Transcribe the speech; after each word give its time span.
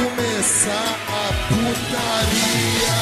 começar 0.00 0.96
a 1.08 1.28
putaria. 1.48 2.96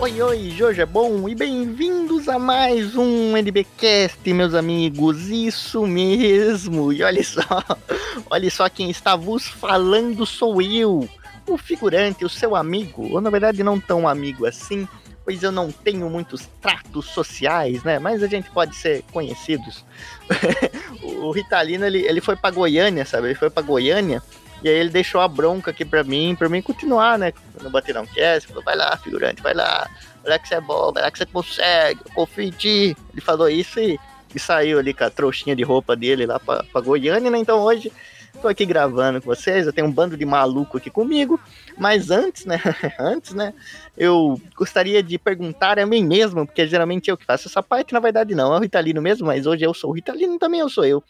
Oi, 0.00 0.22
oi, 0.22 0.50
Jorge 0.50 0.80
é 0.80 0.86
bom 0.86 1.28
e 1.28 1.34
bem-vindos 1.36 2.28
a 2.28 2.36
mais 2.38 2.96
um 2.96 3.36
NBcast, 3.36 4.32
meus 4.32 4.54
amigos. 4.54 5.28
Isso 5.28 5.86
mesmo. 5.86 6.92
E 6.92 7.04
olha 7.04 7.22
só, 7.22 7.42
olha 8.28 8.50
só 8.50 8.68
quem 8.68 8.90
está 8.90 9.14
vos 9.14 9.46
falando 9.46 10.26
sou 10.26 10.60
eu, 10.60 11.08
o 11.46 11.56
figurante, 11.56 12.24
o 12.24 12.28
seu 12.28 12.56
amigo, 12.56 13.08
ou 13.12 13.20
na 13.20 13.30
verdade 13.30 13.62
não 13.62 13.78
tão 13.78 14.08
amigo 14.08 14.46
assim, 14.46 14.88
pois 15.26 15.42
eu 15.42 15.50
não 15.50 15.72
tenho 15.72 16.08
muitos 16.08 16.48
tratos 16.62 17.06
sociais, 17.06 17.82
né? 17.82 17.98
Mas 17.98 18.22
a 18.22 18.28
gente 18.28 18.48
pode 18.48 18.76
ser 18.76 19.02
conhecidos. 19.12 19.84
o 21.02 21.32
Ritalino, 21.32 21.84
ele, 21.84 22.06
ele 22.06 22.20
foi 22.20 22.36
pra 22.36 22.52
Goiânia, 22.52 23.04
sabe? 23.04 23.26
Ele 23.26 23.34
foi 23.34 23.50
pra 23.50 23.60
Goiânia 23.60 24.22
e 24.62 24.68
aí 24.68 24.76
ele 24.76 24.88
deixou 24.88 25.20
a 25.20 25.26
bronca 25.26 25.72
aqui 25.72 25.84
pra 25.84 26.04
mim, 26.04 26.36
pra 26.38 26.48
mim 26.48 26.62
continuar, 26.62 27.18
né? 27.18 27.32
No 27.60 27.68
Baterão 27.68 28.06
Cast, 28.06 28.46
falou, 28.46 28.62
vai 28.62 28.76
lá, 28.76 28.96
figurante, 28.98 29.42
vai 29.42 29.52
lá. 29.52 29.90
Vai 30.22 30.30
lá 30.30 30.38
que 30.38 30.46
você 30.46 30.54
é 30.54 30.60
bom, 30.60 30.92
vai 30.92 31.02
lá 31.02 31.10
que 31.10 31.18
você 31.18 31.26
consegue, 31.26 32.00
eu 32.04 32.14
confio 32.14 32.44
em 32.44 32.50
ti. 32.50 32.96
Ele 33.12 33.20
falou 33.20 33.48
isso 33.48 33.80
e, 33.80 33.98
e 34.32 34.38
saiu 34.38 34.78
ali 34.78 34.94
com 34.94 35.02
a 35.02 35.10
trouxinha 35.10 35.56
de 35.56 35.64
roupa 35.64 35.96
dele 35.96 36.24
lá 36.24 36.38
pra, 36.38 36.62
pra 36.62 36.80
Goiânia, 36.80 37.32
né? 37.32 37.38
Então 37.38 37.60
hoje 37.62 37.92
tô 38.36 38.48
aqui 38.48 38.64
gravando 38.64 39.20
com 39.20 39.26
vocês, 39.26 39.66
eu 39.66 39.72
tenho 39.72 39.86
um 39.86 39.92
bando 39.92 40.16
de 40.16 40.24
maluco 40.24 40.76
aqui 40.76 40.90
comigo, 40.90 41.40
mas 41.76 42.10
antes, 42.10 42.44
né, 42.44 42.60
antes, 42.98 43.34
né, 43.34 43.52
eu 43.96 44.40
gostaria 44.54 45.02
de 45.02 45.18
perguntar 45.18 45.78
a 45.78 45.86
mim 45.86 46.04
mesmo, 46.04 46.46
porque 46.46 46.66
geralmente 46.66 47.10
eu 47.10 47.16
que 47.16 47.24
faço 47.24 47.48
essa 47.48 47.62
parte, 47.62 47.92
na 47.92 48.00
verdade 48.00 48.34
não, 48.34 48.54
é 48.54 48.58
o 48.58 48.60
Ritalino 48.60 49.02
mesmo, 49.02 49.26
mas 49.26 49.46
hoje 49.46 49.64
eu 49.64 49.74
sou 49.74 49.90
o 49.90 49.92
Ritalino, 49.92 50.38
também 50.38 50.60
eu 50.60 50.68
sou 50.68 50.84
eu. 50.84 51.02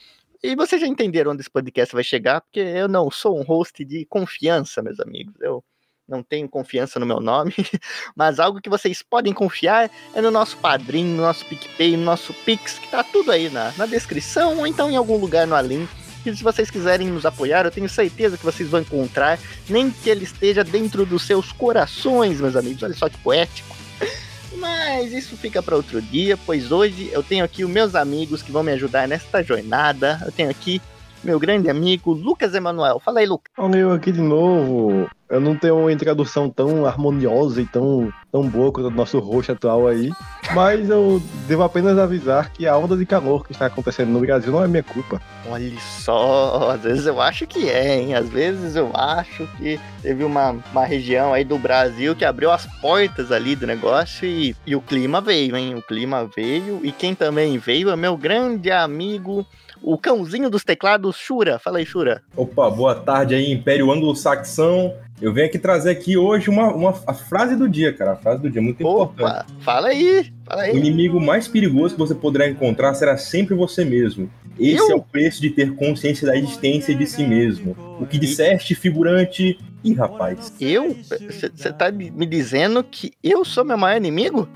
E 0.43 0.55
vocês 0.55 0.81
já 0.81 0.87
entenderam 0.87 1.33
onde 1.33 1.41
esse 1.41 1.51
podcast 1.51 1.95
vai 1.95 2.05
chegar, 2.05 2.41
porque 2.41 2.61
eu 2.61 2.89
não 2.89 3.11
sou 3.11 3.39
um 3.39 3.43
host 3.43 3.85
de 3.85 4.05
confiança, 4.05 4.83
meus 4.83 5.01
amigos. 5.01 5.35
Eu 5.41 5.65
não 6.07 6.23
tenho 6.23 6.49
confiança 6.49 7.01
no 7.01 7.07
meu 7.07 7.21
nome, 7.21 7.53
mas 8.15 8.39
algo 8.39 8.61
que 8.61 8.69
vocês 8.69 9.03
podem 9.03 9.33
confiar 9.33 9.91
é 10.15 10.21
no 10.21 10.31
nosso 10.31 10.57
padrinho, 10.59 11.17
no 11.17 11.23
nosso 11.23 11.45
PicPay, 11.47 11.97
no 11.97 12.05
nosso 12.05 12.33
Pix, 12.45 12.79
que 12.79 12.89
tá 12.89 13.03
tudo 13.03 13.33
aí 13.33 13.51
na, 13.51 13.73
na 13.77 13.87
descrição, 13.87 14.59
ou 14.59 14.67
então 14.67 14.91
em 14.91 14.97
algum 14.97 15.17
lugar 15.17 15.47
no 15.47 15.55
Alim. 15.55 15.89
E 16.31 16.37
se 16.37 16.43
vocês 16.43 16.71
quiserem 16.71 17.09
nos 17.09 17.25
apoiar, 17.25 17.65
eu 17.65 17.71
tenho 17.71 17.89
certeza 17.89 18.37
que 18.37 18.45
vocês 18.45 18.69
vão 18.69 18.81
encontrar, 18.81 19.39
nem 19.69 19.91
que 19.91 20.11
ele 20.11 20.25
esteja 20.25 20.65
dentro 20.65 21.07
dos 21.07 21.23
seus 21.23 21.53
corações, 21.53 22.41
meus 22.41 22.57
amigos. 22.57 22.83
Olha 22.83 22.95
só 22.95 23.09
que 23.09 23.19
poético. 23.19 23.77
Mas 24.59 25.13
isso 25.13 25.37
fica 25.37 25.63
para 25.63 25.77
outro 25.77 26.01
dia, 26.01 26.37
pois 26.37 26.73
hoje 26.73 27.11
eu 27.13 27.23
tenho 27.23 27.45
aqui 27.45 27.65
os 27.65 27.71
meus 27.71 27.95
amigos 27.95 28.43
que 28.43 28.51
vão 28.51 28.63
me 28.63 28.73
ajudar 28.73 29.07
nesta 29.07 29.43
jornada. 29.43 30.21
Eu 30.25 30.33
tenho 30.33 30.51
aqui 30.51 30.81
meu 31.23 31.39
grande 31.39 31.69
amigo 31.69 32.13
Lucas 32.13 32.55
Emanuel. 32.55 33.01
Fala 33.01 33.21
aí, 33.21 33.27
Lucas. 33.27 33.53
Olha 33.59 33.77
eu 33.79 33.93
aqui 33.93 34.13
de 34.13 34.21
novo. 34.21 35.09
Eu 35.29 35.41
não 35.41 35.57
tenho 35.57 35.77
uma 35.77 35.93
introdução 35.93 36.49
tão 36.49 36.87
harmoniosa 36.87 37.61
e 37.61 37.67
tão, 37.67 38.13
tão 38.31 38.49
boa 38.49 38.71
quanto 38.71 38.87
o 38.87 38.91
nosso 38.91 39.19
rosto 39.19 39.51
atual 39.51 39.89
aí, 39.89 40.11
mas 40.55 40.89
eu 40.89 41.21
devo 41.49 41.65
apenas 41.65 41.99
avisar 41.99 42.53
que 42.53 42.65
a 42.67 42.77
onda 42.77 42.97
de 42.97 43.05
calor 43.05 43.45
que 43.45 43.51
está 43.51 43.67
acontecendo 43.67 44.11
no 44.11 44.21
Brasil 44.21 44.53
não 44.53 44.63
é 44.63 44.69
minha 44.69 44.85
culpa. 44.85 45.21
Olha 45.49 45.73
só, 45.81 46.71
às 46.71 46.83
vezes 46.83 47.07
eu 47.07 47.21
acho 47.21 47.45
que 47.45 47.69
é, 47.69 47.99
hein? 47.99 48.15
Às 48.15 48.29
vezes 48.29 48.77
eu 48.77 48.91
acho 48.95 49.49
que 49.57 49.81
teve 50.01 50.23
uma, 50.23 50.57
uma 50.71 50.85
região 50.85 51.35
aí 51.35 51.43
do 51.43 51.59
Brasil 51.59 52.15
que 52.15 52.25
abriu 52.25 52.53
as 52.53 52.65
portas 52.81 53.33
ali 53.33 53.57
do 53.57 53.67
negócio 53.67 54.29
e, 54.29 54.55
e 54.65 54.77
o 54.77 54.81
clima 54.81 55.21
veio, 55.21 55.57
hein? 55.57 55.75
O 55.75 55.83
clima 55.83 56.29
veio 56.37 56.81
e 56.85 56.93
quem 56.93 57.17
também 57.17 57.59
veio 57.59 57.91
é 57.91 57.97
meu 57.97 58.17
grande 58.17 58.71
amigo 58.71 59.45
o 59.83 59.99
cãozinho 59.99 60.51
dos 60.51 60.65
teclados, 60.65 61.17
Shura. 61.17 61.59
Fala 61.59 61.79
aí, 61.79 61.87
Shura. 61.87 62.23
Opa, 62.37 62.69
boa 62.71 62.95
tarde 62.95 63.35
aí, 63.35 63.53
Império 63.53 63.93
Anglo-Saxão. 63.93 64.95
Eu 65.21 65.33
venho 65.33 65.47
aqui 65.47 65.59
trazer 65.59 65.91
aqui 65.91 66.17
hoje 66.17 66.51
uma, 66.51 66.73
uma 66.75 66.91
a 67.07 67.15
frase 67.15 67.57
do 67.57 67.69
dia, 67.69 67.93
cara. 67.93 68.13
A 68.13 68.17
frase 68.17 68.43
do 68.43 68.51
dia, 68.51 68.61
muito 68.61 68.87
Opa, 68.87 69.13
importante. 69.13 69.53
fala 69.65 69.89
aí, 69.89 70.33
fala 70.45 70.63
aí. 70.63 70.75
O 70.75 70.77
inimigo 70.77 71.19
mais 71.19 71.49
perigoso 71.49 71.95
que 71.95 71.99
você 71.99 72.15
poderá 72.15 72.47
encontrar 72.49 72.95
será 72.95 73.17
sempre 73.17 73.55
você 73.55 73.85
mesmo. 73.85 74.31
Esse 74.59 74.91
Eu? 74.91 74.93
é 74.93 74.95
o 74.95 75.03
preço 75.03 75.41
de 75.41 75.51
ter 75.51 75.75
consciência 75.75 76.27
da 76.27 76.37
existência 76.37 76.95
de 76.95 77.07
si 77.07 77.27
mesmo. 77.27 77.77
O 78.01 78.07
que 78.07 78.19
disseste, 78.19 78.75
figurante. 78.75 79.59
Ih, 79.83 79.95
rapaz. 79.95 80.53
Eu? 80.61 80.95
Você 81.03 81.73
tá 81.73 81.91
me 81.91 82.27
dizendo 82.27 82.83
que 82.85 83.13
eu 83.23 83.45
sou 83.45 83.65
meu 83.65 83.79
maior 83.79 83.97
inimigo? 83.97 84.49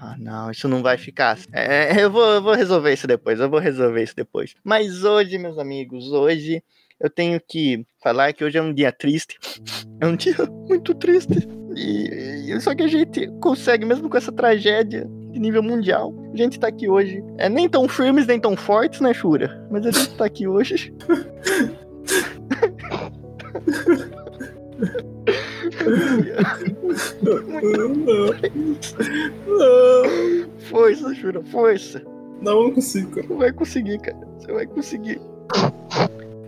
Ah, 0.00 0.16
não, 0.18 0.50
isso 0.50 0.68
não 0.68 0.82
vai 0.82 0.96
ficar. 0.98 1.38
É, 1.52 2.02
eu, 2.02 2.10
vou, 2.10 2.24
eu 2.34 2.42
vou 2.42 2.54
resolver 2.54 2.92
isso 2.92 3.06
depois, 3.06 3.40
eu 3.40 3.48
vou 3.48 3.58
resolver 3.58 4.02
isso 4.02 4.14
depois. 4.14 4.54
Mas 4.62 5.02
hoje, 5.02 5.38
meus 5.38 5.58
amigos, 5.58 6.12
hoje 6.12 6.62
eu 7.04 7.10
tenho 7.10 7.38
que 7.46 7.84
falar 8.02 8.32
que 8.32 8.42
hoje 8.42 8.56
é 8.56 8.62
um 8.62 8.72
dia 8.72 8.90
triste. 8.90 9.38
É 10.00 10.06
um 10.06 10.16
dia 10.16 10.34
muito 10.68 10.94
triste. 10.94 11.46
E, 11.76 12.50
e- 12.50 12.60
só 12.60 12.74
que 12.74 12.82
a 12.82 12.86
gente 12.88 13.28
consegue, 13.42 13.84
mesmo 13.84 14.08
com 14.08 14.16
essa 14.16 14.32
tragédia 14.32 15.06
de 15.30 15.38
nível 15.38 15.62
mundial, 15.62 16.14
a 16.32 16.36
gente 16.36 16.58
tá 16.58 16.68
aqui 16.68 16.88
hoje. 16.88 17.22
É 17.36 17.48
nem 17.48 17.68
tão 17.68 17.86
firmes, 17.86 18.26
nem 18.26 18.40
tão 18.40 18.56
fortes, 18.56 19.00
né, 19.00 19.12
Shura? 19.12 19.66
Mas 19.70 19.84
a 19.84 19.90
gente 19.90 20.16
tá 20.16 20.24
aqui 20.24 20.48
hoje. 20.48 20.94
Não, 29.46 30.50
Força, 30.70 31.14
Shura, 31.14 31.42
força. 31.44 32.02
não, 32.40 32.64
não 32.64 32.72
consigo, 32.72 33.10
cara. 33.10 33.26
Você 33.26 33.34
vai 33.34 33.52
conseguir, 33.52 33.98
cara. 34.00 34.18
Você 34.38 34.52
vai 34.52 34.66
conseguir. 34.66 35.20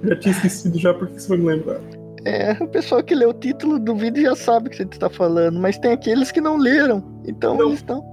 Já 0.07 0.17
tinha 0.17 0.33
esquecido 0.33 0.79
já, 0.79 0.95
porque 0.95 1.19
você 1.19 1.29
vai 1.29 1.39
me 1.39 1.47
lembrar. 1.47 1.81
É, 2.25 2.53
o 2.61 2.67
pessoal 2.67 3.03
que 3.03 3.15
lê 3.15 3.25
o 3.25 3.33
título 3.33 3.79
do 3.79 3.95
vídeo 3.95 4.23
já 4.23 4.35
sabe 4.35 4.67
o 4.67 4.71
que 4.71 4.77
você 4.77 4.83
está 4.83 5.09
falando, 5.09 5.61
mas 5.61 5.79
tem 5.79 5.93
aqueles 5.93 6.33
que 6.33 6.41
não 6.41 6.57
leram. 6.57 7.03
Então 7.25 7.57
Não. 7.57 7.67
eles 7.67 7.79
estão. 7.79 8.05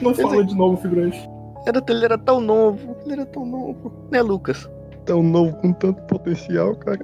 Não 0.00 0.14
fala 0.14 0.44
de 0.44 0.54
novo, 0.54 0.80
figurante. 0.80 1.18
Era, 1.66 1.82
ele 1.88 2.04
era 2.04 2.16
tão 2.16 2.40
novo, 2.40 2.96
ele 3.04 3.14
era 3.14 3.26
tão 3.26 3.44
novo. 3.44 3.92
Né, 4.10 4.22
Lucas? 4.22 4.68
Tão 5.04 5.22
novo 5.22 5.54
com 5.56 5.72
tanto 5.74 6.00
potencial, 6.02 6.74
cara. 6.76 7.00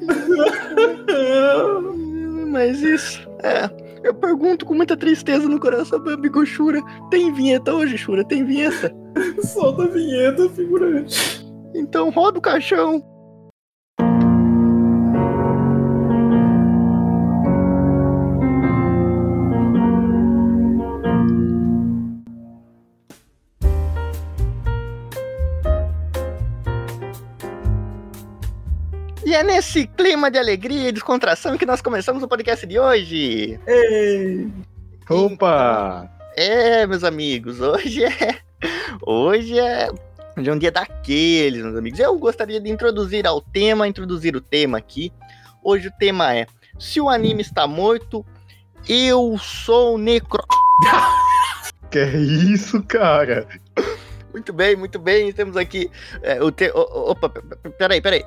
Mas 2.50 2.82
isso, 2.82 3.26
é. 3.42 3.70
Eu 4.02 4.12
pergunto 4.12 4.66
com 4.66 4.74
muita 4.74 4.96
tristeza 4.96 5.48
no 5.48 5.60
coração, 5.60 5.98
meu 6.00 6.14
amigo 6.14 6.44
Shura. 6.44 6.80
Tem 7.10 7.32
vinheta 7.32 7.72
hoje, 7.72 7.96
Shura? 7.96 8.24
Tem 8.24 8.44
vinheta? 8.44 8.92
Solta 9.44 9.84
a 9.84 9.88
vinheta, 9.88 10.48
figurante. 10.50 11.46
Então 11.74 12.10
roda 12.10 12.38
o 12.38 12.42
caixão. 12.42 13.02
E 29.32 29.34
é 29.34 29.42
nesse 29.42 29.86
clima 29.86 30.30
de 30.30 30.38
alegria 30.38 30.90
e 30.90 30.92
descontração 30.92 31.56
que 31.56 31.64
nós 31.64 31.80
começamos 31.80 32.22
o 32.22 32.28
podcast 32.28 32.66
de 32.66 32.78
hoje. 32.78 33.58
Ei! 33.66 34.46
Opa! 35.08 36.06
É, 36.36 36.86
meus 36.86 37.02
amigos, 37.02 37.58
hoje 37.58 38.04
é. 38.04 38.40
Hoje 39.00 39.58
é. 39.58 39.88
Hoje 40.36 40.50
é 40.50 40.52
um 40.52 40.58
dia 40.58 40.70
daqueles, 40.70 41.62
meus 41.62 41.74
amigos. 41.74 41.98
Eu 41.98 42.18
gostaria 42.18 42.60
de 42.60 42.68
introduzir 42.68 43.26
ao 43.26 43.40
tema, 43.40 43.88
introduzir 43.88 44.36
o 44.36 44.40
tema 44.42 44.76
aqui. 44.76 45.10
Hoje 45.64 45.88
o 45.88 45.92
tema 45.98 46.36
é: 46.36 46.46
Se 46.78 47.00
o 47.00 47.08
anime 47.08 47.40
está 47.40 47.66
morto, 47.66 48.26
eu 48.86 49.38
sou 49.38 49.96
necro. 49.96 50.44
Que 51.90 52.00
é 52.00 52.16
isso, 52.18 52.82
cara? 52.82 53.46
Muito 54.32 54.52
bem, 54.52 54.76
muito 54.76 54.98
bem. 54.98 55.32
Temos 55.32 55.56
aqui 55.56 55.90
é, 56.22 56.42
o 56.42 56.50
te... 56.50 56.70
o- 56.70 56.78
o- 56.78 57.10
Opa, 57.10 57.28
peraí, 57.78 58.00
peraí. 58.00 58.24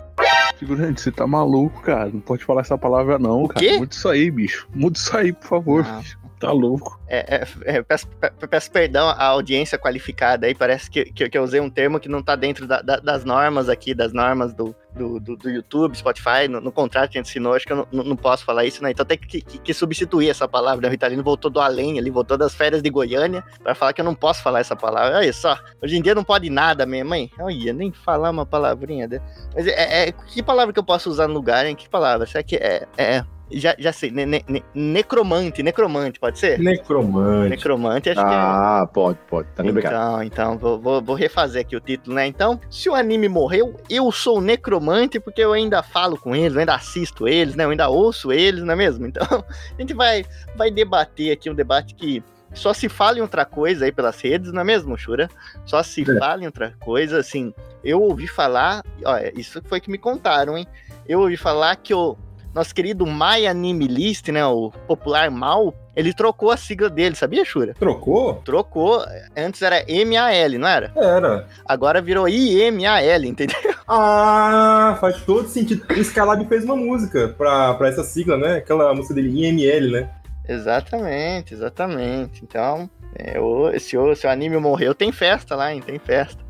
Figurante, 0.57 1.02
você 1.02 1.12
tá 1.12 1.25
maluco, 1.28 1.81
cara. 1.81 2.10
Não 2.12 2.19
pode 2.22 2.44
falar 2.44 2.62
essa 2.62 2.78
palavra, 2.78 3.18
não, 3.19 3.48
cara. 3.48 3.66
quê? 3.66 3.78
Muda 3.78 3.94
isso 3.94 4.07
aí, 4.07 4.30
bicho. 4.31 4.68
Muda 4.74 4.98
isso 4.98 5.16
aí, 5.18 5.34
por 5.34 5.48
favor. 5.48 5.86
Ah. 5.88 5.98
bicho. 6.00 6.18
Tá 6.40 6.52
louco. 6.52 7.00
É, 7.07 7.38
é, 7.38 7.78
é, 7.78 7.81
peço, 7.81 8.07
pe- 8.07 8.48
peço 8.48 8.69
perdão 8.69 9.07
à 9.10 9.24
audiência 9.24 9.78
qualificada 9.80 10.46
aí, 10.46 10.54
parece 10.54 10.92
que, 10.92 11.06
que, 11.06 11.30
que 11.30 11.38
eu 11.38 11.44
usei 11.44 11.62
um 11.62 11.69
termo 11.69 11.98
que 12.00 12.10
não 12.10 12.22
tá 12.22 12.36
dentro 12.36 12.68
da- 12.68 12.81
da- 12.81 12.98
das 13.00 13.24
normas 13.24 13.69
aqui, 13.69 13.94
das 13.94 14.12
normas 14.12 14.54
do, 14.54 14.75
do, 14.95 15.19
do, 15.19 15.36
do 15.36 15.50
YouTube, 15.50 15.97
Spotify, 15.97 16.47
no, 16.50 16.62
no 16.62 16.71
contrato 16.71 17.12
que 17.12 17.18
a 17.18 17.21
gente 17.21 17.30
assinou, 17.30 17.53
acho 17.53 17.65
que 17.65 17.74
eu 17.74 17.88
não, 17.92 18.03
não- 18.03 18.15
posso 18.15 18.45
falar 18.45 18.65
isso, 18.65 18.81
né? 18.81 18.92
Então 18.92 19.06
tem 19.06 19.18
que, 19.18 19.42
que, 19.42 19.57
que 19.59 19.74
substituir 19.74 20.30
essa 20.30 20.47
palavra, 20.47 20.81
né? 20.81 20.88
O 20.88 20.92
Ritalino 20.92 21.21
voltou 21.24 21.51
do 21.51 21.59
além 21.59 22.00
ali, 22.00 22.09
voltou 22.09 22.38
das 22.38 22.56
férias 22.56 22.81
de 22.81 22.89
Goiânia, 22.89 23.44
pra 23.62 23.75
falar 23.75 23.94
que 23.94 24.01
eu 24.01 24.06
não 24.06 24.15
posso 24.15 24.42
falar 24.42 24.59
essa 24.59 24.75
palavra. 24.75 25.18
Olha 25.18 25.33
só, 25.33 25.57
hoje 25.83 25.97
em 25.97 26.01
dia 26.01 26.15
não 26.15 26.24
pode 26.24 26.50
nada 26.50 26.86
mesmo, 26.86 27.13
hein? 27.13 27.30
Olha, 27.39 27.74
nem 27.74 27.92
falar 27.92 28.30
uma 28.31 28.45
palavrinha. 28.45 29.07
De... 29.07 29.21
Mas 29.53 29.68
é, 29.68 30.07
é- 30.07 30.12
que 30.12 30.42
palavra 30.42 30.74
que 30.74 30.80
eu 30.80 30.83
posso 30.83 31.09
usar 31.09 31.27
no 31.27 31.33
lugar, 31.33 31.65
hein? 31.65 31.75
Que 31.75 31.89
palavra? 31.89 32.25
Será 32.25 32.44
que 32.44 32.56
é... 32.56 32.88
é 32.97 33.24
Já, 33.51 33.75
já 33.77 33.94
sei, 33.94 34.09
ne- 34.09 34.25
ne- 34.25 34.44
ne- 34.47 34.63
necromante, 34.74 35.62
necromante, 35.62 36.19
pode 36.19 36.39
ser? 36.39 36.57
Necromante. 36.59 37.50
Necromante, 37.51 38.09
acho 38.09 38.19
que 38.19 38.25
é. 38.27 38.36
Ah, 38.36 38.89
pode, 38.92 39.19
pode. 39.30 39.47
Tá. 39.50 39.63
Então, 39.63 40.24
então, 40.24 40.57
vou, 40.57 40.80
vou, 40.80 41.01
vou 41.01 41.15
refazer 41.15 41.62
aqui 41.62 41.75
o 41.75 41.80
título, 41.80 42.15
né? 42.15 42.25
Então, 42.25 42.59
se 42.71 42.89
o 42.89 42.95
anime 42.95 43.30
morreu, 43.30 43.75
eu 43.89 44.12
sou 44.12 44.42
necromante 44.42 45.19
porque 45.19 45.42
eu 45.42 45.53
ainda 45.53 45.83
falo 45.83 46.18
com 46.18 46.36
eles, 46.36 46.53
eu 46.53 46.59
ainda 46.59 46.74
assisto 46.74 47.27
eles, 47.27 47.56
né? 47.56 47.65
Eu 47.65 47.69
ainda 47.69 47.88
ouço 47.88 48.31
eles, 48.31 48.63
não 48.63 48.74
é 48.74 48.75
mesmo? 48.75 49.06
Então, 49.15 49.45
a 49.77 49.81
gente 49.81 49.94
vai, 49.94 50.25
vai 50.56 50.71
debater 50.71 51.31
aqui 51.31 51.50
um 51.50 51.53
debate 51.56 51.94
que 51.94 52.24
só 52.53 52.74
se 52.74 52.89
fala 52.89 53.19
em 53.19 53.21
outra 53.21 53.45
coisa 53.45 53.86
aí 53.86 53.92
pelas 53.92 54.19
redes, 54.19 54.51
não 54.51 54.62
é 54.62 54.63
mesmo, 54.63 54.97
Shura? 54.97 55.30
Só 55.65 55.83
se 55.83 56.01
É. 56.01 56.18
fala 56.19 56.42
em 56.42 56.45
outra 56.47 56.74
coisa, 56.80 57.19
assim. 57.19 57.53
Eu 57.83 58.01
ouvi 58.01 58.27
falar, 58.27 58.81
olha, 59.06 59.31
isso 59.39 59.62
foi 59.65 59.80
que 59.80 59.92
me 59.92 59.97
contaram, 59.97 60.57
hein? 60.57 60.65
Eu 61.07 61.19
ouvi 61.19 61.38
falar 61.38 61.75
que 61.75 61.94
o 61.94 62.18
nosso 62.56 62.74
querido 62.74 63.06
My 63.06 63.46
Anime 63.46 63.86
List, 63.86 64.30
né? 64.30 64.46
O 64.46 64.72
popular 64.88 65.30
Mal, 65.30 65.75
ele 65.94 66.13
trocou 66.13 66.50
a 66.50 66.57
sigla 66.57 66.90
dele, 66.90 67.16
sabia, 67.16 67.44
Shura? 67.44 67.74
Trocou? 67.74 68.36
Trocou. 68.46 69.06
Antes 69.36 69.62
era 69.62 69.84
M-A-L, 69.92 70.57
não 70.57 70.68
era? 70.68 70.92
Era. 70.96 71.48
Agora 71.66 72.02
virou 72.02 72.30
I-M-A-L, 72.30 73.28
entendeu? 73.28 73.57
Ah, 73.88 74.98
faz 75.00 75.22
todo 75.22 75.48
sentido. 75.48 75.86
O 75.88 76.00
Skylab 76.00 76.44
fez 76.48 76.63
uma 76.63 76.75
música 76.75 77.28
pra, 77.38 77.75
pra 77.75 77.88
essa 77.88 78.04
sigla, 78.04 78.36
né? 78.36 78.56
Aquela 78.56 78.92
música 78.96 79.13
dele, 79.13 79.30
IML, 79.30 79.92
né? 79.92 80.10
Exatamente, 80.50 81.54
exatamente. 81.54 82.44
Então, 82.44 82.90
é, 83.16 83.40
o, 83.40 83.72
se, 83.80 83.96
o, 83.96 84.16
se 84.16 84.25
o 84.25 84.30
anime 84.31 84.57
morreu, 84.57 84.96
tem 84.96 85.12
festa 85.12 85.56
lá, 85.56 85.72
hein? 85.72 85.84
Tem 85.86 86.00
festa. 86.00 86.44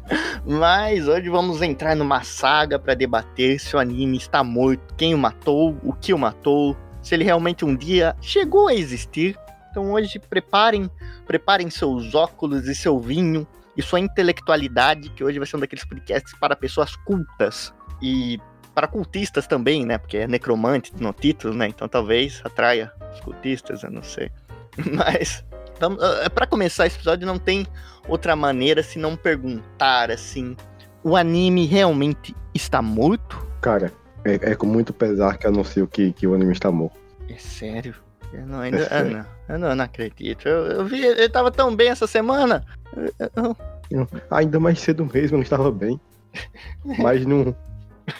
Mas 0.45 1.07
hoje 1.07 1.29
vamos 1.29 1.61
entrar 1.61 1.95
numa 1.95 2.23
saga 2.23 2.77
pra 2.77 2.93
debater 2.93 3.59
se 3.59 3.75
o 3.75 3.79
anime 3.79 4.17
está 4.17 4.43
morto, 4.43 4.93
quem 4.95 5.13
o 5.13 5.17
matou, 5.17 5.77
o 5.83 5.93
que 5.93 6.13
o 6.13 6.17
matou, 6.17 6.77
se 7.01 7.15
ele 7.15 7.23
realmente 7.23 7.65
um 7.65 7.75
dia 7.75 8.15
chegou 8.21 8.67
a 8.67 8.75
existir. 8.75 9.37
Então 9.71 9.91
hoje 9.91 10.19
preparem, 10.19 10.89
preparem 11.25 11.69
seus 11.69 12.13
óculos 12.13 12.67
e 12.67 12.75
seu 12.75 12.99
vinho 12.99 13.47
e 13.75 13.81
sua 13.81 13.99
intelectualidade, 13.99 15.09
que 15.09 15.23
hoje 15.23 15.37
vai 15.37 15.47
ser 15.47 15.57
um 15.57 15.59
daqueles 15.59 15.83
podcasts 15.83 16.33
para 16.39 16.55
pessoas 16.55 16.95
cultas 16.95 17.73
e 18.01 18.39
para 18.73 18.87
cultistas 18.87 19.47
também, 19.47 19.85
né? 19.85 19.97
Porque 19.97 20.17
é 20.17 20.27
necromante 20.27 20.93
no 20.99 21.11
título, 21.13 21.53
né? 21.53 21.67
Então 21.67 21.87
talvez 21.87 22.41
atraia 22.43 22.91
os 23.13 23.21
cultistas, 23.21 23.83
eu 23.83 23.91
não 23.91 24.03
sei. 24.03 24.29
Mas 24.93 25.43
vamos, 25.79 26.03
é 26.21 26.29
para 26.29 26.47
começar 26.47 26.85
esse 26.87 26.95
episódio 26.97 27.25
não 27.27 27.37
tem 27.37 27.65
outra 28.07 28.35
maneira 28.35 28.83
se 28.83 28.99
não 28.99 29.15
perguntar 29.15 30.11
assim, 30.11 30.55
o 31.03 31.15
anime 31.15 31.65
realmente 31.65 32.35
está 32.53 32.81
morto? 32.81 33.45
Cara, 33.61 33.91
é, 34.23 34.51
é 34.51 34.55
com 34.55 34.65
muito 34.67 34.93
pesar 34.93 35.37
que 35.37 35.47
anuncio 35.47 35.87
que, 35.87 36.11
que 36.13 36.27
o 36.27 36.33
anime 36.33 36.51
está 36.53 36.71
morto. 36.71 36.97
É 37.29 37.37
sério? 37.37 37.95
Eu 38.33 38.45
não, 38.45 38.59
ainda, 38.59 38.77
É 38.79 38.83
ah, 38.85 38.89
sério. 38.89 39.11
não, 39.17 39.25
eu 39.55 39.59
não, 39.59 39.67
eu 39.69 39.75
não 39.75 39.85
acredito. 39.85 40.47
Eu, 40.47 40.65
eu 40.67 40.85
vi, 40.85 41.03
ele 41.03 41.29
tava 41.29 41.51
tão 41.51 41.75
bem 41.75 41.89
essa 41.89 42.05
semana. 42.07 42.65
Eu- 42.95 43.55
eu- 43.91 44.07
Ainda 44.31 44.59
mais 44.59 44.79
cedo 44.79 45.05
mesmo, 45.05 45.35
eu 45.35 45.37
não 45.37 45.43
estava 45.43 45.71
bem. 45.71 45.99
Mas 46.99 47.25
num, 47.25 47.53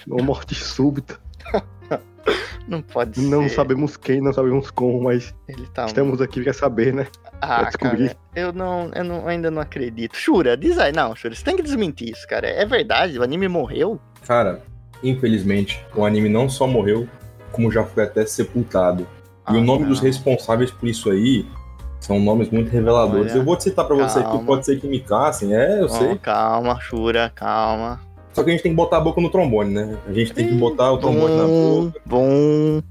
numa 0.08 0.24
morte 0.24 0.54
súbita. 0.56 1.20
não 2.68 2.82
pode 2.82 3.20
Não 3.22 3.44
ser. 3.44 3.56
sabemos 3.56 3.96
quem, 3.98 4.22
não 4.22 4.34
sabemos 4.34 4.72
como, 4.72 5.04
mas 5.04 5.34
Ele 5.48 5.66
tá 5.68 5.86
estamos 5.86 6.22
aqui 6.22 6.42
pra 6.42 6.54
saber, 6.54 6.94
né? 6.94 7.08
Ah, 7.42 7.64
descobrir. 7.66 8.08
cara, 8.08 8.18
eu 8.36 8.52
não, 8.54 8.92
eu 8.94 9.04
não, 9.04 9.28
ainda 9.28 9.52
não 9.52 9.62
acredito. 9.62 10.16
Shura, 10.18 10.56
diz 10.58 10.78
aí, 10.80 10.92
não, 10.92 11.16
Shura, 11.16 11.36
você 11.36 11.44
tem 11.44 11.56
que 11.56 11.62
desmentir 11.64 12.10
isso, 12.12 12.28
cara. 12.28 12.48
É 12.48 12.66
verdade, 12.66 13.18
o 13.20 13.24
anime 13.24 13.48
morreu? 13.48 14.00
Cara, 14.26 14.62
infelizmente, 15.04 15.84
o 15.96 16.04
anime 16.06 16.30
não 16.30 16.50
só 16.50 16.66
morreu, 16.68 17.08
como 17.52 17.72
já 17.72 17.84
foi 17.84 18.04
até 18.04 18.26
sepultado. 18.26 19.04
E 19.04 19.06
Ah, 19.46 19.54
o 19.54 19.62
nome 19.62 19.82
não. 19.84 19.90
dos 19.90 20.00
responsáveis 20.00 20.72
por 20.72 20.90
isso 20.90 21.10
aí 21.12 21.46
são 22.00 22.20
nomes 22.20 22.50
muito 22.50 22.70
reveladores. 22.72 23.32
Olha, 23.34 23.40
eu 23.42 23.46
vou 23.46 23.60
citar 23.60 23.86
pra 23.86 23.96
você 23.96 24.24
que 24.24 24.44
pode 24.46 24.66
ser 24.66 24.80
que 24.80 24.88
me 24.88 25.00
caçem, 25.00 25.56
é, 25.56 25.82
eu 25.82 25.86
Oh, 25.86 25.90
sei. 25.90 26.18
calma, 26.18 26.80
Shura, 26.80 27.32
calma. 27.36 28.00
Só 28.36 28.44
que 28.44 28.50
a 28.50 28.52
gente 28.54 28.62
tem 28.64 28.74
que 28.74 28.76
botar 28.76 28.98
a 28.98 29.00
boca 29.00 29.22
no 29.22 29.30
trombone, 29.30 29.74
né? 29.74 29.98
A 30.06 30.12
gente 30.12 30.34
tem 30.34 30.46
que 30.46 30.56
botar 30.56 30.92
o 30.92 30.98
trombone 30.98 31.38
na 31.38 31.46
Bom, 31.48 31.86
boca. 31.86 32.02
bom. 32.06 32.82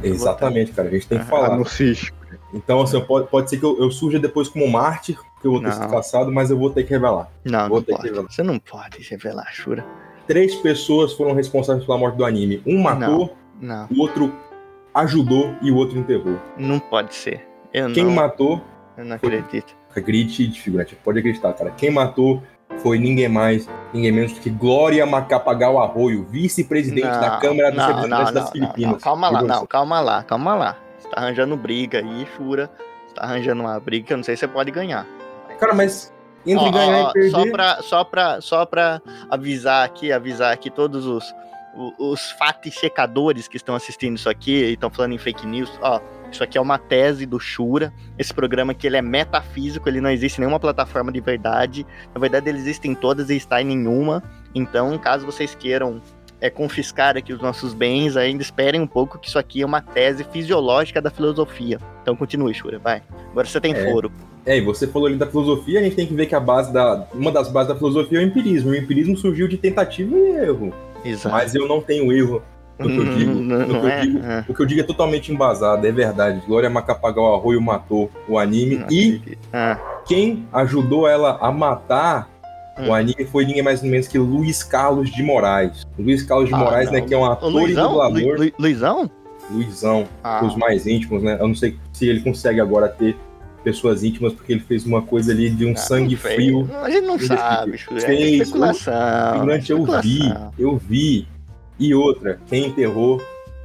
Exatamente, 0.00 0.70
cara. 0.70 0.88
A 0.88 0.92
gente 0.92 1.08
tem 1.08 1.18
que 1.18 1.24
Ah, 1.24 1.26
falar. 1.26 1.54
Anuncie. 1.54 2.12
Então, 2.54 2.80
assim, 2.80 3.00
pode, 3.00 3.26
pode 3.28 3.50
ser 3.50 3.58
que 3.58 3.64
eu, 3.64 3.76
eu 3.80 3.90
surja 3.90 4.20
depois 4.20 4.48
como 4.48 4.66
mártir, 4.70 5.18
que 5.40 5.46
eu 5.46 5.50
vou 5.50 5.60
ter 5.60 5.66
Não. 5.66 5.72
sido 5.72 5.88
caçado, 5.88 6.30
mas 6.30 6.50
eu 6.50 6.56
vou 6.56 6.70
ter 6.70 6.84
que 6.84 6.90
revelar. 6.90 7.28
Não, 7.44 7.68
Vou 7.68 7.78
não 7.78 7.84
pode. 7.84 8.02
revelar. 8.08 8.30
Você 8.30 8.42
não 8.44 8.58
pode 8.60 9.02
revelar, 9.10 9.48
Shura. 9.52 9.84
Três 10.28 10.54
pessoas 10.54 11.12
foram 11.14 11.34
responsáveis 11.34 11.84
pela 11.84 11.98
morte 11.98 12.16
do 12.16 12.24
anime. 12.24 12.62
Um 12.64 12.80
matou, 12.80 13.36
Não, 13.60 13.88
o 13.90 14.00
outro 14.00 14.32
ajudou 14.94 15.52
e 15.62 15.70
o 15.72 15.76
outro 15.76 15.98
enterrou. 15.98 16.38
não 16.56 16.78
pode 16.78 17.12
ser. 17.14 17.44
Eu 17.74 17.92
Quem 17.92 18.04
matou, 18.04 18.60
eu 18.96 19.04
não 19.04 19.16
acredito. 19.16 19.74
de 20.48 20.60
figurante. 20.60 20.96
Pode 21.02 21.18
acreditar, 21.18 21.52
cara. 21.54 21.70
Quem 21.72 21.90
matou 21.90 22.40
foi 22.78 22.98
ninguém 22.98 23.28
mais, 23.28 23.68
ninguém 23.92 24.12
menos 24.12 24.32
do 24.32 24.40
que 24.40 24.50
Glória 24.50 25.04
Macapagal 25.06 25.78
Arroio, 25.80 26.24
vice-presidente 26.30 27.06
da 27.06 27.36
Câmara 27.38 27.70
dos 27.70 27.84
Representantes 27.84 28.32
das 28.32 28.50
Filipinas. 28.50 28.92
não, 28.92 28.98
calma 29.00 29.28
lá, 29.30 29.42
não, 29.42 29.66
calma 29.66 30.00
lá, 30.00 30.22
calma 30.22 30.54
lá. 30.54 30.76
Você 30.98 31.08
tá 31.08 31.20
arranjando 31.20 31.56
briga 31.56 31.98
aí, 31.98 32.26
Shura. 32.36 32.70
Você 33.08 33.14
tá 33.14 33.22
arranjando 33.22 33.62
uma 33.62 33.78
briga 33.78 34.06
que 34.06 34.12
eu 34.12 34.16
não 34.16 34.24
sei 34.24 34.34
se 34.36 34.40
você 34.40 34.48
pode 34.48 34.70
ganhar. 34.70 35.06
Cara, 35.60 35.74
mas 35.74 36.12
entre 36.46 36.66
Ó, 36.66 36.70
ganhar 36.72 37.04
ó, 37.04 37.10
e 37.10 37.12
perder. 37.12 37.30
Só 37.30 37.50
pra, 37.50 37.82
só, 37.82 38.04
pra, 38.04 38.40
só 38.40 38.66
pra 38.66 39.02
avisar 39.30 39.84
aqui, 39.84 40.10
avisar 40.12 40.52
aqui 40.52 40.70
todos 40.70 41.06
os, 41.06 41.32
o- 41.76 42.10
os 42.10 42.30
fact-checadores 42.32 43.46
que 43.48 43.56
estão 43.56 43.74
assistindo 43.74 44.16
isso 44.16 44.28
aqui 44.28 44.52
e 44.64 44.72
estão 44.72 44.90
falando 44.90 45.12
em 45.12 45.18
fake 45.18 45.46
news. 45.46 45.70
Ó, 45.82 46.00
isso 46.36 46.44
aqui 46.44 46.58
é 46.58 46.60
uma 46.60 46.78
tese 46.78 47.26
do 47.26 47.38
Shura. 47.38 47.92
Esse 48.18 48.32
programa 48.32 48.72
aqui 48.72 48.86
ele 48.86 48.96
é 48.96 49.02
metafísico, 49.02 49.88
ele 49.88 50.00
não 50.00 50.10
existe 50.10 50.38
em 50.38 50.40
nenhuma 50.40 50.60
plataforma 50.60 51.12
de 51.12 51.20
verdade. 51.20 51.86
Na 52.14 52.20
verdade, 52.20 52.48
ele 52.48 52.58
existe 52.58 52.88
em 52.88 52.94
todas 52.94 53.30
e 53.30 53.36
está 53.36 53.60
em 53.60 53.64
nenhuma. 53.66 54.22
Então, 54.54 54.96
caso 54.98 55.24
vocês 55.26 55.54
queiram 55.54 56.00
é, 56.40 56.50
confiscar 56.50 57.16
aqui 57.16 57.32
os 57.32 57.40
nossos 57.40 57.72
bens, 57.72 58.16
ainda 58.16 58.42
esperem 58.42 58.80
um 58.80 58.86
pouco 58.86 59.18
que 59.18 59.28
isso 59.28 59.38
aqui 59.38 59.62
é 59.62 59.66
uma 59.66 59.80
tese 59.80 60.24
fisiológica 60.24 61.00
da 61.00 61.10
filosofia. 61.10 61.78
Então 62.02 62.16
continue, 62.16 62.52
Shura, 62.52 62.78
vai. 62.80 63.00
Agora 63.30 63.46
você 63.46 63.60
tem 63.60 63.72
É. 63.72 63.90
foro. 63.90 64.10
É, 64.44 64.58
e 64.58 64.60
você 64.60 64.88
falou 64.88 65.06
ali 65.06 65.16
da 65.16 65.26
filosofia, 65.28 65.78
a 65.78 65.82
gente 65.84 65.94
tem 65.94 66.04
que 66.04 66.14
ver 66.14 66.26
que 66.26 66.34
a 66.34 66.40
base 66.40 66.72
da. 66.72 67.06
Uma 67.14 67.30
das 67.30 67.48
bases 67.48 67.68
da 67.68 67.76
filosofia 67.76 68.18
é 68.18 68.22
o 68.22 68.26
empirismo. 68.26 68.70
O 68.70 68.74
empirismo 68.74 69.16
surgiu 69.16 69.46
de 69.46 69.56
tentativa 69.56 70.16
e 70.16 70.30
erro. 70.44 70.74
Exato. 71.04 71.32
Mas 71.34 71.54
eu 71.54 71.68
não 71.68 71.80
tenho 71.80 72.12
erro 72.12 72.42
no 72.82 72.88
que 72.88 72.96
eu 72.98 73.14
digo. 73.16 73.34
Não, 73.34 73.58
no 73.58 73.66
que 73.66 73.72
eu 73.74 73.88
é? 73.88 74.00
digo. 74.02 74.18
Ah, 74.22 74.44
O 74.48 74.54
que 74.54 74.62
eu 74.62 74.66
digo 74.66 74.80
é 74.80 74.84
totalmente 74.84 75.32
embasado, 75.32 75.86
é 75.86 75.92
verdade. 75.92 76.42
Glória 76.46 76.68
Macapagal 76.70 77.34
Arroio 77.34 77.60
matou 77.60 78.10
o 78.28 78.38
anime. 78.38 78.76
não 78.78 78.86
e. 78.90 79.38
Ah, 79.52 79.78
quem 80.06 80.46
ajudou 80.52 81.06
ela 81.08 81.38
a 81.40 81.50
matar 81.52 82.30
Hum. 82.78 82.88
o 82.88 82.94
anime 82.94 83.26
foi 83.30 83.44
ninguém 83.44 83.62
mais 83.62 83.82
nem 83.82 83.90
menos 83.90 84.08
que 84.08 84.18
Luiz 84.18 84.62
Carlos 84.62 85.10
de 85.10 85.22
Moraes. 85.22 85.86
Luiz 85.98 86.22
Carlos 86.22 86.48
de 86.48 86.54
Ah, 86.54 86.58
Moraes, 86.58 86.90
né, 86.90 87.02
que 87.02 87.12
é 87.12 87.18
um 87.18 87.20
o 87.20 87.24
ator 87.30 87.50
e 87.50 87.54
Luizão? 87.54 87.88
dublador. 87.90 88.20
Lu- 88.38 88.44
Lu- 88.44 88.52
Luizão? 88.58 89.10
Luizão, 89.50 90.06
Ah, 90.24 90.42
os 90.42 90.56
mais 90.56 90.86
íntimos, 90.86 91.22
né? 91.22 91.36
Eu 91.38 91.48
não 91.48 91.54
sei 91.54 91.76
se 91.92 92.06
ele 92.08 92.20
consegue 92.20 92.60
agora 92.60 92.88
ter 92.88 93.14
pessoas 93.62 94.02
íntimas, 94.02 94.32
porque 94.32 94.52
ele 94.52 94.60
fez 94.62 94.86
uma 94.86 95.02
coisa 95.02 95.32
ali 95.32 95.50
de 95.50 95.66
um 95.66 95.72
ah, 95.72 95.76
sangue 95.76 96.16
frio. 96.16 96.68
A 96.82 96.90
gente 96.90 97.06
não 97.06 97.18
sabe, 97.18 97.74
é 97.74 98.00
fez. 98.00 98.40
especulação. 98.40 99.32
Figurante, 99.34 99.70
eu 99.72 99.84
vi, 100.00 100.34
eu 100.58 100.76
vi. 100.78 101.28
E 101.78 101.94
outra, 101.94 102.38
quem 102.48 102.66
enterrou 102.66 103.20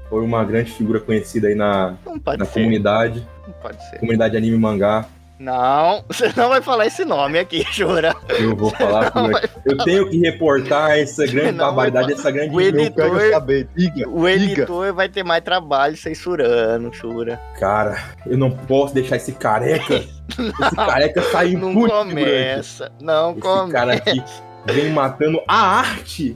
foi 0.10 0.24
uma 0.24 0.44
grande 0.44 0.72
figura 0.72 1.00
conhecida 1.00 1.48
aí 1.50 1.56
na, 1.56 1.96
Não 2.06 2.20
na 2.38 2.46
ser. 2.46 2.54
comunidade, 2.54 3.28
Não 3.46 3.54
pode 3.62 3.90
ser. 3.90 4.00
comunidade 4.00 4.38
anime 4.38 4.58
mangá. 4.58 5.06
Não, 5.40 6.04
você 6.10 6.32
não 6.36 6.50
vai 6.50 6.62
falar 6.64 6.88
esse 6.88 7.06
nome 7.06 7.38
aqui, 7.38 7.64
Jura. 7.72 8.16
Eu 8.40 8.56
vou 8.56 8.72
falar, 8.72 9.12
Não 9.14 9.26
figurante. 9.26 9.50
eu 9.66 9.78
tenho 9.78 10.10
que 10.10 10.18
reportar 10.18 10.98
essa 10.98 11.28
grande 11.28 11.52
Não 11.52 11.66
barbaridade, 11.66 12.08
falar. 12.08 12.20
essa 12.20 12.32
grande 12.32 12.56
O 12.56 12.62
Eu 12.62 12.68
editor, 12.70 13.30
saber. 13.32 13.68
Diga, 13.76 14.10
o 14.10 14.26
diga. 14.28 14.32
editor 14.32 14.94
vai 14.96 15.08
ter 15.10 15.24
mais 15.24 15.44
trabalho 15.44 15.96
censurando, 15.96 16.92
Jura. 16.92 17.40
Cara, 17.60 18.02
eu 18.26 18.36
não 18.38 18.50
posso 18.50 18.96
deixar 18.96 19.18
esse 19.18 19.34
careca, 19.34 19.94
esse 20.32 20.76
careca 20.76 21.22
sair 21.32 21.56
Não 21.56 21.70
figurante. 21.70 22.10
começa. 22.10 22.92
Não 23.00 23.32
Esse 23.34 23.42
começa. 23.42 23.72
cara 23.74 23.94
aqui 23.94 24.24
vem 24.66 24.90
matando 24.90 25.40
a 25.48 25.80
arte 25.82 26.36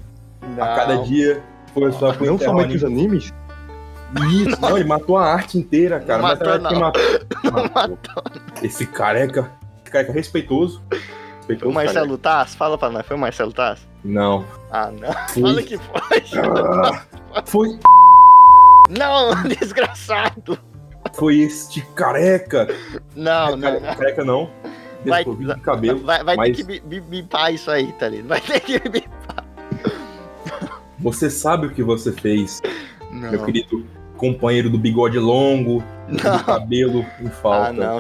Não. 0.55 0.63
a 0.63 0.75
cada 0.75 0.97
dia. 0.97 1.41
Foi 1.73 1.91
só 1.93 2.13
foi 2.13 2.27
Não 2.27 2.37
somente 2.37 2.75
os 2.75 2.83
anime. 2.83 3.01
animes? 3.01 3.33
Isso, 4.29 4.59
não, 4.61 4.75
ele 4.77 4.87
matou 4.87 5.17
a 5.17 5.25
arte 5.25 5.57
inteira, 5.57 5.99
cara. 6.01 6.21
Não 6.21 6.27
matou, 6.27 6.45
será 6.53 6.57
que 6.67 6.73
não. 6.73 6.81
matou? 6.81 7.01
Matou. 7.73 8.23
Esse 8.61 8.85
careca, 8.85 9.49
esse 9.83 9.91
careca 9.91 10.11
respeitoso. 10.11 10.81
Foi 10.89 10.99
Respeitoso 11.37 11.71
o 11.71 11.73
Marcelo 11.73 12.17
Tass? 12.17 12.53
Fala 12.55 12.77
pra 12.77 12.89
nós, 12.89 13.05
foi 13.05 13.15
o 13.15 13.19
Marcelo 13.19 13.53
Tass? 13.53 13.79
careca. 13.79 13.91
Não. 14.03 14.45
Ah, 14.71 14.91
não. 14.91 15.11
Foi. 15.29 15.41
Fala 15.43 15.61
que 15.63 15.77
foi. 15.77 16.23
Ah, 17.33 17.43
foi, 17.45 17.79
Não, 18.89 19.43
desgraçado. 19.47 20.57
foi 21.13 21.39
este 21.39 21.81
careca. 21.95 22.67
Não, 23.15 23.55
não. 23.55 23.61
Careca, 23.71 23.95
careca 23.95 24.25
não. 24.25 24.49
Vai- 25.05 25.25
cabelo. 25.63 25.99
Vai, 26.03 26.23
vai 26.23 26.35
mas- 26.35 26.49
ter 26.49 26.55
que 26.57 26.63
bi- 26.63 26.79
bi- 26.81 27.01
bipar 27.01 27.53
isso 27.53 27.71
aí, 27.71 27.91
tá 27.93 28.07
ligado? 28.09 28.27
Vai 28.27 28.41
ter 28.41 28.59
que 28.59 28.77
bipar. 28.89 29.30
Você 31.01 31.29
sabe 31.29 31.67
o 31.67 31.72
que 31.72 31.84
você 31.84 32.12
fez, 32.12 32.62
Não. 33.12 33.31
meu 33.31 33.43
querido 33.46 33.86
companheiro 34.17 34.70
do 34.70 34.77
bigode 34.77 35.17
longo, 35.17 35.84
do 36.08 36.24
Não. 36.24 36.43
cabelo 36.43 37.05
em 37.20 37.29
falta. 37.29 37.70
Ah, 37.70 37.74
não. 37.74 38.00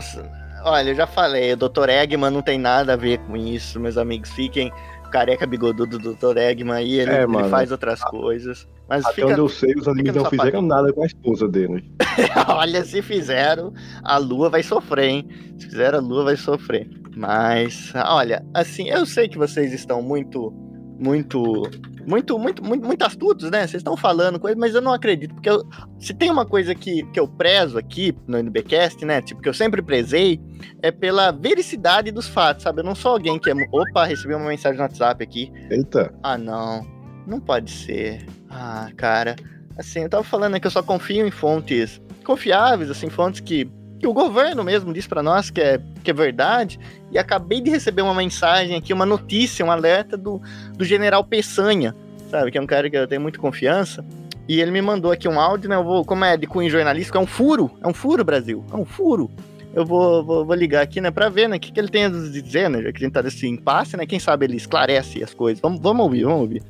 Olha, 0.63 0.89
eu 0.89 0.95
já 0.95 1.07
falei, 1.07 1.53
o 1.53 1.57
Dr. 1.57 1.89
Eggman 1.89 2.29
não 2.29 2.41
tem 2.43 2.59
nada 2.59 2.93
a 2.93 2.95
ver 2.95 3.17
com 3.19 3.35
isso, 3.35 3.79
meus 3.79 3.97
amigos. 3.97 4.29
Fiquem 4.29 4.71
careca 5.11 5.45
bigodudo 5.45 5.99
do 5.99 6.13
Dr. 6.15 6.37
Eggman 6.37 6.75
aí, 6.75 6.99
ele, 6.99 7.11
É, 7.11 7.23
ele 7.23 7.49
faz 7.49 7.71
outras 7.71 8.01
coisas. 8.03 8.67
Mas 8.87 9.05
Até 9.05 9.15
fica, 9.15 9.27
onde 9.27 9.39
eu 9.39 9.49
sei, 9.49 9.73
os 9.75 9.87
animes 9.87 10.13
não 10.15 10.25
fizeram 10.25 10.61
nada 10.61 10.91
com 10.93 11.01
a 11.03 11.05
esposa 11.05 11.47
dele. 11.47 11.83
olha, 12.47 12.83
se 12.83 13.01
fizeram, 13.01 13.73
a 14.03 14.17
lua 14.17 14.49
vai 14.49 14.63
sofrer, 14.63 15.05
hein? 15.09 15.27
Se 15.57 15.67
fizeram, 15.67 15.99
a 15.99 16.01
lua 16.01 16.23
vai 16.25 16.35
sofrer. 16.37 16.89
Mas, 17.15 17.91
olha, 17.95 18.43
assim, 18.53 18.89
eu 18.89 19.05
sei 19.05 19.27
que 19.27 19.37
vocês 19.37 19.73
estão 19.73 20.01
muito, 20.01 20.53
muito, 21.01 21.63
muito, 22.05 22.37
muito, 22.37 22.63
muito, 22.63 22.85
muito 22.85 23.03
astutos, 23.03 23.49
né? 23.49 23.61
Vocês 23.61 23.75
estão 23.81 23.97
falando 23.97 24.39
coisa, 24.39 24.55
mas 24.57 24.75
eu 24.75 24.81
não 24.81 24.93
acredito, 24.93 25.33
porque 25.33 25.49
eu- 25.49 25.63
se 25.99 26.13
tem 26.13 26.29
uma 26.29 26.45
coisa 26.45 26.75
que, 26.75 27.03
que 27.11 27.19
eu 27.19 27.27
prezo 27.27 27.77
aqui 27.77 28.15
no 28.27 28.37
NBcast, 28.37 29.03
né? 29.03 29.21
Tipo, 29.21 29.41
que 29.41 29.49
eu 29.49 29.53
sempre 29.53 29.81
prezei, 29.81 30.39
é 30.81 30.91
pela 30.91 31.31
vericidade 31.31 32.11
dos 32.11 32.27
fatos, 32.27 32.63
sabe? 32.63 32.81
Eu 32.81 32.85
não 32.85 32.95
sou 32.95 33.13
alguém 33.13 33.39
que 33.39 33.49
é. 33.49 33.53
Opa, 33.71 34.05
recebi 34.05 34.33
uma 34.35 34.47
mensagem 34.47 34.77
no 34.77 34.83
WhatsApp 34.83 35.23
aqui. 35.23 35.51
Eita, 35.69 36.13
Ah, 36.23 36.37
não. 36.37 36.85
Não 37.27 37.39
pode 37.39 37.71
ser. 37.71 38.25
Ah, 38.49 38.89
cara. 38.97 39.35
Assim, 39.77 40.01
eu 40.01 40.09
tava 40.09 40.23
falando 40.23 40.59
que 40.59 40.67
eu 40.67 40.71
só 40.71 40.83
confio 40.83 41.25
em 41.25 41.31
fontes 41.31 42.01
confiáveis, 42.25 42.89
assim, 42.91 43.09
fontes 43.09 43.39
que, 43.39 43.69
que 44.01 44.07
o 44.07 44.13
governo 44.13 44.63
mesmo 44.63 44.91
diz 44.91 45.05
pra 45.05 45.21
nós 45.21 45.51
que 45.51 45.61
é, 45.61 45.79
que 46.03 46.09
é 46.09 46.13
verdade. 46.13 46.79
E 47.11 47.19
acabei 47.19 47.61
de 47.61 47.69
receber 47.69 48.01
uma 48.01 48.15
mensagem 48.15 48.75
aqui, 48.75 48.91
uma 48.91 49.05
notícia, 49.05 49.63
um 49.63 49.71
alerta 49.71 50.17
do, 50.17 50.41
do 50.75 50.83
general 50.83 51.23
Peçanha, 51.23 51.95
sabe? 52.29 52.51
Que 52.51 52.57
é 52.57 52.61
um 52.61 52.65
cara 52.65 52.89
que 52.89 52.97
eu 52.97 53.07
tenho 53.07 53.21
muita 53.21 53.37
confiança. 53.37 54.03
E 54.47 54.59
ele 54.59 54.71
me 54.71 54.81
mandou 54.81 55.11
aqui 55.11 55.27
um 55.27 55.39
áudio, 55.39 55.69
né? 55.69 55.75
Eu 55.75 55.83
vou, 55.83 56.03
como 56.03 56.25
é 56.25 56.35
de 56.35 56.47
cunho 56.47 56.69
jornalístico, 56.69 57.17
é 57.17 57.21
um 57.21 57.27
furo. 57.27 57.69
É 57.81 57.87
um 57.87 57.93
furo, 57.93 58.23
Brasil. 58.23 58.65
É 58.71 58.75
um 58.75 58.85
furo. 58.85 59.29
Eu 59.73 59.85
vou, 59.85 60.23
vou, 60.25 60.45
vou 60.45 60.55
ligar 60.55 60.81
aqui, 60.81 60.99
né, 60.99 61.11
pra 61.11 61.29
ver, 61.29 61.47
né, 61.47 61.55
o 61.55 61.59
que, 61.59 61.71
que 61.71 61.79
ele 61.79 61.87
tem 61.87 62.03
a 62.03 62.09
dizer, 62.09 62.69
né, 62.69 62.81
já 62.81 62.91
que 62.91 62.97
a 62.97 63.05
gente 63.05 63.13
tá 63.13 63.23
nesse 63.23 63.47
impasse, 63.47 63.95
né, 63.95 64.05
quem 64.05 64.19
sabe 64.19 64.45
ele 64.45 64.57
esclarece 64.57 65.23
as 65.23 65.33
coisas. 65.33 65.61
Vamos, 65.61 65.79
vamos 65.79 66.03
ouvir, 66.03 66.25
vamos 66.25 66.41
ouvir. 66.41 66.63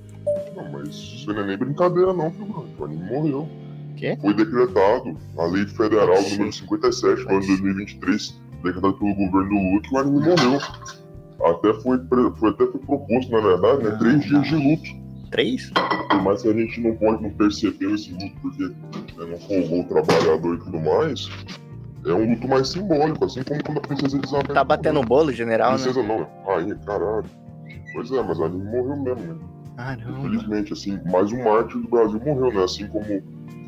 Não, 0.55 0.71
mas 0.71 0.89
isso 0.89 1.33
não 1.33 1.41
é 1.41 1.47
nem 1.47 1.57
brincadeira 1.57 2.13
não, 2.13 2.29
filho. 2.29 2.67
O 2.77 2.85
anime 2.85 3.03
morreu. 3.05 3.49
Quê? 4.01 4.17
Foi 4.19 4.33
decretado 4.33 5.15
a 5.37 5.45
lei 5.45 5.63
federal 5.67 6.19
número 6.23 6.51
57, 6.51 7.23
do 7.23 7.29
ano 7.29 7.41
de 7.41 7.47
2023, 7.49 8.41
decretada 8.63 8.93
pelo 8.93 9.13
governo 9.13 9.49
do 9.49 9.55
Lula, 9.55 9.81
que 9.83 9.93
o 9.93 9.97
anime 9.99 10.19
morreu. 10.21 10.59
Até 11.45 11.73
foi, 11.81 11.99
foi, 12.39 12.49
até 12.49 12.65
foi 12.65 12.79
proposto, 12.79 13.31
na 13.31 13.41
verdade, 13.41 13.83
né, 13.83 13.95
três 13.99 14.25
dias 14.25 14.43
de 14.47 14.55
luto. 14.55 15.01
Três? 15.29 15.69
Por 16.09 16.23
mais 16.23 16.41
que 16.41 16.49
a 16.49 16.53
gente 16.53 16.81
não 16.81 16.95
pode 16.95 17.21
não 17.21 17.29
perceber 17.29 17.93
esse 17.93 18.11
luto, 18.11 18.33
porque 18.41 18.63
né, 18.63 18.73
não 19.19 19.37
folgou 19.37 19.81
o 19.81 19.83
trabalhador 19.83 20.55
e 20.55 20.57
tudo 20.57 20.79
mais, 20.79 21.29
é 22.03 22.11
um 22.11 22.31
luto 22.31 22.47
mais 22.47 22.69
simbólico, 22.69 23.25
assim 23.25 23.43
como 23.43 23.63
quando 23.63 23.77
a 23.77 23.81
princesa 23.81 24.17
Elizabeth 24.17 24.53
Tá 24.55 24.63
batendo 24.63 24.99
o 24.99 25.05
bolo, 25.05 25.31
general, 25.31 25.73
né? 25.73 25.77
Princesa 25.77 26.01
não, 26.01 26.27
rainha, 26.47 26.75
caralho. 26.87 27.29
Pois 27.93 28.11
é, 28.11 28.23
mas 28.23 28.41
a 28.41 28.45
anime 28.45 28.65
morreu 28.65 29.03
mesmo, 29.03 29.33
né? 29.33 29.39
Caramba. 29.77 30.27
Infelizmente, 30.27 30.73
assim, 30.73 30.99
mais 31.11 31.31
um 31.31 31.43
mártir 31.43 31.79
do 31.79 31.87
Brasil 31.87 32.19
morreu, 32.19 32.51
né? 32.51 32.63
Assim 32.63 32.87
como 32.87 33.05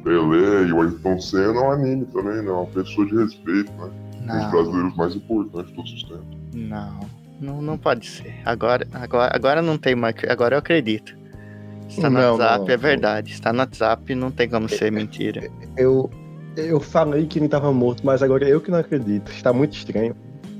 Pelé 0.03 0.67
e 0.67 0.72
o 0.72 0.81
Ayrton 0.81 1.19
Senna, 1.19 1.60
é 1.60 1.62
um 1.62 1.72
anime 1.72 2.05
também, 2.07 2.41
né? 2.41 2.51
Uma 2.51 2.65
pessoa 2.65 3.07
de 3.07 3.15
respeito, 3.15 3.72
né? 3.74 3.86
Um 3.86 4.25
dos 4.25 4.36
Não, 4.43 4.51
brasileiros 4.51 4.95
mais 4.95 5.15
importantes 5.15 5.69
de 5.69 5.75
todos 5.75 5.93
os 5.93 6.03
tempos. 6.03 6.25
não, 6.53 7.00
não, 7.41 7.62
não 7.62 7.77
pode 7.77 8.05
ser. 8.07 8.33
Agora, 8.45 8.88
agora, 8.93 9.31
agora 9.36 9.62
não 9.62 9.77
tem 9.77 9.95
mais. 9.95 10.15
Agora 10.29 10.55
eu 10.55 10.60
acredito. 10.60 11.15
Está 11.89 12.10
no 12.10 12.19
Não, 12.19 12.31
WhatsApp, 12.38 12.60
não, 12.60 12.67
é 12.67 12.77
não. 12.77 12.81
verdade. 12.81 13.31
Está 13.33 13.51
no 13.53 13.60
WhatsApp, 13.60 14.15
não 14.15 14.31
tem 14.31 14.50
como 14.50 14.67
ser 14.69 14.91
mentira. 14.91 15.50
eu, 15.77 16.10
eu 16.55 16.79
falei 16.79 17.25
que 17.27 17.38
ele 17.39 17.48
tava 17.50 17.72
morto, 17.74 18.05
mas 18.05 18.24
agora 18.24 18.48
eu 18.48 18.60
que 18.62 18.72
não 18.72 18.79
acredito. 18.79 19.29
Está 19.31 19.51
muito 19.53 19.75
estranho. 19.77 20.15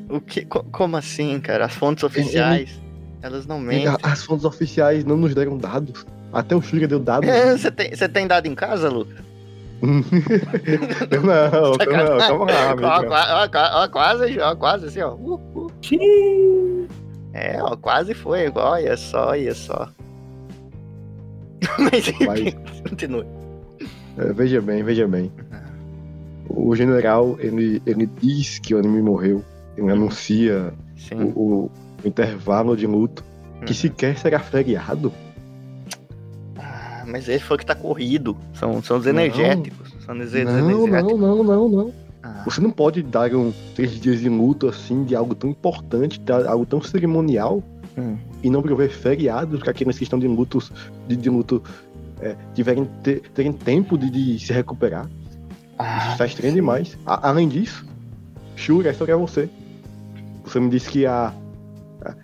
O 0.09 0.19
que, 0.19 0.45
co- 0.45 0.63
como 0.71 0.95
assim, 0.97 1.39
cara? 1.39 1.65
As 1.65 1.73
fontes 1.73 2.03
oficiais, 2.03 2.79
elas 3.21 3.47
não 3.47 3.59
mentem. 3.59 3.95
As 4.03 4.23
fontes 4.23 4.45
oficiais 4.45 5.03
não 5.05 5.17
nos 5.17 5.33
deram 5.33 5.57
dados. 5.57 6.05
Até 6.31 6.55
o 6.55 6.62
Shura 6.62 6.88
deu 6.88 7.00
dados. 7.00 7.29
É, 7.29 7.57
Você 7.57 7.71
tem, 7.71 7.95
você 7.95 8.09
tem 8.09 8.27
dado 8.27 8.45
em 8.47 8.53
casa, 8.53 8.89
Lucas? 8.89 9.23
Eu 11.11 11.21
não, 11.23 11.71
não, 11.71 11.77
calma 11.77 12.45
lá, 12.45 12.75
Ó, 12.81 13.79
ó, 13.79 13.83
ó, 13.83 13.87
quase, 13.89 14.39
ó, 14.39 14.55
quase 14.55 14.85
assim, 14.87 15.01
ó. 15.01 15.13
Uh, 15.13 15.41
uh. 15.55 16.87
É, 17.33 17.61
ó, 17.61 17.75
quase 17.75 18.13
foi. 18.13 18.49
Olha 18.55 18.95
só, 18.95 19.29
olha 19.29 19.53
só. 19.53 19.89
Mas 21.79 22.07
enfim, 22.07 22.55
continue. 22.87 23.25
É, 24.17 24.31
veja 24.33 24.61
bem, 24.61 24.83
veja 24.83 25.07
bem. 25.07 25.31
O 26.49 26.75
general, 26.75 27.35
ele, 27.39 27.81
ele 27.85 28.05
diz 28.21 28.59
que 28.59 28.73
o 28.75 28.77
anime 28.79 29.01
morreu. 29.01 29.43
Ele 29.75 29.91
anuncia 29.91 30.73
o, 31.13 31.23
o- 31.39 31.71
o 32.03 32.07
intervalo 32.07 32.77
de 32.77 32.85
luto, 32.87 33.23
que 33.65 33.71
Uhum. 33.71 33.77
sequer 33.77 34.17
será 34.17 34.39
feriado. 34.39 35.11
Mas 37.13 37.29
ele 37.29 37.38
falou 37.39 37.60
que 37.60 37.65
tá 37.65 37.75
corrido. 37.75 38.36
São, 38.55 38.82
são 38.82 38.98
os 38.98 39.05
energéticos. 39.05 39.93
São 40.03 40.15
os 40.20 40.34
Não, 40.34 40.39
energéticos. 40.39 40.89
não, 40.89 41.17
não, 41.17 41.43
não, 41.43 41.70
não. 41.70 41.93
Ah, 42.24 42.41
Você 42.43 42.60
não 42.60 42.72
pode 42.72 43.03
dar 43.03 43.32
um 43.36 43.53
três 43.75 43.91
dias 44.01 44.20
de 44.20 44.27
luto 44.29 44.67
assim, 44.67 45.03
de 45.03 45.15
algo 45.15 45.36
tão 45.36 45.48
importante, 45.50 46.20
de 46.20 46.32
algo 46.32 46.65
tão 46.65 46.82
cerimonial, 46.82 47.62
Hum. 47.96 48.17
e 48.41 48.50
não 48.50 48.63
prover 48.63 48.89
feriados 48.89 49.60
para 49.60 49.70
aqueles 49.70 49.96
que 49.96 50.03
estão 50.03 50.17
de 50.17 50.27
lutos, 50.27 50.72
de, 51.08 51.15
de 51.15 51.29
luto, 51.29 51.62
é, 52.20 52.36
tiverem 52.55 52.86
ter, 53.03 53.22
terem 53.36 53.53
tempo 53.53 53.96
de, 53.96 54.10
de 54.10 54.39
se 54.43 54.51
recuperar. 54.51 55.05
Isso 55.05 55.39
ah, 55.77 56.10
está 56.13 56.25
estranho 56.25 56.55
demais. 56.55 56.98
A- 57.05 57.29
além 57.29 57.48
disso, 57.48 57.86
Shura, 58.55 58.89
essa 58.89 59.03
é 59.03 59.15
você. 59.15 59.48
Você 60.43 60.60
me 60.60 60.72
disse 60.72 60.89
que 60.89 61.05
a, 61.05 61.32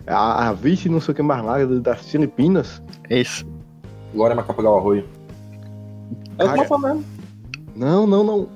a, 0.08 0.48
a 0.48 0.52
vice 0.52 0.88
não 0.88 1.00
sei 1.00 1.12
o 1.12 1.14
que 1.14 1.22
mais 1.22 1.44
lá 1.44 1.64
das 1.64 2.00
Filipinas. 2.10 2.82
isso. 3.08 3.46
Glória 4.12 4.34
Macapagal 4.36 4.76
Arroio. 4.78 5.06
É 6.38 6.44
o 6.44 6.48
que 6.48 6.54
eu 6.54 6.62
tô 6.62 6.68
falando. 6.68 7.04
Não, 7.76 8.06
não, 8.06 8.24
não. 8.24 8.48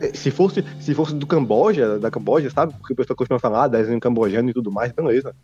É, 0.00 0.08
Se 0.14 0.30
fosse, 0.30 0.64
se 0.80 0.94
fosse 0.94 1.14
do 1.14 1.26
Camboja, 1.26 1.98
da 1.98 2.10
Camboja, 2.10 2.50
sabe? 2.50 2.72
Porque 2.78 2.92
o 2.92 2.96
pessoal 2.96 3.16
costuma 3.16 3.38
falar, 3.40 3.68
desenho 3.68 4.00
cambojano 4.00 4.50
e 4.50 4.52
tudo 4.54 4.70
mais, 4.70 4.92
beleza. 4.92 5.34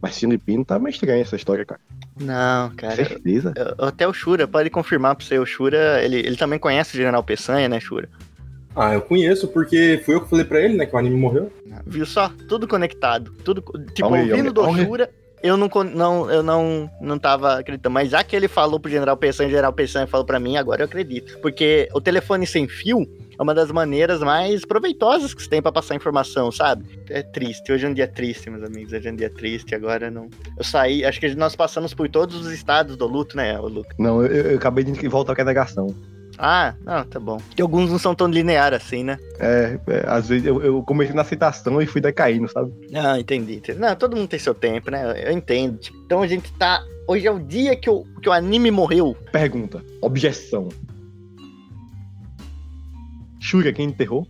Mas 0.00 0.16
filipino 0.18 0.64
tá 0.64 0.78
meio 0.78 0.90
estranho 0.90 1.22
essa 1.22 1.34
história, 1.36 1.64
cara. 1.64 1.80
Não, 2.20 2.70
cara. 2.76 2.94
Certeza. 2.96 3.52
eu- 3.56 3.84
Até 3.86 4.06
o 4.06 4.12
Shura 4.12 4.46
pode 4.46 4.70
confirmar 4.70 5.16
pra 5.16 5.24
você. 5.24 5.38
O 5.38 5.46
Shura, 5.46 6.02
ele, 6.04 6.18
ele 6.18 6.36
também 6.36 6.58
conhece 6.58 6.94
o 6.94 6.96
General 6.96 7.22
Peçanha, 7.22 7.68
né, 7.68 7.80
Shura? 7.80 8.08
Ah, 8.76 8.94
eu 8.94 9.02
conheço, 9.02 9.48
porque 9.48 10.00
fui 10.04 10.14
eu 10.14 10.20
que 10.20 10.30
falei 10.30 10.44
pra 10.44 10.60
ele, 10.60 10.76
né, 10.76 10.86
que 10.86 10.94
o 10.94 10.98
anime 10.98 11.16
morreu. 11.16 11.50
Viu 11.84 12.06
só? 12.06 12.30
Tudo 12.48 12.68
conectado. 12.68 13.32
Tudo, 13.44 13.60
tipo, 13.92 14.14
aí, 14.14 14.30
ouvindo 14.30 14.52
do. 14.52 14.62
Shura, 14.84 15.10
eu 15.42 15.56
não, 15.56 15.68
não, 15.94 16.30
eu 16.30 16.42
não, 16.42 16.90
não 17.00 17.18
tava 17.18 17.58
acreditando. 17.58 17.92
Mas 17.92 18.10
já 18.10 18.22
que 18.24 18.34
ele 18.34 18.48
falou 18.48 18.78
pro 18.80 18.90
General 18.90 19.16
Peçanha, 19.16 19.48
o 19.48 19.50
General 19.50 19.72
Peçanha 19.72 20.06
falou 20.06 20.26
pra 20.26 20.40
mim, 20.40 20.56
agora 20.56 20.82
eu 20.82 20.86
acredito. 20.86 21.38
Porque 21.38 21.88
o 21.92 22.00
telefone 22.00 22.46
sem 22.46 22.66
fio 22.66 23.06
é 23.38 23.42
uma 23.42 23.54
das 23.54 23.70
maneiras 23.70 24.20
mais 24.20 24.64
proveitosas 24.64 25.32
que 25.32 25.42
você 25.42 25.48
tem 25.48 25.62
pra 25.62 25.70
passar 25.70 25.94
informação, 25.94 26.50
sabe? 26.50 26.84
É 27.08 27.22
triste. 27.22 27.70
Hoje 27.72 27.86
é 27.86 27.88
um 27.88 27.94
dia 27.94 28.08
triste, 28.08 28.50
meus 28.50 28.62
amigos. 28.62 28.92
Hoje 28.92 29.08
é 29.08 29.12
um 29.12 29.16
dia 29.16 29.30
triste. 29.30 29.74
Agora 29.74 30.10
não. 30.10 30.28
Eu 30.56 30.64
saí, 30.64 31.04
acho 31.04 31.20
que 31.20 31.34
nós 31.34 31.54
passamos 31.54 31.94
por 31.94 32.08
todos 32.08 32.34
os 32.46 32.52
estados 32.52 32.96
do 32.96 33.06
luto, 33.06 33.36
né, 33.36 33.58
o 33.58 33.68
Luca? 33.68 33.94
Não, 33.98 34.22
eu, 34.24 34.52
eu 34.52 34.56
acabei 34.56 34.84
de 34.84 35.08
voltar 35.08 35.34
com 35.34 35.42
a 35.42 35.44
negação. 35.44 35.94
Ah, 36.38 36.74
não, 36.84 37.04
tá 37.04 37.18
bom. 37.18 37.38
Que 37.56 37.60
alguns 37.60 37.90
não 37.90 37.98
são 37.98 38.14
tão 38.14 38.28
linear 38.28 38.72
assim, 38.72 39.02
né? 39.02 39.18
É, 39.40 39.78
é, 39.88 40.04
às 40.06 40.28
vezes 40.28 40.46
eu, 40.46 40.62
eu 40.62 40.82
comecei 40.84 41.14
na 41.14 41.22
aceitação 41.22 41.82
e 41.82 41.86
fui 41.86 42.00
decaindo, 42.00 42.48
sabe? 42.48 42.72
Ah, 42.94 43.18
entendi, 43.18 43.56
entendi. 43.56 43.78
Não, 43.78 43.94
todo 43.96 44.16
mundo 44.16 44.28
tem 44.28 44.38
seu 44.38 44.54
tempo, 44.54 44.88
né? 44.90 45.24
Eu 45.26 45.32
entendo. 45.32 45.78
Tipo, 45.78 45.98
Então 45.98 46.22
a 46.22 46.26
gente 46.28 46.52
tá. 46.52 46.80
Hoje 47.08 47.26
é 47.26 47.30
o 47.30 47.40
dia 47.40 47.74
que 47.74 47.90
o, 47.90 48.04
que 48.22 48.28
o 48.28 48.32
anime 48.32 48.70
morreu. 48.70 49.16
Pergunta, 49.32 49.82
objeção. 50.00 50.68
Shura, 53.40 53.72
quem 53.72 53.86
enterrou? 53.86 54.26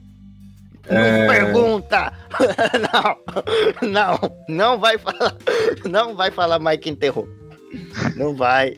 É. 0.87 1.27
Pergunta! 1.27 2.13
não, 3.83 3.89
não, 3.91 4.19
não 4.49 4.79
vai 4.79 4.97
falar. 4.97 5.37
Não 5.85 6.17
vai 6.17 6.31
falar 6.31 6.59
mais 6.59 6.81
quem 6.81 6.93
enterrou. 6.93 7.29
Não 8.17 8.35
vai. 8.35 8.77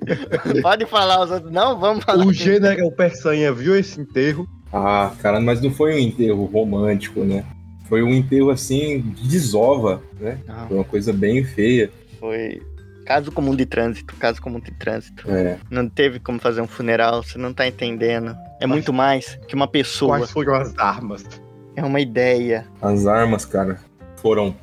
Pode 0.63 0.87
falar 0.87 1.25
os 1.25 1.31
outros. 1.31 1.53
Não, 1.53 1.79
vamos 1.79 2.05
falar. 2.05 2.25
O 2.25 2.33
general 2.33 2.91
Peçanha 2.93 3.53
viu 3.53 3.77
esse 3.77 4.01
enterro. 4.01 4.49
Ah, 4.73 5.13
cara, 5.21 5.41
mas 5.41 5.61
não 5.61 5.71
foi 5.71 5.95
um 5.95 5.99
enterro 5.99 6.45
romântico, 6.45 7.25
né? 7.25 7.45
Foi 7.89 8.03
um 8.03 8.11
enterro 8.15 8.51
assim, 8.51 9.01
de 9.01 9.29
desova, 9.29 10.01
né? 10.21 10.39
Não, 10.47 10.69
Foi 10.69 10.77
uma 10.77 10.85
coisa 10.85 11.13
bem 11.13 11.45
feia. 11.45 11.91
foi. 12.19 12.63
Caso 13.07 13.33
comum 13.33 13.57
de 13.57 13.67
trânsito, 13.67 14.15
caso 14.17 14.41
comum 14.41 14.61
de 14.61 14.71
trânsito. 14.71 15.29
É. 15.29 15.59
Não 15.69 15.89
teve 15.89 16.21
como 16.21 16.39
fazer 16.39 16.61
um 16.61 16.69
funeral, 16.69 17.25
você 17.25 17.37
não 17.39 17.53
tá 17.53 17.67
entendendo. 17.67 18.37
É 18.61 18.67
muito 18.69 18.93
mais 18.93 19.37
que 19.49 19.55
uma 19.57 19.67
pessoa. 19.67 20.19
Quais 20.19 20.31
foram 20.31 20.55
as 20.55 20.79
armas? 20.79 21.25
É 21.75 21.83
uma 21.83 21.99
ideia. 22.01 22.65
As 22.81 23.09
armas, 23.09 23.45
cara, 23.45 23.81
foram 24.19 24.55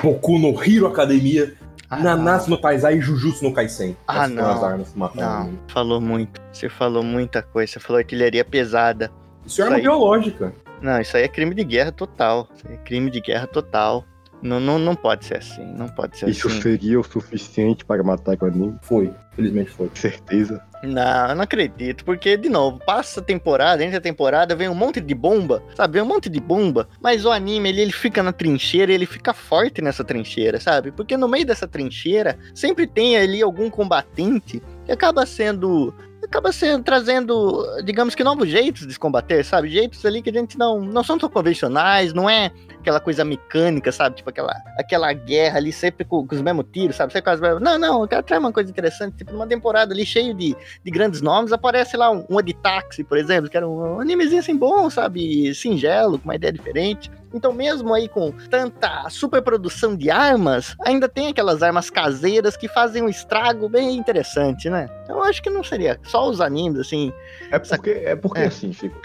Boku 0.00 0.38
no 0.38 0.62
Hero 0.62 0.86
Academia, 0.86 1.54
Ah, 1.90 1.98
Nanatsu 1.98 2.50
no 2.50 2.58
Taizai 2.60 2.98
e 2.98 3.00
Jujutsu 3.00 3.44
no 3.44 3.52
Kaisen. 3.52 3.96
Ah, 4.06 4.28
não. 4.28 4.50
as 4.50 4.62
armas 4.62 4.90
que 4.92 4.98
mataram 4.98 5.44
Não, 5.52 5.58
falou 5.68 6.00
muito. 6.00 6.40
Você 6.52 6.68
falou 6.68 7.02
muita 7.02 7.42
coisa. 7.42 7.72
Você 7.72 7.80
falou 7.80 7.98
artilharia 7.98 8.44
pesada. 8.44 9.10
Isso 9.46 9.60
é 9.62 9.64
arma 9.64 9.76
aí- 9.76 9.82
biológica. 9.82 10.52
Não, 10.82 11.00
isso 11.00 11.16
aí 11.16 11.22
é 11.24 11.28
crime 11.28 11.54
de 11.54 11.64
guerra 11.64 11.90
total. 11.90 12.48
Isso 12.54 12.68
aí 12.68 12.74
é 12.74 12.78
crime 12.78 13.10
de 13.10 13.20
guerra 13.20 13.46
total. 13.46 14.04
Não, 14.42 14.60
não, 14.60 14.78
não 14.78 14.94
pode 14.94 15.24
ser 15.24 15.38
assim. 15.38 15.64
Não 15.64 15.88
pode 15.88 16.16
ser 16.18 16.28
Isso 16.28 16.46
assim. 16.46 16.60
seria 16.60 17.00
o 17.00 17.02
suficiente 17.02 17.84
para 17.84 18.02
matar 18.04 18.36
anime, 18.42 18.76
Foi, 18.82 19.12
felizmente 19.38 19.70
foi. 19.70 19.88
com 19.88 19.96
certeza. 19.96 20.60
Não, 20.82 21.28
eu 21.28 21.34
não 21.36 21.42
acredito. 21.42 22.04
Porque, 22.04 22.36
de 22.36 22.48
novo, 22.48 22.80
passa 22.84 23.20
a 23.20 23.22
temporada, 23.22 23.84
entra 23.84 23.98
a 23.98 24.00
temporada, 24.00 24.54
vem 24.54 24.68
um 24.68 24.74
monte 24.74 25.00
de 25.00 25.14
bomba, 25.14 25.62
sabe? 25.74 25.94
Vem 25.94 26.02
um 26.02 26.06
monte 26.06 26.28
de 26.28 26.40
bomba. 26.40 26.88
Mas 27.00 27.24
o 27.24 27.30
anime, 27.30 27.68
ele, 27.68 27.82
ele 27.82 27.92
fica 27.92 28.22
na 28.22 28.32
trincheira 28.32 28.90
e 28.90 28.94
ele 28.94 29.06
fica 29.06 29.32
forte 29.32 29.80
nessa 29.80 30.04
trincheira, 30.04 30.60
sabe? 30.60 30.90
Porque 30.90 31.16
no 31.16 31.28
meio 31.28 31.46
dessa 31.46 31.68
trincheira, 31.68 32.38
sempre 32.54 32.86
tem 32.86 33.16
ali 33.16 33.40
algum 33.40 33.70
combatente 33.70 34.60
que 34.84 34.92
acaba 34.92 35.24
sendo. 35.24 35.94
Acaba 36.22 36.52
sendo, 36.52 36.82
trazendo, 36.82 37.64
digamos 37.84 38.14
que 38.14 38.24
novos 38.24 38.48
jeitos 38.48 38.86
de 38.86 38.92
se 38.92 38.98
combater, 38.98 39.44
sabe? 39.44 39.68
Jeitos 39.68 40.04
ali 40.04 40.20
que 40.20 40.30
a 40.30 40.32
gente 40.32 40.58
não, 40.58 40.80
não 40.80 41.02
são 41.04 41.16
tão 41.16 41.28
convencionais, 41.28 42.12
não 42.12 42.28
é 42.28 42.50
aquela 42.78 43.00
coisa 43.00 43.24
mecânica, 43.24 43.92
sabe? 43.92 44.16
Tipo 44.16 44.30
aquela, 44.30 44.52
aquela 44.76 45.12
guerra 45.12 45.58
ali 45.58 45.72
sempre 45.72 46.04
com, 46.04 46.26
com 46.26 46.34
os 46.34 46.42
mesmos 46.42 46.66
tiros, 46.72 46.96
sabe? 46.96 47.12
Sempre 47.12 47.24
com 47.24 47.30
as 47.30 47.40
mesmas... 47.40 47.62
Não, 47.62 47.78
não, 47.78 48.02
eu 48.02 48.08
trazer 48.08 48.38
uma 48.38 48.52
coisa 48.52 48.70
interessante, 48.70 49.16
tipo 49.16 49.32
numa 49.32 49.46
temporada 49.46 49.92
ali 49.92 50.04
cheio 50.04 50.34
de, 50.34 50.56
de 50.84 50.90
grandes 50.90 51.20
nomes, 51.20 51.52
aparece 51.52 51.96
lá 51.96 52.10
um, 52.10 52.24
um 52.28 52.42
de 52.42 52.54
táxi, 52.54 53.04
por 53.04 53.16
exemplo, 53.16 53.48
que 53.48 53.56
era 53.56 53.68
um 53.68 54.00
animezinho 54.00 54.40
assim 54.40 54.56
bom, 54.56 54.90
sabe? 54.90 55.54
Singelo, 55.54 56.18
com 56.18 56.24
uma 56.24 56.34
ideia 56.34 56.52
diferente. 56.52 57.10
Então, 57.32 57.52
mesmo 57.52 57.92
aí 57.92 58.08
com 58.08 58.32
tanta 58.50 59.08
superprodução 59.10 59.94
de 59.96 60.10
armas, 60.10 60.74
ainda 60.84 61.08
tem 61.08 61.28
aquelas 61.28 61.62
armas 61.62 61.90
caseiras 61.90 62.56
que 62.56 62.68
fazem 62.68 63.02
um 63.02 63.08
estrago 63.08 63.68
bem 63.68 63.96
interessante, 63.96 64.70
né? 64.70 64.88
Eu 65.08 65.22
acho 65.22 65.42
que 65.42 65.50
não 65.50 65.62
seria 65.62 65.98
só 66.04 66.28
os 66.28 66.40
animes, 66.40 66.80
assim. 66.80 67.12
É 67.50 67.58
porque, 67.58 67.90
é 67.90 68.16
porque 68.16 68.40
É. 68.40 68.46
assim, 68.46 68.72
Chico. 68.72 68.96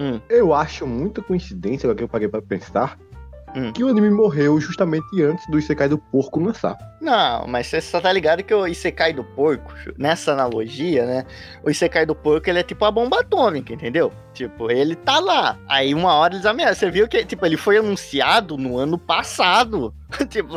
Hum. 0.00 0.20
Eu 0.28 0.54
acho 0.54 0.86
muita 0.86 1.20
coincidência, 1.22 1.86
agora 1.86 1.98
que 1.98 2.04
eu 2.04 2.08
parei 2.08 2.28
pra 2.28 2.40
pensar, 2.42 2.98
Hum. 3.54 3.70
que 3.70 3.84
o 3.84 3.88
anime 3.88 4.08
morreu 4.08 4.58
justamente 4.58 5.22
antes 5.22 5.46
do 5.50 5.58
Isekai 5.58 5.86
do 5.86 5.98
Porco 5.98 6.40
lançar. 6.40 6.74
Não, 7.02 7.46
mas 7.46 7.66
você 7.66 7.82
só 7.82 8.00
tá 8.00 8.10
ligado 8.10 8.42
que 8.42 8.54
o 8.54 8.66
Isekai 8.66 9.12
do 9.12 9.22
porco, 9.22 9.70
nessa 9.98 10.32
analogia, 10.32 11.04
né? 11.04 11.26
O 11.62 11.68
Isekai 11.70 12.06
do 12.06 12.14
porco, 12.14 12.48
ele 12.48 12.60
é 12.60 12.62
tipo 12.62 12.82
a 12.86 12.90
bomba 12.90 13.20
atômica, 13.20 13.72
entendeu? 13.74 14.10
Tipo, 14.32 14.70
ele 14.70 14.94
tá 14.96 15.20
lá. 15.20 15.58
Aí 15.68 15.94
uma 15.94 16.14
hora 16.14 16.34
eles 16.34 16.46
ameaçam. 16.46 16.74
Você 16.74 16.90
viu 16.90 17.06
que, 17.06 17.24
tipo, 17.24 17.44
ele 17.44 17.56
foi 17.56 17.76
anunciado 17.78 18.56
no 18.56 18.78
ano 18.78 18.96
passado. 18.96 19.94
tipo, 20.30 20.54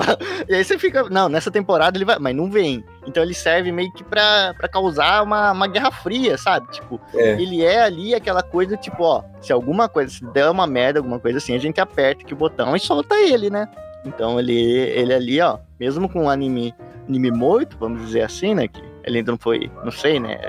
e 0.48 0.56
aí 0.56 0.64
você 0.64 0.78
fica. 0.80 1.10
Não, 1.10 1.28
nessa 1.28 1.52
temporada 1.52 1.98
ele 1.98 2.06
vai. 2.06 2.18
Mas 2.20 2.36
não 2.36 2.50
vem. 2.50 2.84
Então 3.06 3.22
ele 3.22 3.34
serve 3.34 3.72
meio 3.72 3.92
que 3.94 4.04
pra, 4.04 4.54
pra 4.58 4.68
causar 4.68 5.24
uma, 5.24 5.52
uma 5.52 5.68
guerra 5.68 5.92
fria, 5.92 6.38
sabe? 6.38 6.72
Tipo, 6.72 7.00
É. 7.14 7.34
ele 7.34 7.64
é 7.64 7.82
ali 7.84 8.16
aquela 8.16 8.42
coisa, 8.42 8.78
tipo, 8.78 9.04
ó, 9.04 9.24
se 9.42 9.52
alguma 9.52 9.90
coisa, 9.90 10.10
se 10.12 10.26
der 10.32 10.50
uma 10.50 10.66
merda, 10.66 11.00
alguma 11.00 11.20
coisa 11.20 11.38
assim, 11.38 11.54
a 11.56 11.60
gente 11.60 11.80
aperta 11.82 12.24
aqui 12.24 12.34
o 12.34 12.38
botão 12.38 12.76
e 12.76 12.80
solta 12.80 13.16
ele, 13.16 13.50
né? 13.50 13.68
Então 14.06 14.40
ele, 14.40 14.54
ele 14.54 15.14
ali, 15.14 15.42
ó, 15.42 15.58
mesmo 15.80 16.08
com 16.08 16.26
o 16.26 16.30
anime, 16.30 16.74
anime 17.10 17.32
morto, 17.32 17.76
vamos 17.80 18.06
dizer 18.06 18.22
assim, 18.22 18.54
né? 18.56 18.68
Que 18.68 18.82
ele 19.04 19.18
ainda 19.20 19.32
não 19.32 19.38
foi, 19.38 19.70
não 19.84 19.92
sei, 19.92 20.20
né? 20.20 20.40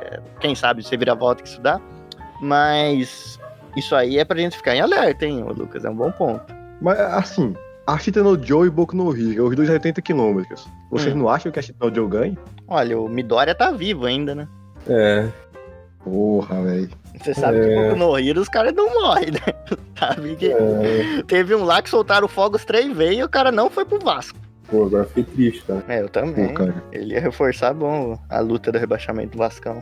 Quem 0.41 0.55
sabe 0.55 0.83
se 0.83 0.97
vira 0.97 1.15
volta 1.15 1.43
que 1.43 1.49
isso 1.49 1.61
dá. 1.61 1.81
Mas 2.41 3.39
isso 3.77 3.95
aí 3.95 4.19
é 4.19 4.25
pra 4.25 4.39
gente 4.39 4.57
ficar 4.57 4.75
em 4.75 4.81
alerta, 4.81 5.27
hein, 5.27 5.43
Lucas? 5.45 5.85
É 5.85 5.91
um 5.91 5.95
bom 5.97 6.11
ponto. 6.11 6.43
Mas 6.81 6.99
assim, 7.01 7.55
a 7.87 7.99
Chita 7.99 8.23
no 8.23 8.41
Joe 8.43 8.67
e 8.67 8.71
Boku 8.71 8.97
no 8.97 9.11
Hero, 9.17 9.49
os 9.49 9.57
dois 9.57 9.69
a 9.71 9.75
80 9.75 10.03
km. 10.03 10.43
Vocês 10.91 11.15
Hum. 11.15 11.19
não 11.19 11.29
acham 11.29 11.51
que 11.53 11.59
a 11.59 11.63
Chita 11.63 11.85
no 11.89 11.95
Joe 11.95 12.09
ganha? 12.09 12.39
Olha, 12.69 12.99
o 12.99 13.09
Midoriya 13.09 13.55
tá 13.55 13.71
vivo 13.71 14.07
ainda, 14.07 14.35
né? 14.35 14.49
É. 14.89 15.29
Porra, 16.05 16.63
velho. 16.63 16.89
Você 17.21 17.35
sabe 17.35 17.61
que 17.61 17.67
É. 17.71 17.89
Boku 17.89 17.99
no 17.99 18.19
Hero 18.19 18.41
os 18.41 18.49
caras 18.49 18.73
não 18.75 18.93
morrem, 19.03 19.33
né? 19.33 19.41
sabe 19.99 20.37
que 20.37 20.53
é. 20.53 21.23
teve 21.27 21.55
um 21.55 21.65
lá 21.65 21.83
que 21.83 21.91
soltaram 21.91 22.29
fogos 22.29 22.65
três 22.65 22.95
vezes 22.97 23.19
e 23.19 23.23
o 23.25 23.29
cara 23.29 23.51
não 23.51 23.69
foi 23.71 23.85
pro 23.85 23.99
Vasco. 23.99 24.39
Pô, 24.69 24.85
agora 24.87 25.05
fiquei 25.05 25.25
triste, 25.25 25.65
cara. 25.65 25.85
É, 25.89 26.03
eu 26.03 26.09
também. 26.09 26.49
Pô, 26.49 26.55
cara. 26.55 26.75
Ele 26.93 27.15
ia 27.15 27.21
reforçar 27.21 27.73
bom 27.73 28.19
a 28.29 28.41
luta 28.41 28.71
do 28.73 28.79
rebaixamento 28.79 29.31
do 29.33 29.39
Vascão. 29.39 29.81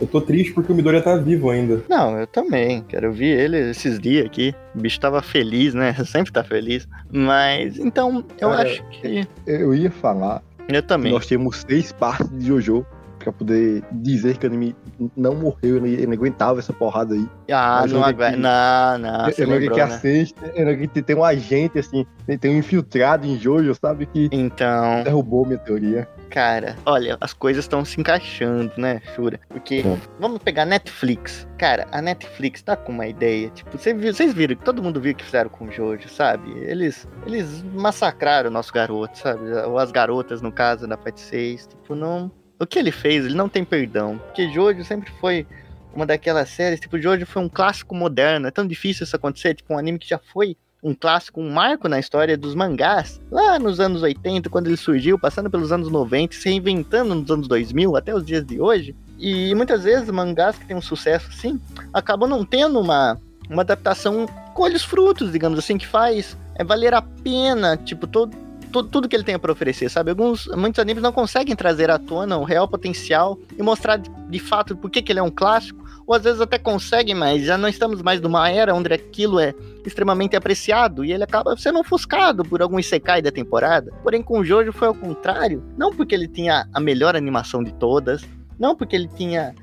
Eu 0.00 0.06
tô 0.06 0.20
triste 0.20 0.52
porque 0.52 0.70
o 0.72 0.74
Midoriya 0.74 1.02
tá 1.02 1.16
vivo 1.16 1.50
ainda. 1.50 1.82
Não, 1.88 2.16
eu 2.18 2.26
também. 2.26 2.82
Quero 2.88 3.12
ver 3.12 3.40
ele 3.40 3.70
esses 3.70 3.98
dias 3.98 4.26
aqui. 4.26 4.54
O 4.74 4.80
bicho 4.80 5.00
tava 5.00 5.20
feliz, 5.20 5.74
né? 5.74 5.92
Sempre 6.06 6.32
tá 6.32 6.44
feliz. 6.44 6.86
Mas, 7.10 7.78
então, 7.78 8.24
eu 8.40 8.50
Cara, 8.50 8.62
acho 8.68 8.82
que. 8.90 9.26
Eu 9.46 9.74
ia 9.74 9.90
falar 9.90 10.42
Eu 10.68 10.82
também. 10.82 11.12
nós 11.12 11.26
temos 11.26 11.64
seis 11.68 11.90
partes 11.92 12.28
de 12.38 12.46
Jojo 12.46 12.86
pra 13.28 13.38
poder 13.38 13.82
dizer 13.92 14.36
que 14.38 14.46
o 14.46 14.50
anime 14.50 14.74
não 15.16 15.34
morreu, 15.34 15.76
ele, 15.76 15.94
ele 15.94 16.14
aguentava 16.14 16.58
essa 16.58 16.72
porrada 16.72 17.14
aí. 17.14 17.28
Ah, 17.50 17.80
Mas 17.82 17.92
não 17.92 18.04
aguenta. 18.04 18.36
Não, 18.36 18.98
não. 18.98 19.28
Eu 19.36 19.48
lembro 19.48 19.74
que 19.74 19.80
né? 19.80 20.26
eu 20.54 20.66
lembro 20.66 20.88
que 20.88 21.02
tem 21.02 21.16
um 21.16 21.24
agente, 21.24 21.78
assim, 21.78 22.06
tem, 22.40 22.54
um 22.54 22.58
infiltrado 22.58 23.26
em 23.26 23.38
Jojo, 23.38 23.74
sabe, 23.74 24.06
que 24.06 24.28
Então, 24.32 25.02
derrubou 25.02 25.46
minha 25.46 25.58
teoria. 25.58 26.08
cara, 26.30 26.76
olha, 26.84 27.16
as 27.20 27.32
coisas 27.32 27.64
estão 27.64 27.84
se 27.84 28.00
encaixando, 28.00 28.72
né, 28.76 29.00
Shura? 29.14 29.40
Porque, 29.48 29.82
É. 29.86 29.96
vamos 30.18 30.38
pegar 30.38 30.64
Netflix. 30.64 31.46
Cara, 31.58 31.86
a 31.90 32.00
Netflix 32.00 32.62
tá 32.62 32.76
com 32.76 32.92
uma 32.92 33.06
ideia. 33.06 33.50
Tipo, 33.50 33.76
vocês 33.78 34.32
viram, 34.32 34.56
que 34.56 34.64
todo 34.64 34.82
mundo 34.82 35.00
viu 35.00 35.12
o 35.12 35.14
que 35.14 35.24
fizeram 35.24 35.50
com 35.50 35.66
o 35.66 35.72
Jojo, 35.72 36.08
sabe? 36.08 36.50
Eles, 36.58 37.08
eles 37.26 37.62
massacraram 37.74 38.48
o 38.48 38.52
nosso 38.52 38.72
garoto, 38.72 39.18
sabe? 39.18 39.50
Ou 39.66 39.78
as 39.78 39.90
garotas, 39.90 40.40
no 40.40 40.52
caso, 40.52 40.86
da 40.86 40.96
Fight 40.96 41.20
6. 41.20 41.66
Tipo, 41.66 41.94
não. 41.94 42.30
O 42.58 42.66
que 42.66 42.78
ele 42.78 42.90
fez, 42.90 43.24
ele 43.24 43.34
não 43.34 43.48
tem 43.48 43.64
perdão. 43.64 44.18
Porque 44.18 44.52
Jojo 44.52 44.84
sempre 44.84 45.10
foi 45.20 45.46
uma 45.94 46.04
daquelas 46.04 46.48
séries. 46.48 46.80
Tipo, 46.80 46.98
Jojo 46.98 47.26
foi 47.26 47.42
um 47.42 47.48
clássico 47.48 47.94
moderno. 47.94 48.48
É 48.48 48.50
tão 48.50 48.66
difícil 48.66 49.04
isso 49.04 49.16
acontecer. 49.16 49.54
Tipo, 49.54 49.74
um 49.74 49.78
anime 49.78 49.98
que 49.98 50.08
já 50.08 50.18
foi 50.18 50.56
um 50.82 50.94
clássico, 50.94 51.40
um 51.40 51.50
marco 51.50 51.88
na 51.88 51.98
história 51.98 52.36
dos 52.36 52.54
mangás, 52.54 53.20
lá 53.30 53.58
nos 53.58 53.80
anos 53.80 54.02
80, 54.02 54.48
quando 54.48 54.68
ele 54.68 54.76
surgiu, 54.76 55.18
passando 55.18 55.50
pelos 55.50 55.72
anos 55.72 55.90
90, 55.90 56.36
se 56.36 56.48
reinventando 56.48 57.14
nos 57.14 57.30
anos 57.30 57.48
2000 57.48 57.96
até 57.96 58.14
os 58.14 58.24
dias 58.24 58.44
de 58.44 58.60
hoje. 58.60 58.94
E 59.18 59.54
muitas 59.56 59.82
vezes 59.82 60.08
mangás 60.08 60.56
que 60.56 60.66
têm 60.66 60.76
um 60.76 60.82
sucesso 60.82 61.28
assim, 61.30 61.60
acabam 61.92 62.28
não 62.28 62.44
tendo 62.44 62.78
uma, 62.80 63.18
uma 63.50 63.62
adaptação 63.62 64.26
colhe 64.54 64.76
os 64.76 64.84
frutos, 64.84 65.32
digamos 65.32 65.58
assim, 65.58 65.76
que 65.76 65.86
faz 65.86 66.36
é 66.54 66.64
valer 66.64 66.92
a 66.92 67.00
pena, 67.00 67.76
tipo, 67.76 68.06
todo, 68.06 68.36
todo, 68.68 68.88
tudo 68.88 69.08
que 69.08 69.16
ele 69.16 69.24
tem 69.24 69.38
para 69.38 69.52
oferecer, 69.52 69.88
sabe? 69.90 70.10
Alguns, 70.10 70.46
muitos 70.48 70.78
animes 70.78 71.02
não 71.02 71.12
conseguem 71.12 71.56
trazer 71.56 71.90
à 71.90 71.98
tona 71.98 72.36
o 72.36 72.44
real 72.44 72.68
potencial 72.68 73.38
e 73.56 73.62
mostrar 73.62 73.98
de, 73.98 74.38
fato 74.38 74.76
por 74.76 74.90
que, 74.90 75.04
ele 75.08 75.18
é 75.18 75.22
um 75.22 75.30
clássico, 75.30 75.82
ou 76.06 76.14
às 76.14 76.22
vezes 76.22 76.40
até 76.40 76.58
conseguem, 76.58 77.14
mas 77.14 77.44
já 77.44 77.58
não 77.58 77.68
estamos 77.68 78.00
mais 78.00 78.20
numa 78.20 78.48
era 78.48 78.74
onde 78.74 78.92
aquilo 78.92 79.38
é 79.38 79.54
extremamente 79.84 80.36
apreciado 80.36 81.04
e 81.04 81.12
ele 81.12 81.24
acaba 81.24 81.56
sendo 81.56 81.78
ofuscado 81.78 82.44
por 82.44 82.62
algum 82.62 82.78
isekai 82.78 83.20
da 83.20 83.30
temporada. 83.30 83.92
Porém, 84.02 84.22
com 84.22 84.38
o 84.38 84.44
Jojo 84.44 84.72
foi 84.72 84.88
ao 84.88 84.94
contrário, 84.94 85.62
não 85.76 85.92
porque 85.94 86.14
ele 86.14 86.28
tinha 86.28 86.66
a 86.72 86.80
melhor 86.80 87.14
animação 87.14 87.62
de 87.62 87.72
todas, 87.74 88.22
não 88.58 88.74
porque 88.74 88.96
ele 88.96 89.08
tinha 89.16 89.54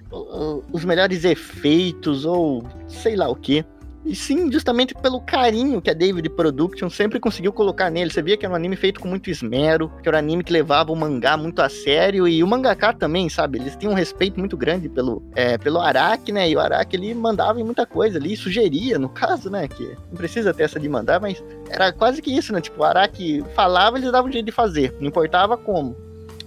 os 0.72 0.86
melhores 0.86 1.26
efeitos 1.26 2.26
ou 2.26 2.63
sei 2.88 3.15
lá 3.15 3.28
o 3.28 3.36
que. 3.36 3.65
E 4.06 4.15
sim, 4.15 4.52
justamente 4.52 4.94
pelo 4.94 5.20
carinho 5.20 5.82
que 5.82 5.89
a 5.89 5.94
David 5.94 6.30
Production 6.30 6.89
sempre 6.91 7.20
conseguiu 7.20 7.52
colocar 7.52 7.89
nele. 7.89 8.12
Você 8.12 8.22
via 8.22 8.38
que 8.38 8.46
era 8.46 8.54
um 8.54 8.56
anime 8.56 8.76
feito 8.76 9.00
com 9.00 9.08
muito 9.08 9.32
esmero, 9.32 9.91
que 10.04 10.08
era 10.08 10.18
um 10.18 10.20
anime 10.20 10.44
que 10.44 10.54
levava 10.54 10.91
o 10.91 10.96
mangá 10.96 11.36
muito 11.36 11.60
a 11.60 11.68
sério, 11.68 12.28
e 12.28 12.44
o 12.44 12.48
mangaka 12.48 12.94
também, 12.94 13.28
sabe? 13.30 13.58
Eles 13.58 13.76
tinham 13.76 13.94
um 13.94 13.96
respeito 13.96 14.39
muito 14.39 14.56
grande 14.56 14.88
pelo, 14.88 15.24
é, 15.36 15.58
pelo 15.58 15.80
Araki, 15.80 16.32
né? 16.32 16.48
E 16.48 16.56
o 16.56 16.60
Araki 16.60 16.96
ele 16.96 17.15
mandava 17.15 17.60
em 17.60 17.63
muita 17.63 17.86
coisa 17.86 18.20
ali, 18.20 18.38
sugeria, 18.38 19.00
no 19.00 19.10
caso, 19.10 19.50
né? 19.50 19.68
Que 19.68 19.84
não 20.12 20.18
precisa 20.18 20.54
ter 20.54 20.63
essa 20.63 20.80
de 20.80 20.88
mandar, 20.88 21.20
mas 21.20 21.44
era 21.70 21.91
quase 21.91 22.22
que 22.22 22.32
isso, 22.32 22.54
né? 22.54 22.62
Tipo, 22.62 22.82
o 22.82 22.86
Araki 22.86 23.44
falava, 23.56 23.98
eles 23.98 24.12
davam 24.12 24.30
um 24.30 24.32
jeito 24.32 24.46
de 24.46 24.52
fazer, 24.52 24.96
não 25.00 25.08
importava 25.08 25.58
como. 25.58 25.96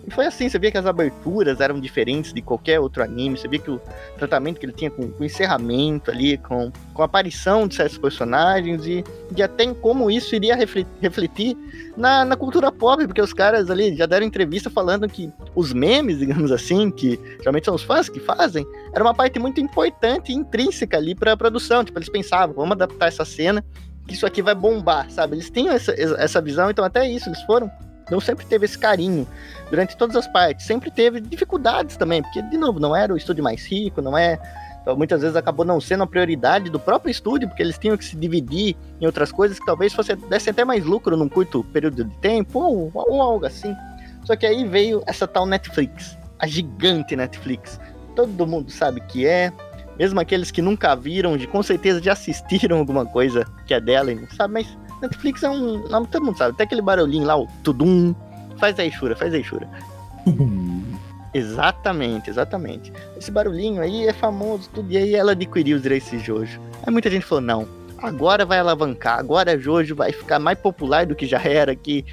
E 0.08 0.10
foi 0.10 0.24
assim, 0.24 0.48
você 0.48 0.58
via 0.58 0.70
que 0.70 0.78
as 0.78 0.86
aberturas 0.86 1.60
eram 1.60 1.78
diferentes 1.78 2.32
de 2.32 2.40
qualquer 2.40 2.80
outro 2.80 3.02
anime, 3.02 3.36
você 3.36 3.46
via 3.46 3.58
que 3.58 3.70
o 3.70 3.78
tratamento 4.16 4.58
que 4.58 4.64
ele 4.64 4.72
tinha 4.72 4.90
com, 4.90 5.10
com 5.10 5.22
o 5.22 5.24
encerramento 5.26 6.10
ali, 6.10 6.38
com, 6.38 6.72
com 6.94 7.02
a 7.02 7.04
aparição 7.04 7.68
de 7.68 7.74
certos 7.74 7.98
personagens 7.98 8.86
e, 8.86 9.04
e 9.36 9.42
até 9.42 9.64
em 9.64 9.74
como 9.74 10.10
isso 10.10 10.34
iria 10.34 10.56
refle- 10.56 10.86
refletir 11.02 11.54
na, 11.94 12.24
na 12.24 12.36
cultura 12.36 12.72
pop, 12.72 13.06
porque 13.06 13.20
os 13.20 13.34
caras 13.34 13.68
ali 13.68 13.94
já 13.94 14.06
deram 14.06 14.24
entrevista 14.24 14.70
falando 14.70 15.06
que 15.06 15.30
os 15.54 15.74
memes, 15.74 16.20
digamos 16.20 16.50
assim, 16.50 16.90
que 16.90 17.20
geralmente 17.40 17.66
são 17.66 17.74
os 17.74 17.82
fãs 17.82 18.08
que 18.08 18.18
fazem, 18.18 18.66
era 18.94 19.04
uma 19.04 19.12
parte 19.12 19.38
muito 19.38 19.60
importante 19.60 20.32
e 20.32 20.34
intrínseca 20.34 20.96
ali 20.96 21.14
pra 21.14 21.36
produção. 21.36 21.84
Tipo, 21.84 21.98
eles 21.98 22.08
pensavam, 22.08 22.56
vamos 22.56 22.72
adaptar 22.72 23.08
essa 23.08 23.26
cena, 23.26 23.62
que 24.06 24.14
isso 24.14 24.24
aqui 24.24 24.40
vai 24.40 24.54
bombar, 24.54 25.10
sabe? 25.10 25.36
Eles 25.36 25.50
tinham 25.50 25.74
essa, 25.74 25.92
essa 25.94 26.40
visão, 26.40 26.70
então 26.70 26.82
até 26.82 27.06
isso, 27.06 27.28
eles 27.28 27.42
foram. 27.42 27.70
Não 28.10 28.20
sempre 28.20 28.46
teve 28.46 28.64
esse 28.64 28.78
carinho 28.78 29.26
durante 29.70 29.96
todas 29.96 30.16
as 30.16 30.26
partes. 30.26 30.66
Sempre 30.66 30.90
teve 30.90 31.20
dificuldades 31.20 31.96
também, 31.96 32.22
porque, 32.22 32.42
de 32.42 32.56
novo, 32.56 32.80
não 32.80 32.94
era 32.94 33.12
o 33.12 33.16
estúdio 33.16 33.42
mais 33.44 33.66
rico, 33.66 34.00
não 34.00 34.16
é. 34.16 34.38
Então, 34.82 34.96
muitas 34.96 35.20
vezes 35.20 35.36
acabou 35.36 35.64
não 35.64 35.80
sendo 35.80 36.04
a 36.04 36.06
prioridade 36.06 36.70
do 36.70 36.80
próprio 36.80 37.10
estúdio, 37.10 37.48
porque 37.48 37.62
eles 37.62 37.76
tinham 37.76 37.96
que 37.96 38.04
se 38.04 38.16
dividir 38.16 38.76
em 39.00 39.06
outras 39.06 39.30
coisas 39.30 39.58
que 39.58 39.66
talvez 39.66 39.92
fosse, 39.92 40.14
dessem 40.16 40.50
até 40.50 40.64
mais 40.64 40.84
lucro 40.84 41.16
num 41.16 41.28
curto 41.28 41.62
período 41.64 42.04
de 42.04 42.16
tempo, 42.18 42.60
ou, 42.60 42.90
ou 42.94 43.20
algo 43.20 43.44
assim. 43.44 43.74
Só 44.24 44.36
que 44.36 44.46
aí 44.46 44.64
veio 44.64 45.02
essa 45.06 45.26
tal 45.26 45.44
Netflix, 45.46 46.16
a 46.38 46.46
gigante 46.46 47.14
Netflix. 47.14 47.78
Todo 48.14 48.46
mundo 48.46 48.70
sabe 48.70 49.00
que 49.02 49.26
é, 49.26 49.52
Mesmo 49.98 50.20
aqueles 50.20 50.50
que 50.52 50.62
nunca 50.62 50.94
viram, 50.94 51.36
de 51.36 51.46
com 51.46 51.62
certeza 51.62 52.00
já 52.00 52.12
assistiram 52.12 52.78
alguma 52.78 53.04
coisa 53.04 53.44
que 53.66 53.74
é 53.74 53.80
dela 53.80 54.12
e 54.12 54.14
não 54.14 54.30
sabe, 54.30 54.54
mas 54.54 54.78
Netflix 55.02 55.42
é 55.42 55.50
um. 55.50 55.88
Não, 55.88 56.04
todo 56.04 56.24
mundo 56.24 56.36
sabe. 56.38 56.52
Até 56.52 56.64
aquele 56.64 56.82
barulhinho 56.82 57.24
lá, 57.26 57.36
o 57.36 57.46
tudum. 57.62 58.14
Faz 58.58 58.78
aí, 58.78 58.90
Shura, 58.90 59.14
faz 59.14 59.32
aí, 59.32 59.44
Shura. 59.44 59.68
Exatamente, 61.34 62.30
exatamente. 62.30 62.92
Esse 63.16 63.30
barulhinho 63.30 63.82
aí 63.82 64.06
é 64.06 64.12
famoso, 64.12 64.68
tudo. 64.72 64.90
E 64.90 64.96
aí 64.96 65.14
ela 65.14 65.32
adquiriu 65.32 65.76
os 65.76 65.82
direitos 65.82 66.10
de 66.10 66.18
Jojo. 66.18 66.60
Aí 66.84 66.92
muita 66.92 67.10
gente 67.10 67.24
falou: 67.26 67.42
não, 67.42 67.68
agora 67.98 68.44
vai 68.44 68.58
alavancar, 68.58 69.18
agora 69.18 69.58
Jojo 69.58 69.94
vai 69.94 70.10
ficar 70.10 70.38
mais 70.38 70.58
popular 70.58 71.06
do 71.06 71.14
que 71.14 71.26
já 71.26 71.40
era 71.42 71.72
aqui 71.72 72.04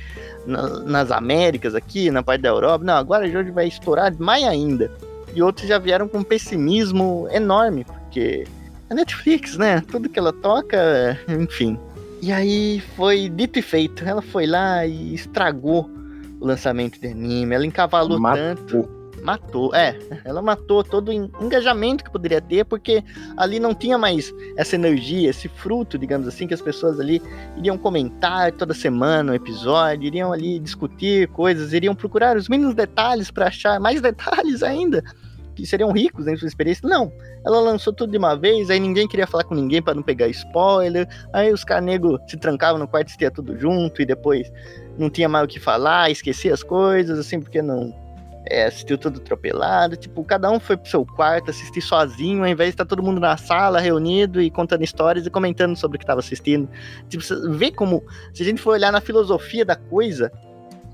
na- 0.46 0.80
nas 0.82 1.12
Américas, 1.12 1.74
aqui 1.76 2.12
na 2.12 2.22
parte 2.22 2.42
da 2.42 2.50
Europa. 2.50 2.84
Não, 2.84 2.96
agora 2.96 3.30
Jojo 3.30 3.54
vai 3.54 3.68
estourar 3.68 4.14
mais 4.20 4.44
ainda. 4.44 4.92
E 5.34 5.42
outros 5.42 5.68
já 5.68 5.78
vieram 5.78 6.08
com 6.08 6.20
um 6.20 6.24
pessimismo 6.24 7.28
enorme, 7.32 7.84
porque 7.86 8.46
é 8.90 8.94
Netflix, 8.94 9.58
né? 9.58 9.82
Tudo 9.90 10.08
que 10.10 10.20
ela 10.20 10.32
toca, 10.34 11.18
enfim. 11.28 11.78
E 12.26 12.32
aí 12.32 12.80
foi 12.96 13.30
dito 13.30 13.60
e 13.60 13.62
feito. 13.62 14.04
Ela 14.04 14.20
foi 14.20 14.48
lá 14.48 14.84
e 14.84 15.14
estragou 15.14 15.88
o 16.40 16.48
lançamento 16.48 17.00
de 17.00 17.06
anime. 17.06 17.54
Ela 17.54 17.68
encavalou 17.68 18.20
tanto. 18.20 18.78
Matou. 18.78 18.96
Matou, 19.22 19.76
é. 19.76 19.96
Ela 20.24 20.42
matou 20.42 20.84
todo 20.84 21.10
o 21.10 21.12
en- 21.12 21.30
engajamento 21.40 22.04
que 22.04 22.12
poderia 22.12 22.42
ter, 22.42 22.66
porque 22.66 23.04
ali 23.38 23.60
não 23.60 23.76
tinha 23.76 23.96
mais 23.96 24.34
essa 24.58 24.74
energia, 24.76 25.30
esse 25.30 25.48
fruto, 25.48 26.00
digamos 26.00 26.28
assim, 26.28 26.48
que 26.48 26.54
as 26.56 26.62
pessoas 26.62 27.00
ali 27.00 27.22
iriam 27.58 27.78
comentar 27.78 28.52
toda 28.54 28.74
semana 28.74 29.32
um 29.32 29.36
episódio, 29.36 30.08
iriam 30.08 30.34
ali 30.34 30.60
discutir 30.60 31.28
coisas, 31.30 31.74
iriam 31.74 31.94
procurar 31.94 32.36
os 32.38 32.50
mínimos 32.50 32.74
detalhes 32.74 33.30
para 33.30 33.48
achar 33.48 33.80
mais 33.80 34.02
detalhes 34.02 34.64
ainda, 34.64 35.04
que 35.56 35.66
seriam 35.66 35.92
ricos 35.92 36.28
em 36.28 36.36
sua 36.36 36.48
experiência. 36.48 36.88
Não, 36.88 37.12
ela 37.46 37.60
lançou 37.60 37.94
tudo 37.94 38.12
de 38.12 38.18
uma 38.18 38.36
vez, 38.36 38.70
aí 38.70 38.80
ninguém 38.80 39.08
queria 39.08 39.26
falar 39.26 39.44
com 39.44 39.56
ninguém 39.56 39.82
para 39.82 39.94
não 39.94 40.04
pegar 40.04 40.28
spoiler, 40.28 41.08
aí 41.34 41.52
os 41.52 41.64
canegos 41.64 42.20
se 42.28 42.38
trancavam 42.38 42.78
no 42.78 42.88
quarto 42.88 43.08
e 43.08 43.10
assistia 43.10 43.32
tudo 43.32 43.58
junto, 43.58 44.02
e 44.02 44.06
depois 44.06 44.52
não 44.98 45.10
tinha 45.10 45.30
mais 45.30 45.46
o 45.46 45.48
que 45.48 45.60
falar, 45.60 46.12
esquecia 46.12 46.54
as 46.54 46.62
coisas, 46.62 47.18
assim, 47.18 47.40
porque 47.40 47.62
não 47.62 47.94
é, 48.48 48.66
assistiu 48.66 48.98
tudo 48.98 49.20
atropelado. 49.20 49.96
Tipo, 49.96 50.24
cada 50.24 50.50
um 50.52 50.60
foi 50.60 50.78
pro 50.78 50.90
seu 50.90 51.06
quarto 51.06 51.50
assistir 51.50 51.82
sozinho, 51.82 52.44
ao 52.44 52.48
invés 52.48 52.70
de 52.70 52.74
estar 52.74 52.86
todo 52.86 53.04
mundo 53.04 53.20
na 53.20 53.38
sala, 53.38 53.80
reunido 53.80 54.42
e 54.42 54.50
contando 54.50 54.84
histórias 54.84 55.26
e 55.26 55.30
comentando 55.30 55.76
sobre 55.76 55.96
o 55.96 56.00
que 56.00 56.04
estava 56.04 56.20
assistindo. 56.20 56.70
Tipo, 57.10 57.24
vê 57.52 57.72
como, 57.72 58.04
se 58.34 58.44
a 58.44 58.46
gente 58.46 58.62
for 58.62 58.72
olhar 58.72 58.92
na 58.92 59.02
filosofia 59.02 59.66
da 59.66 59.76
coisa, 59.76 60.32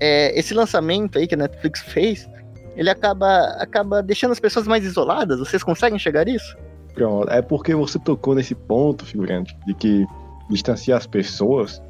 é, 0.00 0.38
esse 0.38 0.54
lançamento 0.54 1.18
aí 1.18 1.26
que 1.26 1.34
a 1.34 1.38
Netflix 1.38 1.80
fez, 1.80 2.28
ele 2.76 2.90
acaba, 2.90 3.44
acaba 3.58 4.02
deixando 4.02 4.32
as 4.32 4.40
pessoas 4.40 4.66
mais 4.66 4.84
isoladas. 4.84 5.38
Vocês 5.38 5.62
conseguem 5.62 5.98
chegar 5.98 6.26
nisso? 6.26 6.56
Pronto. 6.94 7.30
É 7.30 7.42
porque 7.42 7.74
você 7.74 7.98
tocou 7.98 8.34
nesse 8.34 8.54
ponto, 8.54 9.04
figurante, 9.04 9.56
de 9.66 9.74
que 9.74 10.06
distanciar 10.50 10.98
as 10.98 11.06
pessoas. 11.06 11.82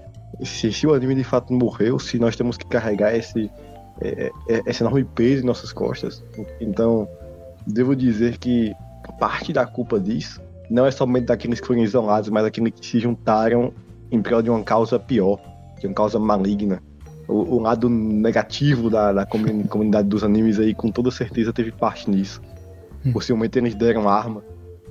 Se, 0.42 0.72
se 0.72 0.86
o 0.86 0.94
anime 0.94 1.14
de 1.14 1.24
fato 1.24 1.52
morreu, 1.52 1.98
se 1.98 2.18
nós 2.18 2.36
temos 2.36 2.56
que 2.56 2.66
carregar 2.66 3.14
esse, 3.14 3.50
é, 4.00 4.30
é, 4.48 4.62
esse 4.66 4.82
enorme 4.82 5.04
peso 5.04 5.42
em 5.42 5.46
nossas 5.46 5.72
costas. 5.72 6.22
Então, 6.60 7.08
devo 7.66 7.94
dizer 7.94 8.38
que 8.38 8.74
parte 9.18 9.52
da 9.52 9.66
culpa 9.66 10.00
disso 10.00 10.40
não 10.70 10.86
é 10.86 10.90
somente 10.90 11.26
daqueles 11.26 11.60
que 11.60 11.66
foram 11.66 11.82
isolados, 11.82 12.30
mas 12.30 12.44
daqueles 12.44 12.72
que 12.72 12.86
se 12.86 12.98
juntaram 12.98 13.72
em 14.10 14.22
prol 14.22 14.42
de 14.42 14.50
uma 14.50 14.62
causa 14.62 14.98
pior, 14.98 15.38
de 15.78 15.86
uma 15.86 15.94
causa 15.94 16.18
maligna. 16.18 16.82
O, 17.28 17.56
o 17.56 17.58
lado 17.60 17.88
negativo 17.88 18.90
da, 18.90 19.12
da 19.12 19.24
comuni- 19.26 19.64
comunidade 19.64 20.08
dos 20.08 20.24
animes 20.24 20.58
aí, 20.58 20.74
com 20.74 20.90
toda 20.90 21.10
certeza, 21.10 21.52
teve 21.52 21.70
parte 21.72 22.10
nisso. 22.10 22.40
Possivelmente 23.12 23.58
eles 23.58 23.74
deram 23.74 24.08
arma 24.08 24.42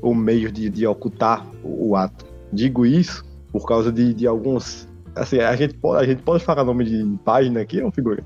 ou 0.01 0.13
meio 0.15 0.51
de, 0.51 0.69
de 0.69 0.85
ocultar 0.87 1.45
o, 1.63 1.89
o 1.89 1.95
ato. 1.95 2.25
Digo 2.51 2.85
isso 2.85 3.23
por 3.51 3.65
causa 3.65 3.91
de, 3.91 4.13
de 4.13 4.27
alguns. 4.27 4.87
Assim, 5.15 5.39
a 5.39 5.55
gente, 5.55 5.73
pode, 5.75 6.03
a 6.03 6.07
gente 6.07 6.21
pode 6.21 6.43
falar 6.43 6.63
nome 6.63 6.85
de 6.85 7.17
página 7.23 7.61
aqui, 7.61 7.81
ou 7.81 7.91
figura? 7.91 8.23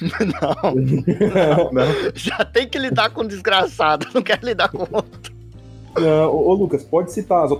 Não, 0.00 0.74
Não. 1.72 1.86
já 2.14 2.44
tem 2.44 2.68
que 2.68 2.78
lidar 2.78 3.10
com 3.10 3.24
desgraçado, 3.24 4.06
não 4.14 4.22
quero 4.22 4.44
lidar 4.46 4.68
com 4.68 4.86
outro. 4.92 5.32
Não, 5.96 6.30
ô, 6.30 6.50
ô, 6.50 6.54
Lucas, 6.54 6.84
pode 6.84 7.12
citar 7.12 7.44
as 7.44 7.50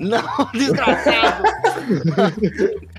Não, 0.00 0.22
desgraçado. 0.52 1.42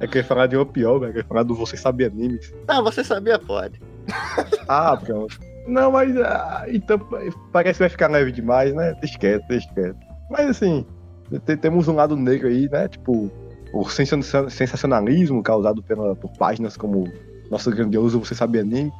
É 0.00 0.06
que 0.06 0.18
eu 0.18 0.20
ia 0.22 0.24
falar 0.26 0.46
de 0.46 0.56
uma 0.56 0.64
pior, 0.66 0.98
velho. 1.00 1.12
Eu 1.12 1.16
ia 1.18 1.24
falar 1.24 1.42
do 1.42 1.54
Você 1.54 1.76
Sabe 1.76 2.04
Animes. 2.04 2.52
Não, 2.68 2.82
você 2.84 3.02
sabia, 3.02 3.38
pode. 3.38 3.80
Ah, 4.68 4.96
pronto. 4.96 5.38
Não, 5.66 5.90
mas. 5.92 6.16
ah, 6.16 6.64
então 6.68 6.98
parece 7.52 7.74
que 7.74 7.82
vai 7.82 7.88
ficar 7.88 8.10
leve 8.10 8.32
demais, 8.32 8.74
né? 8.74 8.94
Deixa 9.00 9.18
quieto, 9.18 9.46
deixa 9.48 9.68
quieto. 9.74 9.96
Mas 10.30 10.48
assim, 10.48 10.86
te- 11.44 11.56
temos 11.56 11.88
um 11.88 11.94
lado 11.94 12.16
negro 12.16 12.48
aí, 12.48 12.68
né? 12.70 12.88
Tipo, 12.88 13.30
o 13.72 13.88
sensa- 13.88 14.48
sensacionalismo 14.48 15.42
causado 15.42 15.82
pela, 15.82 16.14
por 16.16 16.30
páginas 16.38 16.76
como 16.76 17.04
nosso 17.50 17.70
grandioso 17.70 18.18
Você 18.20 18.34
Sabe 18.34 18.58
Anime 18.60 18.90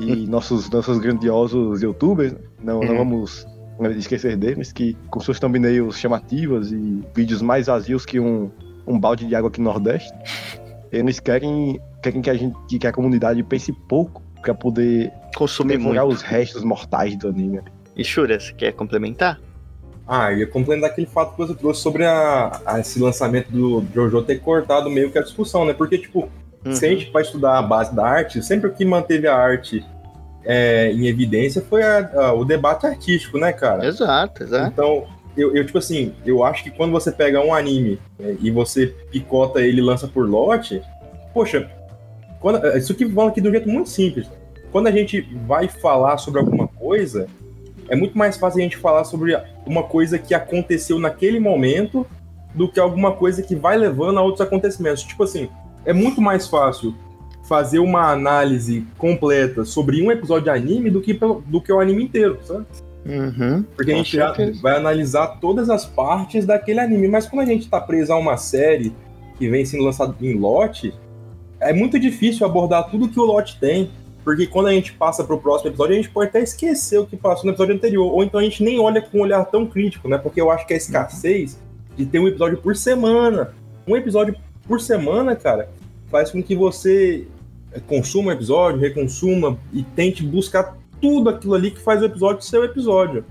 e 0.00 0.26
nossos, 0.28 0.68
nossos 0.70 0.98
grandiosos 0.98 1.80
youtubers. 1.82 2.34
Não, 2.62 2.80
não 2.80 2.90
Uhum. 2.92 2.98
vamos 2.98 3.46
esquecer 3.96 4.36
deles, 4.36 4.70
que 4.72 4.94
com 5.08 5.18
suas 5.18 5.40
thumbnails 5.40 5.98
chamativas 5.98 6.70
e 6.70 7.02
vídeos 7.14 7.40
mais 7.42 7.66
vazios 7.66 8.04
que 8.04 8.20
um, 8.20 8.50
um 8.86 8.98
balde 8.98 9.26
de 9.26 9.34
água 9.34 9.48
aqui 9.48 9.60
no 9.60 9.70
Nordeste, 9.70 10.12
eles 10.90 11.18
querem, 11.20 11.80
querem 12.02 12.20
que, 12.20 12.30
a 12.30 12.34
gente, 12.34 12.56
que, 12.78 12.86
a 12.86 12.92
comunidade 12.92 13.42
pense 13.42 13.72
pouco 13.72 14.22
pra 14.42 14.54
poder 14.54 15.10
Consumir 15.36 15.78
muito. 15.78 16.02
os 16.04 16.20
restos 16.22 16.62
mortais 16.64 17.16
do 17.16 17.28
anime. 17.28 17.60
E 17.96 18.04
Shura, 18.04 18.38
você 18.38 18.52
quer 18.52 18.72
complementar? 18.72 19.38
Ah, 20.06 20.32
eu 20.32 20.38
ia 20.38 20.46
complementar 20.46 20.90
aquele 20.90 21.06
fato 21.06 21.32
que 21.32 21.38
você 21.38 21.54
trouxe 21.54 21.80
sobre 21.80 22.04
a, 22.04 22.60
a- 22.66 22.80
esse 22.80 22.98
lançamento 23.00 23.50
do 23.50 23.84
Jojo 23.94 24.22
ter 24.22 24.40
cortado 24.40 24.90
meio 24.90 25.10
que 25.10 25.18
a 25.18 25.22
discussão, 25.22 25.64
né? 25.64 25.72
Porque, 25.72 25.96
tipo, 25.96 26.28
se 26.70 26.84
a 26.84 26.88
Uhum. 26.90 26.98
gente 26.98 27.10
vai 27.12 27.22
estudar 27.22 27.58
a 27.58 27.62
base 27.62 27.94
da 27.94 28.04
arte, 28.06 28.42
sempre 28.42 28.68
o 28.68 28.72
que 28.74 28.84
manteve 28.84 29.26
a 29.28 29.34
arte 29.36 29.84
é, 30.44 30.90
em 30.92 31.06
evidência 31.06 31.62
foi 31.62 31.82
a- 31.84 32.10
a- 32.14 32.32
o 32.32 32.44
debate 32.44 32.84
artístico, 32.84 33.38
né, 33.38 33.52
cara? 33.52 33.86
Exato, 33.86 34.42
exato. 34.42 34.66
Então, 34.72 35.06
eu, 35.36 35.54
eu, 35.56 35.64
tipo 35.64 35.78
assim, 35.78 36.14
eu 36.24 36.44
acho 36.44 36.62
que 36.62 36.70
quando 36.70 36.92
você 36.92 37.10
pega 37.10 37.40
um 37.40 37.54
anime 37.54 37.98
né, 38.18 38.36
e 38.40 38.50
você 38.50 38.88
picota 39.10 39.60
ele 39.60 39.78
e 39.78 39.84
lança 39.84 40.06
por 40.06 40.28
lote, 40.28 40.82
poxa, 41.32 41.70
quando, 42.40 42.64
isso 42.76 42.92
aqui 42.92 43.08
fala 43.08 43.30
aqui 43.30 43.40
de 43.40 43.48
um 43.48 43.52
jeito 43.52 43.68
muito 43.68 43.88
simples. 43.88 44.28
Quando 44.70 44.88
a 44.88 44.90
gente 44.90 45.20
vai 45.46 45.68
falar 45.68 46.18
sobre 46.18 46.40
alguma 46.40 46.66
coisa, 46.66 47.26
é 47.88 47.96
muito 47.96 48.16
mais 48.16 48.36
fácil 48.36 48.60
a 48.60 48.62
gente 48.62 48.76
falar 48.76 49.04
sobre 49.04 49.38
uma 49.66 49.82
coisa 49.82 50.18
que 50.18 50.34
aconteceu 50.34 50.98
naquele 50.98 51.38
momento 51.38 52.06
do 52.54 52.70
que 52.70 52.80
alguma 52.80 53.12
coisa 53.12 53.42
que 53.42 53.54
vai 53.54 53.76
levando 53.76 54.18
a 54.18 54.22
outros 54.22 54.40
acontecimentos. 54.40 55.02
Tipo 55.02 55.24
assim, 55.24 55.48
é 55.84 55.92
muito 55.92 56.20
mais 56.20 56.46
fácil 56.46 56.94
fazer 57.44 57.78
uma 57.78 58.10
análise 58.10 58.86
completa 58.96 59.64
sobre 59.64 60.02
um 60.02 60.10
episódio 60.10 60.44
de 60.44 60.50
anime 60.50 60.90
do 60.90 61.00
que, 61.00 61.12
do 61.14 61.60
que 61.60 61.72
o 61.72 61.80
anime 61.80 62.04
inteiro, 62.04 62.38
sabe? 62.42 62.66
Uhum. 63.04 63.64
Porque 63.74 63.92
a 63.92 63.96
gente 63.96 64.16
já 64.16 64.34
certeza. 64.34 64.60
vai 64.62 64.76
analisar 64.76 65.38
todas 65.40 65.68
as 65.68 65.84
partes 65.84 66.46
daquele 66.46 66.80
anime. 66.80 67.08
Mas 67.08 67.26
quando 67.26 67.42
a 67.42 67.50
gente 67.50 67.68
tá 67.68 67.80
preso 67.80 68.12
a 68.12 68.18
uma 68.18 68.36
série 68.36 68.92
que 69.38 69.48
vem 69.48 69.64
sendo 69.64 69.84
lançada 69.84 70.14
em 70.20 70.34
lote, 70.34 70.94
é 71.60 71.72
muito 71.72 71.98
difícil 71.98 72.46
abordar 72.46 72.90
tudo 72.90 73.08
que 73.08 73.18
o 73.18 73.24
lote 73.24 73.58
tem. 73.58 73.90
Porque 74.24 74.46
quando 74.46 74.68
a 74.68 74.72
gente 74.72 74.92
passa 74.92 75.24
pro 75.24 75.38
próximo 75.38 75.70
episódio, 75.70 75.94
a 75.94 75.96
gente 75.96 76.10
pode 76.10 76.28
até 76.28 76.40
esquecer 76.40 76.98
o 76.98 77.06
que 77.06 77.16
passou 77.16 77.44
no 77.44 77.50
episódio 77.50 77.74
anterior. 77.74 78.12
Ou 78.12 78.22
então 78.22 78.38
a 78.38 78.44
gente 78.44 78.62
nem 78.62 78.78
olha 78.78 79.02
com 79.02 79.18
um 79.18 79.22
olhar 79.22 79.44
tão 79.46 79.66
crítico, 79.66 80.08
né? 80.08 80.16
Porque 80.16 80.40
eu 80.40 80.50
acho 80.50 80.66
que 80.66 80.74
a 80.74 80.76
escassez 80.76 81.58
de 81.96 82.06
ter 82.06 82.20
um 82.20 82.28
episódio 82.28 82.58
por 82.58 82.76
semana. 82.76 83.52
Um 83.86 83.96
episódio 83.96 84.36
por 84.66 84.80
semana, 84.80 85.34
cara, 85.34 85.68
faz 86.08 86.30
com 86.30 86.40
que 86.42 86.54
você 86.54 87.26
consuma 87.86 88.28
o 88.28 88.32
episódio, 88.32 88.80
reconsuma 88.80 89.58
e 89.72 89.82
tente 89.82 90.22
buscar 90.22 90.76
tudo 91.02 91.28
aquilo 91.28 91.54
ali 91.54 91.70
que 91.72 91.80
faz 91.80 92.00
o 92.00 92.06
episódio 92.06 92.42
ser 92.42 92.58
o 92.58 92.64
episódio. 92.64 93.24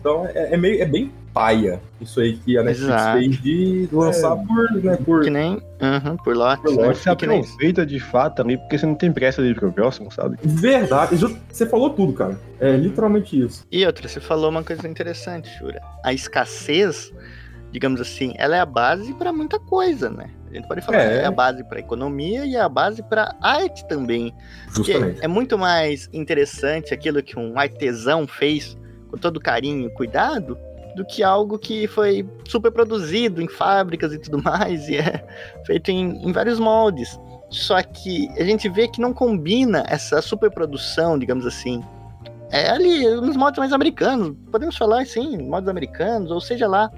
Então 0.00 0.26
é, 0.26 0.52
é 0.52 0.56
meio, 0.56 0.82
é 0.82 0.84
bem 0.84 1.10
paia 1.32 1.80
isso 2.00 2.20
aí 2.20 2.36
que 2.36 2.58
a 2.58 2.62
Netflix 2.62 2.92
Exato. 2.92 3.18
fez 3.18 3.40
de 3.40 3.88
lançar 3.90 4.36
por, 4.36 4.70
né, 4.82 4.96
por 4.96 5.22
Que 5.22 5.30
nem. 5.30 5.52
Uhum, 5.80 6.16
por 6.22 6.36
lote. 6.36 6.62
Por 6.62 6.76
né? 6.76 6.86
lote, 6.88 6.98
Você 6.98 7.16
Que 7.16 7.26
nem- 7.26 7.40
aproveita 7.40 7.86
de 7.86 8.00
fato 8.00 8.42
ali, 8.42 8.58
porque 8.58 8.76
você 8.76 8.84
não 8.84 8.94
tem 8.96 9.10
pressa 9.12 9.40
de 9.42 9.48
ir 9.48 9.54
pro 9.54 9.72
próximo, 9.72 10.10
sabe? 10.10 10.36
verdade. 10.42 11.16
Você 11.50 11.64
falou 11.66 11.90
tudo, 11.90 12.12
cara. 12.12 12.38
É 12.60 12.76
literalmente 12.76 13.40
isso. 13.40 13.64
E 13.70 13.86
outra, 13.86 14.06
você 14.08 14.20
falou 14.20 14.50
uma 14.50 14.62
coisa 14.62 14.86
interessante, 14.86 15.48
Shura. 15.58 15.80
A 16.04 16.12
escassez, 16.12 17.12
digamos 17.70 18.00
assim, 18.00 18.34
ela 18.36 18.56
é 18.56 18.60
a 18.60 18.66
base 18.66 19.14
para 19.14 19.32
muita 19.32 19.58
coisa, 19.58 20.10
né? 20.10 20.28
A 20.52 20.56
gente 20.56 20.68
pode 20.68 20.82
falar, 20.82 20.98
É. 20.98 21.22
é, 21.22 21.24
a 21.24 21.30
base 21.30 21.64
para 21.64 21.80
economia 21.80 22.44
e 22.44 22.54
é 22.54 22.60
a 22.60 22.68
base 22.68 23.02
para 23.02 23.34
arte 23.40 23.86
também. 23.88 24.34
Justamente. 24.74 25.24
é 25.24 25.28
muito 25.28 25.56
mais 25.58 26.08
interessante 26.12 26.92
aquilo 26.92 27.22
que 27.22 27.38
um 27.38 27.58
artesão 27.58 28.26
fez 28.26 28.76
com 29.10 29.16
todo 29.16 29.40
carinho 29.40 29.86
e 29.88 29.90
cuidado 29.90 30.58
do 30.94 31.04
que 31.06 31.22
algo 31.22 31.58
que 31.58 31.86
foi 31.86 32.28
super 32.46 32.70
produzido 32.70 33.40
em 33.40 33.48
fábricas 33.48 34.12
e 34.12 34.18
tudo 34.18 34.42
mais 34.42 34.88
e 34.88 34.96
é 34.98 35.24
feito 35.64 35.90
em, 35.90 36.22
em 36.22 36.32
vários 36.32 36.58
moldes. 36.60 37.18
Só 37.48 37.82
que 37.82 38.28
a 38.38 38.44
gente 38.44 38.68
vê 38.68 38.88
que 38.88 39.00
não 39.00 39.12
combina 39.12 39.84
essa 39.88 40.20
superprodução, 40.22 41.18
digamos 41.18 41.46
assim, 41.46 41.82
é 42.50 42.68
ali 42.70 43.06
nos 43.16 43.36
modos 43.36 43.58
mais 43.58 43.72
americanos, 43.72 44.34
podemos 44.50 44.76
falar 44.76 45.02
assim, 45.02 45.38
modos 45.38 45.68
americanos, 45.68 46.30
ou 46.30 46.40
seja 46.40 46.66
lá, 46.68 46.90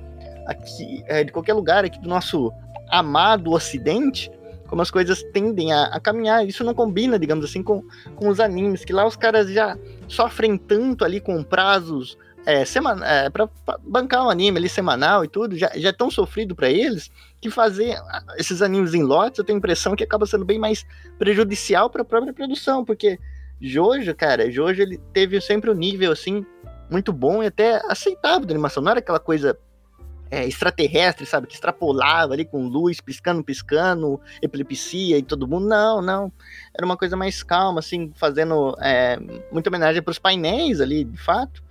aqui, 0.46 1.02
é, 1.06 1.24
de 1.24 1.32
qualquer 1.32 1.54
lugar 1.54 1.84
aqui 1.84 1.98
do 2.00 2.08
nosso 2.08 2.52
amado 2.90 3.52
ocidente, 3.52 4.30
como 4.68 4.82
as 4.82 4.90
coisas 4.90 5.22
tendem 5.32 5.72
a, 5.72 5.84
a, 5.84 6.00
caminhar. 6.00 6.46
Isso 6.46 6.64
não 6.64 6.74
combina, 6.74 7.18
digamos 7.18 7.44
assim, 7.44 7.62
com, 7.62 7.82
com 8.16 8.28
os 8.28 8.40
animes, 8.40 8.84
que 8.84 8.92
lá 8.92 9.06
os 9.06 9.16
caras 9.16 9.50
já 9.50 9.76
sofrem 10.08 10.56
tanto 10.56 11.04
ali 11.04 11.20
com 11.20 11.42
prazos 11.42 12.16
é, 12.46 12.64
semana, 12.64 13.06
é, 13.06 13.30
para 13.30 13.48
bancar 13.82 14.26
um 14.26 14.30
anime 14.30 14.58
ali 14.58 14.68
semanal 14.68 15.24
e 15.24 15.28
tudo, 15.28 15.56
já, 15.56 15.70
já 15.74 15.88
é 15.88 15.92
tão 15.92 16.10
sofrido 16.10 16.54
para 16.54 16.68
eles 16.68 17.10
que 17.40 17.50
fazer 17.50 17.96
esses 18.36 18.60
animes 18.60 18.94
em 18.94 19.02
lotes, 19.02 19.38
eu 19.38 19.44
tenho 19.44 19.56
a 19.56 19.58
impressão 19.58 19.96
que 19.96 20.04
acaba 20.04 20.26
sendo 20.26 20.44
bem 20.44 20.58
mais 20.58 20.84
prejudicial 21.18 21.88
para 21.88 22.02
a 22.02 22.04
própria 22.04 22.32
produção, 22.32 22.84
porque 22.84 23.18
Jojo, 23.60 24.14
cara, 24.14 24.50
Jojo 24.50 24.82
ele 24.82 24.98
teve 25.12 25.40
sempre 25.40 25.70
um 25.70 25.74
nível 25.74 26.12
assim 26.12 26.44
muito 26.90 27.12
bom 27.12 27.42
e 27.42 27.46
até 27.46 27.80
aceitável 27.90 28.46
da 28.46 28.52
animação, 28.52 28.82
não 28.82 28.90
era 28.90 29.00
aquela 29.00 29.20
coisa 29.20 29.58
é, 30.34 30.44
extraterrestre, 30.46 31.24
sabe? 31.24 31.46
Que 31.46 31.54
extrapolava 31.54 32.32
ali 32.32 32.44
com 32.44 32.66
luz, 32.66 33.00
piscando, 33.00 33.44
piscando, 33.44 34.20
epilepsia 34.42 35.16
e 35.16 35.22
todo 35.22 35.46
mundo. 35.46 35.68
Não, 35.68 36.02
não. 36.02 36.32
Era 36.76 36.84
uma 36.84 36.96
coisa 36.96 37.16
mais 37.16 37.42
calma, 37.44 37.78
assim, 37.78 38.12
fazendo 38.16 38.76
é, 38.80 39.16
muita 39.52 39.70
homenagem 39.70 40.02
para 40.02 40.10
os 40.10 40.18
painéis 40.18 40.80
ali, 40.80 41.04
de 41.04 41.18
fato. 41.18 41.62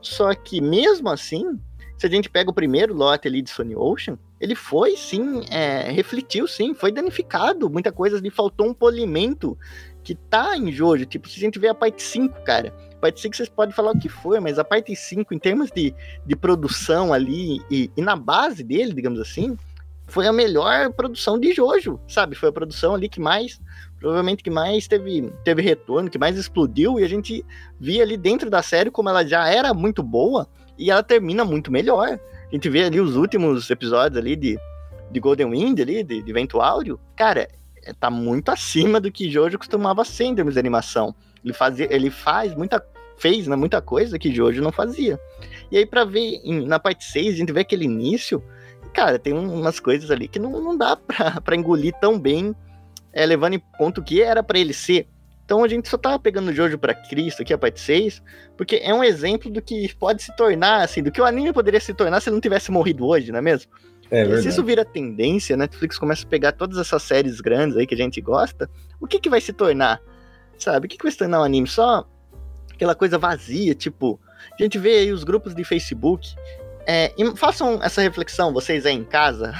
Só 0.00 0.34
que 0.34 0.60
mesmo 0.60 1.08
assim, 1.08 1.60
se 1.96 2.06
a 2.06 2.10
gente 2.10 2.28
pega 2.28 2.50
o 2.50 2.54
primeiro 2.54 2.92
lote 2.92 3.28
ali 3.28 3.40
de 3.40 3.50
Sony 3.50 3.76
Ocean, 3.76 4.18
ele 4.40 4.56
foi 4.56 4.96
sim, 4.96 5.44
é, 5.48 5.90
refletiu 5.90 6.48
sim, 6.48 6.74
foi 6.74 6.90
danificado. 6.90 7.70
Muita 7.70 7.92
coisa 7.92 8.16
ali 8.16 8.30
faltou 8.30 8.66
um 8.66 8.74
polimento 8.74 9.56
que 10.02 10.14
tá 10.14 10.56
em 10.56 10.72
Jojo. 10.72 11.06
Tipo, 11.06 11.28
se 11.28 11.36
a 11.36 11.40
gente 11.40 11.58
vê 11.58 11.68
a 11.68 11.74
parte 11.74 12.02
5, 12.02 12.42
cara 12.42 12.72
Parte 13.00 13.20
5 13.20 13.36
vocês 13.36 13.48
podem 13.48 13.74
falar 13.74 13.92
o 13.92 13.98
que 13.98 14.08
foi, 14.08 14.40
mas 14.40 14.58
a 14.58 14.64
parte 14.64 14.94
5, 14.94 15.32
em 15.32 15.38
termos 15.38 15.70
de, 15.70 15.94
de 16.26 16.36
produção 16.36 17.12
ali 17.12 17.60
e, 17.70 17.90
e 17.96 18.02
na 18.02 18.16
base 18.16 18.62
dele, 18.62 18.92
digamos 18.92 19.20
assim, 19.20 19.56
foi 20.08 20.26
a 20.26 20.32
melhor 20.32 20.90
produção 20.92 21.38
de 21.38 21.52
Jojo, 21.52 22.00
sabe? 22.08 22.34
Foi 22.34 22.48
a 22.48 22.52
produção 22.52 22.94
ali 22.94 23.08
que 23.08 23.20
mais, 23.20 23.60
provavelmente 24.00 24.42
que 24.42 24.50
mais 24.50 24.88
teve, 24.88 25.30
teve 25.44 25.62
retorno, 25.62 26.10
que 26.10 26.18
mais 26.18 26.36
explodiu, 26.36 26.98
e 26.98 27.04
a 27.04 27.08
gente 27.08 27.44
via 27.78 28.02
ali 28.02 28.16
dentro 28.16 28.48
da 28.48 28.62
série 28.62 28.90
como 28.90 29.10
ela 29.10 29.24
já 29.24 29.46
era 29.48 29.72
muito 29.74 30.02
boa 30.02 30.48
e 30.78 30.90
ela 30.90 31.02
termina 31.02 31.44
muito 31.44 31.70
melhor. 31.70 32.18
A 32.50 32.54
gente 32.54 32.68
vê 32.70 32.84
ali 32.84 33.00
os 33.00 33.16
últimos 33.16 33.68
episódios 33.70 34.18
ali 34.18 34.34
de, 34.34 34.58
de 35.10 35.20
Golden 35.20 35.50
Wind 35.50 35.78
ali, 35.78 36.02
de, 36.02 36.22
de 36.22 36.32
Vento 36.32 36.60
Áureo, 36.60 36.98
cara, 37.14 37.46
tá 38.00 38.10
muito 38.10 38.50
acima 38.50 38.98
do 38.98 39.12
que 39.12 39.30
Jojo 39.30 39.58
costumava 39.58 40.04
ser 40.04 40.24
em 40.24 40.34
termos 40.34 40.54
de 40.54 40.60
animação. 40.60 41.14
Ele, 41.44 41.52
fazia, 41.52 41.86
ele 41.90 42.10
faz 42.10 42.54
muita. 42.54 42.84
fez 43.16 43.46
né, 43.46 43.56
muita 43.56 43.80
coisa 43.80 44.18
que 44.18 44.34
Jojo 44.34 44.62
não 44.62 44.72
fazia. 44.72 45.18
E 45.70 45.76
aí, 45.76 45.86
para 45.86 46.04
ver 46.04 46.40
em, 46.44 46.66
na 46.66 46.78
parte 46.78 47.04
6, 47.04 47.34
a 47.34 47.36
gente 47.36 47.52
vê 47.52 47.60
aquele 47.60 47.84
início. 47.84 48.42
Cara, 48.92 49.18
tem 49.18 49.32
umas 49.32 49.78
coisas 49.78 50.10
ali 50.10 50.28
que 50.28 50.38
não, 50.38 50.50
não 50.62 50.76
dá 50.76 50.96
pra, 51.06 51.40
pra 51.40 51.56
engolir 51.56 51.94
tão 52.00 52.18
bem, 52.18 52.54
é, 53.12 53.24
levando 53.26 53.54
em 53.54 53.62
conta 53.76 54.00
o 54.00 54.04
que 54.04 54.22
era 54.22 54.42
para 54.42 54.58
ele 54.58 54.72
ser. 54.72 55.06
Então 55.48 55.64
a 55.64 55.68
gente 55.68 55.88
só 55.88 55.96
tava 55.96 56.18
pegando 56.18 56.50
o 56.50 56.54
Jojo 56.54 56.76
para 56.76 56.92
Cristo 56.92 57.40
aqui, 57.40 57.54
a 57.54 57.58
parte 57.58 57.80
6, 57.80 58.22
porque 58.54 58.76
é 58.82 58.92
um 58.92 59.02
exemplo 59.02 59.50
do 59.50 59.62
que 59.62 59.94
pode 59.94 60.22
se 60.22 60.36
tornar, 60.36 60.82
assim, 60.82 61.02
do 61.02 61.10
que 61.10 61.22
o 61.22 61.24
anime 61.24 61.54
poderia 61.54 61.80
se 61.80 61.94
tornar 61.94 62.20
se 62.20 62.28
ele 62.28 62.34
não 62.34 62.40
tivesse 62.40 62.70
morrido 62.70 63.06
hoje, 63.06 63.32
não 63.32 63.38
é 63.38 63.42
mesmo? 63.42 63.70
É 64.10 64.42
se 64.42 64.48
isso 64.48 64.62
vira 64.62 64.84
tendência, 64.84 65.56
Netflix 65.56 65.98
começa 65.98 66.26
a 66.26 66.28
pegar 66.28 66.52
todas 66.52 66.76
essas 66.76 67.02
séries 67.02 67.40
grandes 67.40 67.78
aí 67.78 67.86
que 67.86 67.94
a 67.94 67.96
gente 67.96 68.20
gosta, 68.20 68.68
o 69.00 69.06
que 69.06 69.18
que 69.18 69.30
vai 69.30 69.40
se 69.40 69.54
tornar? 69.54 70.00
Sabe? 70.58 70.86
O 70.86 70.88
que, 70.88 70.98
que 70.98 71.24
um 71.24 71.42
anime? 71.42 71.66
Só 71.66 72.06
aquela 72.72 72.94
coisa 72.94 73.18
vazia, 73.18 73.74
tipo. 73.74 74.20
A 74.58 74.62
gente 74.62 74.78
vê 74.78 74.98
aí 74.98 75.12
os 75.12 75.24
grupos 75.24 75.54
de 75.54 75.64
Facebook. 75.64 76.34
É, 76.86 77.12
façam 77.36 77.82
essa 77.82 78.00
reflexão, 78.00 78.52
vocês 78.52 78.86
aí 78.86 78.94
em 78.94 79.04
casa. 79.04 79.52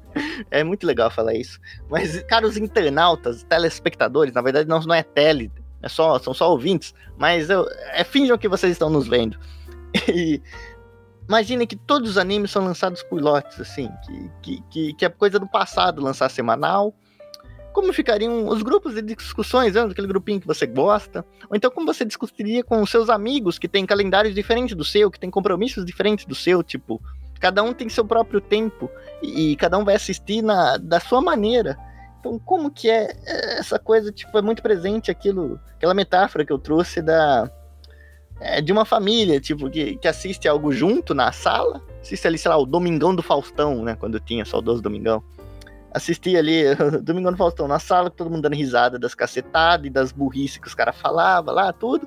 é 0.50 0.62
muito 0.62 0.86
legal 0.86 1.10
falar 1.10 1.34
isso. 1.34 1.58
Mas, 1.90 2.22
cara, 2.24 2.46
os 2.46 2.56
internautas, 2.56 3.42
telespectadores, 3.42 4.32
na 4.32 4.40
verdade 4.40 4.68
não, 4.68 4.78
não 4.80 4.94
é 4.94 5.02
tele, 5.02 5.50
é 5.82 5.88
só, 5.88 6.18
são 6.20 6.32
só 6.32 6.50
ouvintes, 6.50 6.94
mas 7.18 7.50
eu, 7.50 7.66
é, 7.92 8.04
finjam 8.04 8.38
que 8.38 8.48
vocês 8.48 8.72
estão 8.72 8.88
nos 8.90 9.08
vendo. 9.08 9.38
E 10.08 10.42
imaginem 11.26 11.66
que 11.66 11.74
todos 11.74 12.10
os 12.10 12.18
animes 12.18 12.50
são 12.50 12.62
lançados 12.62 13.02
por 13.02 13.20
lotes, 13.20 13.58
assim, 13.58 13.90
que, 14.42 14.62
que, 14.70 14.92
que 14.92 15.04
é 15.04 15.08
coisa 15.08 15.38
do 15.38 15.48
passado 15.48 16.02
lançar 16.02 16.28
semanal 16.28 16.94
como 17.76 17.92
ficariam 17.92 18.48
os 18.48 18.62
grupos 18.62 18.94
de 18.94 19.02
discussões, 19.02 19.74
né, 19.74 19.82
aquele 19.82 20.06
grupinho 20.06 20.40
que 20.40 20.46
você 20.46 20.66
gosta, 20.66 21.22
ou 21.46 21.54
então 21.54 21.70
como 21.70 21.86
você 21.86 22.06
discutiria 22.06 22.64
com 22.64 22.80
os 22.80 22.90
seus 22.90 23.10
amigos 23.10 23.58
que 23.58 23.68
têm 23.68 23.84
calendários 23.84 24.34
diferentes 24.34 24.74
do 24.74 24.82
seu, 24.82 25.10
que 25.10 25.20
têm 25.20 25.30
compromissos 25.30 25.84
diferentes 25.84 26.24
do 26.24 26.34
seu, 26.34 26.62
tipo, 26.62 27.02
cada 27.38 27.62
um 27.62 27.74
tem 27.74 27.90
seu 27.90 28.02
próprio 28.02 28.40
tempo 28.40 28.90
e, 29.22 29.54
cada 29.56 29.76
um 29.76 29.84
vai 29.84 29.94
assistir 29.94 30.40
na, 30.40 30.78
da 30.78 30.98
sua 30.98 31.20
maneira. 31.20 31.76
Então, 32.18 32.38
como 32.38 32.70
que 32.70 32.88
é, 32.88 33.14
é 33.26 33.58
essa 33.58 33.78
coisa, 33.78 34.10
tipo, 34.10 34.38
é 34.38 34.40
muito 34.40 34.62
presente 34.62 35.10
aquilo, 35.10 35.60
aquela 35.76 35.92
metáfora 35.92 36.46
que 36.46 36.52
eu 36.54 36.58
trouxe 36.58 37.02
da 37.02 37.50
é, 38.40 38.62
de 38.62 38.72
uma 38.72 38.86
família, 38.86 39.38
tipo, 39.38 39.68
que, 39.68 39.96
que 39.96 40.08
assiste 40.08 40.48
algo 40.48 40.72
junto 40.72 41.12
na 41.12 41.30
sala, 41.30 41.82
assiste 42.00 42.26
ali, 42.26 42.38
sei 42.38 42.50
lá, 42.50 42.56
o 42.56 42.64
Domingão 42.64 43.14
do 43.14 43.22
Faustão, 43.22 43.84
né, 43.84 43.94
quando 44.00 44.18
tinha 44.18 44.46
saudoso 44.46 44.80
Domingão 44.80 45.22
assisti 45.96 46.36
ali 46.36 46.62
Domingo 47.02 47.30
no 47.30 47.36
Faustão 47.36 47.66
na 47.66 47.78
sala, 47.78 48.10
todo 48.10 48.30
mundo 48.30 48.42
dando 48.42 48.54
risada 48.54 48.98
das 48.98 49.14
cacetadas 49.14 49.86
e 49.86 49.90
das 49.90 50.12
burrices 50.12 50.58
que 50.58 50.68
os 50.68 50.74
caras 50.74 50.96
falavam 50.96 51.54
lá, 51.54 51.72
tudo. 51.72 52.06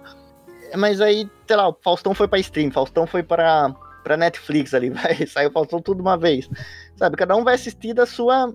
Mas 0.77 1.01
aí, 1.01 1.27
sei 1.47 1.55
lá, 1.55 1.67
o 1.67 1.73
Faustão 1.73 2.13
foi 2.13 2.27
pra 2.27 2.37
stream, 2.37 2.71
Faustão 2.71 3.07
foi 3.07 3.23
pra, 3.23 3.73
pra 4.03 4.15
Netflix 4.15 4.75
ali, 4.75 4.89
vai, 4.91 5.25
saiu 5.25 5.49
o 5.49 5.51
Faustão 5.51 5.81
tudo 5.81 6.01
uma 6.01 6.15
vez. 6.15 6.47
Sabe, 6.95 7.17
cada 7.17 7.35
um 7.35 7.43
vai 7.43 7.55
assistir 7.55 7.93
da 7.93 8.05
sua. 8.05 8.53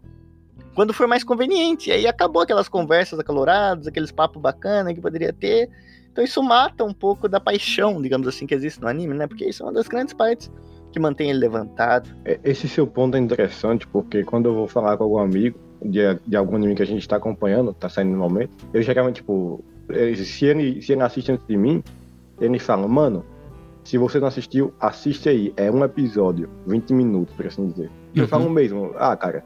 Quando 0.75 0.93
for 0.93 1.07
mais 1.07 1.25
conveniente. 1.25 1.91
E 1.91 1.93
aí 1.93 2.07
acabou 2.07 2.43
aquelas 2.43 2.69
conversas 2.69 3.19
acaloradas, 3.19 3.87
aqueles 3.87 4.13
papos 4.13 4.41
bacana 4.41 4.95
que 4.95 5.01
poderia 5.01 5.33
ter. 5.33 5.69
Então 6.11 6.23
isso 6.23 6.41
mata 6.43 6.85
um 6.85 6.93
pouco 6.93 7.29
da 7.29 7.41
paixão, 7.41 8.01
digamos 8.01 8.27
assim, 8.29 8.47
que 8.47 8.55
existe 8.55 8.81
no 8.81 8.89
anime, 8.89 9.15
né? 9.15 9.27
Porque 9.27 9.45
isso 9.45 9.63
é 9.63 9.67
uma 9.67 9.73
das 9.73 9.89
grandes 9.89 10.15
partes 10.15 10.51
que 10.95 11.01
mantém 11.01 11.29
ele 11.29 11.41
levantado. 11.41 12.09
É, 12.25 12.39
esse 12.45 12.69
seu 12.69 12.87
ponto 12.87 13.17
é 13.17 13.21
interessante, 13.21 13.85
porque 13.89 14.23
quando 14.23 14.47
eu 14.47 14.55
vou 14.55 14.69
falar 14.69 14.97
com 14.97 15.03
algum 15.03 15.19
amigo 15.19 15.59
de, 15.85 16.01
de 16.25 16.37
algum 16.37 16.55
anime 16.55 16.77
que 16.77 16.83
a 16.83 16.87
gente 16.87 17.01
está 17.01 17.17
acompanhando, 17.17 17.73
está 17.73 17.89
saindo 17.89 18.13
no 18.13 18.19
momento, 18.19 18.51
eu 18.73 18.81
geralmente, 18.81 19.17
tipo, 19.17 19.63
se 20.15 20.47
ele, 20.47 20.81
se 20.81 20.93
ele 20.93 21.03
assiste 21.03 21.33
antes 21.33 21.45
de 21.47 21.57
mim, 21.57 21.83
ele 22.41 22.61
fala, 22.61 22.87
mano, 22.87 23.25
se 23.83 23.99
você 23.99 24.21
não 24.21 24.29
assistiu, 24.29 24.73
assiste 24.79 25.29
aí. 25.29 25.53
É 25.57 25.69
um 25.69 25.83
episódio, 25.83 26.49
20 26.65 26.95
minutos, 26.95 27.35
por 27.35 27.45
assim 27.45 27.67
dizer. 27.67 27.91
E 28.15 28.21
uhum. 28.21 28.25
eu 28.25 28.29
falo 28.29 28.49
mesmo, 28.49 28.93
ah, 28.97 29.17
cara, 29.17 29.45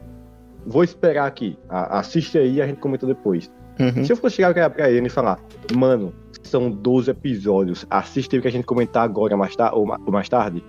vou 0.65 0.83
esperar 0.83 1.25
aqui. 1.25 1.57
Assiste 1.67 2.37
aí 2.37 2.55
e 2.55 2.61
a 2.61 2.67
gente 2.67 2.79
comenta 2.79 3.07
depois. 3.07 3.51
Uhum. 3.79 4.03
Se 4.03 4.13
eu 4.13 4.17
for 4.17 4.29
chegar 4.29 4.69
pra 4.69 4.91
ele 4.91 5.07
e 5.07 5.09
falar, 5.09 5.39
mano, 5.75 6.13
são 6.43 6.69
12 6.69 7.09
episódios, 7.09 7.87
assiste 7.89 8.35
aí 8.35 8.39
o 8.39 8.41
que 8.41 8.47
a 8.47 8.51
gente 8.51 8.65
comentar 8.65 9.03
agora 9.03 9.35
mais, 9.35 9.55
ta 9.55 9.73
ou 9.73 9.85
mais 10.11 10.29
tarde, 10.29 10.63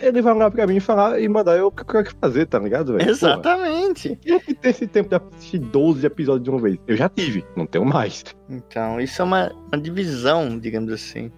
ele 0.00 0.22
vai 0.22 0.34
lá 0.34 0.50
pra 0.50 0.66
mim 0.66 0.76
e 0.76 0.80
falar 0.80 1.20
e 1.20 1.28
mandar 1.28 1.56
eu 1.56 1.66
o 1.66 1.70
que 1.72 1.82
eu 1.82 1.86
quero 1.86 2.16
fazer, 2.20 2.46
tá 2.46 2.58
ligado, 2.58 2.92
velho? 2.94 3.10
Exatamente. 3.10 4.16
Quem 4.16 4.34
é 4.34 4.38
que 4.38 4.54
tem 4.54 4.70
esse 4.70 4.86
tempo 4.86 5.08
de 5.08 5.16
assistir 5.16 5.58
12 5.58 6.06
episódios 6.06 6.44
de 6.44 6.50
uma 6.50 6.60
vez? 6.60 6.78
Eu 6.86 6.96
já 6.96 7.08
tive, 7.08 7.44
não 7.56 7.66
tenho 7.66 7.84
mais. 7.84 8.24
Então, 8.48 9.00
isso 9.00 9.20
é 9.20 9.24
uma, 9.24 9.52
uma 9.72 9.80
divisão, 9.80 10.58
digamos 10.58 10.92
assim. 10.92 11.32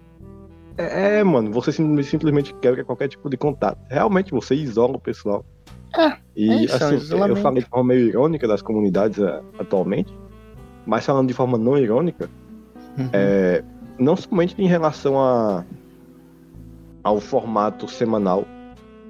É, 0.77 1.19
é 1.19 1.23
mano, 1.23 1.51
você 1.51 1.71
simplesmente 1.71 2.53
quebra 2.55 2.83
qualquer 2.83 3.07
tipo 3.07 3.29
de 3.29 3.37
contato. 3.37 3.79
Realmente 3.89 4.31
você 4.31 4.53
isola 4.53 4.95
o 4.95 4.99
pessoal. 4.99 5.43
É, 5.97 6.17
e 6.35 6.51
é 6.51 6.63
isso, 6.63 6.75
assim, 6.75 6.95
eu 7.11 7.35
falei 7.37 7.63
de 7.63 7.69
forma 7.69 7.93
meio 7.93 8.07
irônica 8.07 8.47
das 8.47 8.61
comunidades 8.61 9.17
uh, 9.17 9.41
atualmente, 9.57 10.13
mas 10.85 11.05
falando 11.05 11.27
de 11.27 11.33
forma 11.33 11.57
não 11.57 11.77
irônica, 11.77 12.29
uhum. 12.97 13.09
é, 13.13 13.63
não 13.97 14.15
somente 14.17 14.61
em 14.61 14.67
relação 14.67 15.17
a 15.17 15.63
ao 17.05 17.21
formato 17.21 17.87
semanal. 17.87 18.45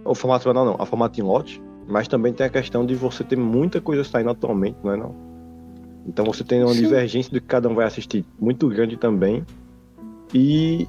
O 0.04 0.14
formato 0.14 0.44
semanal 0.44 0.66
não, 0.66 0.76
ao 0.78 0.86
formato 0.86 1.18
em 1.18 1.24
lote. 1.24 1.64
Mas 1.88 2.08
também 2.10 2.34
tem 2.34 2.46
a 2.46 2.50
questão 2.50 2.86
de 2.86 2.94
você 2.94 3.24
ter 3.24 3.38
muita 3.38 3.80
coisa 3.80 4.04
saindo 4.04 4.32
atualmente, 4.32 4.76
não 4.84 4.92
é 4.92 4.98
não? 4.98 5.16
Então 6.06 6.26
você 6.26 6.44
tem 6.44 6.62
uma 6.62 6.74
Sim. 6.74 6.82
divergência 6.82 7.32
do 7.32 7.40
que 7.40 7.48
cada 7.48 7.70
um 7.70 7.76
vai 7.76 7.86
assistir 7.86 8.26
muito 8.40 8.68
grande 8.68 8.98
também. 8.98 9.46
E 10.34 10.88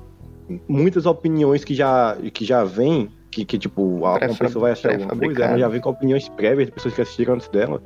muitas 0.69 1.07
opiniões 1.07 1.64
que 1.64 1.75
já, 1.75 2.16
que 2.33 2.45
já 2.45 2.64
vêm, 2.64 3.09
que, 3.31 3.45
que 3.45 3.59
tipo, 3.59 3.83
uma 3.83 4.19
pessoa 4.19 4.62
vai 4.62 4.73
assistir 4.73 4.92
alguma 4.92 5.16
coisa, 5.16 5.45
ela 5.45 5.59
já 5.59 5.69
vem 5.69 5.81
com 5.81 5.90
opiniões 5.90 6.29
prévias 6.31 6.66
de 6.66 6.73
pessoas 6.73 6.95
que 6.95 7.03
assistiram 7.03 7.35
antes 7.35 7.49
dela. 7.49 7.81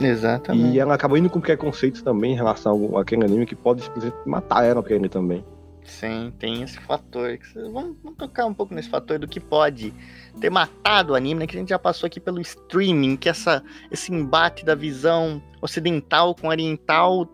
Exatamente. 0.00 0.74
E 0.74 0.80
ela 0.80 0.94
acaba 0.94 1.18
indo 1.18 1.30
com 1.30 1.40
preconceitos 1.40 2.02
também 2.02 2.32
em 2.32 2.36
relação 2.36 2.98
àquele 2.98 3.24
anime 3.24 3.46
que 3.46 3.54
pode 3.54 3.82
simplesmente 3.82 4.16
matar 4.26 4.64
ela 4.64 4.82
pra 4.82 4.94
ele 4.94 5.08
também. 5.08 5.44
Sim, 5.86 6.32
tem 6.38 6.62
esse 6.62 6.78
fator. 6.80 7.38
Vamos, 7.54 7.96
vamos, 8.02 8.18
tocar 8.18 8.44
um 8.44 8.52
pouco 8.52 8.74
nesse 8.74 8.88
fator 8.88 9.18
do 9.18 9.28
que 9.28 9.38
pode 9.38 9.94
ter 10.40 10.50
matado 10.50 11.12
o 11.12 11.16
anime, 11.16 11.40
né? 11.40 11.46
Que 11.46 11.56
a 11.56 11.60
gente 11.60 11.68
já 11.68 11.78
passou 11.78 12.06
aqui 12.06 12.18
pelo 12.18 12.40
streaming, 12.40 13.16
que 13.16 13.28
essa, 13.28 13.62
esse 13.90 14.12
embate 14.12 14.64
da 14.64 14.74
visão 14.74 15.40
ocidental 15.62 16.34
com 16.34 16.48
oriental 16.48 17.24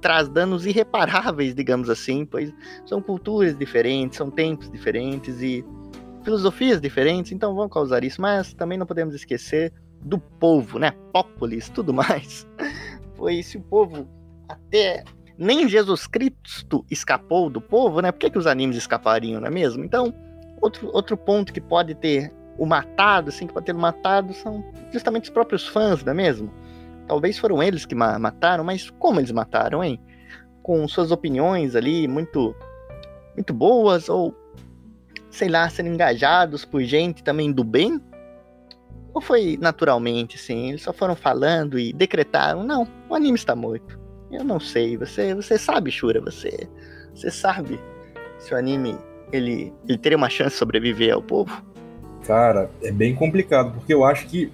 traz 0.00 0.28
danos 0.28 0.64
irreparáveis, 0.64 1.54
digamos 1.54 1.90
assim, 1.90 2.24
pois 2.24 2.52
são 2.86 3.02
culturas 3.02 3.56
diferentes, 3.58 4.18
são 4.18 4.30
tempos 4.30 4.70
diferentes 4.70 5.42
e 5.42 5.64
filosofias 6.22 6.80
diferentes, 6.80 7.32
então 7.32 7.54
vão 7.54 7.68
causar 7.68 8.02
isso, 8.04 8.20
mas 8.20 8.54
também 8.54 8.78
não 8.78 8.86
podemos 8.86 9.14
esquecer 9.14 9.72
do 10.00 10.18
povo, 10.18 10.78
né? 10.78 10.92
Populis, 11.12 11.68
tudo 11.68 11.92
mais. 11.92 12.46
Pois 13.18 13.46
se 13.46 13.56
o 13.56 13.62
povo 13.62 14.06
até 14.46 15.02
nem 15.38 15.68
Jesus 15.68 16.06
Cristo 16.06 16.84
escapou 16.90 17.50
do 17.50 17.60
povo, 17.60 18.00
né? 18.00 18.10
Por 18.10 18.18
que, 18.18 18.30
que 18.30 18.38
os 18.38 18.46
animes 18.46 18.76
escapariam, 18.76 19.40
não 19.40 19.48
é 19.48 19.50
mesmo? 19.50 19.84
Então, 19.84 20.14
outro, 20.60 20.90
outro 20.92 21.16
ponto 21.16 21.52
que 21.52 21.60
pode 21.60 21.94
ter 21.94 22.32
o 22.58 22.64
matado, 22.64 23.28
assim, 23.28 23.46
que 23.46 23.52
pode 23.52 23.66
ter 23.66 23.74
matado, 23.74 24.32
são 24.32 24.64
justamente 24.92 25.24
os 25.24 25.30
próprios 25.30 25.66
fãs, 25.66 26.02
não 26.02 26.12
é 26.12 26.14
mesmo? 26.14 26.50
Talvez 27.06 27.38
foram 27.38 27.62
eles 27.62 27.84
que 27.84 27.94
ma 27.94 28.18
mataram, 28.18 28.64
mas 28.64 28.90
como 28.98 29.20
eles 29.20 29.30
mataram, 29.30 29.84
hein? 29.84 30.00
Com 30.62 30.88
suas 30.88 31.10
opiniões 31.10 31.76
ali 31.76 32.08
muito, 32.08 32.54
muito 33.34 33.52
boas, 33.52 34.08
ou 34.08 34.34
sei 35.30 35.48
lá, 35.48 35.68
sendo 35.68 35.90
engajados 35.90 36.64
por 36.64 36.82
gente 36.82 37.22
também 37.22 37.52
do 37.52 37.62
bem? 37.62 38.00
Ou 39.12 39.20
foi 39.20 39.58
naturalmente, 39.60 40.36
assim? 40.36 40.70
Eles 40.70 40.82
só 40.82 40.92
foram 40.92 41.14
falando 41.14 41.78
e 41.78 41.92
decretaram: 41.92 42.64
não, 42.64 42.88
o 43.08 43.14
anime 43.14 43.36
está 43.36 43.54
morto. 43.54 44.05
Eu 44.30 44.44
não 44.44 44.58
sei, 44.60 44.96
você, 44.96 45.34
você 45.34 45.56
sabe, 45.58 45.90
Shura, 45.90 46.20
você, 46.20 46.68
você 47.14 47.30
sabe 47.30 47.78
se 48.38 48.52
o 48.52 48.56
anime 48.56 48.96
ele, 49.32 49.72
ele 49.88 49.98
teria 49.98 50.18
uma 50.18 50.28
chance 50.28 50.50
de 50.50 50.56
sobreviver 50.58 51.14
ao 51.14 51.22
povo? 51.22 51.62
Cara, 52.26 52.68
é 52.82 52.90
bem 52.90 53.14
complicado, 53.14 53.72
porque 53.72 53.94
eu 53.94 54.04
acho 54.04 54.26
que, 54.26 54.52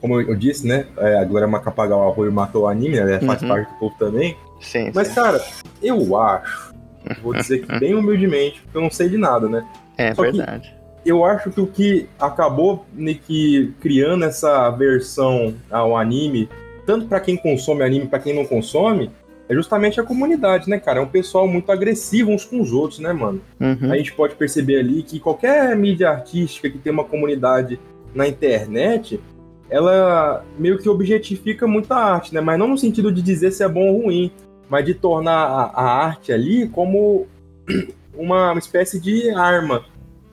como 0.00 0.20
eu 0.20 0.34
disse, 0.34 0.66
né, 0.66 0.86
é, 0.98 1.18
a 1.18 1.24
Glória 1.24 1.48
Macapagal 1.48 2.10
Arroio 2.10 2.30
matou 2.32 2.64
o 2.64 2.68
anime, 2.68 3.00
né, 3.00 3.20
faz 3.20 3.40
Uhum. 3.42 3.48
parte 3.48 3.72
do 3.72 3.78
povo 3.78 3.94
também. 3.98 4.36
Sim, 4.60 4.90
Mas, 4.94 5.08
sim. 5.08 5.14
cara, 5.14 5.40
eu 5.82 6.16
acho, 6.18 6.74
vou 7.22 7.32
dizer 7.34 7.64
que 7.66 7.78
bem 7.78 7.94
humildemente, 7.94 8.60
porque 8.62 8.76
eu 8.76 8.82
não 8.82 8.90
sei 8.90 9.08
de 9.08 9.16
nada, 9.16 9.48
né? 9.48 9.66
é 9.98 10.14
só 10.14 10.22
verdade. 10.22 10.74
Eu 11.06 11.24
acho 11.24 11.50
que 11.50 11.60
o 11.60 11.66
que 11.66 12.08
acabou 12.18 12.84
meio 12.92 13.18
que 13.18 13.72
criando 13.80 14.24
essa 14.24 14.68
versão 14.70 15.54
ao 15.70 15.96
anime, 15.96 16.48
tanto 16.86 17.06
pra 17.06 17.20
quem 17.20 17.36
consome 17.36 17.82
anime, 17.82 18.06
pra 18.06 18.18
quem 18.18 18.34
não 18.34 18.44
consome, 18.46 19.10
é 19.48 19.54
justamente 19.54 20.00
a 20.00 20.04
comunidade, 20.04 20.68
né, 20.70 20.78
cara? 20.78 20.98
É 21.00 21.02
um 21.02 21.06
pessoal 21.08 21.46
muito 21.46 21.70
agressivo 21.70 22.30
uns 22.30 22.44
com 22.44 22.60
os 22.60 22.72
outros, 22.72 22.98
né, 23.00 23.12
mano? 23.12 23.40
Uhum. 23.60 23.92
a 23.92 23.96
gente 23.96 24.12
pode 24.12 24.34
perceber 24.34 24.78
ali 24.78 25.02
que 25.02 25.20
qualquer 25.20 25.76
mídia 25.76 26.10
artística 26.10 26.68
que 26.70 26.78
tem 26.78 26.92
uma 26.92 27.04
comunidade 27.04 27.78
na 28.14 28.26
internet, 28.26 29.20
ela 29.68 30.44
meio 30.58 30.78
que 30.78 30.88
objetifica 30.88 31.66
muito 31.66 31.92
a 31.92 31.96
arte, 31.96 32.32
né? 32.34 32.40
Mas 32.40 32.58
não 32.58 32.68
no 32.68 32.78
sentido 32.78 33.12
de 33.12 33.20
dizer 33.22 33.50
se 33.52 33.62
é 33.62 33.68
bom 33.68 33.88
ou 33.92 34.02
ruim, 34.04 34.30
mas 34.68 34.84
de 34.84 34.94
tornar 34.94 35.44
a, 35.46 35.62
a 35.74 36.04
arte 36.06 36.32
ali 36.32 36.68
como 36.68 37.26
uma 38.16 38.54
espécie 38.58 39.00
de 39.00 39.30
arma. 39.30 39.84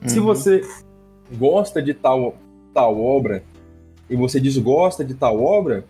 Se 0.06 0.18
Uhum. 0.18 0.24
você 0.26 0.60
gosta 1.38 1.80
de 1.80 1.94
tal, 1.94 2.34
tal 2.72 3.00
obra 3.00 3.42
e 4.10 4.16
você 4.16 4.38
desgosta 4.40 5.04
de 5.04 5.14
tal 5.14 5.42
obra, 5.42 5.84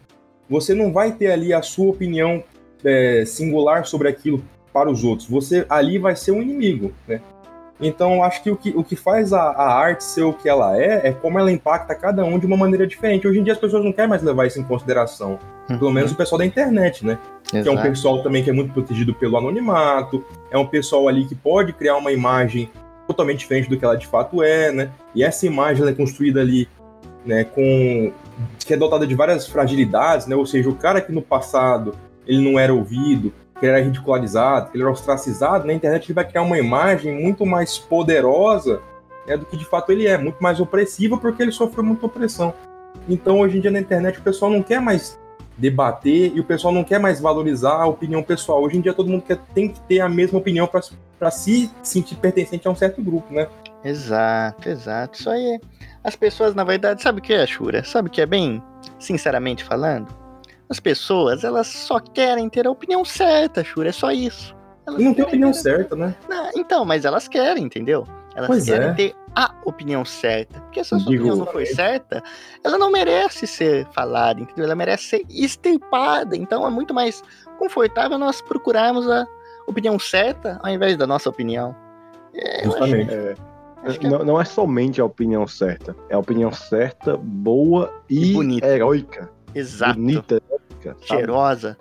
você 0.55 0.73
não 0.73 0.93
vai 0.93 1.11
ter 1.11 1.33
ali 1.33 1.53
a 1.53 1.63
sua 1.63 1.91
opinião 1.91 2.43
é, 2.85 3.25
singular 3.27 3.85
sobre 3.87 4.09
aquilo 4.09 4.43
para 4.73 4.89
os 4.89 5.03
outros. 5.03 5.29
Você 5.29 5.67
ali 5.69 5.99
vai 5.99 6.15
ser 6.15 6.31
um 6.31 6.41
inimigo, 6.41 6.93
né? 7.09 7.21
Então, 7.81 8.23
acho 8.23 8.41
que 8.41 8.51
o 8.51 8.57
que, 8.57 8.71
o 8.71 8.85
que 8.85 8.95
faz 8.95 9.33
a, 9.33 9.43
a 9.43 9.75
arte 9.75 10.05
ser 10.05 10.23
o 10.23 10.33
que 10.33 10.49
ela 10.49 10.81
é, 10.81 11.09
é 11.09 11.13
como 11.13 11.41
ela 11.41 11.51
impacta 11.51 11.93
cada 11.95 12.25
um 12.25 12.39
de 12.39 12.47
uma 12.47 12.57
maneira 12.57 12.87
diferente. 12.87 13.27
Hoje 13.27 13.41
em 13.41 13.43
dia 13.43 13.53
as 13.53 13.59
pessoas 13.59 13.85
não 13.85 13.93
querem 13.93 14.09
mais 14.09 14.23
levar 14.23 14.47
isso 14.47 14.61
em 14.61 14.63
consideração. 14.63 15.41
Pelo 15.67 15.91
menos 15.91 16.13
o 16.13 16.15
pessoal 16.15 16.39
da 16.39 16.47
internet, 16.47 17.05
né? 17.05 17.19
que 17.51 17.57
é 17.57 17.61
um 17.63 17.65
Uhum. 17.65 17.73
Exato. 17.73 17.89
pessoal 17.89 18.23
também 18.23 18.45
que 18.45 18.51
é 18.51 18.53
muito 18.53 18.73
protegido 18.73 19.13
pelo 19.13 19.37
anonimato, 19.37 20.25
é 20.53 20.57
um 20.57 20.67
pessoal 20.67 21.09
ali 21.09 21.25
que 21.25 21.35
pode 21.35 21.73
criar 21.73 21.97
uma 21.97 22.13
imagem 22.13 22.71
totalmente 23.09 23.41
diferente 23.41 23.69
do 23.69 23.77
que 23.77 23.85
ela 23.85 23.97
de 23.97 24.07
fato 24.07 24.43
é, 24.43 24.71
né? 24.71 24.91
E 25.15 25.25
essa 25.25 25.45
imagem 25.45 25.87
é 25.87 25.93
construída 25.93 26.41
ali, 26.41 26.69
né, 27.27 27.45
com 27.45 28.13
que 28.59 28.75
é 28.75 28.77
dotada 28.77 29.07
de 29.07 29.15
várias 29.15 29.47
fragilidades, 29.47 30.27
né? 30.27 30.37
Ou 30.37 30.47
seja, 30.47 30.69
o 30.69 30.75
cara 30.75 31.01
que 31.01 31.13
no 31.13 31.23
passado 31.23 31.95
ele 32.27 32.43
não 32.43 32.59
era 32.59 32.73
ouvido, 32.73 33.33
que 33.59 33.67
era 33.67 33.81
ridicularizado, 33.81 34.71
que 34.71 34.77
ele 34.77 34.83
era 34.83 34.93
ostracizado, 34.93 35.67
na 35.67 35.73
internet 35.73 36.07
ele 36.07 36.15
vai 36.15 36.27
criar 36.27 36.43
uma 36.43 36.59
imagem 36.59 37.15
muito 37.21 37.47
mais 37.47 37.79
poderosa 37.79 38.81
né, 39.27 39.37
do 39.37 39.47
que 39.47 39.57
de 39.57 39.65
fato 39.65 39.93
ele 39.93 40.07
é, 40.07 40.19
muito 40.19 40.43
mais 40.43 40.61
opressiva 40.61 41.17
porque 41.17 41.43
ele 41.43 41.53
sofreu 41.53 41.85
muita 41.85 42.07
opressão. 42.07 42.53
Então, 43.09 43.41
hoje 43.41 43.59
em 43.59 43.61
dia 43.61 43.71
na 43.71 43.81
internet 43.81 44.19
o 44.19 44.23
pessoal 44.23 44.51
não 44.51 44.63
quer 44.63 44.81
mais 44.81 45.19
debater 45.57 46.33
e 46.35 46.41
o 46.41 46.45
pessoal 46.45 46.75
não 46.75 46.83
quer 46.83 46.99
mais 46.99 47.21
valorizar 47.21 47.83
a 47.83 47.87
opinião 47.87 48.23
pessoal. 48.23 48.63
Hoje 48.63 48.77
em 48.77 48.81
dia 48.81 48.93
todo 48.93 49.09
mundo 49.09 49.23
quer, 49.23 49.39
tem 49.55 49.69
que 49.69 49.81
ter 49.81 50.01
a 50.01 50.09
mesma 50.09 50.39
opinião 50.39 50.67
para 50.67 51.31
se 51.31 51.71
sentir 51.83 52.17
pertencente 52.17 52.67
a 52.67 52.71
um 52.71 52.75
certo 52.75 53.01
grupo, 53.03 53.33
né? 53.33 53.47
Exato, 53.85 54.69
exato. 54.69 55.19
Isso 55.21 55.31
aí. 55.31 55.61
As 56.03 56.17
pessoas, 56.17 56.55
na 56.55 56.65
verdade, 56.65 57.03
sabe 57.03 57.19
o 57.19 57.23
que 57.23 57.33
é, 57.33 57.47
Shura? 57.47 57.85
Sabe 57.85 58.09
o 58.09 58.11
que 58.11 58.21
é 58.21 58.27
bem, 58.27 58.63
sinceramente 58.99 59.63
falando? 59.65 60.09
As 60.69 60.81
pessoas, 60.81 61.45
elas 61.45 61.67
só 61.67 62.01
querem 62.01 62.49
ter 62.49 62.67
a 62.67 62.71
opinião 62.71 63.05
certa, 63.05 63.63
Shura, 63.63 63.91
é 63.91 63.93
só 63.93 64.11
isso. 64.11 64.57
Elas 64.87 65.03
não 65.03 65.15
tem 65.15 65.25
opinião 65.25 65.53
ter 65.53 65.59
certa, 65.59 65.97
né? 65.97 66.15
Não, 66.29 66.51
então, 66.57 66.85
mas 66.85 67.05
elas 67.05 67.29
querem, 67.29 67.65
entendeu? 67.65 68.07
Elas 68.35 68.49
Pois 68.49 68.65
querem 68.65 68.89
é. 68.89 68.93
ter 68.95 69.15
a 69.37 69.55
opinião 69.65 70.05
certa. 70.05 70.61
Porque 70.61 70.83
se 70.83 70.95
a 70.95 70.99
sua 70.99 71.11
Digo- 71.11 71.25
opinião 71.25 71.37
não 71.45 71.53
for 71.53 71.65
certa, 71.67 72.23
ela 72.65 72.77
não 72.77 72.91
merece 72.91 73.47
ser 73.47 73.87
falada, 73.93 74.41
entendeu? 74.41 74.65
Ela 74.65 74.75
merece 74.75 75.05
ser 75.05 75.25
extirpada. 75.31 76.37
Então 76.37 76.67
é 76.67 76.71
muito 76.71 76.93
mais 76.93 77.23
confortável 77.59 78.19
nós 78.19 78.43
procurarmos 78.43 79.09
a 79.09 79.27
opinião 79.67 79.99
certa 79.99 80.59
ao 80.63 80.71
invés 80.71 80.97
da 80.97 81.07
nossa 81.07 81.31
opinião. 81.31 81.75
É, 82.35 82.65
Justamente. 82.65 83.11
É, 83.85 84.07
é 84.07 84.09
não, 84.09 84.25
não 84.25 84.41
é 84.41 84.45
somente 84.45 85.01
a 85.01 85.05
opinião 85.05 85.47
certa, 85.47 85.95
é 86.09 86.15
a 86.15 86.19
opinião 86.19 86.53
certa, 86.53 87.17
boa 87.17 87.93
E 88.09 88.31
e, 88.31 88.33
bonita. 88.33 88.67
heróica. 88.67 89.31
exato. 89.55 89.95
Bonita, 89.95 90.35
heróica. 90.35 90.97
sabe? 91.01 91.07
cheirosa. 91.07 91.79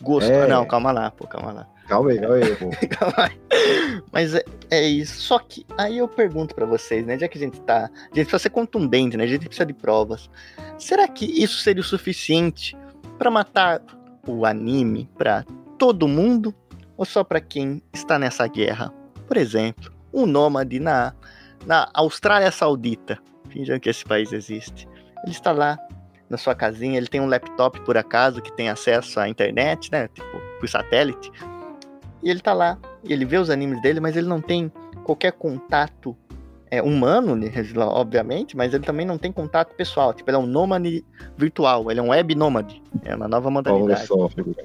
Gosto. 0.00 0.30
É. 0.30 0.46
Não, 0.46 0.64
calma 0.66 0.92
lá, 0.92 1.10
pô, 1.10 1.26
calma 1.26 1.52
lá. 1.52 1.66
Calma 1.88 2.10
aí, 2.10 2.20
calma 2.20 2.34
aí, 2.36 2.56
pô. 2.56 2.70
Calma 2.98 3.14
aí. 3.16 4.02
Mas 4.12 4.34
é, 4.34 4.44
é 4.70 4.82
isso. 4.86 5.22
Só 5.22 5.38
que 5.38 5.64
aí 5.76 5.96
eu 5.98 6.06
pergunto 6.06 6.54
pra 6.54 6.66
vocês, 6.66 7.04
né? 7.06 7.18
Já 7.18 7.26
que 7.26 7.38
a 7.38 7.40
gente 7.40 7.58
tá. 7.62 7.86
A 7.86 8.14
gente 8.14 8.26
precisa 8.26 8.38
ser 8.38 8.50
contundente, 8.50 9.16
né? 9.16 9.24
A 9.24 9.26
gente 9.26 9.46
precisa 9.46 9.64
de 9.64 9.72
provas. 9.72 10.30
Será 10.78 11.08
que 11.08 11.24
isso 11.24 11.58
seria 11.60 11.80
o 11.80 11.84
suficiente 11.84 12.76
pra 13.18 13.30
matar 13.30 13.80
o 14.26 14.44
anime 14.44 15.08
pra 15.16 15.44
todo 15.78 16.06
mundo? 16.06 16.54
Ou 16.96 17.06
só 17.06 17.24
pra 17.24 17.40
quem 17.40 17.82
está 17.92 18.18
nessa 18.18 18.46
guerra? 18.46 18.92
Por 19.26 19.38
exemplo, 19.38 19.90
um 20.12 20.26
nômade 20.26 20.78
na, 20.78 21.14
na 21.68 21.86
Austrália 21.92 22.50
Saudita. 22.50 23.18
Fingindo 23.50 23.78
que 23.78 23.90
esse 23.90 24.04
país 24.04 24.32
existe. 24.32 24.88
Ele 25.22 25.32
está 25.32 25.52
lá 25.52 25.78
na 26.28 26.38
sua 26.38 26.54
casinha, 26.54 26.96
ele 26.96 27.06
tem 27.06 27.20
um 27.20 27.26
laptop 27.26 27.78
por 27.82 27.96
acaso 27.96 28.40
que 28.40 28.52
tem 28.52 28.70
acesso 28.70 29.20
à 29.20 29.28
internet, 29.28 29.92
né? 29.92 30.08
Tipo, 30.08 30.40
por 30.58 30.68
satélite. 30.68 31.30
E 32.22 32.30
ele 32.30 32.40
tá 32.40 32.54
lá, 32.54 32.78
ele 33.04 33.24
vê 33.24 33.36
os 33.36 33.50
animes 33.50 33.80
dele, 33.82 34.00
mas 34.00 34.16
ele 34.16 34.26
não 34.26 34.40
tem 34.40 34.72
qualquer 35.04 35.32
contato 35.32 36.16
é, 36.70 36.82
humano, 36.82 37.34
né, 37.36 37.50
obviamente, 37.78 38.56
mas 38.56 38.72
ele 38.74 38.84
também 38.84 39.06
não 39.06 39.16
tem 39.18 39.30
contato 39.32 39.74
pessoal. 39.74 40.12
Tipo, 40.12 40.30
ele 40.30 40.36
é 40.36 40.40
um 40.40 40.46
nômade 40.46 41.04
virtual, 41.36 41.90
ele 41.90 42.00
é 42.00 42.02
um 42.02 42.08
web 42.10 42.34
nômade. 42.34 42.82
É 43.04 43.14
uma 43.14 43.28
nova 43.28 43.46
Olha 43.48 43.54
modalidade. 43.54 44.06
só, 44.06 44.28
figura. 44.28 44.56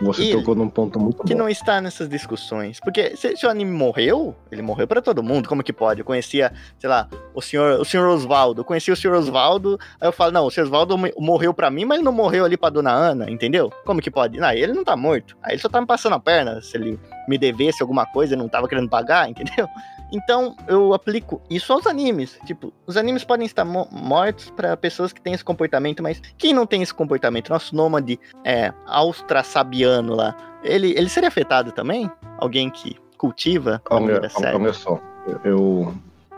Você 0.00 0.22
Ele- 0.22 0.32
tocou 0.38 0.54
num 0.54 0.68
ponto 0.68 0.98
muito 1.00 1.22
Que 1.24 1.32
bom. 1.34 1.40
não 1.40 1.48
está 1.48 1.80
nessas 1.80 2.08
discussões. 2.08 2.80
Porque 2.80 3.16
se, 3.16 3.36
se 3.36 3.46
o 3.46 3.50
anime 3.50 3.70
morreu, 3.70 4.34
ele 4.50 4.62
morreu 4.62 4.86
pra 4.86 5.00
todo 5.00 5.22
mundo. 5.22 5.48
Como 5.48 5.62
que 5.62 5.72
pode? 5.72 6.00
Eu 6.00 6.04
conhecia, 6.04 6.52
sei 6.78 6.88
lá, 6.88 7.08
o 7.34 7.40
senhor, 7.40 7.80
o 7.80 7.84
senhor 7.84 8.08
Osvaldo. 8.08 8.60
Eu 8.60 8.64
conhecia 8.64 8.92
o 8.92 8.96
senhor 8.96 9.16
Osvaldo. 9.16 9.78
Aí 10.00 10.08
eu 10.08 10.12
falo, 10.12 10.32
não, 10.32 10.46
o 10.46 10.50
senhor 10.50 10.66
Osvaldo 10.66 10.98
mo- 10.98 11.08
morreu 11.18 11.54
pra 11.54 11.70
mim, 11.70 11.84
mas 11.84 12.02
não 12.02 12.12
morreu 12.12 12.44
ali 12.44 12.56
pra 12.56 12.68
dona 12.68 12.90
Ana, 12.92 13.30
entendeu? 13.30 13.72
Como 13.84 14.00
que 14.02 14.10
pode? 14.10 14.38
Não, 14.38 14.50
ele 14.50 14.72
não 14.72 14.84
tá 14.84 14.96
morto. 14.96 15.36
Aí 15.42 15.52
ele 15.54 15.62
só 15.62 15.68
tá 15.68 15.80
me 15.80 15.86
passando 15.86 16.14
a 16.14 16.20
perna. 16.20 16.60
Se 16.60 16.76
ele 16.76 16.98
me 17.28 17.38
devesse 17.38 17.82
alguma 17.82 18.04
coisa 18.06 18.34
e 18.34 18.36
não 18.36 18.48
tava 18.48 18.68
querendo 18.68 18.88
pagar, 18.88 19.28
entendeu? 19.30 19.68
Então 20.12 20.56
eu 20.66 20.94
aplico 20.94 21.40
isso 21.50 21.72
aos 21.72 21.86
animes. 21.86 22.38
Tipo, 22.46 22.72
os 22.86 22.96
animes 22.96 23.24
podem 23.24 23.44
estar 23.46 23.64
mo- 23.64 23.88
mortos 23.90 24.50
pra 24.50 24.76
pessoas 24.76 25.12
que 25.12 25.20
têm 25.20 25.34
esse 25.34 25.44
comportamento, 25.44 26.02
mas 26.02 26.20
quem 26.36 26.52
não 26.54 26.66
tem 26.66 26.82
esse 26.82 26.94
comportamento? 26.94 27.50
Nosso 27.50 27.74
nômade 27.76 28.18
é, 28.44 28.72
austrasabiano 28.86 30.14
lá. 30.14 30.36
Ele, 30.62 30.92
ele 30.96 31.08
seria 31.08 31.28
afetado 31.28 31.72
também? 31.72 32.10
Alguém 32.38 32.70
que 32.70 32.96
cultiva 33.16 33.82
a 33.90 33.94
maneira 34.00 34.28
certa? 34.28 34.56
olha 34.56 34.72
só, 34.72 35.00
eu, 35.44 35.92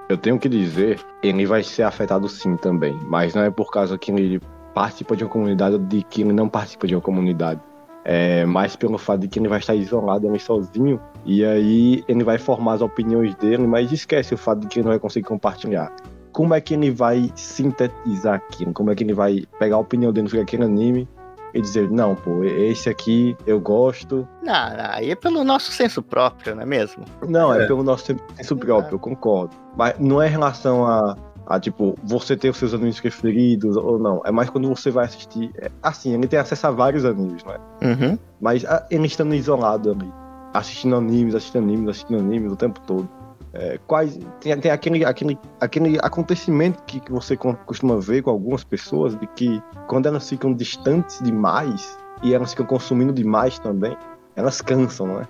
eu 0.09 0.17
tenho 0.17 0.39
que 0.39 0.49
dizer, 0.49 0.99
ele 1.23 1.47
vai 1.47 1.63
ser 1.63 1.83
afetado 1.83 2.29
sim 2.29 2.57
também, 2.57 2.93
mas 3.05 3.35
não 3.35 3.43
é 3.43 3.51
por 3.51 3.71
causa 3.71 3.97
que 3.99 4.11
ele 4.11 4.41
participa 4.75 5.15
de 5.17 5.25
uma 5.25 5.31
comunidade 5.31 5.75
ou 5.75 5.81
de 5.81 6.03
que 6.03 6.23
ele 6.23 6.33
não 6.33 6.49
participa 6.49 6.87
de 6.87 6.95
uma 6.95 7.01
comunidade. 7.01 7.61
É 8.05 8.45
mais 8.47 8.77
pelo 8.77 8.97
fato 8.97 9.21
de 9.21 9.29
que 9.29 9.39
ele 9.39 9.49
vai 9.49 9.59
estar 9.59 9.75
isolado 9.75 10.27
ali 10.27 10.41
sozinho 10.41 10.99
e 11.27 11.45
aí 11.45 12.03
ele 12.09 12.25
vai 12.25 12.39
formar 12.39 12.75
as 12.75 12.81
opiniões 12.81 13.35
dele, 13.35 13.67
mas 13.67 13.93
esquece 13.93 14.33
o 14.33 14.39
fato 14.39 14.61
de 14.61 14.69
que 14.69 14.79
ele 14.79 14.85
não 14.85 14.93
vai 14.93 14.99
conseguir 14.99 15.27
compartilhar. 15.29 15.95
Como 16.33 16.55
é 16.55 16.61
que 16.61 16.75
ele 16.75 16.91
vai 16.91 17.31
sintetizar 17.35 18.37
aquilo? 18.37 18.73
Como 18.73 18.91
é 18.91 18.95
que 18.95 19.05
ele 19.05 19.13
vai 19.13 19.45
pegar 19.59 19.77
a 19.77 19.81
opinião 19.81 20.13
dele 20.13 20.29
sobre 20.29 20.43
aquele 20.43 20.65
anime 20.65 21.09
e 21.53 21.61
dizer, 21.61 21.91
não, 21.91 22.15
pô, 22.15 22.45
esse 22.45 22.89
aqui 22.89 23.37
eu 23.47 23.61
gosto. 23.61 24.27
Não, 24.43 24.71
não, 24.77 24.91
aí 24.91 25.11
é 25.11 25.17
pelo 25.17 25.43
nosso 25.45 25.73
senso 25.73 26.01
próprio, 26.03 26.55
não 26.55 26.63
é 26.63 26.67
mesmo? 26.67 27.05
Não, 27.29 27.53
é, 27.53 27.65
É. 27.65 27.67
pelo 27.67 27.83
nosso 27.83 28.17
senso 28.37 28.57
próprio, 28.57 28.95
eu 28.95 28.99
concordo. 28.99 29.55
Mas 29.77 29.99
não 29.99 30.23
é 30.23 30.29
em 30.29 30.31
relação 30.31 30.87
a, 30.87 31.17
a, 31.51 31.59
tipo, 31.59 31.97
você 32.05 32.37
ter 32.37 32.49
os 32.49 32.57
seus 32.57 32.73
animes 32.73 33.01
preferidos 33.01 33.77
ou 33.77 33.99
não. 33.99 34.23
É 34.25 34.31
mais 34.31 34.49
quando 34.49 34.69
você 34.69 34.89
vai 34.89 35.05
assistir. 35.05 35.51
é, 35.59 35.69
assim, 35.83 36.15
ele 36.15 36.29
tem 36.29 36.39
acesso 36.39 36.69
a 36.69 36.71
vários 36.71 37.05
animes, 37.05 37.43
não 37.43 37.53
é? 37.53 37.59
Uhum. 37.89 38.19
Mas 38.41 38.65
ah, 38.65 38.87
ele 38.89 39.07
estando 39.09 39.35
isolado 39.35 39.91
ali, 39.91 40.09
assistindo 40.55 40.95
animes, 40.95 41.35
assistindo 41.35 41.65
animes, 41.65 41.89
assistindo 41.89 42.21
animes 42.21 42.53
o 42.53 42.57
tempo 42.57 42.81
todo. 42.87 43.09
É, 43.53 43.81
quais, 43.85 44.17
tem, 44.41 44.57
tem 44.61 44.71
aquele, 44.71 45.05
aquele, 45.05 45.37
aquele 45.61 45.99
acontecimento 46.01 46.85
que, 46.85 47.01
que 47.01 47.11
você 47.11 47.37
co- 47.37 47.57
costuma 47.67 47.99
ver 47.99 48.23
com 48.23 48.31
algumas 48.31 48.63
pessoas, 48.63 49.19
de 49.19 49.27
que 49.27 49.61
quando 49.89 50.07
elas 50.07 50.29
ficam 50.29 50.55
distantes 50.55 51.21
demais 51.21 51.99
e 52.23 52.33
elas 52.33 52.53
ficam 52.53 52.65
consumindo 52.65 53.13
demais 53.13 53.59
também, 53.59 53.97
elas 54.37 54.61
cansam, 54.61 55.07
não 55.09 55.21
é? 55.21 55.29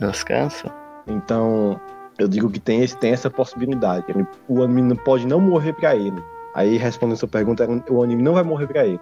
Elas 0.00 0.24
cansam. 0.24 0.68
Então, 1.06 1.80
eu 2.24 2.28
digo 2.28 2.50
que 2.50 2.60
tem, 2.60 2.82
esse, 2.82 2.96
tem 2.96 3.12
essa 3.12 3.30
possibilidade. 3.30 4.04
Ele- 4.08 4.26
o 4.48 4.62
anime 4.62 4.82
não 4.82 4.96
pode 4.96 5.26
não 5.26 5.40
morrer 5.40 5.72
pra 5.72 5.94
ele. 5.96 6.22
Aí, 6.54 6.76
respondendo 6.76 7.14
a 7.14 7.18
sua 7.18 7.28
pergunta, 7.28 7.66
o 7.88 8.02
anime 8.02 8.22
não 8.22 8.34
vai 8.34 8.42
morrer 8.42 8.66
pra 8.66 8.86
ele. 8.86 9.00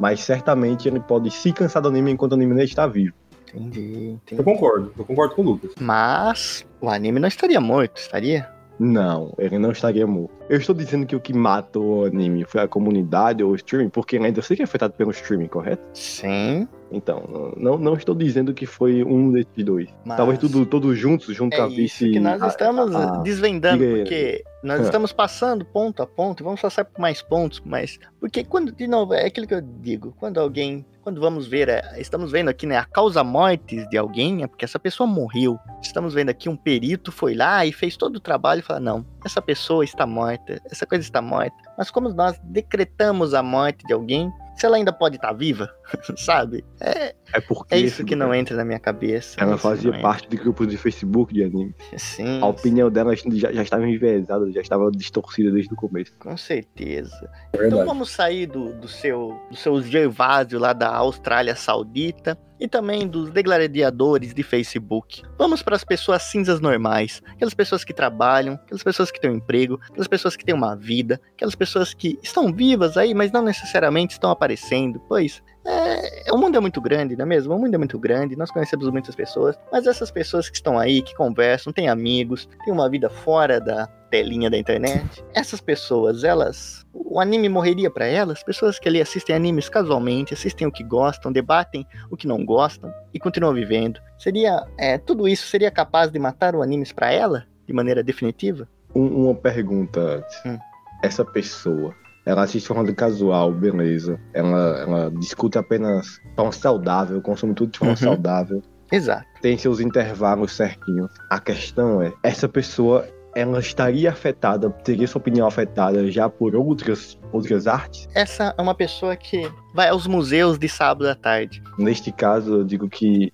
Mas 0.00 0.20
certamente 0.20 0.88
ele 0.88 1.00
pode 1.00 1.30
se 1.30 1.52
cansar 1.52 1.82
do 1.82 1.88
anime 1.88 2.10
enquanto 2.10 2.32
o 2.32 2.34
anime 2.34 2.52
ainda 2.52 2.64
está 2.64 2.86
vivo. 2.86 3.14
Entendi, 3.54 4.06
Eu 4.06 4.12
entendi. 4.14 4.42
concordo, 4.42 4.92
eu 4.98 5.04
concordo 5.04 5.34
com 5.34 5.42
o 5.42 5.44
Lucas. 5.44 5.72
Mas 5.78 6.64
o 6.80 6.88
anime 6.88 7.18
não 7.20 7.28
estaria 7.28 7.60
morto, 7.60 7.98
estaria? 7.98 8.48
Não, 8.78 9.34
ele 9.38 9.58
não 9.58 9.70
estaria 9.70 10.06
morto. 10.06 10.32
Eu 10.48 10.58
estou 10.58 10.74
dizendo 10.74 11.06
que 11.06 11.16
o 11.16 11.20
que 11.20 11.32
matou 11.32 12.00
o 12.00 12.04
anime 12.04 12.44
foi 12.44 12.60
a 12.60 12.68
comunidade 12.68 13.42
ou 13.42 13.52
o 13.52 13.54
streaming, 13.54 13.88
porque 13.88 14.16
ainda 14.18 14.42
seria 14.42 14.64
afetado 14.64 14.92
pelo 14.92 15.10
streaming, 15.10 15.46
correto? 15.46 15.82
Sim. 15.94 16.68
Então, 16.90 17.54
não, 17.56 17.78
não 17.78 17.94
estou 17.94 18.14
dizendo 18.14 18.52
que 18.52 18.66
foi 18.66 19.02
um 19.02 19.32
desses 19.32 19.64
dois. 19.64 19.88
Mas- 20.04 20.16
Talvez 20.18 20.38
tudo, 20.38 20.66
todos 20.66 20.98
juntos, 20.98 21.34
junto 21.34 21.56
com 21.56 21.62
É 21.62 21.64
a 21.64 21.68
isso 21.68 21.76
vice. 21.76 22.10
que 22.10 22.20
nós 22.20 22.42
a- 22.42 22.48
estamos 22.48 22.94
a- 22.94 23.22
desvendando, 23.22 23.78
diga 23.78 23.94
aí. 23.94 24.00
porque 24.02 24.44
nós 24.62 24.80
Ah. 24.80 24.84
estamos 24.84 25.10
passando 25.12 25.64
ponto 25.64 26.02
a 26.02 26.06
ponto 26.06 26.44
vamos 26.44 26.60
passar 26.60 26.84
por 26.84 27.00
mais 27.00 27.22
pontos, 27.22 27.62
mas 27.64 27.98
porque 28.20 28.44
quando 28.44 28.72
de 28.72 28.86
novo 28.86 29.14
é 29.14 29.24
aquilo 29.24 29.46
que 29.46 29.54
eu 29.54 29.62
digo, 29.62 30.14
quando 30.20 30.38
alguém, 30.38 30.84
quando 31.02 31.18
vamos 31.18 31.46
ver, 31.46 31.70
é, 31.70 31.94
estamos 31.98 32.30
vendo 32.30 32.50
aqui, 32.50 32.66
né, 32.66 32.76
a 32.76 32.84
causa 32.84 33.24
mortes 33.24 33.88
de 33.88 33.96
alguém 33.96 34.42
é 34.42 34.46
porque 34.46 34.64
essa 34.66 34.78
pessoa 34.78 35.06
morreu. 35.06 35.58
Estamos 35.80 36.12
vendo 36.12 36.28
aqui 36.28 36.48
um 36.50 36.56
perito 36.56 37.10
foi 37.10 37.34
lá 37.34 37.64
e 37.64 37.72
fez 37.72 37.96
todo 37.96 38.16
o 38.16 38.20
trabalho 38.20 38.58
e 38.58 38.62
falou 38.62 38.82
não, 38.82 39.06
essa 39.24 39.40
pessoa 39.40 39.84
está 39.84 40.06
morta, 40.06 40.60
essa 40.70 40.86
coisa 40.86 41.02
está 41.02 41.22
morta. 41.22 41.56
Mas 41.76 41.90
como 41.90 42.08
nós 42.08 42.38
decretamos 42.42 43.34
a 43.34 43.42
morte 43.42 43.84
de 43.86 43.92
alguém, 43.92 44.32
se 44.56 44.66
ela 44.66 44.76
ainda 44.76 44.92
pode 44.92 45.16
estar 45.16 45.32
viva, 45.32 45.70
sabe? 46.16 46.64
É, 46.80 47.14
É 47.32 47.40
porque 47.40 47.74
é 47.74 47.78
isso 47.78 48.04
que 48.04 48.14
não 48.14 48.34
entra 48.34 48.56
na 48.56 48.64
minha 48.64 48.78
cabeça. 48.78 49.40
é 49.40 49.42
Ela 49.42 49.56
que 49.56 49.62
fazia 49.62 49.90
entra. 49.90 50.02
parte 50.02 50.28
de 50.28 50.36
grupos 50.36 50.68
de 50.68 50.76
Facebook 50.76 51.32
de 51.32 51.44
anime. 51.44 51.74
Sim. 51.96 52.40
A 52.40 52.46
opinião 52.46 52.90
dela 52.90 53.14
já, 53.14 53.52
já 53.52 53.62
estava 53.62 53.88
enviesada, 53.88 54.50
já 54.52 54.60
estava 54.60 54.90
distorcida 54.90 55.50
desde 55.50 55.72
o 55.72 55.76
começo. 55.76 56.12
Com 56.18 56.36
certeza. 56.36 57.30
É 57.52 57.66
Então 57.66 57.84
vamos 57.84 58.10
sair 58.10 58.46
do, 58.46 58.72
do 58.74 58.88
seu 58.88 59.38
do 59.50 59.56
seu 59.56 59.82
Gervásio 59.82 60.58
lá 60.58 60.72
da 60.72 60.88
Austrália 60.94 61.54
Saudita 61.54 62.38
e 62.62 62.68
também 62.68 63.08
dos 63.08 63.30
degladiadores 63.30 64.32
de 64.32 64.42
Facebook. 64.44 65.22
Vamos 65.36 65.62
para 65.62 65.74
as 65.74 65.82
pessoas 65.82 66.22
cinzas 66.22 66.60
normais, 66.60 67.20
aquelas 67.26 67.54
pessoas 67.54 67.82
que 67.82 67.92
trabalham, 67.92 68.54
aquelas 68.54 68.84
pessoas 68.84 69.10
que 69.10 69.20
têm 69.20 69.32
um 69.32 69.34
emprego, 69.34 69.80
aquelas 69.90 70.06
pessoas 70.06 70.36
que 70.36 70.44
têm 70.44 70.54
uma 70.54 70.76
vida, 70.76 71.20
aquelas 71.34 71.56
pessoas 71.56 71.92
que 71.92 72.18
estão 72.22 72.52
vivas 72.52 72.96
aí, 72.96 73.14
mas 73.14 73.32
não 73.32 73.42
necessariamente 73.42 74.12
estão 74.12 74.30
aparecendo, 74.30 75.00
pois 75.08 75.42
é, 75.64 76.32
o 76.32 76.36
mundo 76.38 76.56
é 76.56 76.60
muito 76.60 76.80
grande, 76.80 77.16
não 77.16 77.24
é 77.24 77.28
mesmo? 77.28 77.54
O 77.54 77.58
mundo 77.58 77.74
é 77.74 77.78
muito 77.78 77.98
grande, 77.98 78.36
nós 78.36 78.50
conhecemos 78.50 78.88
muitas 78.90 79.14
pessoas, 79.14 79.56
mas 79.70 79.86
essas 79.86 80.10
pessoas 80.10 80.48
que 80.50 80.56
estão 80.56 80.78
aí, 80.78 81.02
que 81.02 81.14
conversam, 81.14 81.72
têm 81.72 81.88
amigos, 81.88 82.48
têm 82.64 82.72
uma 82.72 82.88
vida 82.90 83.08
fora 83.08 83.60
da 83.60 83.86
telinha 84.10 84.50
da 84.50 84.58
internet, 84.58 85.24
essas 85.32 85.60
pessoas, 85.60 86.24
elas. 86.24 86.84
O 86.92 87.18
anime 87.20 87.48
morreria 87.48 87.90
pra 87.90 88.06
elas? 88.06 88.42
Pessoas 88.42 88.78
que 88.78 88.88
ali 88.88 89.00
assistem 89.00 89.34
animes 89.36 89.68
casualmente, 89.68 90.34
assistem 90.34 90.66
o 90.66 90.72
que 90.72 90.82
gostam, 90.84 91.32
debatem 91.32 91.86
o 92.10 92.16
que 92.16 92.26
não 92.26 92.44
gostam 92.44 92.92
e 93.14 93.18
continuam 93.18 93.54
vivendo. 93.54 94.00
Seria. 94.18 94.66
É, 94.78 94.98
tudo 94.98 95.26
isso 95.28 95.46
seria 95.46 95.70
capaz 95.70 96.10
de 96.10 96.18
matar 96.18 96.54
o 96.54 96.62
animes 96.62 96.92
pra 96.92 97.10
ela? 97.12 97.44
De 97.66 97.72
maneira 97.72 98.02
definitiva? 98.02 98.68
Um- 98.94 99.24
uma 99.26 99.34
pergunta 99.34 100.00
antes. 100.00 100.36
Hum. 100.44 100.58
Essa 101.02 101.24
pessoa, 101.24 101.94
ela 102.24 102.42
assiste 102.42 102.62
de 102.62 102.68
forma 102.68 102.92
casual, 102.92 103.52
beleza. 103.52 104.18
Ela, 104.32 104.78
ela 104.80 105.10
discute 105.10 105.58
apenas 105.58 106.20
de 106.24 106.34
forma 106.36 106.52
saudável, 106.52 107.20
consome 107.20 107.54
tudo 107.54 107.72
de 107.72 107.78
forma 107.78 107.92
Uhum. 107.92 107.96
saudável. 107.98 108.62
Exato. 108.90 109.24
Tem 109.40 109.56
seus 109.58 109.80
intervalos 109.80 110.52
certinhos. 110.52 111.10
A 111.30 111.40
questão 111.40 112.02
é, 112.02 112.12
essa 112.22 112.46
pessoa, 112.48 113.08
ela 113.34 113.58
estaria 113.58 114.10
afetada, 114.10 114.68
teria 114.70 115.08
sua 115.08 115.18
opinião 115.18 115.46
afetada 115.46 116.10
já 116.10 116.28
por 116.28 116.54
outras, 116.54 117.18
outras 117.32 117.66
artes? 117.66 118.06
Essa 118.14 118.54
é 118.56 118.62
uma 118.62 118.74
pessoa 118.74 119.16
que 119.16 119.50
vai 119.74 119.88
aos 119.88 120.06
museus 120.06 120.58
de 120.58 120.68
sábado 120.68 121.08
à 121.08 121.14
tarde. 121.14 121.62
Neste 121.78 122.12
caso, 122.12 122.58
eu 122.58 122.64
digo 122.64 122.88
que. 122.88 123.32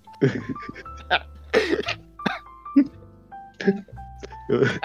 eu... 4.49 4.61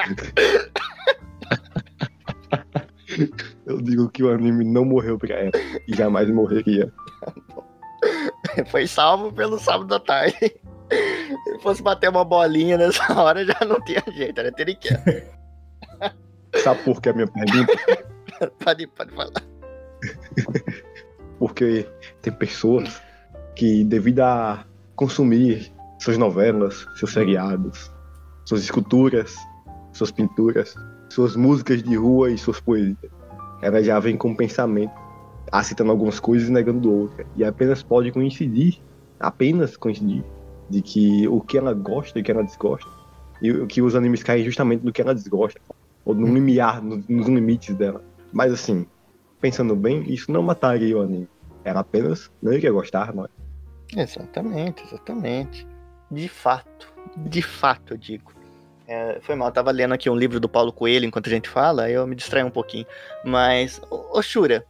eu 3.66 3.82
digo 3.82 4.10
que 4.10 4.24
o 4.24 4.32
anime 4.32 4.64
não 4.64 4.86
morreu 4.86 5.18
pra 5.18 5.36
ela 5.36 5.52
e 5.88 5.96
jamais 5.96 6.30
morreria. 6.30 6.92
Foi 8.68 8.86
salvo 8.88 9.32
pelo 9.32 9.58
sábado 9.60 9.94
à 9.96 10.00
tarde. 10.00 10.38
Se 11.44 11.60
fosse 11.62 11.82
bater 11.82 12.10
uma 12.10 12.26
bolinha 12.26 12.78
nessa 12.78 13.20
hora, 13.20 13.44
já 13.46 13.58
não 13.66 13.82
tinha 13.82 14.04
jeito, 14.16 14.40
era 14.40 14.52
teriqueiro. 14.52 15.02
Sabe 16.64 16.84
por 16.84 17.02
que 17.02 17.10
a 17.10 17.14
minha 17.14 17.28
pergunta? 17.28 17.74
Pode, 18.64 18.86
pode 18.88 19.12
falar. 19.16 19.32
Porque 21.40 21.88
tem 22.22 22.32
pessoas 22.34 23.02
que, 23.56 23.84
devido 23.84 24.20
a 24.20 24.66
consumir 24.96 25.74
suas 26.00 26.18
novelas, 26.18 26.86
seus 26.96 27.12
seriados, 27.12 27.92
suas 28.46 28.62
esculturas, 28.62 29.36
suas 29.94 30.12
pinturas, 30.12 30.76
suas 31.10 31.36
músicas 31.36 31.82
de 31.82 31.96
rua 31.96 32.30
e 32.30 32.38
suas 32.38 32.60
poesias, 32.60 33.12
ela 33.64 33.82
já 33.82 34.00
vem 34.00 34.18
com 34.18 34.30
um 34.30 34.36
pensamento, 34.36 34.94
aceitando 35.52 35.92
algumas 35.92 36.20
coisas 36.20 36.50
e 36.50 36.52
negando 36.52 36.94
outras. 36.94 37.26
E 37.36 37.44
apenas 37.44 37.82
pode 37.82 38.12
coincidir, 38.12 38.80
apenas 39.20 39.78
coincidir, 39.78 40.24
de 40.70 40.82
que 40.82 41.28
o 41.28 41.40
que 41.40 41.58
ela 41.58 41.74
gosta 41.74 42.20
e 42.20 42.22
o 42.22 42.26
que 42.26 42.32
ela 42.32 42.44
desgosta, 42.44 42.90
e 43.42 43.52
o 43.52 43.66
que 43.66 43.82
os 43.82 43.96
animes 43.96 44.22
caem 44.22 44.44
justamente 44.44 44.84
no 44.84 44.92
que 44.92 45.02
ela 45.02 45.16
desgosta, 45.16 45.60
ou 46.06 46.14
no 46.14 46.28
limiar, 46.34 46.82
no- 46.82 47.04
nos 47.08 47.28
limites 47.28 47.76
dela. 47.76 48.04
Mas 48.32 48.52
assim, 48.52 48.86
pensando 49.40 49.76
bem, 49.76 50.04
isso 50.12 50.32
não 50.32 50.44
mataria 50.44 50.98
o 50.98 51.02
anime. 51.02 51.30
Ela 51.64 51.80
apenas 51.80 52.30
não 52.42 52.52
iria 52.52 52.72
gostar, 52.72 53.14
não 53.14 53.26
é? 53.26 54.02
Exatamente, 54.02 54.84
exatamente. 54.84 55.68
De 56.12 56.28
fato, 56.28 56.92
de 57.18 57.42
fato, 57.42 57.94
eu 57.94 57.98
digo. 57.98 58.34
É, 58.88 59.20
foi 59.22 59.36
mal, 59.36 59.48
eu 59.48 59.54
tava 59.54 59.72
lendo 59.72 59.94
aqui 59.94 60.10
um 60.10 60.16
livro 60.16 60.40
do 60.40 60.50
Paulo 60.50 60.72
Coelho 60.72 61.06
enquanto 61.06 61.28
a 61.28 61.30
gente 61.30 61.48
fala, 61.48 61.90
eu 61.90 62.06
me 62.06 62.16
distraí 62.16 62.44
um 62.44 62.50
pouquinho. 62.50 62.86
Mas, 63.24 63.82
ô, 63.90 64.22
Shura, 64.22 64.66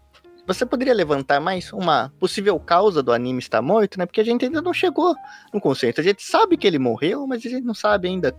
você 0.45 0.65
poderia 0.65 0.93
levantar 0.93 1.39
mais 1.39 1.71
uma 1.71 2.13
possível 2.19 2.59
causa 2.59 3.01
do 3.01 3.13
anime 3.13 3.39
estar 3.39 3.61
morto, 3.61 3.97
né? 3.97 4.05
Porque 4.05 4.21
a 4.21 4.25
gente 4.25 4.45
ainda 4.45 4.61
não 4.61 4.73
chegou 4.73 5.15
no 5.53 5.59
conceito. 5.59 6.01
A 6.01 6.03
gente 6.03 6.21
sabe 6.21 6.57
que 6.57 6.67
ele 6.67 6.77
morreu, 6.77 7.25
mas 7.25 7.45
a 7.45 7.49
gente 7.49 7.63
não 7.63 7.73
sabe 7.73 8.07
ainda 8.07 8.35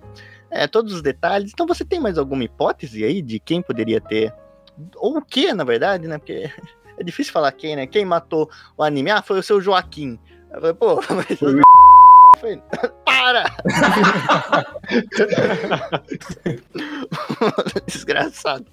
é, 0.51 0.67
todos 0.67 0.93
os 0.93 1.03
detalhes. 1.03 1.51
Então 1.53 1.67
você 1.67 1.85
tem 1.85 1.99
mais 1.99 2.19
alguma 2.19 2.45
hipótese 2.45 3.05
aí 3.05 3.23
de 3.23 3.41
quem 3.41 3.63
poderia 3.63 4.01
ter? 4.01 4.33
Ou 4.97 5.19
o 5.19 5.23
que, 5.23 5.53
na 5.55 5.65
verdade, 5.65 6.07
né? 6.07 6.19
Porque 6.19 6.51
é 6.99 7.03
difícil 7.03 7.33
falar 7.33 7.51
quem, 7.53 7.75
né? 7.75 7.87
Quem 7.87 8.05
matou 8.05 8.51
o 8.77 8.83
anime? 8.83 9.11
Ah, 9.11 9.23
foi 9.23 9.39
o 9.39 9.43
seu 9.43 9.61
Joaquim. 9.61 10.19
Falei, 10.51 10.75
pô, 10.75 10.97
mas. 11.11 11.39
Foi 11.39 11.55
Para! 13.05 13.45
Desgraçado. 17.87 18.67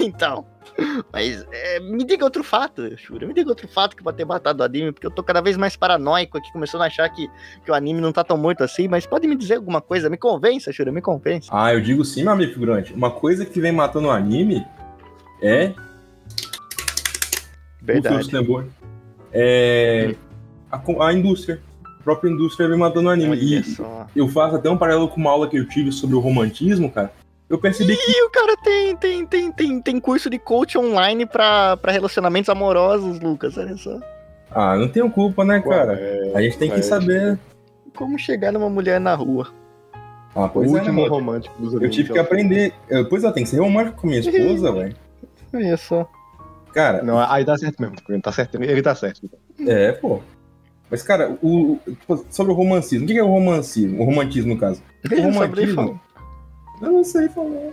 Então, 0.00 0.46
mas 1.12 1.46
é, 1.52 1.80
me 1.80 2.04
diga 2.04 2.24
outro 2.24 2.42
fato, 2.42 2.96
Shura. 2.98 3.26
Me 3.26 3.34
diga 3.34 3.50
outro 3.50 3.68
fato 3.68 3.96
que 3.96 4.02
pode 4.02 4.16
ter 4.16 4.24
matado 4.24 4.62
o 4.62 4.64
anime, 4.64 4.92
porque 4.92 5.06
eu 5.06 5.10
tô 5.10 5.22
cada 5.22 5.40
vez 5.40 5.56
mais 5.56 5.76
paranoico 5.76 6.38
aqui, 6.38 6.50
começando 6.52 6.82
a 6.82 6.86
achar 6.86 7.08
que, 7.08 7.28
que 7.64 7.70
o 7.70 7.74
anime 7.74 8.00
não 8.00 8.12
tá 8.12 8.24
tão 8.24 8.36
morto 8.36 8.64
assim, 8.64 8.88
mas 8.88 9.06
pode 9.06 9.26
me 9.26 9.36
dizer 9.36 9.56
alguma 9.56 9.80
coisa? 9.80 10.08
Me 10.08 10.16
convença, 10.16 10.72
Shura, 10.72 10.90
me 10.90 11.02
convença. 11.02 11.48
Ah, 11.52 11.72
eu 11.72 11.80
digo 11.80 12.04
sim, 12.04 12.22
meu 12.22 12.32
amigo 12.32 12.52
figurante. 12.52 12.92
Uma 12.92 13.10
coisa 13.10 13.44
que 13.44 13.60
vem 13.60 13.72
matando 13.72 14.08
o 14.08 14.10
anime 14.10 14.66
é. 15.42 15.72
Verdade. 17.80 18.30
tambores. 18.30 18.70
É. 19.32 20.14
A, 20.70 20.80
a 21.06 21.12
indústria. 21.12 21.60
Própria 22.04 22.30
indústria 22.30 22.68
vem 22.68 22.78
matando 22.78 23.08
o 23.08 23.10
anime. 23.10 23.30
Olha 23.32 23.40
E 23.60 23.64
só. 23.64 24.06
eu 24.14 24.28
faço 24.28 24.56
até 24.56 24.68
um 24.70 24.76
paralelo 24.76 25.08
com 25.08 25.16
uma 25.20 25.30
aula 25.30 25.48
que 25.48 25.56
eu 25.56 25.68
tive 25.68 25.92
sobre 25.92 26.16
o 26.16 26.20
romantismo, 26.20 26.90
cara. 26.90 27.12
Eu 27.48 27.58
percebi 27.58 27.96
que. 27.96 28.10
E 28.10 28.24
o 28.24 28.30
cara 28.30 28.56
tem, 28.56 28.96
tem, 28.96 29.26
tem, 29.26 29.52
tem, 29.52 29.80
tem 29.80 30.00
curso 30.00 30.30
de 30.30 30.38
coach 30.38 30.78
online 30.78 31.26
pra, 31.26 31.76
pra 31.76 31.92
relacionamentos 31.92 32.48
amorosos, 32.48 33.20
Lucas, 33.20 33.56
olha 33.58 33.76
só. 33.76 34.00
Ah, 34.50 34.76
não 34.76 34.88
tenho 34.88 35.10
culpa, 35.10 35.44
né, 35.44 35.60
cara? 35.60 35.94
É, 35.94 36.32
A 36.34 36.42
gente 36.42 36.58
tem 36.58 36.68
que 36.70 36.76
mas- 36.76 36.86
saber. 36.86 37.38
Como 37.94 38.18
chegar 38.18 38.52
numa 38.52 38.70
mulher 38.70 38.98
na 38.98 39.14
rua? 39.14 39.48
Ah, 40.34 40.46
o 40.46 40.48
pois 40.48 40.70
é, 40.70 40.72
né, 40.72 40.78
último 40.80 41.08
romântico 41.08 41.60
dos 41.60 41.74
Eu 41.74 41.90
tive 41.90 42.10
que 42.12 42.18
aprender. 42.18 42.72
Eu, 42.88 43.06
pois 43.06 43.22
eu 43.22 43.30
tenho 43.32 43.44
que 43.44 43.50
ser 43.50 43.60
romântico 43.60 44.00
com 44.00 44.06
minha 44.06 44.20
esposa, 44.20 44.72
velho. 44.72 44.96
Olha 45.52 45.76
só. 45.76 46.08
Cara, 46.72 47.02
Não, 47.02 47.18
aí 47.18 47.44
tá 47.44 47.54
certo 47.58 47.78
mesmo. 47.82 47.96
Ele 48.08 48.22
tá 48.22 48.32
certo. 48.32 48.54
Ele 48.62 48.80
tá 48.80 48.94
certo. 48.94 49.28
é, 49.66 49.92
pô. 49.92 50.20
Mas, 50.92 51.02
cara, 51.02 51.36
o, 51.42 51.78
tipo, 51.88 52.22
sobre 52.30 52.52
o 52.52 52.54
romancismo. 52.54 53.06
O 53.06 53.08
que 53.08 53.18
é 53.18 53.24
o 53.24 53.26
romancismo? 53.26 54.00
O 54.00 54.04
romantismo, 54.04 54.52
no 54.54 54.60
caso. 54.60 54.82
O 55.18 55.22
romantismo. 55.32 56.00
Eu 56.82 56.92
não 56.92 57.02
sei 57.04 57.28
falar. 57.30 57.72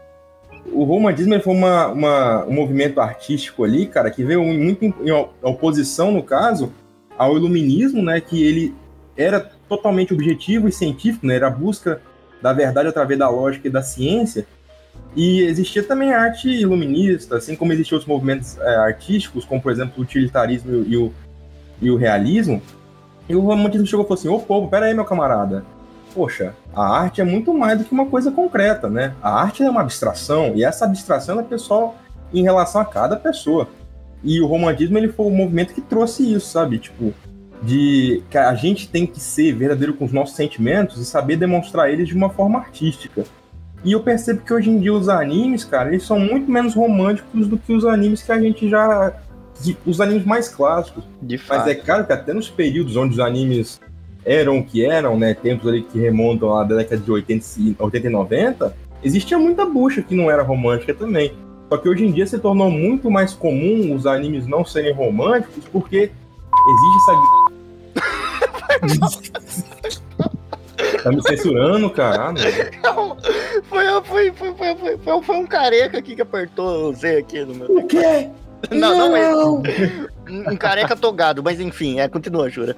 O 0.71 0.83
romantismo 0.85 1.37
foi 1.41 1.53
uma, 1.53 1.87
uma- 1.89 2.45
um 2.45 2.53
movimento 2.53 3.01
artístico 3.01 3.65
ali, 3.65 3.85
cara, 3.87 4.09
que 4.09 4.23
veio 4.23 4.41
muito 4.43 4.85
em, 4.85 4.93
em 5.03 5.11
oposição, 5.43 6.11
no 6.11 6.23
caso, 6.23 6.71
ao 7.17 7.35
iluminismo, 7.35 8.01
né? 8.01 8.21
Que 8.21 8.41
ele 8.41 8.73
era 9.17 9.39
totalmente 9.67 10.13
objetivo 10.13 10.69
e 10.69 10.71
científico, 10.71 11.27
né? 11.27 11.35
Era 11.35 11.47
a 11.47 11.51
busca 11.51 12.01
da 12.41 12.53
verdade 12.53 12.87
através 12.87 13.19
da 13.19 13.29
lógica 13.29 13.67
e 13.67 13.71
da 13.71 13.81
ciência. 13.81 14.47
E 15.13 15.41
existia 15.41 15.83
também 15.83 16.13
a 16.13 16.21
arte 16.21 16.47
iluminista, 16.49 17.35
assim 17.35 17.53
como 17.55 17.73
existiam 17.73 17.97
outros 17.97 18.07
movimentos 18.07 18.57
é, 18.59 18.75
artísticos, 18.77 19.43
como 19.43 19.61
por 19.61 19.73
exemplo 19.73 19.95
o 19.97 20.01
utilitarismo 20.03 20.85
e 20.87 20.95
o, 20.95 21.11
e 21.81 21.91
o 21.91 21.97
realismo. 21.97 22.61
E 23.29 23.35
o 23.35 23.41
romantismo 23.41 23.85
chegou 23.85 24.03
e 24.03 24.07
falou 24.07 24.19
assim: 24.19 24.27
Ô 24.27 24.39
povo, 24.39 24.67
pera 24.67 24.87
aí, 24.87 24.93
meu 24.93 25.05
camarada. 25.05 25.63
Poxa, 26.13 26.55
a 26.75 26.99
arte 27.01 27.21
é 27.21 27.23
muito 27.23 27.53
mais 27.53 27.77
do 27.77 27.85
que 27.85 27.93
uma 27.93 28.07
coisa 28.07 28.31
concreta, 28.31 28.89
né? 28.89 29.13
A 29.21 29.39
arte 29.39 29.63
é 29.63 29.69
uma 29.69 29.81
abstração, 29.81 30.53
e 30.55 30.63
essa 30.63 30.85
abstração 30.85 31.39
é 31.39 31.43
pessoal 31.43 31.95
em 32.33 32.41
relação 32.41 32.81
a 32.81 32.85
cada 32.85 33.15
pessoa. 33.15 33.67
E 34.23 34.41
o 34.41 34.47
romantismo 34.47 34.97
ele 34.97 35.09
foi 35.09 35.27
o 35.27 35.29
movimento 35.29 35.73
que 35.73 35.81
trouxe 35.81 36.33
isso, 36.33 36.47
sabe? 36.47 36.79
Tipo, 36.79 37.13
de 37.61 38.23
que 38.29 38.37
a 38.37 38.53
gente 38.55 38.89
tem 38.89 39.05
que 39.05 39.19
ser 39.19 39.53
verdadeiro 39.53 39.93
com 39.93 40.05
os 40.05 40.11
nossos 40.11 40.35
sentimentos 40.35 40.97
e 40.97 41.05
saber 41.05 41.35
demonstrar 41.35 41.91
eles 41.91 42.07
de 42.07 42.15
uma 42.15 42.29
forma 42.29 42.59
artística. 42.59 43.23
E 43.83 43.93
eu 43.93 44.01
percebo 44.01 44.41
que 44.41 44.53
hoje 44.53 44.69
em 44.69 44.79
dia 44.79 44.93
os 44.93 45.07
animes, 45.07 45.63
cara, 45.63 45.89
eles 45.89 46.03
são 46.03 46.19
muito 46.19 46.51
menos 46.51 46.73
românticos 46.73 47.47
do 47.47 47.57
que 47.57 47.73
os 47.73 47.85
animes 47.85 48.21
que 48.21 48.31
a 48.31 48.39
gente 48.39 48.69
já. 48.69 49.13
Que- 49.63 49.77
os 49.85 50.01
animes 50.01 50.25
mais 50.25 50.49
clássicos. 50.49 51.03
De 51.21 51.37
Mas 51.37 51.45
fato. 51.45 51.69
é 51.69 51.75
claro 51.75 52.05
que 52.05 52.13
até 52.13 52.33
nos 52.33 52.49
períodos 52.49 52.95
onde 52.95 53.13
os 53.13 53.19
animes 53.19 53.79
eram 54.25 54.59
o 54.59 54.63
que 54.63 54.85
eram, 54.85 55.17
né? 55.17 55.33
Tempos 55.33 55.67
ali 55.67 55.81
que 55.83 55.99
remontam 55.99 56.55
à 56.55 56.63
década 56.63 56.97
de 57.01 57.11
80, 57.11 57.45
e- 57.57 57.75
80 57.79 58.07
e 58.07 58.09
90, 58.09 58.75
existia 59.03 59.37
muita 59.37 59.65
bucha 59.65 60.01
que 60.01 60.15
não 60.15 60.29
era 60.29 60.43
romântica 60.43 60.93
também. 60.93 61.33
Só 61.69 61.77
que 61.77 61.87
hoje 61.87 62.05
em 62.05 62.11
dia 62.11 62.25
se 62.25 62.39
tornou 62.39 62.69
muito 62.71 63.11
mais 63.11 63.33
comum 63.33 63.93
os 63.95 64.05
animes 64.07 64.47
não 64.47 64.65
serem 64.65 64.93
românticos 64.93 65.63
porque 65.71 66.11
existe 68.79 69.31
essa. 69.37 69.69
tá 71.03 71.11
me 71.11 71.21
censurando, 71.21 71.89
cara? 71.89 72.31
Não. 72.83 73.17
Foi, 73.69 73.85
foi, 74.03 74.31
foi, 74.31 74.53
foi, 74.53 74.75
foi, 74.75 74.97
foi, 74.97 75.21
foi 75.21 75.35
um 75.35 75.45
careca 75.45 75.97
aqui 75.97 76.15
que 76.15 76.21
apertou 76.21 76.89
o 76.89 76.93
Z 76.93 77.17
aqui 77.17 77.43
no 77.45 77.55
meu. 77.55 77.77
O 77.77 77.87
quê? 77.87 78.29
Não, 78.71 78.97
não 78.97 79.15
é. 79.15 79.33
Um 80.29 80.55
careca 80.57 80.95
togado, 80.95 81.41
mas 81.41 81.59
enfim, 81.59 81.99
é, 81.99 82.07
continua, 82.07 82.49
Jura. 82.49 82.75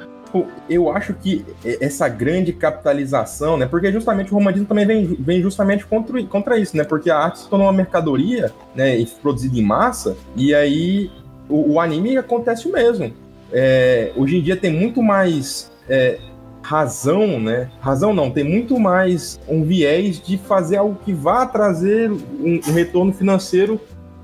Eu 0.70 0.90
acho 0.90 1.14
que 1.14 1.46
essa 1.82 2.08
grande 2.08 2.54
capitalização, 2.54 3.58
né? 3.58 3.66
Porque 3.66 3.92
justamente 3.92 4.32
o 4.32 4.36
romantismo 4.36 4.66
também 4.66 4.86
vem, 4.86 5.06
vem 5.20 5.42
justamente 5.42 5.86
contra, 5.86 6.24
contra 6.24 6.58
isso, 6.58 6.78
né? 6.78 6.84
Porque 6.86 7.10
a 7.10 7.18
arte 7.18 7.40
se 7.40 7.50
tornou 7.50 7.68
uma 7.68 7.74
mercadoria, 7.74 8.54
né? 8.74 8.98
E 8.98 9.06
produzida 9.06 9.58
em 9.58 9.64
massa, 9.64 10.16
e 10.36 10.56
aí 10.56 11.12
o, 11.50 11.74
o 11.74 11.80
anime 11.80 12.18
acontece 12.18 12.68
o 12.68 12.72
mesmo. 12.72 13.14
É, 13.52 14.14
hoje 14.16 14.38
em 14.38 14.42
dia 14.42 14.56
tem 14.56 14.72
muito 14.72 15.04
mais 15.04 15.70
é, 15.90 16.18
razão, 16.62 17.40
né? 17.40 17.70
Razão 17.82 18.14
não, 18.14 18.32
tem 18.32 18.44
muito 18.44 18.80
mais 18.80 19.40
um 19.48 19.64
viés 19.64 20.22
de 20.22 20.38
fazer 20.38 20.78
algo 20.78 20.98
que 21.04 21.12
vá 21.12 21.46
trazer 21.46 22.10
um, 22.10 22.62
um 22.66 22.72
retorno 22.72 23.12
financeiro 23.12 23.80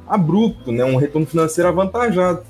abrupto, 0.08 0.72
né? 0.72 0.84
Um 0.86 0.96
retorno 0.98 1.28
financeiro 1.28 1.70
avantajado. 1.70 2.42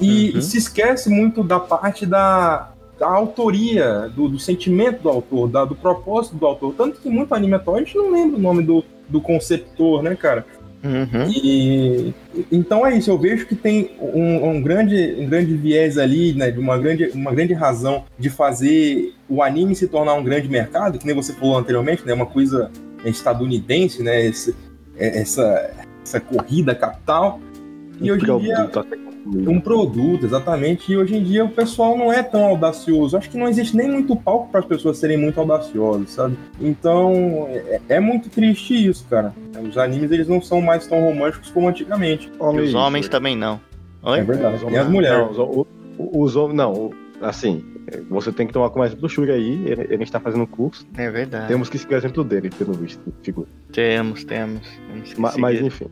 E 0.00 0.32
Uhum. 0.34 0.40
se 0.42 0.58
esquece 0.58 1.08
muito 1.08 1.42
da 1.42 1.58
parte 1.58 2.04
da, 2.04 2.70
da 2.98 3.08
autoria, 3.08 4.10
do, 4.14 4.28
do 4.28 4.38
sentimento 4.38 5.02
do 5.02 5.08
autor, 5.08 5.48
da- 5.48 5.64
do 5.64 5.74
propósito 5.74 6.36
do 6.36 6.46
autor. 6.46 6.74
Tanto 6.76 7.00
que 7.00 7.08
muito 7.08 7.34
anime 7.34 7.54
atual 7.54 7.76
a 7.76 7.78
gente 7.80 7.96
não 7.96 8.10
lembra 8.12 8.36
o 8.36 8.40
nome 8.40 8.62
do, 8.62 8.84
do 9.08 9.20
conceptor, 9.20 10.02
né, 10.02 10.14
cara? 10.14 10.44
Uhum. 10.84 11.28
E 11.30 12.14
então 12.52 12.86
é 12.86 12.96
isso, 12.96 13.10
eu 13.10 13.18
vejo 13.18 13.46
que 13.46 13.56
tem 13.56 13.90
um, 13.98 14.50
um 14.50 14.62
grande, 14.62 15.16
um 15.18 15.26
grande 15.26 15.56
viés 15.56 15.96
ali, 15.98 16.32
né, 16.34 16.50
de 16.50 16.60
uma 16.60 16.76
grande, 16.78 17.08
uma 17.14 17.32
grande 17.32 17.54
razão 17.54 18.04
de 18.18 18.28
fazer 18.30 19.14
o 19.28 19.42
anime 19.42 19.74
se 19.74 19.88
tornar 19.88 20.14
um 20.14 20.22
grande 20.22 20.46
mercado, 20.48 20.98
que 20.98 21.06
nem 21.06 21.14
você 21.14 21.32
falou 21.32 21.56
anteriormente, 21.58 22.06
né, 22.06 22.12
uma 22.12 22.26
coisa 22.26 22.70
estadunidense, 23.04 24.02
né, 24.02 24.26
esse- 24.26 24.54
é- 24.96 25.20
essa, 25.22 25.70
essa 26.06 26.20
corrida 26.20 26.74
capital. 26.74 27.40
E 28.00 28.10
hoje 28.12 28.30
em 28.30 28.38
dia 28.38 28.54
Produto 28.56 28.78
até 28.80 28.96
concluído. 28.96 29.50
um 29.50 29.60
produto, 29.60 30.26
exatamente. 30.26 30.92
E 30.92 30.96
hoje 30.96 31.16
em 31.16 31.22
dia 31.24 31.44
o 31.44 31.48
pessoal 31.48 31.96
não 31.96 32.12
é 32.12 32.22
tão 32.22 32.44
audacioso. 32.44 33.16
Acho 33.16 33.30
que 33.30 33.38
não 33.38 33.48
existe 33.48 33.74
nem 33.76 33.90
muito 33.90 34.14
palco 34.14 34.50
para 34.50 34.60
as 34.60 34.66
pessoas 34.66 34.98
serem 34.98 35.16
muito 35.16 35.40
audaciosas, 35.40 36.10
sabe? 36.10 36.36
Então 36.60 37.48
é, 37.50 37.80
é 37.88 38.00
muito 38.00 38.28
triste 38.28 38.86
isso, 38.86 39.04
cara. 39.08 39.34
Os 39.66 39.76
animes 39.78 40.10
eles 40.10 40.28
não 40.28 40.40
são 40.42 40.60
mais 40.60 40.86
tão 40.86 41.00
românticos 41.00 41.50
como 41.50 41.68
antigamente. 41.68 42.28
E 42.28 42.32
Olha 42.38 42.62
os 42.62 42.68
isso, 42.68 42.78
homens 42.78 43.06
velho. 43.06 43.12
também 43.12 43.34
não. 43.36 43.58
É 44.04 44.10
Oi? 44.10 44.22
verdade. 44.22 44.56
Os 44.56 44.62
E 44.62 44.64
homens- 44.66 44.80
as 44.80 44.88
mulheres. 44.90 45.36
Não, 45.36 45.50
os, 45.50 45.66
os 45.98 46.36
homens. 46.36 46.56
Não, 46.56 46.90
assim, 47.22 47.64
você 48.08 48.32
tem 48.32 48.46
que 48.46 48.52
tomar 48.52 48.70
como 48.70 48.84
exemplo 48.84 49.02
do 49.02 49.08
Shuri 49.08 49.30
aí. 49.32 49.64
Ele, 49.66 49.86
ele 49.90 50.02
está 50.02 50.18
fazendo 50.20 50.42
um 50.42 50.46
curso. 50.46 50.86
É 50.96 51.10
verdade. 51.10 51.48
Temos 51.48 51.68
que 51.68 51.78
seguir 51.78 51.94
o 51.94 51.96
exemplo 51.98 52.24
dele, 52.24 52.50
pelo 52.50 52.72
visto. 52.74 53.00
Figura. 53.22 53.48
Temos, 53.72 54.24
temos. 54.24 54.62
temos 54.90 55.12
que 55.12 55.20
Ma- 55.20 55.34
Mas, 55.38 55.60
enfim. 55.60 55.86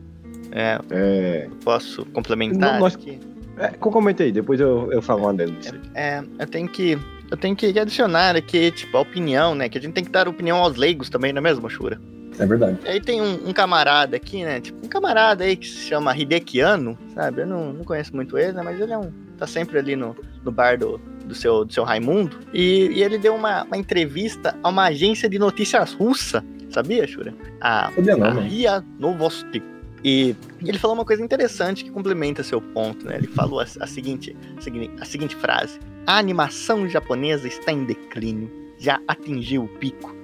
É, 0.51 0.79
É, 0.89 1.49
posso 1.63 2.05
complementar 2.07 2.73
Não, 2.73 2.79
nós- 2.79 2.95
aqui? 2.95 3.19
é, 3.57 3.67
comente 3.69 4.23
aí, 4.23 4.31
depois 4.31 4.59
eu, 4.59 4.91
eu 4.91 5.01
falo 5.01 5.23
uma 5.23 5.33
deles. 5.33 5.73
É, 5.93 6.23
eu 6.39 6.47
tenho 6.47 6.67
que. 6.67 6.97
Eu 7.31 7.37
tenho 7.37 7.55
que 7.55 7.77
adicionar 7.79 8.35
aqui, 8.35 8.69
tipo, 8.71 8.95
a 8.97 9.01
opinião, 9.01 9.55
né? 9.55 9.67
Que 9.67 9.77
a 9.79 9.81
gente 9.81 9.93
tem 9.93 10.03
que 10.03 10.11
dar 10.11 10.27
opinião 10.27 10.57
aos 10.57 10.75
leigos 10.75 11.09
também, 11.09 11.33
não 11.33 11.39
é 11.39 11.41
mesmo, 11.41 11.67
Shura? 11.69 11.99
É 12.37 12.45
verdade. 12.45 12.77
Aí 12.85 13.01
tem 13.01 13.19
um, 13.21 13.49
um 13.49 13.53
camarada 13.53 14.15
aqui, 14.15 14.43
né? 14.43 14.59
Tipo, 14.61 14.85
um 14.85 14.89
camarada 14.89 15.43
aí 15.43 15.55
que 15.55 15.65
se 15.67 15.87
chama 15.87 16.15
Hideki 16.15 16.61
Anno, 16.61 16.95
sabe? 17.15 17.41
Eu 17.41 17.47
não, 17.47 17.73
não 17.73 17.83
conheço 17.83 18.15
muito 18.15 18.37
ele, 18.37 18.51
né? 18.51 18.61
Mas 18.61 18.79
ele 18.79 18.91
é 18.93 18.97
um. 18.97 19.11
Tá 19.35 19.47
sempre 19.47 19.77
ali 19.79 19.95
no, 19.95 20.15
no 20.43 20.51
bar 20.51 20.77
do, 20.77 20.97
do, 21.25 21.35
seu, 21.35 21.65
do 21.65 21.73
seu 21.73 21.83
Raimundo. 21.83 22.37
E, 22.53 22.87
e 22.93 23.03
ele 23.03 23.17
deu 23.17 23.35
uma, 23.35 23.63
uma 23.63 23.77
entrevista 23.77 24.57
a 24.63 24.69
uma 24.69 24.85
agência 24.85 25.29
de 25.29 25.37
notícias 25.39 25.93
russa, 25.93 26.43
sabia, 26.69 27.05
Shura? 27.07 27.33
A, 27.61 27.91
Sabia 27.95 28.17
não, 28.17 28.27
a. 28.27 28.41
Ria 28.41 28.83
Novosti. 28.99 29.61
E 30.03 30.35
ele 30.63 30.77
falou 30.77 30.95
uma 30.95 31.05
coisa 31.05 31.23
interessante 31.23 31.83
que 31.83 31.89
complementa 31.89 32.43
seu 32.43 32.61
ponto, 32.61 33.05
né? 33.07 33.15
Ele 33.17 33.27
falou 33.27 33.59
a, 33.59 33.63
a 33.63 33.87
seguinte, 33.87 34.35
a 34.55 34.61
segui- 34.61 34.91
a 34.99 35.05
seguinte 35.05 35.35
frase: 35.35 35.79
A 36.05 36.17
animação 36.19 36.87
japonesa 36.87 37.47
está 37.47 37.71
em 37.71 37.85
declínio, 37.85 38.51
já 38.77 38.99
atingiu 39.07 39.63
o 39.63 39.67
pico. 39.67 40.15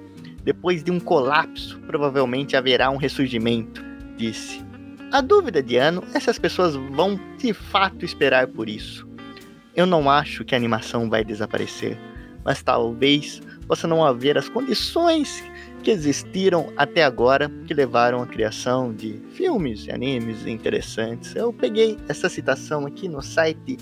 Depois 0.44 0.84
de 0.84 0.90
um 0.90 1.00
colapso, 1.00 1.80
provavelmente 1.80 2.56
haverá 2.56 2.90
um 2.90 2.96
ressurgimento, 2.96 3.82
disse. 4.16 4.62
A 5.12 5.20
dúvida 5.20 5.62
de 5.62 5.76
ano 5.76 6.02
é 6.14 6.20
se 6.20 6.30
as 6.30 6.38
pessoas 6.38 6.74
vão 6.74 7.20
de 7.36 7.52
fato 7.52 8.02
esperar 8.02 8.46
por 8.46 8.66
isso. 8.66 9.06
Eu 9.76 9.84
não 9.84 10.08
acho 10.08 10.42
que 10.42 10.54
a 10.54 10.58
animação 10.58 11.10
vai 11.10 11.22
desaparecer, 11.22 11.98
mas 12.42 12.62
talvez 12.62 13.42
possa 13.68 13.86
não 13.86 14.02
haver 14.02 14.38
as 14.38 14.48
condições 14.48 15.44
que 15.82 15.90
existiram 15.90 16.72
até 16.78 17.04
agora 17.04 17.50
que 17.66 17.74
levaram 17.74 18.22
à 18.22 18.26
criação 18.26 18.90
de 18.90 19.20
filmes 19.34 19.84
e 19.86 19.92
animes 19.92 20.46
interessantes. 20.46 21.36
Eu 21.36 21.52
peguei 21.52 21.98
essa 22.08 22.30
citação 22.30 22.86
aqui 22.86 23.06
no 23.06 23.20
site 23.20 23.76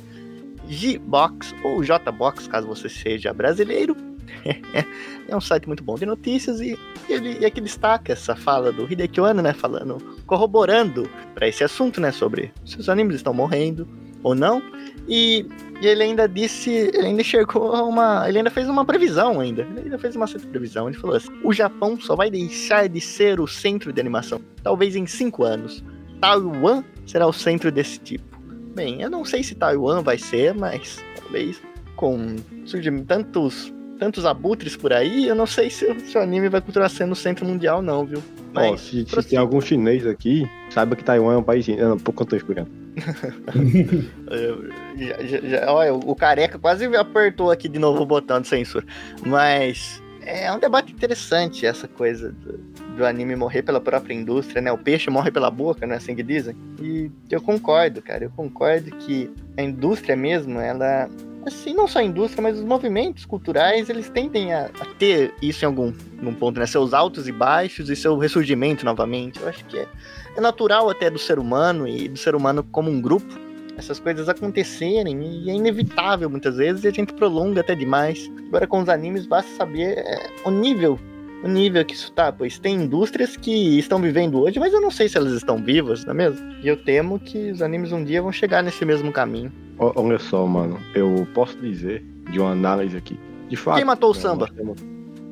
Gbox 0.68 1.55
ou 1.62 1.81
Jbox, 1.85 2.49
caso 2.49 2.66
você 2.66 2.89
seja 2.89 3.33
brasileiro. 3.33 3.97
é 5.28 5.37
um 5.37 5.41
site 5.41 5.68
muito 5.68 5.85
bom 5.85 5.95
de 5.95 6.07
notícias 6.07 6.61
e 6.61 6.76
ele, 7.09 7.39
e 7.41 7.45
aqui 7.45 7.61
destaca 7.61 8.12
essa 8.12 8.35
fala 8.35 8.72
do 8.72 8.91
Hideki 8.91 9.20
Anno, 9.20 9.43
né, 9.43 9.53
falando, 9.53 10.20
corroborando 10.31 11.11
para 11.35 11.49
esse 11.49 11.64
assunto, 11.64 12.01
né, 12.01 12.12
sobre 12.12 12.53
se 12.64 12.78
os 12.78 12.89
animes 12.89 13.16
estão 13.16 13.35
morrendo 13.35 13.89
ou 14.22 14.33
não. 14.33 14.62
E, 15.09 15.45
e 15.83 15.87
ele 15.89 16.05
ainda 16.05 16.28
disse, 16.28 16.70
ele 16.70 17.09
ainda 17.09 17.20
enxergou 17.20 17.72
uma, 17.89 18.28
ele 18.28 18.39
ainda 18.39 18.51
fez 18.51 18.68
uma 18.68 18.85
previsão 18.85 19.41
ainda, 19.41 19.62
ele 19.62 19.81
ainda 19.87 19.99
fez 19.99 20.14
uma 20.14 20.28
certa 20.28 20.47
previsão, 20.47 20.89
ele 20.89 20.97
falou 20.97 21.16
assim, 21.16 21.33
o 21.43 21.53
Japão 21.53 22.01
só 22.01 22.14
vai 22.14 22.31
deixar 22.31 22.89
de 22.89 23.01
ser 23.01 23.41
o 23.41 23.49
centro 23.49 23.93
de 23.93 24.01
animação, 24.01 24.41
talvez 24.62 24.95
em 24.95 25.05
cinco 25.05 25.43
anos. 25.43 25.83
Taiwan 26.20 26.85
será 27.05 27.26
o 27.26 27.33
centro 27.33 27.72
desse 27.72 27.99
tipo. 27.99 28.39
Bem, 28.72 29.03
eu 29.03 29.11
não 29.11 29.24
sei 29.24 29.43
se 29.43 29.57
Taiwan 29.57 30.01
vai 30.01 30.16
ser, 30.16 30.55
mas 30.55 31.03
talvez 31.20 31.61
com 31.97 32.37
surgem 32.64 33.05
tantos 33.05 33.72
tantos 33.99 34.24
abutres 34.24 34.76
por 34.76 34.93
aí, 34.93 35.26
eu 35.26 35.35
não 35.35 35.45
sei 35.45 35.68
se, 35.68 35.93
se 36.01 36.16
o 36.16 36.22
anime 36.22 36.49
vai 36.49 36.61
continuar 36.62 36.89
sendo 36.89 37.12
o 37.12 37.16
centro 37.16 37.45
mundial 37.45 37.83
não, 37.83 38.07
viu? 38.07 38.22
Ó, 38.55 38.72
Mas 38.72 38.80
se, 38.80 39.05
se 39.05 39.22
tem 39.22 39.38
algum 39.38 39.61
chinês 39.61 40.07
aqui, 40.07 40.48
saiba 40.70 40.96
que 40.96 41.05
Taiwan 41.05 41.34
é 41.34 41.38
um 41.38 41.42
país. 41.42 41.66
Não, 41.68 41.98
por 41.98 42.12
quanto 42.12 42.34
eu 42.34 42.40
tô 42.40 42.44
esperando. 42.44 42.70
já, 44.96 45.22
já, 45.24 45.40
já, 45.40 45.72
olha, 45.72 45.94
o 45.94 46.14
careca 46.14 46.59
quase 46.59 46.84
apertou 46.96 47.51
aqui 47.51 47.68
de 47.68 47.78
novo 47.78 48.03
o 48.03 48.07
botão 48.07 48.40
de 48.40 48.48
censura. 48.48 48.84
Mas 49.24 50.03
é 50.22 50.53
um 50.53 50.59
debate 50.59 50.92
interessante 50.92 51.64
essa 51.64 51.88
coisa 51.88 52.32
do, 52.32 52.59
do, 52.96 53.07
anime 53.07 53.36
morrer 53.36 53.62
pela 53.62 53.80
própria 53.80 54.14
indústria, 54.14 54.61
né? 54.61 54.70
O 54.70 54.78
peixe 54.78 55.11
morre 55.11 55.30
pela 55.30 55.51
boca, 55.51 55.86
não 55.86 55.94
é 55.94 55.96
assim 55.96 56.14
que 56.14 56.22
dizem? 56.22 56.55
E 56.80 57.11
eu 57.30 57.40
concordo, 57.40 58.03
cara. 58.03 58.24
Eu 58.24 58.30
concordo 58.30 58.90
que 58.96 59.30
a 59.57 59.62
indústria 59.62 60.16
mesmo, 60.16 60.61
ela. 60.61 61.09
Assim, 61.47 61.74
não 61.74 61.88
só 61.88 62.01
a 62.01 62.03
indústria, 62.03 62.43
mas 62.43 62.59
os 62.59 62.64
movimentos 62.64 63.24
culturais, 63.24 63.88
eles 63.88 64.11
tendem 64.11 64.53
a, 64.53 64.66
a 64.66 64.84
ter 64.99 65.32
isso 65.41 65.64
em 65.64 65.66
algum 65.66 65.93
num 66.20 66.34
ponto, 66.34 66.61
né? 66.61 66.66
Seus 66.66 66.93
altos 66.93 67.26
e 67.26 67.32
baixos 67.32 67.88
e 67.88 67.97
seu 67.97 68.18
ressurgimento 68.18 68.84
novamente. 68.84 69.41
Eu 69.41 69.49
acho 69.49 69.64
que 69.64 69.78
é, 69.78 69.88
é 70.36 70.41
natural 70.41 70.91
até 70.91 71.09
do 71.09 71.18
ser 71.18 71.38
humano 71.38 71.88
e 71.88 72.09
do 72.09 72.18
ser 72.18 72.34
humano 72.34 72.62
como 72.70 72.91
um 72.91 73.01
grupo 73.01 73.51
essas 73.80 73.99
coisas 73.99 74.28
acontecerem 74.28 75.22
e 75.22 75.51
é 75.51 75.55
inevitável 75.55 76.28
muitas 76.28 76.57
vezes 76.57 76.84
e 76.84 76.88
a 76.88 76.93
gente 76.93 77.12
prolonga 77.14 77.61
até 77.61 77.74
demais. 77.74 78.30
Agora 78.47 78.66
com 78.66 78.80
os 78.80 78.88
animes 78.88 79.26
basta 79.26 79.51
saber 79.57 79.99
é, 79.99 80.30
o 80.45 80.51
nível, 80.51 80.99
o 81.43 81.49
nível 81.49 81.84
que 81.84 81.95
isso 81.95 82.12
tá, 82.12 82.30
pois 82.32 82.59
tem 82.59 82.74
indústrias 82.74 83.36
que 83.36 83.78
estão 83.78 84.01
vivendo 84.01 84.41
hoje, 84.41 84.59
mas 84.59 84.72
eu 84.72 84.80
não 84.80 84.91
sei 84.91 85.09
se 85.09 85.16
elas 85.16 85.32
estão 85.32 85.57
vivas, 85.57 86.05
não 86.05 86.12
é 86.12 86.16
mesmo? 86.16 86.53
E 86.62 86.68
eu 86.68 86.76
temo 86.76 87.18
que 87.18 87.51
os 87.51 87.62
animes 87.62 87.93
um 87.93 88.05
dia 88.05 88.20
vão 88.20 88.32
chegar 88.32 88.62
nesse 88.62 88.84
mesmo 88.84 89.11
caminho. 89.12 89.53
Olha 89.78 90.18
só, 90.18 90.47
mano, 90.47 90.78
eu 90.95 91.26
posso 91.32 91.57
dizer 91.59 92.05
de 92.30 92.38
uma 92.38 92.51
análise 92.51 92.97
aqui. 92.97 93.18
De 93.49 93.57
fato. 93.57 93.76
Quem 93.76 93.84
matou 93.84 94.11
o 94.11 94.14
samba? 94.14 94.49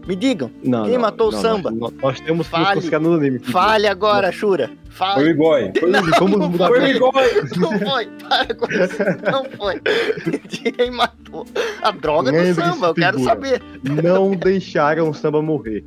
Me 0.09 0.17
digam. 0.17 0.51
Não, 0.65 0.85
quem 0.85 0.95
não, 0.95 1.03
matou 1.03 1.31
não, 1.31 1.39
o 1.39 1.43
samba? 1.43 1.71
Nós, 1.71 1.93
nós 1.93 2.21
temos 2.21 2.47
Fale. 2.47 2.81
que 2.81 2.99
no 2.99 3.13
anime. 3.13 3.41
Fale 3.41 3.87
agora, 3.87 4.33
Shura. 4.33 4.71
Fale. 4.89 5.15
Foi 5.17 5.25
o 5.25 5.31
Igor. 5.31 5.61
Vamos 6.19 6.49
mudar 6.49 6.69
Foi 6.69 6.81
o 6.81 6.87
Igor. 6.87 7.13
Não 7.61 7.79
foi. 7.79 8.07
Para 8.07 8.55
com 8.55 8.73
isso. 8.73 8.97
Não 9.31 9.45
foi. 9.51 9.81
Quem 10.49 10.91
matou? 10.91 11.47
A 11.83 11.91
droga 11.91 12.33
do 12.33 12.55
samba, 12.55 12.87
eu 12.87 12.95
quero 12.95 13.23
saber. 13.23 13.63
Não 14.03 14.31
deixaram 14.31 15.11
o 15.11 15.15
samba 15.15 15.43
morrer. 15.43 15.85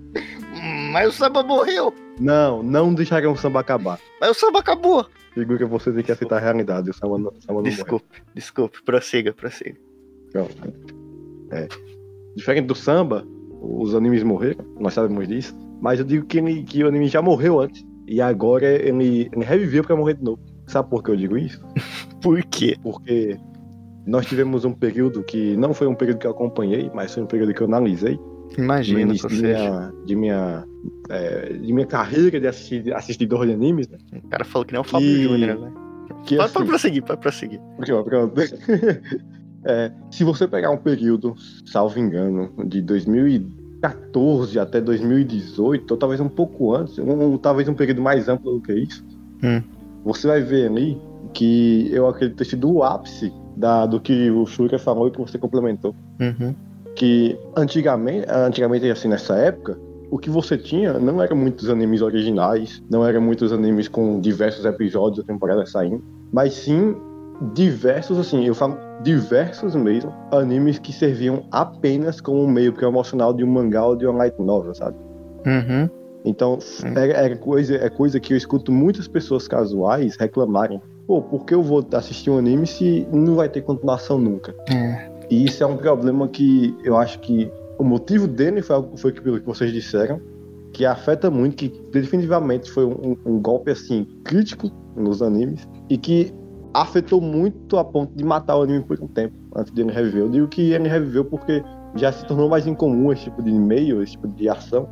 Mas 0.91 1.09
o 1.09 1.11
samba 1.11 1.41
morreu. 1.41 1.91
Não, 2.19 2.61
não 2.61 2.93
deixaram 2.93 3.32
o 3.32 3.38
samba 3.38 3.61
acabar. 3.61 3.97
Mas 4.19 4.30
o 4.30 4.34
samba 4.39 4.59
acabou. 4.59 5.03
Figura 5.34 5.65
você 5.65 5.91
tem 5.91 6.03
que 6.03 6.11
aceitar 6.11 6.38
a 6.38 6.39
realidade. 6.39 6.91
O 6.91 6.93
samba 6.93 7.17
não, 7.17 7.30
o 7.30 7.41
samba 7.41 7.53
não 7.53 7.63
desculpe, 7.63 8.05
morreu. 8.07 8.26
desculpe. 8.36 8.84
Prossiga, 8.84 9.34
prossiga. 9.34 9.80
É. 11.49 11.67
Diferente 12.36 12.67
do 12.67 12.76
samba, 12.76 13.26
os 13.62 13.93
animes 13.93 14.24
morreram, 14.24 14.66
nós 14.80 14.95
sabemos 14.95 15.28
disso. 15.28 15.55
Mas 15.80 15.99
eu 15.99 16.05
digo 16.05 16.26
que, 16.26 16.39
ele, 16.39 16.64
que 16.64 16.84
o 16.84 16.88
anime 16.88 17.07
já 17.07 17.22
morreu 17.22 17.59
antes. 17.59 17.86
E 18.07 18.20
agora 18.20 18.68
ele, 18.68 19.30
ele 19.32 19.45
reviveu 19.45 19.84
para 19.84 19.95
morrer 19.95 20.16
de 20.16 20.24
novo. 20.24 20.41
Sabe 20.68 20.89
por 20.89 21.03
que 21.03 21.12
eu 21.12 21.16
digo 21.16 21.38
isso? 21.38 21.64
por 22.22 22.41
quê? 22.45 22.76
Porque 22.82 23.38
nós 24.05 24.26
tivemos 24.26 24.66
um 24.66 24.74
período 24.74 25.24
que 25.24 25.55
não 25.57 25.74
foi 25.74 25.88
um 25.88 25.95
período 25.95 26.18
que 26.20 26.28
eu 26.28 26.32
acompanhei, 26.32 26.89
mas 26.93 27.14
foi 27.14 27.24
um 27.24 27.28
período 27.28 27.53
que 27.53 27.62
eu 27.62 27.68
analisei. 27.68 28.20
Imagina, 28.57 29.14
de 29.14 29.41
minha, 29.41 29.93
de 30.05 30.16
minha, 30.16 30.66
é, 31.09 31.53
de 31.53 31.72
minha 31.72 31.86
carreira 31.86 32.39
de 32.39 32.47
assistir, 32.47 32.93
assistidor 32.93 33.45
de 33.45 33.53
animes. 33.53 33.88
Né? 33.88 33.97
O 34.24 34.28
cara 34.28 34.43
falou 34.43 34.66
que 34.66 34.74
nem 34.74 34.82
o 34.82 34.84
Fábio. 34.84 35.24
Júnior, 35.24 35.59
né? 35.59 35.72
Que, 36.26 36.36
pode, 36.36 36.45
assim, 36.45 36.53
pode 36.53 36.68
prosseguir, 36.68 37.03
pode 37.03 37.22
prosseguir. 37.22 37.62
Pronto, 37.78 38.09
pronto. 38.09 38.36
É, 39.64 39.91
se 40.09 40.24
você 40.24 40.47
pegar 40.47 40.72
um 40.72 40.78
período, 40.78 41.36
salvo 41.66 41.99
engano, 41.99 42.51
de 42.66 42.82
2014 42.82 44.59
até 44.59 44.82
2018, 44.82 45.91
ou 45.91 45.97
talvez 45.97 46.20
um 46.20 46.30
pouco 46.30 46.76
antes, 46.76 46.97
um, 46.97 47.38
talvez 47.38 47.68
um 47.70 47.74
período 47.74 48.01
mais 48.01 48.28
amplo 48.28 48.53
do 48.53 48.62
que 48.62 48.74
isso, 48.74 49.03
hum. 49.43 49.62
você 50.03 50.28
vai 50.28 50.41
ver 50.41 50.68
ali 50.68 50.99
que 51.34 51.89
eu 51.91 52.07
acredito 52.07 52.38
ter 52.38 52.45
sido 52.45 52.72
o 52.72 52.84
ápice 52.84 53.32
da, 53.55 53.86
do 53.86 53.99
que 53.99 54.30
o 54.32 54.45
Shura 54.45 54.80
falou 54.80 55.07
e 55.07 55.12
que 55.12 55.20
você 55.20 55.38
complementou. 55.38 55.95
Uhum. 56.20 56.55
Que 56.95 57.38
antigamente, 57.55 58.26
antigamente, 58.30 58.89
assim, 58.89 59.07
nessa 59.07 59.36
época, 59.36 59.78
o 60.09 60.18
que 60.18 60.30
você 60.30 60.57
tinha 60.57 60.93
não 60.93 61.22
eram 61.22 61.38
muitos 61.38 61.70
animes 61.70 62.01
originais, 62.01 62.84
não 62.89 63.05
eram 63.05 63.22
muitos 63.22 63.53
animes 63.53 63.88
com 63.88 64.20
diversos 64.20 64.66
episódios 64.66 65.26
da 65.26 65.34
temporada 65.34 65.66
saindo, 65.66 66.03
mas 66.34 66.53
sim 66.53 66.95
diversos, 67.54 68.20
assim, 68.20 68.46
eu 68.46 68.54
falo 68.54 68.78
diversos 69.02 69.76
mesmo, 69.76 70.14
animes 70.32 70.78
que 70.78 70.94
serviam 70.94 71.44
apenas 71.52 72.22
como 72.22 72.48
meio 72.48 72.72
promocional 72.72 73.34
de 73.34 73.44
um 73.44 73.48
mangá 73.48 73.86
ou 73.86 73.96
de 73.96 74.06
uma 74.06 74.20
light 74.20 74.39
novel, 74.39 74.76
sabe? 74.76 74.96
Uhum. 75.46 75.89
Então, 76.24 76.60
é, 76.96 77.26
é, 77.26 77.36
coisa, 77.36 77.76
é 77.76 77.89
coisa 77.89 78.20
que 78.20 78.34
eu 78.34 78.38
escuto 78.38 78.72
muitas 78.72 79.08
pessoas 79.08 79.48
casuais 79.48 80.16
reclamarem. 80.18 80.80
Pô, 81.08 81.22
por 81.22 81.46
que 81.46 81.54
eu 81.54 81.64
vou 81.64 81.86
assistir 81.94 82.30
um 82.30 82.38
anime 82.38 82.68
se 82.68 83.08
não 83.12 83.36
vai 83.36 83.50
ter 83.50 83.62
continuação 83.62 84.20
nunca? 84.20 84.54
É. 84.70 85.10
E 85.30 85.46
isso 85.46 85.64
é 85.64 85.66
um 85.66 85.78
problema 85.78 86.28
que 86.28 86.76
eu 86.84 86.96
acho 86.96 87.20
que 87.20 87.52
o 87.80 87.84
motivo 87.84 88.28
dele 88.28 88.62
foi, 88.62 88.86
foi 88.98 89.12
pelo 89.14 89.39
que 89.39 89.46
vocês 89.46 89.74
disseram, 89.74 90.22
que 90.72 90.86
afeta 90.86 91.32
muito, 91.32 91.56
que 91.56 91.70
definitivamente 91.92 92.70
foi 92.70 92.86
um, 92.86 93.18
um 93.26 93.39
golpe 93.39 93.72
assim 93.72 94.08
crítico 94.24 94.72
nos 94.96 95.22
animes 95.22 95.68
e 95.89 95.98
que 95.98 96.32
afetou 96.74 97.19
muito 97.22 97.78
a 97.78 97.84
ponto 97.84 98.15
de 98.15 98.24
matar 98.24 98.57
o 98.57 98.63
anime 98.63 98.84
por 98.84 99.01
um 99.01 99.07
tempo, 99.07 99.36
antes 99.55 99.74
de 99.74 99.82
ele 99.82 99.91
reviver. 99.91 100.22
Eu 100.22 100.30
digo 100.30 100.47
que 100.47 100.72
ele 100.72 100.88
reviveu 100.88 101.26
porque 101.26 101.63
já 101.95 102.11
se 102.11 102.26
tornou 102.26 102.49
mais 102.49 102.67
incomum 102.67 103.11
esse 103.11 103.26
tipo 103.26 103.41
de 103.41 103.49
e-mail, 103.49 104.01
esse 104.01 104.13
tipo 104.13 104.28
de 104.28 104.47
ação, 104.47 104.88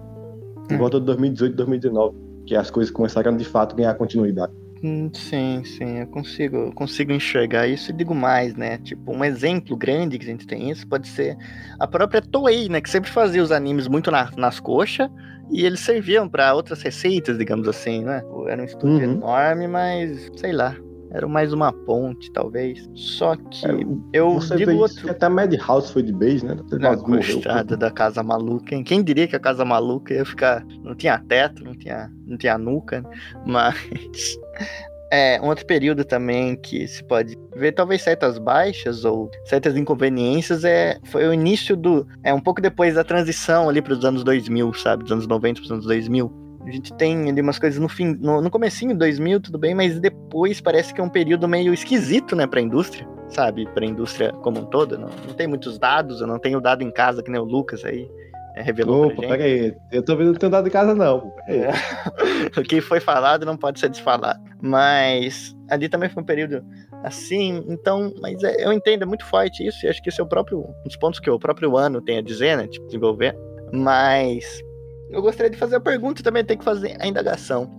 em 0.70 0.76
hum. 0.76 0.78
volta 0.78 1.00
de 1.00 1.06
2018 1.06 1.56
2019, 1.56 2.18
que 2.46 2.56
as 2.56 2.70
coisas 2.70 2.92
começaram 2.92 3.36
de 3.36 3.46
fato 3.46 3.74
a 3.74 3.78
ganhar 3.78 3.94
continuidade. 3.96 4.52
Hum, 4.82 5.10
sim, 5.14 5.62
sim, 5.66 6.00
eu 6.00 6.08
consigo, 6.08 6.56
eu 6.56 6.72
consigo 6.72 7.12
enxergar 7.12 7.68
isso 7.68 7.92
e 7.92 7.94
digo 7.94 8.16
mais, 8.16 8.56
né? 8.56 8.78
Tipo, 8.78 9.12
um 9.12 9.26
exemplo 9.26 9.76
grande 9.76 10.18
que 10.18 10.26
a 10.26 10.30
gente 10.30 10.48
tem 10.48 10.70
isso 10.70 10.88
pode 10.88 11.08
ser 11.08 11.38
a 11.78 11.86
própria 11.86 12.22
Toei, 12.22 12.70
né? 12.70 12.80
Que 12.80 12.90
sempre 12.90 13.10
fazia 13.10 13.44
os 13.44 13.52
animes 13.52 13.90
muito 13.90 14.10
na, 14.10 14.32
nas 14.38 14.60
coxas 14.60 15.10
e 15.52 15.66
eles 15.66 15.82
serviam 15.82 16.30
para 16.30 16.54
outras 16.54 16.82
receitas, 16.82 17.38
digamos 17.38 17.68
assim, 17.68 18.06
né? 18.06 18.24
Era 18.48 18.62
um 18.62 18.66
estúdio 18.66 19.06
uhum. 19.06 19.16
enorme, 19.16 19.68
mas 19.68 20.32
sei 20.38 20.54
lá, 20.54 20.74
era 21.12 21.28
mais 21.28 21.52
uma 21.54 21.72
ponte, 21.72 22.32
talvez. 22.32 22.90
Só 22.94 23.36
que 23.36 23.66
é, 23.66 23.72
eu 24.14 24.36
você 24.36 24.56
digo 24.56 24.74
outro. 24.74 25.04
Que 25.04 25.10
até 25.10 25.26
a 25.26 25.30
Madhouse 25.30 25.92
foi 25.92 26.04
de 26.04 26.14
base, 26.14 26.46
né? 26.46 26.56
Na 26.74 26.96
gostada 26.96 27.76
da 27.76 27.90
Casa 27.90 28.22
Maluca. 28.22 28.76
Hein? 28.76 28.84
Quem 28.84 29.04
diria 29.04 29.28
que 29.28 29.36
a 29.36 29.40
Casa 29.40 29.66
Maluca 29.66 30.14
ia 30.14 30.26
ficar. 30.26 30.66
Não 30.84 30.96
tinha 30.96 31.18
teto, 31.18 31.64
não 31.64 31.74
tinha, 31.74 32.12
não 32.26 32.38
tinha 32.38 32.58
nuca, 32.58 33.02
né? 33.02 33.10
mas. 33.46 33.76
É, 35.12 35.42
um 35.42 35.48
outro 35.48 35.66
período 35.66 36.06
também 36.06 36.56
que 36.56 36.88
se 36.88 37.04
pode 37.04 37.36
ver 37.56 37.72
talvez 37.72 38.04
certas 38.04 38.38
baixas 38.38 39.04
ou 39.04 39.32
certas 39.44 39.76
inconveniências 39.76 40.64
é 40.64 41.00
foi 41.06 41.28
o 41.28 41.34
início 41.34 41.76
do 41.76 42.06
é 42.24 42.32
um 42.32 42.40
pouco 42.40 42.62
depois 42.62 42.94
da 42.94 43.04
transição 43.04 43.68
ali 43.68 43.82
para 43.82 43.94
os 43.94 44.06
anos 44.06 44.24
2000, 44.24 44.72
sabe, 44.76 45.02
dos 45.02 45.12
anos 45.12 45.26
90 45.26 45.62
para 45.62 45.66
os 45.66 45.72
anos 45.72 45.86
2000, 45.86 46.32
a 46.70 46.72
gente 46.72 46.94
tem 46.94 47.30
ali 47.30 47.42
umas 47.42 47.58
coisas 47.58 47.80
no 47.80 47.90
fim, 47.90 48.18
no, 48.20 48.42
no 48.42 48.50
comecinho, 48.50 48.96
2000, 48.96 49.40
tudo 49.42 49.58
bem, 49.58 49.74
mas 49.74 50.00
depois 50.00 50.62
parece 50.62 50.94
que 50.94 51.02
é 51.02 51.04
um 51.04 51.10
período 51.10 51.48
meio 51.48 51.74
esquisito, 51.74 52.36
né, 52.36 52.46
pra 52.46 52.62
indústria, 52.62 53.08
sabe? 53.30 53.68
Pra 53.74 53.86
indústria 53.86 54.32
como 54.34 54.60
um 54.60 54.66
todo. 54.66 54.98
Não, 54.98 55.10
não 55.28 55.34
tem 55.34 55.48
muitos 55.48 55.78
dados, 55.78 56.22
eu 56.22 56.28
não 56.28 56.40
tenho 56.40 56.62
dado 56.62 56.84
em 56.84 56.92
casa, 56.92 57.24
que 57.24 57.32
nem 57.32 57.42
o 57.42 57.44
Lucas 57.44 57.84
aí 57.84 58.10
é, 58.56 58.62
revelou 58.62 59.08
Opa, 59.08 59.22
pega 59.22 59.44
aí. 59.44 59.76
Eu 59.92 60.04
tô 60.04 60.16
vendo 60.16 60.38
que 60.38 60.44
não 60.44 60.50
dado 60.50 60.68
em 60.68 60.72
casa, 60.72 60.94
não. 60.94 61.34
É. 61.48 61.70
o 62.60 62.64
que 62.64 62.82
foi 62.82 63.00
falado 63.00 63.46
não 63.46 63.58
pode 63.58 63.80
ser 63.80 63.90
desfalado. 63.90 64.40
Mas 64.62 65.56
ali 65.70 65.90
também 65.90 66.10
foi 66.10 66.22
um 66.22 66.26
período 66.26 66.64
assim, 67.04 67.64
então, 67.68 68.14
mas 68.22 68.44
é, 68.44 68.66
eu 68.66 68.74
entendo, 68.74 69.04
é 69.04 69.06
muito 69.06 69.26
forte 69.26 69.66
isso, 69.66 69.86
e 69.86 69.90
acho 69.90 70.02
que 70.04 70.10
esse 70.10 70.20
é 70.20 70.24
o 70.24 70.28
próprio, 70.28 70.60
um 70.60 70.84
dos 70.84 70.98
pontos 70.98 71.20
que 71.20 71.30
o 71.30 71.40
próprio 71.40 71.78
ano 71.78 72.02
tem 72.02 72.18
a 72.18 72.22
dizer, 72.22 72.58
né, 72.58 72.68
tipo, 72.68 72.86
desenvolver. 72.86 73.36
Mas 73.72 74.62
eu 75.10 75.22
gostaria 75.22 75.50
de 75.50 75.58
fazer 75.58 75.76
a 75.76 75.80
pergunta 75.80 76.22
e 76.22 76.24
também 76.24 76.44
tem 76.44 76.58
que 76.58 76.64
fazer 76.64 76.96
a 77.00 77.08
indagação. 77.08 77.70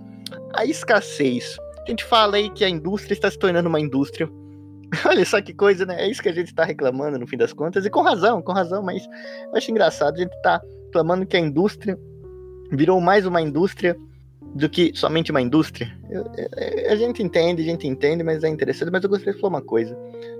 A 0.54 0.64
escassez. 0.64 1.56
A 1.86 1.90
gente 1.90 2.04
fala 2.04 2.36
aí 2.36 2.50
que 2.50 2.64
a 2.64 2.68
indústria 2.68 3.14
está 3.14 3.30
se 3.30 3.38
tornando 3.38 3.68
uma 3.68 3.80
indústria. 3.80 4.28
Olha 5.06 5.24
só 5.24 5.40
que 5.40 5.54
coisa, 5.54 5.86
né? 5.86 6.04
É 6.04 6.10
isso 6.10 6.22
que 6.22 6.28
a 6.28 6.32
gente 6.32 6.48
está 6.48 6.64
reclamando 6.64 7.18
no 7.18 7.26
fim 7.26 7.36
das 7.36 7.52
contas. 7.52 7.84
E 7.86 7.90
com 7.90 8.02
razão, 8.02 8.42
com 8.42 8.52
razão, 8.52 8.82
mas 8.82 9.06
eu 9.46 9.56
acho 9.56 9.70
engraçado. 9.70 10.14
A 10.14 10.18
gente 10.18 10.34
está 10.34 10.60
reclamando 10.86 11.26
que 11.26 11.36
a 11.36 11.40
indústria 11.40 11.98
virou 12.72 13.00
mais 13.00 13.26
uma 13.26 13.40
indústria 13.40 13.96
do 14.54 14.68
que 14.68 14.92
somente 14.94 15.30
uma 15.30 15.40
indústria. 15.40 15.96
Eu, 16.10 16.24
eu, 16.36 16.92
a 16.92 16.96
gente 16.96 17.22
entende, 17.22 17.62
a 17.62 17.64
gente 17.64 17.86
entende, 17.86 18.22
mas 18.24 18.42
é 18.42 18.48
interessante. 18.48 18.90
Mas 18.90 19.02
eu 19.02 19.08
gostaria 19.08 19.34
de 19.34 19.40
falar 19.40 19.54
uma 19.54 19.62
coisa. 19.62 19.96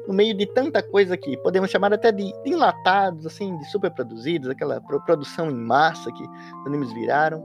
No 0.08 0.14
meio 0.14 0.36
de 0.36 0.46
tanta 0.46 0.82
coisa 0.82 1.16
que 1.16 1.36
podemos 1.38 1.70
chamar 1.70 1.92
até 1.92 2.10
de, 2.10 2.32
enlatados, 2.44 3.26
assim, 3.26 3.56
de 3.58 3.70
superproduzidos, 3.70 4.48
aquela 4.48 4.80
produção 4.80 5.50
em 5.50 5.54
massa 5.54 6.10
que 6.12 6.22
os 6.22 6.66
animes 6.66 6.92
viraram, 6.92 7.44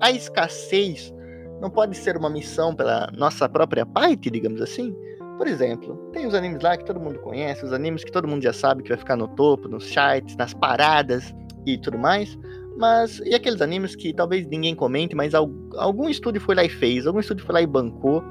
a 0.00 0.10
escassez 0.10 1.12
não 1.60 1.70
pode 1.70 1.96
ser 1.96 2.16
uma 2.16 2.30
missão 2.30 2.74
pela 2.74 3.10
nossa 3.16 3.48
própria 3.48 3.84
parte, 3.84 4.30
digamos 4.30 4.60
assim? 4.62 4.94
Por 5.36 5.46
exemplo, 5.46 5.96
tem 6.12 6.26
os 6.26 6.34
animes 6.34 6.62
lá 6.62 6.76
que 6.76 6.84
todo 6.84 7.00
mundo 7.00 7.18
conhece, 7.18 7.64
os 7.64 7.72
animes 7.72 8.04
que 8.04 8.12
todo 8.12 8.28
mundo 8.28 8.42
já 8.42 8.52
sabe 8.52 8.82
que 8.82 8.88
vai 8.88 8.98
ficar 8.98 9.16
no 9.16 9.28
topo, 9.28 9.68
nos 9.68 9.84
charts, 9.84 10.36
nas 10.36 10.54
paradas 10.54 11.34
e 11.66 11.76
tudo 11.78 11.98
mais. 11.98 12.38
Mas 12.78 13.18
e 13.20 13.34
aqueles 13.34 13.60
animes 13.60 13.96
que 13.96 14.12
talvez 14.12 14.46
ninguém 14.46 14.74
comente, 14.74 15.14
mas 15.14 15.34
algum 15.34 16.08
estúdio 16.08 16.40
foi 16.40 16.54
lá 16.54 16.64
e 16.64 16.68
fez, 16.68 17.06
algum 17.06 17.20
estúdio 17.20 17.44
foi 17.44 17.54
lá 17.54 17.62
e 17.62 17.66
bancou, 17.66 18.22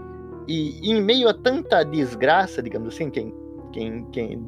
E, 0.48 0.80
e 0.82 0.92
em 0.92 1.02
meio 1.02 1.28
a 1.28 1.34
tanta 1.34 1.84
desgraça, 1.84 2.62
digamos 2.62 2.94
assim, 2.94 3.10
quem, 3.10 3.34
quem, 3.76 4.06
quem 4.12 4.42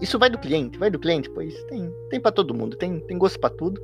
isso 0.00 0.18
vai 0.18 0.28
do 0.28 0.36
cliente, 0.38 0.78
vai 0.78 0.90
do 0.90 0.98
cliente, 0.98 1.30
pois 1.30 1.54
tem, 1.64 1.90
tem 2.10 2.20
para 2.20 2.30
todo 2.30 2.52
mundo, 2.52 2.76
tem, 2.76 3.00
tem 3.00 3.16
gosto 3.16 3.40
para 3.40 3.48
tudo 3.48 3.80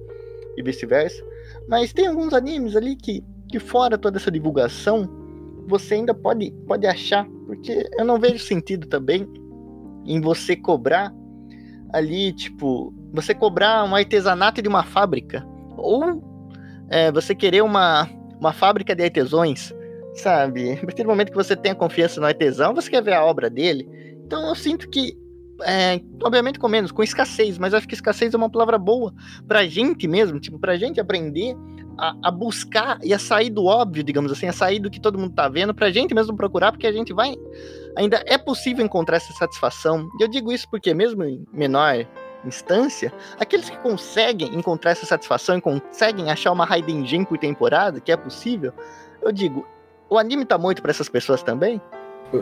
e 0.57 0.63
vice-versa. 0.63 1.25
Mas 1.67 1.93
tem 1.93 2.07
alguns 2.07 2.35
animes 2.35 2.77
ali 2.77 2.95
que, 2.95 3.25
que 3.49 3.59
fora 3.59 3.97
toda 3.97 4.19
essa 4.19 4.31
divulgação, 4.31 5.09
você 5.67 5.95
ainda 5.95 6.13
pode, 6.13 6.51
pode 6.67 6.87
achar, 6.87 7.27
porque 7.47 7.89
eu 7.99 8.05
não 8.05 8.21
vejo 8.21 8.45
sentido 8.45 8.87
também 8.87 9.27
em 10.05 10.21
você 10.21 10.55
cobrar 10.55 11.15
ali, 11.95 12.33
tipo, 12.35 12.93
você 13.13 13.35
cobrar 13.35 13.85
um 13.85 13.95
artesanato 13.95 14.61
de 14.61 14.69
uma 14.69 14.83
fábrica, 14.83 15.47
ou 15.79 16.23
é, 16.91 17.11
você 17.11 17.35
querer 17.35 17.63
uma, 17.63 18.07
uma 18.39 18.53
fábrica 18.53 18.95
de 18.95 19.03
artesões, 19.03 19.73
sabe? 20.15 20.73
A 20.73 20.77
partir 20.85 21.05
do 21.05 21.09
momento 21.09 21.31
que 21.31 21.37
você 21.37 21.57
tem 21.57 21.73
a 21.73 21.75
confiança 21.75 22.21
no 22.21 22.27
artesão, 22.27 22.75
você 22.75 22.91
quer 22.91 23.03
ver 23.03 23.15
a 23.15 23.25
obra 23.25 23.49
dele. 23.49 24.03
Então 24.33 24.49
eu 24.49 24.55
sinto 24.55 24.89
que, 24.89 25.15
é, 25.63 26.01
obviamente 26.25 26.59
com 26.59 26.67
menos, 26.67 26.91
com 26.91 27.03
escassez, 27.03 27.59
mas 27.59 27.75
acho 27.75 27.87
que 27.87 27.93
escassez 27.93 28.33
é 28.33 28.37
uma 28.39 28.49
palavra 28.49 28.79
boa 28.79 29.13
pra 29.47 29.67
gente 29.67 30.09
mesmo, 30.09 30.41
tipo, 30.41 30.59
pra 30.59 30.75
gente 30.79 30.99
aprender 30.99 31.55
a, 31.99 32.17
a 32.23 32.31
buscar 32.31 32.99
e 33.03 33.13
a 33.13 33.19
sair 33.19 33.51
do 33.51 33.67
óbvio, 33.67 34.03
digamos 34.03 34.33
assim, 34.33 34.47
a 34.47 34.53
sair 34.55 34.79
do 34.79 34.91
que 34.91 34.99
todo 34.99 35.19
mundo 35.19 35.35
tá 35.35 35.51
vendo, 35.51 35.75
pra 35.75 35.91
gente 35.91 36.15
mesmo 36.15 36.35
procurar, 36.35 36.73
porque 36.73 36.87
a 36.87 36.93
gente 36.93 37.13
vai. 37.13 37.37
Ainda 37.95 38.25
é 38.27 38.39
possível 38.39 38.83
encontrar 38.83 39.19
essa 39.19 39.35
satisfação. 39.35 40.09
E 40.19 40.25
eu 40.25 40.29
digo 40.29 40.51
isso 40.51 40.67
porque, 40.71 40.95
mesmo 40.95 41.23
em 41.25 41.45
menor 41.53 42.07
instância, 42.43 43.13
aqueles 43.39 43.69
que 43.69 43.77
conseguem 43.81 44.55
encontrar 44.55 44.93
essa 44.93 45.05
satisfação 45.05 45.59
e 45.59 45.61
conseguem 45.61 46.31
achar 46.31 46.53
uma 46.53 46.65
Raiden 46.65 47.07
Jin 47.07 47.25
por 47.25 47.37
temporada, 47.37 48.01
que 48.01 48.11
é 48.11 48.17
possível, 48.17 48.73
eu 49.21 49.31
digo, 49.31 49.69
o 50.09 50.17
anime 50.17 50.47
tá 50.47 50.57
muito 50.57 50.81
pra 50.81 50.91
essas 50.91 51.11
pessoas 51.11 51.43
também? 51.43 51.79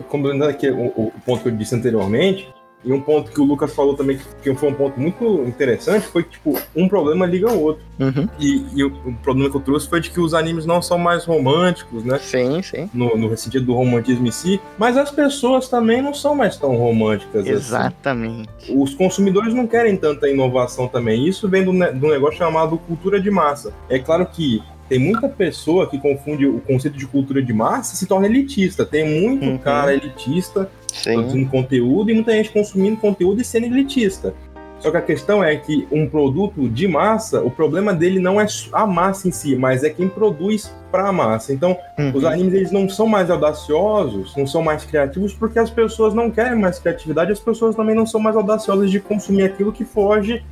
Complementando 0.09 0.51
aqui 0.51 0.69
o, 0.69 0.87
o 0.87 1.13
ponto 1.25 1.43
que 1.43 1.49
eu 1.49 1.55
disse 1.55 1.75
anteriormente, 1.75 2.53
e 2.83 2.91
um 2.91 2.99
ponto 2.99 3.31
que 3.31 3.39
o 3.39 3.43
Lucas 3.43 3.73
falou 3.73 3.95
também, 3.95 4.19
que, 4.41 4.55
foi 4.55 4.69
um 4.69 4.73
ponto 4.73 4.99
muito 4.99 5.43
interessante, 5.45 6.07
foi 6.07 6.23
que, 6.23 6.31
tipo, 6.31 6.59
um 6.75 6.87
problema 6.89 7.25
liga 7.25 7.49
ao 7.49 7.59
outro. 7.59 7.83
Uhum. 7.99 8.27
E, 8.39 8.65
e 8.73 8.83
o, 8.83 8.87
o 9.05 9.13
problema 9.21 9.49
que 9.51 9.57
eu 9.57 9.61
trouxe 9.61 9.87
foi 9.87 10.01
de 10.01 10.09
que 10.09 10.19
os 10.19 10.33
animes 10.33 10.65
não 10.65 10.81
são 10.81 10.97
mais 10.97 11.23
românticos, 11.23 12.03
né? 12.03 12.17
Sim, 12.17 12.61
sim. 12.63 12.89
No, 12.91 13.15
no 13.15 13.37
sentido 13.37 13.67
do 13.67 13.73
romantismo 13.73 14.27
em 14.27 14.31
si, 14.31 14.59
mas 14.79 14.97
as 14.97 15.11
pessoas 15.11 15.69
também 15.69 16.01
não 16.01 16.13
são 16.13 16.33
mais 16.33 16.57
tão 16.57 16.75
românticas 16.75 17.41
assim. 17.41 17.51
Exatamente. 17.51 18.49
Os 18.69 18.95
consumidores 18.95 19.53
não 19.53 19.67
querem 19.67 19.95
tanta 19.95 20.27
inovação 20.27 20.87
também. 20.87 21.27
Isso 21.27 21.47
vem 21.47 21.63
do, 21.63 21.71
do 21.71 22.07
negócio 22.07 22.39
chamado 22.39 22.79
cultura 22.79 23.21
de 23.21 23.29
massa. 23.29 23.71
É 23.89 23.99
claro 23.99 24.25
que 24.25 24.63
tem 24.91 24.99
muita 24.99 25.29
pessoa 25.29 25.87
que 25.89 25.97
confunde 25.97 26.45
o 26.45 26.59
conceito 26.59 26.97
de 26.97 27.07
cultura 27.07 27.41
de 27.41 27.53
massa 27.53 27.93
e 27.93 27.97
se 27.97 28.05
torna 28.05 28.27
elitista. 28.27 28.85
Tem 28.85 29.21
muito 29.21 29.45
Uhum. 29.45 29.57
cara 29.57 29.93
elitista 29.93 30.69
Sim. 30.91 31.13
produzindo 31.13 31.49
conteúdo 31.49 32.11
e 32.11 32.13
muita 32.13 32.33
gente 32.33 32.49
consumindo 32.51 32.97
conteúdo 32.97 33.39
e 33.39 33.45
sendo 33.45 33.67
elitista. 33.67 34.33
Só 34.81 34.91
que 34.91 34.97
a 34.97 35.01
questão 35.01 35.41
é 35.41 35.55
que 35.55 35.87
um 35.89 36.09
produto 36.09 36.67
de 36.67 36.89
massa, 36.89 37.41
o 37.41 37.49
problema 37.49 37.93
dele 37.93 38.19
não 38.19 38.41
é 38.41 38.45
a 38.73 38.85
massa 38.85 39.29
em 39.29 39.31
si, 39.31 39.55
mas 39.55 39.81
é 39.85 39.89
quem 39.89 40.09
produz 40.09 40.69
para 40.91 41.07
a 41.07 41.11
massa. 41.13 41.53
Então, 41.53 41.77
Uhum. 41.97 42.11
os 42.13 42.25
animes 42.25 42.53
eles 42.53 42.71
não 42.73 42.89
são 42.89 43.07
mais 43.07 43.29
audaciosos, 43.29 44.35
não 44.35 44.45
são 44.45 44.61
mais 44.61 44.83
criativos, 44.83 45.33
porque 45.33 45.57
as 45.57 45.69
pessoas 45.69 46.13
não 46.13 46.29
querem 46.29 46.59
mais 46.59 46.79
criatividade, 46.79 47.31
as 47.31 47.39
pessoas 47.39 47.77
também 47.77 47.95
não 47.95 48.05
são 48.05 48.19
mais 48.19 48.35
audaciosas 48.35 48.91
de 48.91 48.99
consumir 48.99 49.43
aquilo 49.43 49.71
que 49.71 49.85
foge 49.85 50.43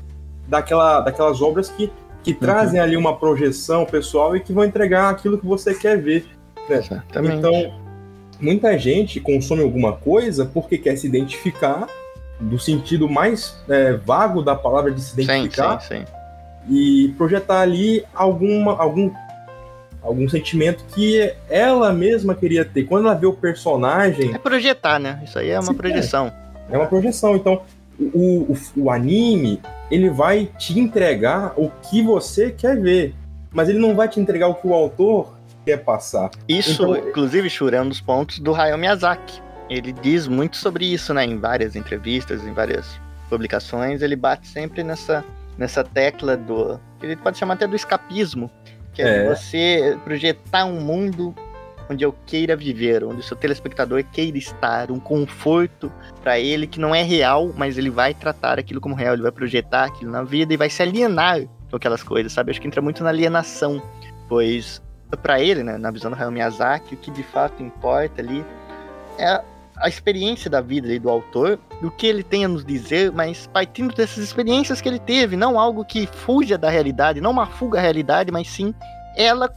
daquela, 0.48 1.02
daquelas 1.02 1.42
obras 1.42 1.68
que, 1.70 1.92
que 2.34 2.40
trazem 2.40 2.80
ali 2.80 2.96
uma 2.96 3.18
projeção 3.18 3.86
pessoal 3.86 4.36
e 4.36 4.40
que 4.40 4.54
vão 4.54 4.64
entregar 4.64 5.10
aquilo 5.10 5.38
que 5.38 5.46
você 5.46 5.74
quer 5.74 6.00
ver. 6.02 6.26
Exatamente. 6.70 7.38
Então, 7.38 7.74
muita 8.40 8.78
gente 8.78 9.20
consome 9.20 9.64
alguma 9.64 9.94
coisa 9.94 10.46
porque 10.46 10.78
quer 10.78 10.96
se 10.96 11.08
identificar, 11.08 11.88
do 12.40 12.60
sentido 12.60 13.10
mais 13.10 13.56
é, 13.68 13.94
vago 13.94 14.42
da 14.42 14.56
palavra 14.56 14.92
de 14.92 15.02
se 15.02 15.16
sim, 15.16 15.22
identificar, 15.24 15.80
sim, 15.82 16.06
sim. 16.06 16.06
e 16.70 17.14
projetar 17.18 17.62
ali 17.62 18.06
alguma, 18.14 18.78
algum, 18.80 19.12
algum 20.02 20.30
sentimento 20.30 20.84
que 20.94 21.34
ela 21.50 21.92
mesma 21.92 22.36
queria 22.36 22.64
ter. 22.64 22.84
Quando 22.84 23.06
ela 23.08 23.16
vê 23.16 23.26
o 23.26 23.34
personagem, 23.34 24.34
É 24.34 24.38
projetar, 24.38 25.00
né? 25.00 25.22
Isso 25.26 25.40
aí 25.40 25.50
é 25.50 25.60
uma 25.60 25.64
Sim, 25.64 25.74
projeção. 25.74 26.32
é 26.70 26.78
uma 26.78 26.88
projeção. 26.88 27.36
Então, 27.36 27.62
o, 28.00 28.54
o, 28.54 28.58
o 28.78 28.92
anime, 28.92 29.62
ele 29.92 30.10
vai 30.10 30.46
te 30.58 30.80
entregar 30.80 31.54
o 31.58 31.70
que 31.90 32.02
você 32.02 32.52
quer 32.52 32.80
ver, 32.80 33.14
mas 33.52 33.68
ele 33.70 33.80
não 33.80 33.96
vai 33.96 34.08
te 34.08 34.20
entregar 34.20 34.48
o 34.48 34.56
que 34.56 34.68
o 34.68 34.74
autor 34.74 35.34
quer 35.66 35.78
passar. 35.84 36.30
Isso, 36.48 36.84
Então- 36.84 37.10
inclusive, 37.10 37.50
Shura, 37.50 37.78
é 37.78 37.82
um 37.82 37.90
dos 37.90 38.00
pontos 38.02 38.40
do 38.40 38.54
Hayao 38.56 38.78
Miyazaki. 38.78 39.42
Ele 39.70 39.92
diz 39.92 40.28
muito 40.28 40.58
sobre 40.58 40.86
isso, 40.92 41.14
né? 41.14 41.24
Em 41.26 41.38
várias 41.38 41.76
entrevistas, 41.76 42.44
em 42.44 42.54
várias 42.54 43.00
publicações, 43.30 44.02
ele 44.02 44.16
bate 44.16 44.48
sempre 44.48 44.84
nessa, 44.84 45.24
nessa 45.58 45.84
tecla 45.84 46.36
do. 46.36 46.80
Ele 47.02 47.16
pode 47.16 47.38
chamar 47.38 47.54
até 47.54 47.68
do 47.68 47.76
escapismo, 47.76 48.50
que 48.94 49.02
é, 49.02 49.26
É. 49.26 49.36
você 49.36 49.98
projetar 50.04 50.66
um 50.66 50.80
mundo 50.82 51.36
onde 51.90 52.06
eu 52.06 52.14
queira 52.26 52.56
viver, 52.56 53.04
onde 53.04 53.20
o 53.20 53.24
seu 53.24 53.36
telespectador 53.36 54.04
queira 54.12 54.38
estar, 54.38 54.92
um 54.92 55.00
conforto 55.00 55.92
para 56.22 56.40
ele 56.40 56.68
que 56.68 56.80
não 56.80 56.94
é 56.94 57.02
real, 57.02 57.52
mas 57.58 57.78
ele 57.78 57.90
vai 57.90 58.14
tratar 58.14 58.60
aquilo 58.60 58.80
como 58.80 58.96
real, 58.96 59.14
ele 59.14 59.24
vai 59.24 59.32
projetar 59.32 59.86
aquilo 59.86 60.12
na 60.12 60.24
vida 60.24 60.54
e 60.54 60.58
vai 60.58 60.70
se 60.70 60.82
alienar 60.82 61.42
com 61.70 61.76
aquelas 61.76 62.04
coisas, 62.04 62.32
sabe? 62.32 62.52
Acho 62.52 62.62
que 62.62 62.68
entra 62.68 62.82
muito 62.82 63.04
na 63.04 63.10
alienação, 63.10 63.82
pois 64.28 64.82
para 65.24 65.42
ele, 65.42 65.64
né, 65.64 65.78
na 65.78 65.90
visão 65.90 66.12
do 66.12 66.16
Hayao 66.16 66.32
Miyazaki, 66.32 66.94
o 66.94 66.98
que 66.98 67.10
de 67.10 67.24
fato 67.24 67.64
importa 67.64 68.22
ali 68.22 68.46
é 69.18 69.42
a 69.78 69.88
experiência 69.88 70.50
da 70.50 70.62
vida 70.62 70.88
ali 70.88 71.00
do 71.00 71.10
autor, 71.10 71.58
do 71.82 71.90
que 71.90 72.06
ele 72.06 72.22
tem 72.22 72.46
a 72.46 72.48
nos 72.48 72.66
dizer, 72.66 73.12
mas 73.12 73.48
partindo 73.48 73.96
dessas 73.96 74.24
experiências 74.24 74.82
que 74.82 74.90
ele 74.90 75.00
teve, 75.00 75.36
não 75.36 75.58
algo 75.58 75.86
que 75.86 76.06
fuja 76.06 76.58
da 76.58 76.70
realidade, 76.70 77.22
não 77.22 77.32
uma 77.32 77.48
fuga 77.48 77.80
à 77.80 77.82
realidade, 77.82 78.32
mas 78.32 78.48
sim 78.50 78.74
ela, 79.16 79.52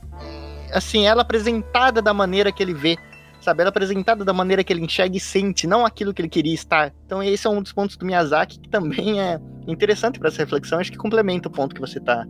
assim, 0.73 1.07
ela 1.07 1.23
apresentada 1.23 2.01
da 2.03 2.13
maneira 2.15 2.51
que 2.53 2.63
ele 2.63 2.75
vê, 2.75 2.97
sabe? 3.41 3.61
Ela 3.63 3.71
apresentada 3.71 4.25
da 4.25 4.33
maneira 4.33 4.63
que 4.65 4.73
ele 4.73 4.81
enxerga 4.85 5.17
e 5.17 5.21
sente, 5.21 5.67
não 5.67 5.85
aquilo 5.85 6.13
que 6.15 6.23
ele 6.23 6.29
queria 6.29 6.55
estar. 6.55 6.93
Então 7.07 7.23
esse 7.23 7.47
é 7.47 7.51
um 7.51 7.63
dos 7.63 7.73
pontos 7.73 7.97
do 7.97 8.07
Miyazaki 8.07 8.59
que 8.61 8.69
também 8.69 9.21
é 9.21 9.39
interessante 9.67 10.19
para 10.19 10.29
essa 10.29 10.39
reflexão, 10.39 10.79
acho 10.79 10.91
que 10.91 10.99
complementa 10.99 11.49
o 11.49 11.53
ponto 11.53 11.75
que 11.75 11.81
você 11.81 12.01
tá 12.01 12.27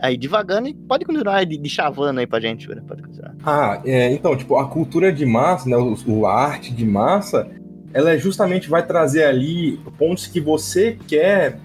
aí 0.00 0.16
divagando 0.16 0.68
e 0.68 0.74
pode 0.74 1.04
continuar 1.04 1.44
de, 1.44 1.56
de 1.56 1.68
chavando 1.70 2.18
aí 2.20 2.26
pra 2.26 2.40
gente, 2.40 2.64
Jura, 2.64 2.82
pode 2.86 3.02
continuar. 3.02 3.34
Ah, 3.44 3.80
é, 3.84 4.12
então, 4.12 4.36
tipo, 4.36 4.56
a 4.56 4.68
cultura 4.68 5.12
de 5.12 5.24
massa, 5.24 5.68
né, 5.68 5.76
o, 5.76 5.94
o- 6.06 6.26
a 6.26 6.34
arte 6.34 6.74
de 6.74 6.84
massa, 6.84 7.48
ela 7.92 8.10
é 8.10 8.18
justamente 8.18 8.68
vai 8.68 8.84
trazer 8.84 9.24
ali 9.24 9.78
pontos 9.96 10.26
que 10.26 10.40
você 10.40 10.98
quer 11.06 11.58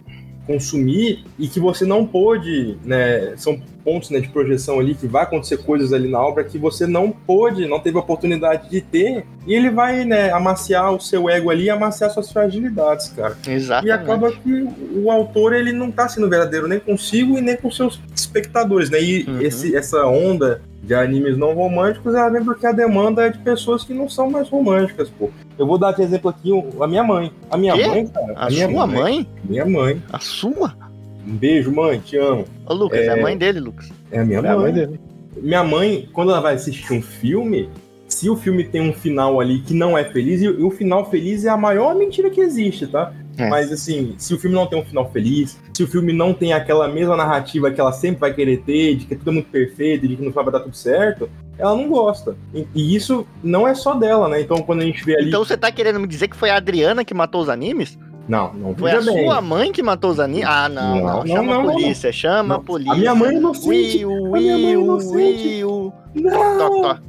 consumir 0.46 1.26
e 1.38 1.48
que 1.48 1.60
você 1.60 1.86
não 1.86 2.06
pôde, 2.06 2.78
né, 2.84 3.36
são 3.38 3.60
pontos 3.84 4.10
né, 4.10 4.20
de 4.20 4.28
projeção 4.30 4.80
ali 4.80 4.94
que 4.96 5.08
vai 5.08 5.24
acontecer 5.24 5.58
coisas 5.58 5.94
ali 5.94 6.10
na 6.10 6.20
obra 6.22 6.44
que 6.44 6.58
você 6.58 6.86
não 6.86 7.12
pôde, 7.12 7.68
não 7.68 7.80
teve 7.80 7.98
a 7.98 8.02
oportunidade 8.02 8.70
de 8.70 8.82
ter, 8.82 9.26
e 9.48 9.54
ele 9.54 9.70
vai, 9.70 10.06
né, 10.06 10.32
amaciar 10.32 10.94
o 10.94 11.00
seu 11.00 11.30
ego 11.30 11.50
ali, 11.50 11.66
e 11.66 11.70
amaciar 11.70 12.10
suas 12.12 12.32
fragilidades, 12.32 13.10
cara. 13.10 13.36
E 13.48 13.52
Exatamente. 13.52 13.92
acaba 13.92 14.32
que 14.32 14.68
o 14.96 15.10
autor 15.12 15.54
ele 15.54 15.72
não 15.72 15.92
tá 15.92 16.08
sendo 16.08 16.30
verdadeiro 16.30 16.68
nem 16.68 16.80
consigo 16.80 17.38
e 17.38 17.42
nem 17.42 17.56
com 17.58 17.72
seus 17.72 18.00
espectadores, 18.16 18.90
né? 18.90 19.02
E 19.02 19.24
Uhum. 19.28 19.42
esse, 19.42 19.76
essa 19.76 20.06
onda 20.06 20.62
de 20.82 20.94
animes 20.94 21.38
não 21.38 21.54
românticos 21.54 22.16
ela 22.16 22.30
vem 22.30 22.44
porque 22.44 22.66
a 22.66 22.72
demanda 22.72 23.26
é 23.26 23.30
de 23.30 23.38
pessoas 23.40 23.84
que 23.84 23.94
não 23.94 24.08
são 24.10 24.30
mais 24.30 24.48
românticas, 24.50 25.10
pô. 25.10 25.30
Eu 25.58 25.68
vou 25.68 25.78
dar 25.78 25.92
de 25.92 26.02
exemplo 26.02 26.30
aqui 26.30 26.52
a 26.80 26.88
minha 26.88 27.04
mãe. 27.04 27.32
A 27.52 27.58
minha 27.58 27.74
Quê? 27.76 27.86
mãe, 27.88 28.08
cara. 28.08 28.34
A 28.36 28.50
minha 28.50 28.70
sua 28.70 28.88
mãe? 28.88 29.28
Minha 29.44 29.66
mãe. 29.66 30.02
A 30.12 30.20
sua? 30.20 30.74
Um 31.28 31.36
beijo, 31.36 31.72
mãe, 31.72 32.00
te 32.00 32.18
amo. 32.18 32.46
Ô, 32.66 32.74
Lucas, 32.74 33.00
é, 33.02 33.06
É. 33.06 33.10
a 33.10 33.22
mãe 33.22 33.38
dele, 33.38 33.60
Lucas. 33.60 33.90
É 34.12 34.20
a 34.20 34.26
minha 34.26 34.40
É 34.40 34.48
a 34.48 34.56
mãe. 34.56 34.62
mãe 34.62 34.74
dele. 34.74 35.00
Minha 35.38 35.64
mãe, 35.64 36.10
quando 36.14 36.32
ela 36.32 36.42
vai 36.42 36.56
assistir 36.56 36.92
um 36.94 37.02
filme, 37.02 37.70
se 38.08 38.30
o 38.30 38.36
filme 38.36 38.64
tem 38.64 38.82
um 38.82 38.94
final 38.94 39.40
ali 39.40 39.60
que 39.60 39.74
não 39.74 39.98
é 39.98 40.04
feliz, 40.04 40.42
e 40.42 40.48
o 40.48 40.68
o 40.68 40.72
final 40.72 41.10
feliz 41.10 41.46
é 41.46 41.50
a 41.50 41.58
maior 41.58 41.96
mentira 41.96 42.30
que 42.30 42.42
existe, 42.42 42.88
tá? 42.88 43.14
É. 43.38 43.48
Mas 43.48 43.72
assim, 43.72 44.16
se 44.18 44.34
o 44.34 44.40
filme 44.40 44.56
não 44.56 44.66
tem 44.68 44.78
um 44.80 44.84
final 44.84 45.10
feliz, 45.12 45.58
se 45.74 45.84
o 45.84 45.88
filme 45.88 46.12
não 46.12 46.34
tem 46.34 46.52
aquela 46.52 46.88
mesma 46.90 47.16
narrativa 47.16 47.72
que 47.72 47.80
ela 47.80 47.92
sempre 47.94 48.20
vai 48.20 48.34
querer 48.34 48.62
ter, 48.64 48.96
de 48.96 49.06
que 49.06 49.16
tudo 49.16 49.30
é 49.30 49.34
muito 49.34 49.50
perfeito, 49.50 50.08
de 50.08 50.16
que 50.18 50.22
no 50.24 50.32
final 50.32 50.44
vai 50.44 50.54
dar 50.54 50.60
tudo 50.62 50.76
certo, 50.76 51.30
ela 51.58 51.74
não 51.76 51.88
gosta. 51.88 52.36
E, 52.54 52.66
e 52.76 52.96
isso 52.96 53.26
não 53.42 53.66
é 53.68 53.74
só 53.76 53.94
dela, 53.94 54.28
né? 54.28 54.42
Então 54.42 54.58
quando 54.64 54.82
a 54.82 54.86
gente 54.86 55.06
vê 55.06 55.16
ali. 55.16 55.28
Então 55.30 55.44
você 55.46 55.56
tá 55.56 55.72
querendo 55.72 56.00
me 56.02 56.08
dizer 56.08 56.28
que 56.28 56.36
foi 56.36 56.50
a 56.50 56.56
Adriana 56.58 57.06
que 57.06 57.14
matou 57.14 57.42
os 57.42 57.48
animes? 57.50 57.98
Não, 58.30 58.54
não 58.54 58.76
Foi 58.76 58.92
a 58.92 59.02
bem. 59.02 59.26
sua 59.26 59.42
mãe 59.42 59.72
que 59.72 59.82
matou 59.82 60.12
os 60.12 60.20
animes? 60.20 60.46
Ah, 60.48 60.70
não, 60.70 60.96
não. 60.96 61.04
Não, 61.04 61.18
não, 61.18 61.28
chama 61.28 61.44
não, 61.44 61.60
a 61.60 61.64
não, 61.64 61.72
polícia, 61.74 62.12
chama 62.12 62.56
a 62.56 62.58
Não. 62.60 62.64
polícia. 62.64 62.94
A 62.94 62.96
minha 62.96 63.16
mãe 63.16 63.30
é 63.30 63.38
inocente. 63.38 64.06
Will, 64.06 64.32
Will. 64.32 64.98
Will. 64.98 65.94
Não! 66.14 66.58
Tó, 66.58 66.94
tó. 66.94 67.00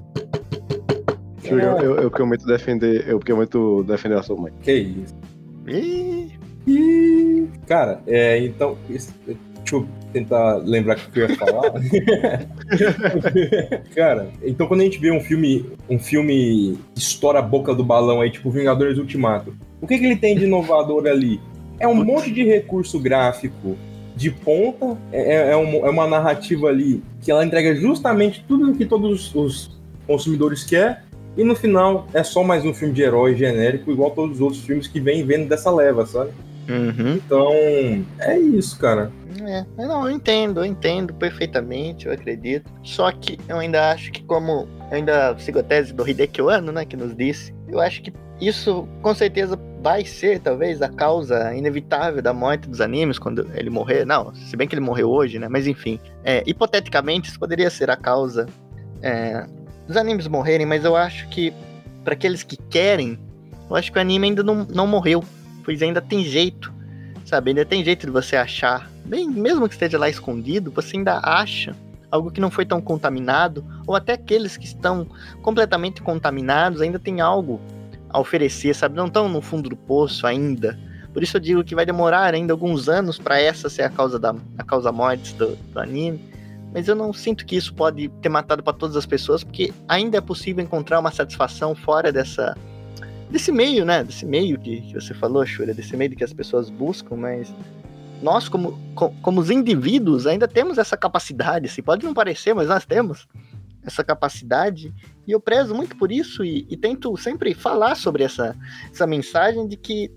Júlio, 1.45 1.65
eu, 1.83 1.97
eu 1.97 2.11
prometo 2.11 2.47
defender, 2.47 3.07
eu 3.07 3.19
prometo 3.19 3.83
defender 3.85 4.17
a 4.17 4.23
sua 4.23 4.37
mãe. 4.37 4.53
Que 4.63 4.73
isso. 4.73 5.15
Ih, 6.67 7.49
Cara, 7.67 8.01
é, 8.07 8.39
então, 8.39 8.79
Deixa 9.63 9.77
eu 9.77 9.87
tentar 10.13 10.57
lembrar 10.57 10.97
o 10.97 11.11
que 11.13 11.21
eu 11.21 11.29
ia 11.29 11.37
falar. 11.37 11.73
Cara, 13.95 14.29
então 14.43 14.67
quando 14.67 14.81
a 14.81 14.85
gente 14.85 14.99
vê 14.99 15.11
um 15.11 15.21
filme, 15.21 15.67
um 15.89 15.99
filme 15.99 16.79
que 16.95 17.01
estoura 17.01 17.39
a 17.39 17.43
boca 17.43 17.75
do 17.75 17.85
balão 17.85 18.21
aí, 18.21 18.31
tipo 18.31 18.51
Vingadores 18.51 18.99
Ultimato, 18.99 19.55
o 19.81 19.87
que, 19.87 19.99
que 19.99 20.05
ele 20.05 20.17
tem 20.17 20.37
de 20.37 20.45
inovador 20.45 21.07
ali? 21.07 21.41
É 21.79 21.89
um 21.89 21.95
monte 22.05 22.31
de 22.31 22.45
recurso 22.45 22.99
gráfico 22.99 23.77
de 24.17 24.31
ponta, 24.31 24.99
é, 25.13 25.53
é, 25.53 25.57
um- 25.57 25.87
é 25.87 25.91
uma 25.91 26.07
narrativa 26.07 26.69
ali 26.69 27.03
que 27.23 27.31
ela 27.31 27.45
entrega 27.45 27.75
justamente 27.75 28.45
tudo 28.47 28.75
que 28.75 28.85
todos 28.85 29.35
os 29.35 29.79
consumidores 30.07 30.65
querem, 30.65 30.97
e 31.37 31.45
no 31.45 31.55
final 31.55 32.07
é 32.13 32.23
só 32.23 32.43
mais 32.43 32.65
um 32.65 32.75
filme 32.75 32.93
de 32.93 33.03
herói 33.03 33.35
genérico, 33.37 33.91
igual 33.91 34.11
todos 34.11 34.37
os 34.37 34.41
outros 34.43 34.63
filmes 34.63 34.87
que 34.89 35.01
vem 35.01 35.25
vendo 35.25 35.49
dessa 35.49 35.71
leva, 35.71 36.05
sabe? 36.05 36.31
Uhum. 36.69 37.15
Então, 37.15 37.53
é 37.53 38.39
isso, 38.39 38.79
cara. 38.79 39.11
É, 39.47 39.65
não, 39.77 40.09
eu 40.09 40.11
entendo, 40.11 40.61
eu 40.61 40.65
entendo 40.65 41.15
perfeitamente, 41.15 42.07
eu 42.07 42.13
acredito. 42.13 42.71
Só 42.83 43.11
que 43.11 43.39
eu 43.49 43.59
ainda 43.59 43.91
acho 43.91 44.13
que 44.13 44.23
como 44.23 44.69
eu 44.91 44.97
ainda 44.97 45.37
sigo 45.39 45.59
a 45.59 45.63
tese 45.63 45.93
do 45.93 46.09
Hideki 46.09 46.41
Anno, 46.43 46.73
né, 46.73 46.85
que 46.85 46.97
nos 46.97 47.17
disse, 47.17 47.55
eu 47.69 47.81
acho 47.81 48.03
que 48.03 48.13
isso 48.41 48.89
com 49.03 49.15
certeza 49.15 49.59
vai 49.83 50.05
ser 50.05 50.41
talvez 50.41 50.83
a 50.83 50.89
causa 50.89 51.55
inevitável 51.55 52.21
da 52.21 52.33
morte 52.33 52.69
dos 52.69 52.81
animes 52.81 53.19
quando 53.19 53.49
ele 53.55 53.71
morrer. 53.71 54.05
Não, 54.05 54.35
se 54.35 54.57
bem 54.57 54.69
que 54.69 54.75
ele 54.75 54.81
morreu 54.81 55.11
hoje, 55.11 55.39
né, 55.39 55.49
mas 55.49 55.67
enfim, 55.67 55.99
é, 56.25 56.43
hipoteticamente 56.47 57.31
isso 57.31 57.39
poderia 57.39 57.71
ser 57.71 57.91
a 57.91 57.97
causa 57.97 58.47
é, 59.03 59.47
dos 59.87 59.97
animes 59.97 60.27
morrerem, 60.27 60.67
mas 60.67 60.85
eu 60.85 60.97
acho 60.97 61.29
que 61.29 61.53
para 62.05 62.15
aqueles 62.15 62.43
que 62.43 62.57
querem, 62.57 63.19
eu 63.69 63.77
acho 63.77 63.93
que 63.93 63.99
o 63.99 64.01
anime 64.01 64.29
ainda 64.29 64.43
não, 64.43 64.67
não 64.73 64.87
morreu, 64.87 65.23
pois 65.65 65.83
ainda 65.83 66.01
tem 66.01 66.25
jeito 66.25 66.73
sabe? 67.31 67.51
Ainda 67.51 67.65
tem 67.65 67.85
jeito 67.85 68.07
de 68.07 68.13
você 68.13 68.37
achar, 68.37 68.91
bem, 69.05 69.29
mesmo 69.29 69.69
que 69.69 69.75
esteja 69.75 69.97
lá 69.97 70.09
escondido, 70.09 70.71
você 70.71 70.97
ainda 70.97 71.21
acha 71.23 71.77
algo 72.11 72.31
que 72.31 72.41
não 72.41 72.51
foi 72.51 72.67
tão 72.67 72.81
contaminado, 72.81 73.65
ou 73.87 73.95
até 73.95 74.15
aqueles 74.15 74.57
que 74.57 74.65
estão 74.65 75.07
completamente 75.43 76.03
contaminados 76.03 76.81
ainda 76.81 76.99
tem 76.99 77.21
algo 77.21 77.61
a 78.09 78.19
oferecer, 78.19 78.75
sabe? 78.75 78.97
Não 78.97 79.07
estão 79.07 79.29
no 79.29 79.41
fundo 79.41 79.69
do 79.69 79.77
poço 79.77 80.27
ainda. 80.27 80.77
Por 81.13 81.23
isso 81.23 81.37
eu 81.37 81.41
digo 81.41 81.63
que 81.63 81.75
vai 81.75 81.87
demorar 81.87 82.35
ainda 82.35 82.53
alguns 82.53 82.89
anos 82.89 83.17
para 83.17 83.41
essa 83.41 83.71
ser 83.71 83.83
a 83.83 83.91
causa 83.91 84.19
da 84.19 84.35
a 84.59 84.65
causa 84.65 84.91
mortes 84.91 85.33
do, 85.35 85.55
do 85.55 85.79
anime. 85.79 86.21
Mas 86.75 86.89
eu 86.89 86.97
não 86.97 87.13
sinto 87.13 87.47
que 87.47 87.55
isso 87.55 87.73
pode 87.75 88.09
ter 88.21 88.29
matado 88.29 88.63
para 88.63 88.73
todas 88.73 88.97
as 88.97 89.07
pessoas, 89.07 89.45
porque 89.45 89.73
ainda 89.89 90.19
é 90.19 90.21
possível 90.21 90.65
encontrar 90.65 90.99
uma 90.99 91.11
satisfação 91.13 91.77
fora 91.77 92.13
dessa 92.13 92.57
desse 93.31 93.53
meio, 93.53 93.85
né? 93.85 94.05
Desse 94.05 94.27
meio 94.27 94.59
que, 94.59 94.81
que 94.81 94.95
você 94.95 95.15
falou, 95.15 95.45
Shura, 95.47 95.73
desse 95.73 95.97
meio 95.97 96.11
que 96.15 96.25
as 96.25 96.33
pessoas 96.33 96.69
buscam, 96.69 97.17
mas 97.17 97.53
nós, 98.23 98.49
como, 98.49 98.79
co- 98.95 99.15
como 99.23 99.41
os 99.41 99.51
indivíduos, 99.51 100.27
ainda 100.27 100.47
temos 100.47 100.79
essa 100.79 100.97
capacidade. 100.97 101.69
Se 101.69 101.81
pode 101.81 102.05
não 102.05 102.13
parecer, 102.13 102.55
mas 102.55 102.69
nós 102.69 102.85
temos 102.85 103.27
essa 103.83 104.05
capacidade. 104.05 104.93
E 105.27 105.33
eu 105.33 105.41
prezo 105.41 105.75
muito 105.75 105.97
por 105.97 106.13
isso 106.13 106.45
e, 106.45 106.67
e 106.69 106.77
tento 106.77 107.17
sempre 107.17 107.55
falar 107.55 107.95
sobre 107.95 108.25
essa, 108.25 108.55
essa 108.93 109.07
mensagem 109.07 109.67
de 109.67 109.77
que 109.77 110.11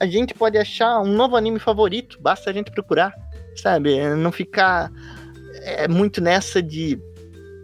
a 0.00 0.06
gente 0.06 0.34
pode 0.34 0.56
achar 0.58 1.00
um 1.00 1.12
novo 1.12 1.36
anime 1.36 1.58
favorito, 1.58 2.18
basta 2.20 2.50
a 2.50 2.52
gente 2.52 2.70
procurar, 2.72 3.12
sabe? 3.54 3.94
É 3.94 4.16
Não 4.16 4.32
ficar 4.32 4.90
é, 5.60 5.86
muito 5.86 6.20
nessa 6.20 6.62
de 6.62 6.98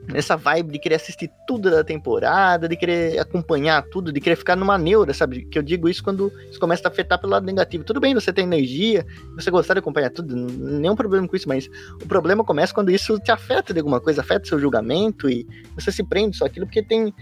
nessa 0.09 0.37
vibe 0.37 0.73
de 0.73 0.79
querer 0.79 0.95
assistir 0.97 1.31
tudo 1.47 1.71
da 1.71 1.85
temporada, 1.85 2.69
de 2.69 2.77
querer 2.77 3.19
acompanhar 3.19 3.83
tudo, 3.83 4.13
de 4.13 4.21
querer 4.21 4.37
ficar 4.37 4.57
numa 4.57 4.79
neura, 4.79 5.13
sabe? 5.13 5.45
Que 5.45 5.59
eu 5.59 5.63
digo 5.63 5.89
isso 5.89 6.03
quando 6.03 6.33
isso 6.51 6.59
começa 6.59 6.89
a 6.89 6.91
afetar 6.91 7.21
pelo 7.21 7.33
lado 7.33 7.45
negativo. 7.45 7.85
Tudo 7.85 8.01
bem, 8.01 8.15
você 8.15 8.33
tem 8.33 8.45
energia, 8.45 9.07
você 9.35 9.51
gostar 9.51 9.75
de 9.75 9.81
acompanhar 9.81 10.11
tudo, 10.11 10.35
nenhum 10.35 10.97
problema 10.97 11.29
com 11.29 11.37
isso, 11.37 11.49
mas 11.49 11.69
o 12.03 12.07
problema 12.07 12.43
começa 12.43 12.73
quando 12.73 12.91
isso 12.91 13.19
te 13.19 13.31
afeta 13.31 13.73
de 13.73 13.81
alguma 13.81 14.01
coisa, 14.01 14.23
afeta 14.23 14.49
seu 14.49 14.59
julgamento 14.59 15.29
e 15.29 15.47
você 15.75 15.93
se 15.93 16.03
prende 16.03 16.37
só 16.37 16.47
aquilo, 16.47 16.67
porque 16.67 16.83
tem 16.83 17.13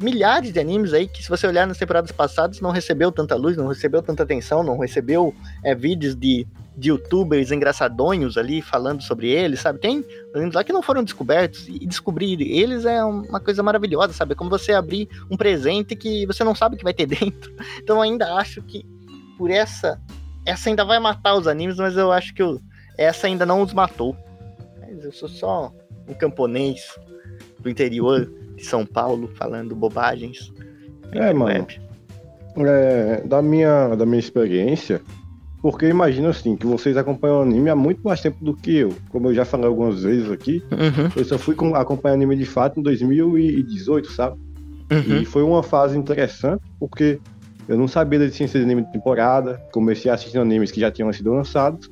milhares 0.00 0.52
de 0.52 0.60
animes 0.60 0.92
aí 0.92 1.08
que, 1.08 1.22
se 1.22 1.28
você 1.28 1.46
olhar 1.46 1.66
nas 1.66 1.78
temporadas 1.78 2.12
passadas, 2.12 2.60
não 2.60 2.70
recebeu 2.70 3.10
tanta 3.10 3.34
luz, 3.34 3.56
não 3.56 3.66
recebeu 3.66 4.02
tanta 4.02 4.22
atenção, 4.22 4.62
não 4.62 4.78
recebeu 4.78 5.34
é, 5.64 5.74
vídeos 5.74 6.14
de, 6.14 6.46
de 6.76 6.90
youtubers 6.90 7.50
engraçadonhos 7.50 8.36
ali 8.36 8.60
falando 8.60 9.02
sobre 9.02 9.30
eles, 9.30 9.60
sabe? 9.60 9.78
Tem 9.78 10.04
lá 10.52 10.62
que 10.62 10.72
não 10.72 10.82
foram 10.82 11.02
descobertos 11.02 11.66
e 11.68 11.86
descobrir 11.86 12.40
eles 12.42 12.84
é 12.84 13.02
uma 13.02 13.40
coisa 13.40 13.62
maravilhosa, 13.62 14.12
sabe? 14.12 14.32
É 14.32 14.36
como 14.36 14.50
você 14.50 14.72
abrir 14.72 15.08
um 15.30 15.36
presente 15.36 15.96
que 15.96 16.26
você 16.26 16.44
não 16.44 16.54
sabe 16.54 16.74
o 16.74 16.78
que 16.78 16.84
vai 16.84 16.92
ter 16.92 17.06
dentro. 17.08 17.52
Então 17.78 17.96
eu 17.96 18.02
ainda 18.02 18.34
acho 18.34 18.60
que 18.62 18.84
por 19.38 19.50
essa 19.50 20.00
essa 20.44 20.68
ainda 20.68 20.84
vai 20.84 21.00
matar 21.00 21.34
os 21.34 21.48
animes, 21.48 21.76
mas 21.76 21.96
eu 21.96 22.12
acho 22.12 22.32
que 22.32 22.42
eu- 22.42 22.60
essa 22.96 23.26
ainda 23.26 23.44
não 23.44 23.62
os 23.62 23.72
matou. 23.72 24.16
Mas 24.80 25.04
eu 25.04 25.12
sou 25.12 25.28
só 25.28 25.72
um 26.08 26.14
camponês 26.14 26.96
do 27.58 27.68
interior 27.68 28.30
de 28.54 28.64
São 28.64 28.86
Paulo 28.86 29.28
falando 29.34 29.74
bobagens. 29.74 30.52
É, 31.12 31.32
mano. 31.32 31.46
Web. 31.52 31.80
É, 32.58 33.20
da, 33.26 33.42
minha, 33.42 33.94
da 33.96 34.06
minha 34.06 34.18
experiência, 34.20 35.02
porque 35.68 35.88
imagina 35.88 36.28
assim, 36.28 36.54
que 36.56 36.64
vocês 36.64 36.96
acompanham 36.96 37.42
anime 37.42 37.68
há 37.70 37.74
muito 37.74 38.00
mais 38.04 38.20
tempo 38.20 38.36
do 38.40 38.54
que 38.54 38.76
eu. 38.76 38.94
Como 39.08 39.26
eu 39.28 39.34
já 39.34 39.44
falei 39.44 39.66
algumas 39.66 40.00
vezes 40.04 40.30
aqui, 40.30 40.62
Uhum, 40.70 41.10
eu 41.16 41.24
só 41.24 41.36
fui 41.36 41.56
com- 41.56 41.74
acompanhar 41.74 42.14
anime 42.14 42.36
de 42.36 42.44
fato 42.46 42.78
em 42.78 42.82
2018, 42.84 44.12
sabe? 44.12 44.36
uhum, 44.92 45.22
E 45.22 45.24
foi 45.24 45.42
uma 45.42 45.64
fase 45.64 45.98
interessante, 45.98 46.62
porque 46.78 47.18
eu 47.68 47.76
não 47.76 47.88
sabia 47.88 48.16
da 48.20 48.26
existência 48.26 48.60
de 48.60 48.64
anime 48.64 48.82
de 48.84 48.92
temporada, 48.92 49.60
comecei 49.72 50.08
a 50.08 50.14
assistir 50.14 50.38
animes 50.38 50.70
que 50.70 50.78
já 50.78 50.88
tinham 50.88 51.12
sido 51.12 51.32
lançados, 51.32 51.90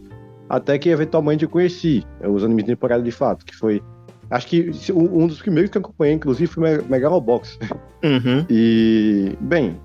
até 0.48 0.78
que 0.78 0.88
eventualmente 0.88 1.42
eu 1.42 1.48
conheci 1.50 2.04
é, 2.20 2.28
os 2.28 2.44
animes 2.44 2.64
de 2.64 2.70
temporada 2.70 3.02
de 3.02 3.10
fato, 3.10 3.44
que 3.44 3.56
foi. 3.56 3.82
Acho 4.30 4.46
que 4.46 4.70
um 4.94 5.26
dos 5.26 5.42
primeiros 5.42 5.68
que 5.72 5.78
eu 5.78 5.82
acompanhei, 5.82 6.14
inclusive, 6.14 6.46
foi 6.46 6.62
Me- 6.78 6.84
Megalobox. 6.88 7.58
uhum. 8.04 8.46
E, 8.48 9.32
bem, 9.40 9.76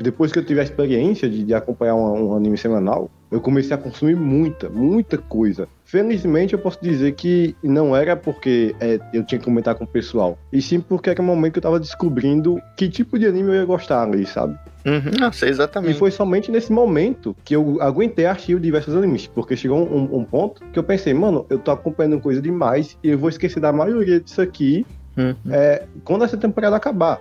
depois 0.00 0.32
que 0.32 0.38
eu 0.38 0.44
tive 0.44 0.58
a 0.60 0.64
experiência 0.64 1.28
de, 1.28 1.44
de 1.44 1.54
acompanhar 1.54 1.94
um, 1.94 2.30
um 2.30 2.36
anime 2.36 2.56
semanal, 2.58 3.08
eu 3.30 3.40
comecei 3.40 3.74
a 3.74 3.78
consumir 3.78 4.14
muita, 4.16 4.68
muita 4.68 5.18
coisa. 5.18 5.68
Felizmente, 5.84 6.52
eu 6.52 6.58
posso 6.58 6.78
dizer 6.82 7.12
que 7.12 7.54
não 7.62 7.94
era 7.94 8.16
porque 8.16 8.74
é, 8.80 8.98
eu 9.12 9.24
tinha 9.24 9.38
que 9.38 9.44
comentar 9.44 9.74
com 9.74 9.84
o 9.84 9.86
pessoal, 9.86 10.38
e 10.52 10.60
sim 10.60 10.80
porque 10.80 11.10
era 11.10 11.22
um 11.22 11.24
momento 11.24 11.52
que 11.54 11.58
eu 11.58 11.62
tava 11.62 11.80
descobrindo 11.80 12.60
que 12.76 12.88
tipo 12.88 13.18
de 13.18 13.26
anime 13.26 13.48
eu 13.50 13.54
ia 13.54 13.64
gostar 13.64 14.02
ali, 14.02 14.26
sabe? 14.26 14.58
Uhum, 14.84 15.10
não 15.18 15.32
sei 15.32 15.48
E 15.48 15.52
exatamente. 15.52 15.98
foi 15.98 16.10
somente 16.10 16.50
nesse 16.50 16.72
momento 16.72 17.36
que 17.44 17.54
eu 17.56 17.78
aguentei 17.80 18.26
assistir 18.26 18.58
diversos 18.60 18.94
animes, 18.94 19.26
porque 19.26 19.56
chegou 19.56 19.78
um, 19.78 20.16
um 20.18 20.24
ponto 20.24 20.62
que 20.72 20.78
eu 20.78 20.84
pensei, 20.84 21.12
mano, 21.12 21.44
eu 21.50 21.58
tô 21.58 21.70
acompanhando 21.72 22.20
coisa 22.20 22.40
demais 22.40 22.96
e 23.02 23.10
eu 23.10 23.18
vou 23.18 23.28
esquecer 23.28 23.58
da 23.60 23.72
maioria 23.72 24.20
disso 24.20 24.40
aqui 24.40 24.86
Uhum. 25.16 25.34
é, 25.50 25.84
quando 26.04 26.24
essa 26.24 26.36
temporada 26.36 26.76
acabar. 26.76 27.18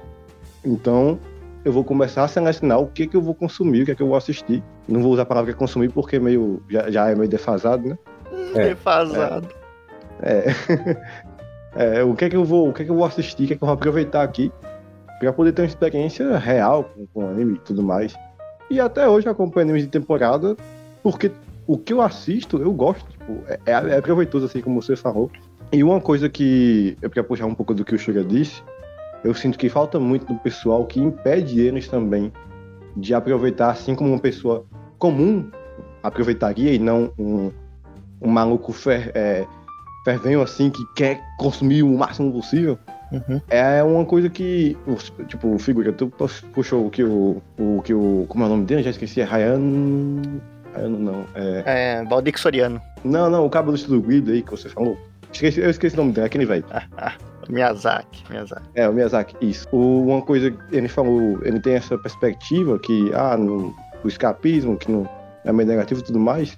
Então, 0.66 1.18
eu 1.66 1.72
vou 1.72 1.84
começar 1.84 2.24
a 2.24 2.28
selecionar 2.28 2.80
o 2.80 2.88
que 2.88 3.08
que 3.08 3.18
eu 3.18 3.22
vou 3.22 3.34
consumir, 3.34 3.82
o 3.82 3.86
que 3.86 3.96
que 3.96 4.04
eu 4.04 4.08
vou 4.08 4.16
assistir. 4.16 4.64
Não 4.88 5.02
vou 5.02 5.12
usar 5.12 5.24
a 5.24 5.26
palavra 5.26 5.52
consumir 5.56 5.92
porque 5.92 6.18
é 6.18 6.20
meio, 6.20 6.62
já, 6.70 6.92
já 6.92 7.10
é 7.10 7.16
meio 7.16 7.28
defasado, 7.28 7.90
né? 7.90 7.98
É, 8.54 8.70
Defasado. 8.70 9.50
É. 10.22 10.46
É, 11.76 12.04
o 12.06 12.14
que 12.14 12.30
que 12.30 12.36
eu 12.36 12.46
vou, 12.46 12.70
o 12.70 12.74
que 12.74 12.86
que 12.86 12.92
eu 12.92 12.96
vou 12.96 13.04
assistir, 13.04 13.46
o 13.46 13.48
que 13.48 13.56
que 13.56 13.64
eu 13.64 13.66
vou 13.66 13.74
aproveitar 13.74 14.22
aqui 14.22 14.52
pra 15.20 15.34
poder 15.34 15.54
ter 15.54 15.64
uma 15.64 15.68
experiência 15.68 16.38
real 16.38 16.84
com, 16.84 17.08
com 17.08 17.28
anime 17.28 17.56
e 17.56 17.60
tudo 17.60 17.82
mais. 17.82 18.16
E 18.70 18.80
até 18.80 19.10
hoje 19.10 19.26
eu 19.26 19.32
acompanho 19.32 19.66
animes 19.66 19.84
de 19.84 19.90
temporada 19.90 20.56
porque 21.02 21.32
o 21.66 21.80
que 21.80 21.94
eu 21.94 22.02
assisto 22.02 22.62
eu 22.62 22.72
gosto, 22.72 23.10
tipo, 23.10 23.42
é, 23.48 23.60
é, 23.66 23.98
é 23.98 24.02
proveitoso 24.02 24.46
assim 24.46 24.62
como 24.62 24.82
você 24.82 24.96
falou. 24.96 25.32
E 25.72 25.84
uma 25.84 26.00
coisa 26.00 26.30
que 26.30 26.96
eu 27.02 27.10
queria 27.10 27.24
puxar 27.24 27.48
um 27.48 27.56
pouco 27.56 27.74
do 27.74 27.84
que 27.84 27.96
o 27.96 28.00
Suga 28.00 28.24
disse, 28.24 28.64
eu 29.26 29.34
sinto 29.34 29.58
que 29.58 29.68
falta 29.70 30.00
muito 30.00 30.32
do 30.32 30.40
pessoal 30.40 30.86
que 30.86 31.00
impede 31.00 31.60
eles 31.60 31.88
também 31.88 32.32
de 32.96 33.14
aproveitar 33.14 33.72
assim 33.72 33.96
como 33.96 34.12
uma 34.12 34.20
pessoa 34.20 34.66
comum 35.00 35.50
aproveitaria 36.04 36.72
e 36.72 36.78
não 36.78 37.12
um, 37.18 37.52
um 38.22 38.30
maluco 38.30 38.72
fer, 38.72 39.12
é, 39.16 39.46
fervenho 40.04 40.44
assim 40.44 40.70
que 40.70 40.86
quer 40.96 41.20
consumir 41.40 41.82
o 41.82 41.98
máximo 41.98 42.32
possível. 42.32 42.78
Uhum. 43.12 43.42
É 43.50 43.84
uma 43.84 44.06
coisa 44.06 44.30
que, 44.30 44.78
tipo, 45.28 45.58
figura, 45.58 45.92
tu 45.92 46.12
puxou 46.54 46.86
o 46.86 46.90
que 46.92 47.04
o, 47.04 47.42
o 47.58 47.82
que 47.84 47.94
o, 47.94 48.26
como 48.30 48.44
é 48.44 48.48
o 48.48 48.50
nome 48.50 48.66
dele? 48.66 48.84
Já 48.84 48.92
esqueci, 48.92 49.22
é 49.22 49.24
Ryan, 49.24 49.60
Ryan 50.76 50.90
não, 50.90 51.26
é, 51.34 51.64
É, 51.66 52.04
Valdir 52.06 52.38
Soriano. 52.38 52.80
não, 53.04 53.30
não, 53.30 53.46
o 53.46 53.50
cabo 53.50 53.72
do 53.72 53.78
estilo 53.78 54.02
Guido 54.02 54.32
aí 54.32 54.44
que 54.44 54.52
você 54.52 54.70
falou. 54.70 54.98
Esqueci, 55.34 55.60
eu 55.60 55.70
esqueci 55.70 55.96
o 55.96 55.98
nome 55.98 56.14
dele, 56.14 56.28
aquele 56.28 56.46
velho. 56.46 56.66
Miyazaki. 57.52 58.24
Miyazaki. 58.30 58.66
É, 58.76 58.88
o 58.88 58.94
Miyazaki, 58.94 59.36
isso. 59.42 59.68
O- 59.72 60.04
uma 60.08 60.22
coisa 60.22 60.52
que 60.52 60.58
ele 60.76 60.88
falou, 60.88 61.40
ele 61.44 61.60
tem 61.60 61.74
essa 61.76 61.98
perspectiva 61.98 62.78
que, 62.80 63.12
ah, 63.14 63.36
no, 63.38 63.74
o 64.04 64.08
escapismo, 64.08 64.78
que 64.78 64.92
não 64.92 65.08
é 65.44 65.52
meio 65.52 65.68
negativo 65.70 66.02
e 66.02 66.04
tudo 66.04 66.20
mais. 66.20 66.58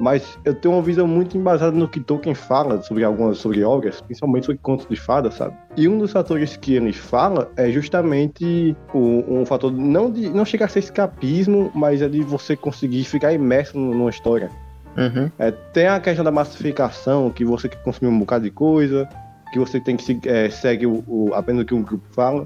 Mas 0.00 0.36
eu 0.44 0.52
tenho 0.52 0.74
uma 0.74 0.82
visão 0.82 1.06
muito 1.06 1.38
embasada 1.38 1.70
no 1.70 1.86
que 1.88 2.00
Tolkien 2.00 2.34
fala 2.34 2.82
sobre 2.82 3.04
algumas 3.04 3.38
sobre 3.38 3.62
obras, 3.62 4.00
principalmente 4.00 4.46
sobre 4.46 4.58
contos 4.60 4.88
de 4.88 4.96
fadas, 4.96 5.34
sabe? 5.34 5.54
E 5.76 5.88
um 5.88 5.98
dos 5.98 6.10
fatores 6.10 6.56
que 6.56 6.74
ele 6.74 6.92
fala 6.92 7.48
é 7.56 7.70
justamente 7.70 8.76
o, 8.92 9.22
um 9.28 9.46
fator 9.46 9.70
não 9.70 10.10
de 10.10 10.28
não 10.30 10.44
chegar 10.44 10.66
a 10.66 10.68
ser 10.68 10.80
escapismo, 10.80 11.70
mas 11.72 12.02
é 12.02 12.08
de 12.08 12.22
você 12.22 12.56
conseguir 12.56 13.04
ficar 13.04 13.32
imerso 13.32 13.78
numa 13.78 14.10
história. 14.10 14.50
Uhum. 14.96 15.30
É, 15.38 15.52
tem 15.52 15.86
a 15.86 16.00
questão 16.00 16.24
da 16.24 16.30
massificação, 16.32 17.30
que 17.30 17.44
você 17.44 17.68
quer 17.68 17.80
consumir 17.82 18.10
um 18.10 18.18
bocado 18.18 18.42
de 18.44 18.50
coisa, 18.50 19.08
que 19.54 19.58
você 19.60 19.78
tem 19.78 19.96
que 19.96 20.20
é, 20.28 20.50
segue 20.50 20.84
o, 20.84 21.04
o- 21.06 21.30
apenas 21.32 21.62
o 21.62 21.64
que 21.64 21.72
um 21.74 21.82
grupo 21.82 22.04
fala. 22.10 22.44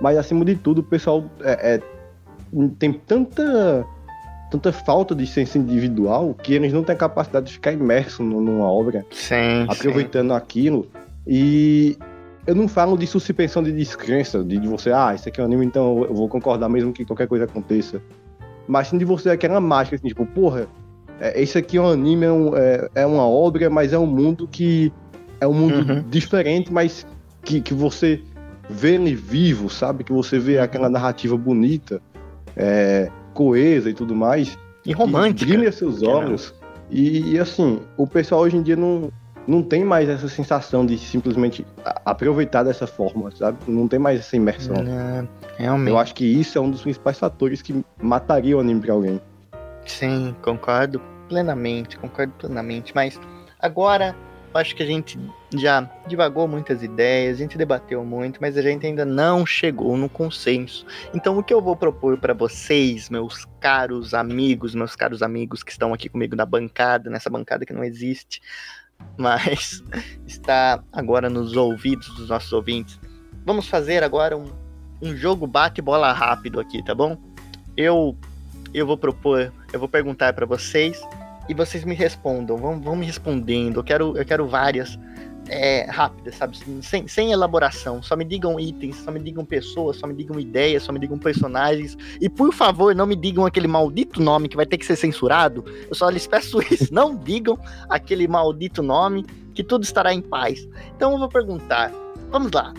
Mas 0.00 0.16
acima 0.16 0.42
de 0.42 0.56
tudo, 0.56 0.78
o 0.78 0.82
pessoal 0.82 1.22
é, 1.42 1.74
é, 1.74 1.80
tem 2.78 2.94
tanta, 2.94 3.84
tanta 4.50 4.72
falta 4.72 5.14
de 5.14 5.26
senso 5.26 5.58
individual 5.58 6.32
que 6.42 6.54
eles 6.54 6.72
não 6.72 6.82
têm 6.82 6.96
capacidade 6.96 7.44
de 7.48 7.52
ficar 7.52 7.72
imerso 7.72 8.22
nu- 8.22 8.40
numa 8.40 8.64
obra, 8.64 9.04
Sim, 9.10 9.66
aproveitando 9.68 10.32
aquilo. 10.32 10.86
E 11.26 11.98
eu 12.46 12.54
não 12.54 12.66
falo 12.66 12.96
de 12.96 13.06
suspensão 13.06 13.62
de 13.62 13.70
descrença, 13.70 14.42
de, 14.42 14.56
de 14.58 14.66
você, 14.66 14.90
ah, 14.90 15.12
isso 15.14 15.28
aqui 15.28 15.42
é 15.42 15.44
um 15.44 15.46
anime, 15.46 15.66
então 15.66 16.02
eu 16.04 16.14
vou 16.14 16.26
concordar 16.26 16.70
mesmo 16.70 16.90
que 16.90 17.04
qualquer 17.04 17.28
coisa 17.28 17.44
aconteça. 17.44 18.00
Mas 18.66 18.88
sim 18.88 18.96
de 18.96 19.04
você 19.04 19.28
aquela 19.28 19.60
mágica, 19.60 19.96
assim, 19.96 20.08
tipo, 20.08 20.24
porra, 20.24 20.66
é, 21.20 21.38
esse 21.42 21.58
aqui 21.58 21.76
é 21.76 21.82
um 21.82 21.88
anime, 21.90 22.24
é, 22.24 22.32
um- 22.32 22.56
é- 22.56 22.88
é 22.94 23.04
uma 23.06 23.28
obra, 23.28 23.68
mas 23.68 23.92
é 23.92 23.98
um 23.98 24.06
mundo 24.06 24.48
que 24.50 24.90
é 25.40 25.46
um 25.46 25.54
mundo 25.54 25.76
Uhum. 25.90 26.02
diferente, 26.08 26.72
mas 26.72 27.06
que, 27.42 27.60
que 27.60 27.72
você 27.74 28.22
vê 28.68 28.94
ele 28.94 29.14
vivo, 29.14 29.68
sabe? 29.68 30.04
Que 30.04 30.12
você 30.12 30.38
vê 30.38 30.58
aquela 30.58 30.88
narrativa 30.88 31.36
bonita, 31.36 32.00
é, 32.56 33.10
coesa 33.34 33.90
e 33.90 33.94
tudo 33.94 34.14
mais. 34.14 34.58
E 34.84 34.92
romântica. 34.92 35.46
Que 35.46 35.56
brilha 35.56 35.72
seus 35.72 36.02
olhos. 36.02 36.54
E, 36.90 37.34
e, 37.34 37.38
assim, 37.38 37.80
o 37.96 38.06
pessoal 38.06 38.42
hoje 38.42 38.56
em 38.56 38.62
dia 38.62 38.76
não, 38.76 39.10
não 39.46 39.62
tem 39.62 39.84
mais 39.84 40.08
essa 40.08 40.28
sensação 40.28 40.84
de 40.84 40.98
simplesmente 40.98 41.64
aproveitar 42.04 42.62
dessa 42.62 42.86
forma, 42.86 43.30
sabe? 43.30 43.58
Não 43.68 43.86
tem 43.86 43.98
mais 43.98 44.20
essa 44.20 44.36
imersão. 44.36 44.76
É, 44.76 45.26
realmente. 45.56 45.90
Eu 45.90 45.98
acho 45.98 46.14
que 46.14 46.24
isso 46.24 46.58
é 46.58 46.60
um 46.60 46.70
dos 46.70 46.82
principais 46.82 47.18
fatores 47.18 47.62
que 47.62 47.84
mataria 48.00 48.56
o 48.56 48.60
anime 48.60 48.80
pra 48.80 48.92
alguém. 48.92 49.20
Sim, 49.86 50.34
concordo 50.42 51.00
plenamente, 51.28 51.96
concordo 51.98 52.32
plenamente. 52.38 52.92
Mas 52.94 53.20
agora 53.60 54.14
acho 54.54 54.74
que 54.74 54.82
a 54.82 54.86
gente 54.86 55.18
já 55.54 55.88
divagou 56.06 56.46
muitas 56.48 56.82
ideias, 56.82 57.36
a 57.36 57.42
gente 57.42 57.56
debateu 57.56 58.04
muito, 58.04 58.40
mas 58.40 58.56
a 58.56 58.62
gente 58.62 58.86
ainda 58.86 59.04
não 59.04 59.46
chegou 59.46 59.96
no 59.96 60.08
consenso. 60.08 60.86
Então 61.14 61.38
o 61.38 61.42
que 61.42 61.54
eu 61.54 61.60
vou 61.60 61.76
propor 61.76 62.18
para 62.18 62.34
vocês, 62.34 63.08
meus 63.08 63.46
caros 63.60 64.14
amigos, 64.14 64.74
meus 64.74 64.96
caros 64.96 65.22
amigos 65.22 65.62
que 65.62 65.70
estão 65.70 65.94
aqui 65.94 66.08
comigo 66.08 66.34
na 66.34 66.44
bancada, 66.44 67.10
nessa 67.10 67.30
bancada 67.30 67.64
que 67.64 67.72
não 67.72 67.84
existe, 67.84 68.40
mas 69.16 69.82
está 70.26 70.82
agora 70.92 71.30
nos 71.30 71.56
ouvidos 71.56 72.08
dos 72.16 72.28
nossos 72.28 72.52
ouvintes. 72.52 72.98
Vamos 73.44 73.68
fazer 73.68 74.02
agora 74.02 74.36
um, 74.36 74.50
um 75.00 75.16
jogo 75.16 75.46
bate-bola 75.46 76.12
rápido 76.12 76.60
aqui, 76.60 76.84
tá 76.84 76.94
bom? 76.94 77.16
Eu 77.76 78.16
eu 78.72 78.86
vou 78.86 78.96
propor, 78.96 79.52
eu 79.72 79.80
vou 79.80 79.88
perguntar 79.88 80.32
pra 80.32 80.46
vocês 80.46 81.00
e 81.48 81.54
vocês 81.54 81.84
me 81.84 81.94
respondam, 81.94 82.56
vão, 82.56 82.80
vão 82.80 82.96
me 82.96 83.06
respondendo. 83.06 83.80
Eu 83.80 83.84
quero, 83.84 84.16
eu 84.16 84.24
quero 84.24 84.46
várias 84.46 84.98
é, 85.48 85.86
rápidas, 85.90 86.36
sabe? 86.36 86.56
Sem, 86.82 87.08
sem 87.08 87.32
elaboração. 87.32 88.02
Só 88.02 88.16
me 88.16 88.24
digam 88.24 88.58
itens, 88.58 88.96
só 88.96 89.10
me 89.10 89.20
digam 89.20 89.44
pessoas, 89.44 89.96
só 89.96 90.06
me 90.06 90.14
digam 90.14 90.38
ideias, 90.38 90.82
só 90.82 90.92
me 90.92 90.98
digam 90.98 91.18
personagens. 91.18 91.96
E 92.20 92.28
por 92.28 92.52
favor, 92.52 92.94
não 92.94 93.06
me 93.06 93.16
digam 93.16 93.44
aquele 93.44 93.66
maldito 93.66 94.22
nome 94.22 94.48
que 94.48 94.56
vai 94.56 94.66
ter 94.66 94.78
que 94.78 94.86
ser 94.86 94.96
censurado. 94.96 95.64
Eu 95.88 95.94
só 95.94 96.08
lhes 96.08 96.26
peço 96.26 96.60
isso. 96.72 96.92
Não 96.92 97.16
digam 97.16 97.58
aquele 97.88 98.28
maldito 98.28 98.82
nome, 98.82 99.24
que 99.54 99.64
tudo 99.64 99.82
estará 99.82 100.14
em 100.14 100.22
paz. 100.22 100.68
Então 100.96 101.12
eu 101.12 101.18
vou 101.18 101.28
perguntar. 101.28 101.92
Vamos 102.30 102.52
lá. 102.52 102.72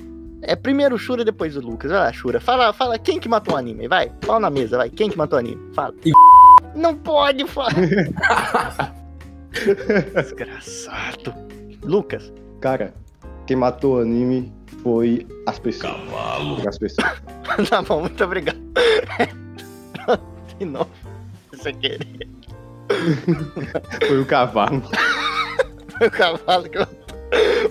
É 0.43 0.55
primeiro 0.55 0.95
o 0.95 0.97
Shura, 0.97 1.23
depois 1.23 1.55
o 1.55 1.61
Lucas. 1.61 1.91
Vai 1.91 1.99
lá, 1.99 2.13
Shura. 2.13 2.39
Fala, 2.39 2.73
fala 2.73 2.97
quem 2.97 3.19
que 3.19 3.29
matou 3.29 3.53
o 3.53 3.57
anime, 3.57 3.87
vai. 3.87 4.11
Fala 4.21 4.39
na 4.39 4.49
mesa, 4.49 4.77
vai. 4.77 4.89
Quem 4.89 5.09
que 5.09 5.17
matou 5.17 5.37
o 5.37 5.39
anime? 5.39 5.61
Fala. 5.73 5.93
Não 6.75 6.95
pode 6.95 7.45
falar. 7.47 7.73
Desgraçado. 10.15 11.33
Lucas. 11.83 12.31
Cara, 12.59 12.93
quem 13.45 13.57
matou 13.57 13.97
o 13.97 14.01
anime 14.01 14.51
foi 14.83 15.27
as 15.47 15.59
pessoas. 15.59 15.93
Cavalo. 15.93 16.67
As 16.67 16.77
pessoas. 16.77 17.21
Tá 17.69 17.81
bom, 17.81 18.01
muito 18.01 18.23
obrigado. 18.23 18.57
De 20.57 20.65
novo. 20.65 20.89
Sem 21.61 21.75
querer. 21.75 22.29
Foi 24.07 24.19
o 24.21 24.25
cavalo. 24.25 24.81
Foi 25.97 26.07
o 26.07 26.11
cavalo 26.11 26.69
que 26.69 26.79
matou. 26.79 26.97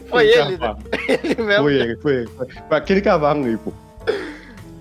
Foi 0.08 0.26
o 0.26 0.30
ele, 0.30 0.58
né? 0.58 0.76
Ele 1.08 1.42
mesmo. 1.42 1.62
Foi 1.62 1.74
ele, 1.74 1.96
foi 1.96 2.14
ele. 2.16 2.26
Foi 2.28 2.46
foi 2.46 2.76
aquele 2.76 3.00
cavalo 3.00 3.44
aí, 3.46 3.56
pô. 3.56 3.72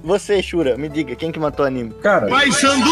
Você, 0.03 0.41
Shura, 0.41 0.77
me 0.77 0.89
diga, 0.89 1.15
quem 1.15 1.31
que 1.31 1.39
matou 1.39 1.63
o 1.65 1.67
anime? 1.67 1.93
Cara, 2.01 2.27
Vai, 2.27 2.51
Xandu! 2.51 2.89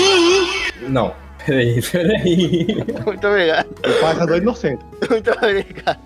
Não. 0.81 1.13
Peraí, 1.45 1.81
peraí. 1.81 2.67
Muito 3.05 3.27
obrigado. 3.27 3.67
O 3.71 4.01
pagador 4.01 4.37
inocente. 4.37 4.83
Muito 5.09 5.31
obrigado. 5.31 5.99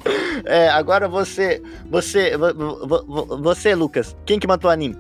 É, 0.46 0.70
agora 0.70 1.08
você, 1.08 1.62
você, 1.90 2.36
vo- 2.38 2.54
vo- 2.54 3.06
vo- 3.08 3.38
você, 3.42 3.74
Lucas, 3.74 4.16
quem 4.26 4.38
que 4.38 4.46
matou 4.46 4.70
o 4.70 4.74
anime? 4.74 4.98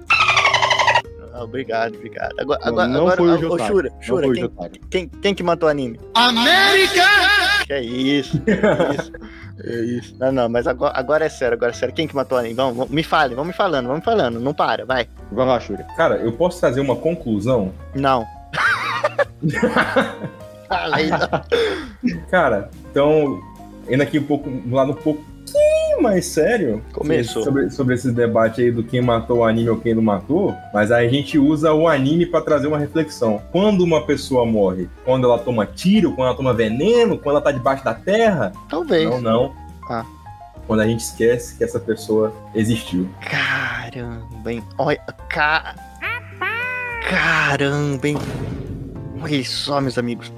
Ah, 1.34 1.44
Obrigado, 1.44 1.96
obrigado. 1.96 2.34
Agora, 2.40 2.60
Não, 2.62 2.68
agora, 2.70 2.88
não 2.88 3.02
agora 3.02 3.18
foi 3.18 3.28
o 3.28 3.34
ah, 3.34 3.38
Jotaro. 3.38 3.68
Shura, 3.74 3.90
Não 3.90 4.02
Shura, 4.02 4.28
o 4.28 4.32
quem, 4.34 4.42
Jotaro. 4.44 4.72
quem, 4.90 5.08
quem 5.10 5.34
que 5.36 5.44
matou 5.44 5.68
o 5.68 5.72
anime? 5.72 6.00
América! 6.14 7.04
Que 7.66 7.74
é 7.74 7.82
isso, 7.84 8.40
que 8.42 8.52
é 8.52 8.56
isso. 8.96 9.12
É 9.64 9.76
isso. 9.86 10.16
Não, 10.20 10.32
não, 10.32 10.50
mas 10.50 10.66
agora, 10.68 10.94
agora 10.98 11.26
é 11.26 11.30
sério, 11.30 11.56
agora 11.56 11.72
é 11.72 11.76
sério. 11.76 11.94
Quem 11.94 12.08
que 12.08 12.16
matou 12.16 12.38
o 12.38 12.40
anime? 12.40 12.56
Vamos, 12.56 12.78
vamos, 12.78 12.92
me 12.92 13.04
fale, 13.04 13.34
vamos 13.36 13.50
me 13.50 13.54
falando, 13.54 13.86
vamos 13.88 14.00
me 14.00 14.06
falando. 14.06 14.40
Não 14.40 14.54
para, 14.54 14.86
vai. 14.86 15.08
Vai 15.32 15.46
lá, 15.46 15.60
Shuri. 15.60 15.84
Cara, 15.96 16.16
eu 16.18 16.32
posso 16.32 16.60
trazer 16.60 16.80
uma 16.82 16.96
conclusão? 16.96 17.72
Não. 17.96 18.26
Cara, 22.30 22.70
então, 22.90 23.42
indo 23.90 24.04
aqui 24.04 24.20
um 24.20 24.24
pouco, 24.24 24.50
um 24.50 24.74
lado 24.74 24.92
um 24.92 24.96
pouquinho 24.96 26.02
mais 26.02 26.26
sério. 26.26 26.84
Começou. 26.94 27.44
Sobre, 27.44 27.70
sobre 27.70 27.96
esse 27.96 28.12
debate 28.12 28.62
aí 28.62 28.72
do 28.72 28.84
quem 28.84 29.02
matou 29.02 29.40
o 29.40 29.44
anime 29.44 29.70
ou 29.70 29.78
quem 29.78 29.94
não 29.94 30.02
matou. 30.02 30.56
Mas 30.74 30.92
aí 30.92 31.08
a 31.08 31.10
gente 31.10 31.38
usa 31.38 31.74
o 31.74 31.88
anime 31.88 32.26
pra 32.26 32.42
trazer 32.42 32.68
uma 32.68 32.78
reflexão. 32.78 33.42
Quando 33.52 33.82
uma 33.82 34.06
pessoa 34.06 34.46
morre? 34.46 34.90
Quando 35.04 35.26
ela 35.26 35.38
toma 35.38 35.66
tiro? 35.66 36.14
Quando 36.14 36.28
ela 36.28 36.38
toma 36.38 36.54
veneno? 36.54 37.18
Quando 37.18 37.36
ela 37.36 37.42
tá 37.42 37.52
debaixo 37.52 37.84
da 37.84 37.94
terra? 37.94 38.52
Talvez. 38.70 39.10
Não, 39.10 39.22
não. 39.22 39.56
Ah. 39.90 40.06
Quando 40.68 40.80
a 40.80 40.88
gente 40.88 41.02
esquece 41.02 41.58
que 41.58 41.64
essa 41.64 41.80
pessoa 41.80 42.34
existiu. 42.56 43.10
Caramba, 43.22 44.54
hein? 44.54 44.64
Olha, 44.78 45.02
ca... 45.28 45.76
Caramba, 47.10 48.08
hein? 48.08 48.18
Olha 49.22 49.44
só, 49.44 49.80
meus 49.82 49.98
amigos. 49.98 50.32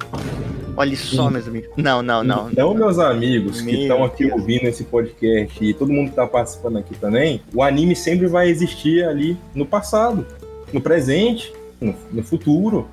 Olha 0.76 0.96
só, 0.96 1.30
meus 1.30 1.48
amigos. 1.48 1.70
Não, 1.78 2.02
não, 2.02 2.24
não. 2.24 2.50
Então, 2.52 2.74
meus 2.74 2.98
amigos 2.98 3.62
que 3.62 3.82
estão 3.84 4.04
aqui 4.04 4.26
Deus. 4.26 4.40
ouvindo 4.42 4.64
esse 4.66 4.84
podcast 4.84 5.64
e 5.64 5.74
todo 5.74 5.92
mundo 5.94 6.10
que 6.10 6.16
tá 6.16 6.26
participando 6.26 6.78
aqui 6.78 6.96
também, 6.96 7.42
o 7.54 7.62
anime 7.62 7.96
sempre 7.96 8.28
vai 8.28 8.50
existir 8.50 9.04
ali 9.06 9.38
no 9.54 9.66
passado, 9.66 10.26
no 10.74 10.82
presente, 10.82 11.54
no, 11.80 11.94
no 12.12 12.24
futuro. 12.24 12.88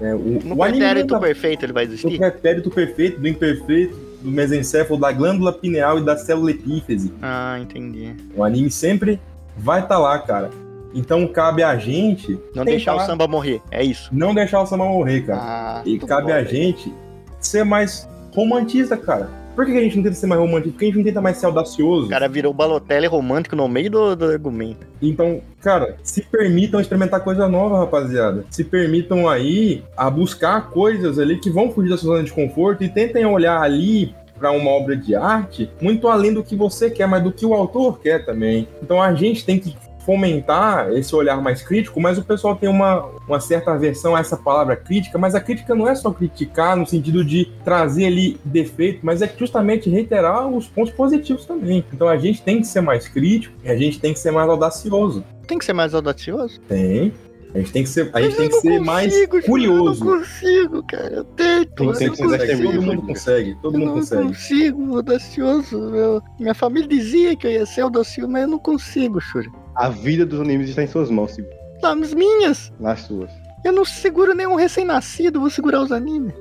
É, 0.00 0.14
o, 0.14 0.40
No 0.44 0.56
o 0.56 0.62
anime 0.62 0.78
pretérito 0.78 1.12
não 1.14 1.20
tá- 1.20 1.26
perfeito 1.26 1.64
ele 1.66 1.72
vai 1.72 1.84
existir? 1.84 2.16
pretérito 2.18 2.70
perfeito, 2.70 3.20
do 3.20 3.28
imperfeito, 3.28 3.94
do 4.22 4.30
mesencéfalo, 4.30 4.98
da 4.98 5.12
glândula 5.12 5.52
pineal 5.52 5.98
e 5.98 6.04
da 6.04 6.16
célula 6.16 6.50
epífise. 6.52 7.12
Ah, 7.20 7.58
entendi. 7.60 8.14
O 8.34 8.42
anime 8.42 8.70
sempre 8.70 9.20
vai 9.56 9.80
estar 9.82 9.98
lá, 9.98 10.18
cara. 10.20 10.50
Então 10.94 11.26
cabe 11.28 11.62
a 11.62 11.76
gente 11.76 12.38
Não 12.54 12.64
deixar 12.64 12.94
o 12.96 13.00
samba 13.00 13.26
morrer, 13.28 13.60
é 13.70 13.84
isso. 13.84 14.08
não 14.12 14.34
deixar 14.34 14.60
o 14.62 14.66
samba 14.66 14.84
morrer, 14.84 15.22
cara. 15.22 15.40
Ah, 15.42 15.82
E 15.84 15.98
cabe 15.98 16.28
bom, 16.28 16.32
a 16.32 16.36
velho. 16.36 16.48
gente 16.48 16.92
ser 17.40 17.64
mais 17.64 18.08
romantista, 18.34 18.96
cara. 18.96 19.28
Por 19.54 19.66
que 19.66 19.72
que 19.72 19.78
a 19.78 19.82
gente 19.82 19.96
não 19.96 20.04
tenta 20.04 20.14
ser 20.14 20.26
mais 20.28 20.40
romantista? 20.40 20.70
Porque 20.70 20.84
a 20.84 20.88
gente 20.88 20.96
não 20.98 21.04
tenta 21.04 21.20
mais 21.20 21.36
ser 21.36 21.46
audacioso. 21.46 22.06
O 22.06 22.10
cara 22.10 22.28
virou 22.28 22.54
Balotelli 22.54 23.08
romântico 23.08 23.56
no 23.56 23.66
meio 23.66 23.90
do, 23.90 24.14
do 24.14 24.24
argumento. 24.26 24.86
Então, 25.02 25.40
cara, 25.60 25.96
se 26.02 26.22
permitam 26.22 26.80
experimentar 26.80 27.20
coisa 27.24 27.48
nova, 27.48 27.76
rapaziada. 27.78 28.44
Se 28.50 28.62
permitam 28.62 29.28
aí 29.28 29.82
a 29.96 30.08
buscar 30.08 30.70
coisas 30.70 31.18
ali 31.18 31.38
que 31.40 31.50
vão 31.50 31.72
fugir 31.72 31.90
da 31.90 31.96
sua 31.98 32.14
zona 32.14 32.24
de 32.24 32.32
conforto 32.32 32.84
e 32.84 32.88
tentem 32.88 33.26
olhar 33.26 33.60
ali 33.60 34.14
para 34.38 34.52
uma 34.52 34.70
obra 34.70 34.96
de 34.96 35.16
arte 35.16 35.68
muito 35.82 36.06
além 36.06 36.32
do 36.32 36.44
que 36.44 36.54
você 36.54 36.88
quer, 36.88 37.08
mas 37.08 37.24
do 37.24 37.32
que 37.32 37.44
o 37.44 37.52
autor 37.52 37.98
quer 37.98 38.24
também. 38.24 38.68
Então 38.80 39.02
a 39.02 39.12
gente 39.12 39.44
tem 39.44 39.58
que 39.58 39.74
fomentar 40.08 40.90
esse 40.94 41.14
olhar 41.14 41.38
mais 41.42 41.60
crítico, 41.62 42.00
mas 42.00 42.16
o 42.16 42.22
pessoal 42.24 42.56
tem 42.56 42.66
uma, 42.66 43.04
uma 43.28 43.38
certa 43.40 43.72
aversão 43.72 44.16
a 44.16 44.20
essa 44.20 44.38
palavra 44.38 44.74
crítica, 44.74 45.18
mas 45.18 45.34
a 45.34 45.40
crítica 45.40 45.74
não 45.74 45.86
é 45.86 45.94
só 45.94 46.10
criticar 46.10 46.74
no 46.74 46.86
sentido 46.86 47.22
de 47.22 47.52
trazer 47.62 48.06
ali 48.06 48.40
defeito, 48.42 49.00
mas 49.02 49.20
é 49.20 49.30
justamente 49.38 49.90
reiterar 49.90 50.48
os 50.48 50.66
pontos 50.66 50.94
positivos 50.94 51.44
também. 51.44 51.84
Então 51.92 52.08
a 52.08 52.16
gente 52.16 52.40
tem 52.40 52.58
que 52.62 52.66
ser 52.66 52.80
mais 52.80 53.06
crítico 53.06 53.54
e 53.62 53.68
a 53.70 53.76
gente 53.76 54.00
tem 54.00 54.14
que 54.14 54.18
ser 54.18 54.30
mais 54.30 54.48
audacioso. 54.48 55.22
Tem 55.46 55.58
que 55.58 55.64
ser 55.66 55.74
mais 55.74 55.94
audacioso? 55.94 56.58
Tem. 56.66 57.12
A 57.54 57.58
gente 57.58 57.72
tem 57.72 57.82
que 57.82 57.88
ser, 57.88 58.10
a 58.12 58.20
gente 58.20 58.36
tem 58.36 58.48
que 58.50 58.60
ser 58.60 58.78
mais 58.78 59.06
consigo, 59.10 59.40
Júlio, 59.40 59.46
curioso. 59.72 60.04
Eu 60.04 60.10
não 60.10 60.18
consigo, 60.18 60.82
cara. 60.86 61.14
Eu 61.14 61.24
tento. 61.24 61.74
Tem- 61.74 61.92
tem 61.94 62.06
eu 62.08 62.12
que 62.12 62.22
não 62.22 62.28
ser 62.28 62.28
consigo. 62.28 62.28
destemido, 62.36 62.72
Todo 62.72 62.82
mundo 62.82 63.02
consegue, 63.02 63.54
todo 63.62 63.74
Eu 63.74 63.78
mundo 63.80 63.88
não 63.88 63.94
consegue. 63.96 64.22
consigo, 64.26 64.96
audacioso. 64.96 65.78
meu. 65.90 66.22
Minha 66.38 66.54
família 66.54 66.86
dizia 66.88 67.34
que 67.34 67.46
eu 67.46 67.50
ia 67.50 67.64
ser 67.64 67.80
audacioso, 67.80 68.30
mas 68.30 68.42
eu 68.42 68.48
não 68.48 68.58
consigo, 68.58 69.18
Shuri. 69.18 69.50
A 69.78 69.88
vida 69.88 70.26
dos 70.26 70.40
animes 70.40 70.68
está 70.68 70.82
em 70.82 70.86
suas 70.86 71.08
mãos, 71.10 71.32
Sigo. 71.32 71.48
Nas 71.82 72.12
minhas. 72.12 72.72
nas 72.80 73.00
suas. 73.00 73.30
Eu 73.64 73.72
não 73.72 73.84
seguro 73.84 74.34
nenhum 74.34 74.56
recém-nascido, 74.56 75.40
vou 75.40 75.50
segurar 75.50 75.80
os 75.80 75.92
animes. 75.92 76.32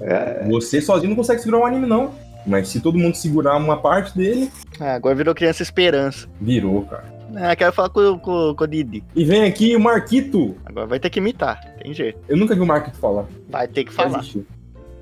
É, 0.00 0.44
Você 0.48 0.80
sozinho 0.80 1.10
não 1.10 1.16
consegue 1.16 1.40
segurar 1.40 1.62
um 1.62 1.66
anime, 1.66 1.86
não. 1.86 2.12
Mas 2.46 2.68
se 2.68 2.80
todo 2.80 2.98
mundo 2.98 3.14
segurar 3.16 3.56
uma 3.56 3.76
parte 3.80 4.16
dele, 4.16 4.50
Ah, 4.80 4.94
agora 4.94 5.14
virou 5.14 5.34
criança 5.34 5.62
esperança. 5.62 6.28
virou, 6.40 6.82
cara. 6.86 7.04
Ah, 7.36 7.54
quero 7.56 7.72
falar 7.72 7.88
com, 7.90 8.18
com, 8.18 8.54
com 8.56 8.64
o 8.64 8.66
Didi. 8.66 9.02
E 9.14 9.24
vem 9.24 9.44
aqui 9.44 9.74
o 9.76 9.80
Marquito. 9.80 10.56
Agora 10.64 10.86
vai 10.86 10.98
ter 11.00 11.10
que 11.10 11.18
imitar. 11.18 11.60
Tem 11.82 11.92
jeito. 11.92 12.18
Eu 12.28 12.36
nunca 12.36 12.54
vi 12.54 12.60
o 12.60 12.66
Marquito 12.66 12.96
falar. 12.98 13.26
Vai 13.48 13.66
ter 13.66 13.84
que 13.84 13.92
falar. 13.92 14.24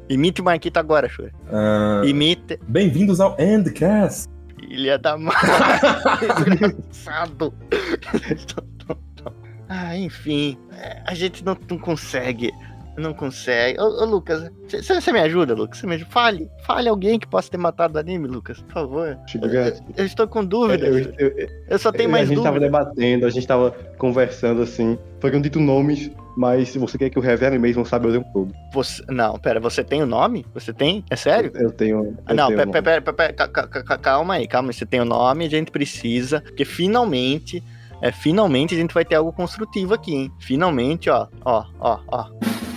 Imite 0.08 0.40
o 0.40 0.44
Marquito 0.44 0.76
agora, 0.78 1.08
Shura. 1.08 1.30
Ah, 1.50 2.02
Imite. 2.04 2.58
Bem-vindos 2.66 3.20
ao 3.20 3.36
Endcast. 3.38 4.26
Filha 4.68 4.98
da 4.98 5.16
mãe. 5.18 5.34
Desgraçado. 6.58 7.54
ah, 9.68 9.96
enfim. 9.96 10.58
é, 10.72 11.02
A 11.06 11.14
gente 11.14 11.44
não, 11.44 11.56
não 11.68 11.78
consegue. 11.78 12.50
Não 12.96 13.12
consegue. 13.12 13.80
Ô, 13.80 14.02
ô 14.02 14.04
Lucas, 14.04 14.50
você 14.68 15.12
me 15.12 15.18
ajuda, 15.20 15.54
Lucas? 15.54 15.78
Você 15.78 15.86
me 15.86 15.94
ajuda? 15.96 16.10
Fale. 16.10 16.48
Fale 16.64 16.88
alguém 16.88 17.18
que 17.18 17.26
possa 17.26 17.50
ter 17.50 17.56
matado 17.56 17.96
o 17.96 18.00
anime, 18.00 18.28
Lucas, 18.28 18.60
por 18.62 18.72
favor. 18.72 19.18
Eu, 19.34 19.40
Grande. 19.48 19.80
eu 19.96 20.04
estou 20.06 20.28
com 20.28 20.40
Eu, 20.40 20.46
dúvidas. 20.46 21.06
eu- 21.18 21.28
eu- 21.30 21.48
Eu 21.70 21.78
só 21.78 21.90
tenho 21.90 22.08
a 22.08 22.12
mais 22.12 22.28
gente 22.28 22.42
tava 22.42 22.58
dúvidas. 22.60 22.70
debatendo, 22.84 23.26
a 23.26 23.30
gente 23.30 23.46
tava 23.46 23.70
conversando 23.98 24.62
assim. 24.62 24.96
Foram 25.20 25.40
dito 25.40 25.58
nomes, 25.58 26.10
mas 26.36 26.68
se 26.68 26.78
você 26.78 26.96
quer 26.96 27.10
que 27.10 27.18
eu 27.18 27.22
revele 27.22 27.58
mesmo, 27.58 27.84
sabe 27.84 28.06
o 28.08 28.12
tempo 28.12 28.26
todo. 28.32 28.52
Você... 28.72 29.02
Não, 29.08 29.38
pera, 29.38 29.58
você 29.58 29.82
tem 29.82 30.02
o 30.02 30.06
nome? 30.06 30.46
Você 30.54 30.72
tem? 30.72 31.04
É 31.10 31.16
sério? 31.16 31.50
Eu 31.54 31.70
tenho. 31.72 32.16
Ah, 32.26 32.32
eu 32.32 32.36
não, 32.36 32.46
tenho 32.48 32.58
pera, 32.58 32.82
pera, 32.82 33.02
pera, 33.02 33.12
pera, 33.16 33.32
ca- 33.32 33.48
ca- 33.48 33.82
ca- 33.82 33.98
calma 33.98 34.34
aí, 34.34 34.46
calma 34.46 34.68
aí. 34.70 34.74
Você 34.74 34.86
tem 34.86 35.00
o 35.00 35.04
nome, 35.04 35.46
a 35.46 35.50
gente 35.50 35.70
precisa, 35.72 36.40
porque 36.42 36.64
finalmente, 36.64 37.62
é, 38.02 38.12
finalmente 38.12 38.74
a 38.74 38.78
gente 38.78 38.92
vai 38.94 39.04
ter 39.04 39.14
algo 39.16 39.32
construtivo 39.32 39.94
aqui, 39.94 40.14
hein? 40.14 40.30
Finalmente, 40.38 41.08
ó, 41.10 41.26
ó, 41.44 41.64
ó, 41.80 41.98
ó. 42.08 42.26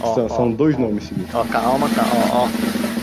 Ó, 0.02 0.14
São, 0.16 0.26
ó, 0.26 0.30
são 0.30 0.52
dois 0.52 0.76
ó, 0.76 0.80
nomes 0.80 1.06
seguidos. 1.06 1.34
Ó, 1.34 1.44
calma, 1.46 1.88
calma, 1.90 2.12
ó, 2.34 2.46
ó. 2.46 2.98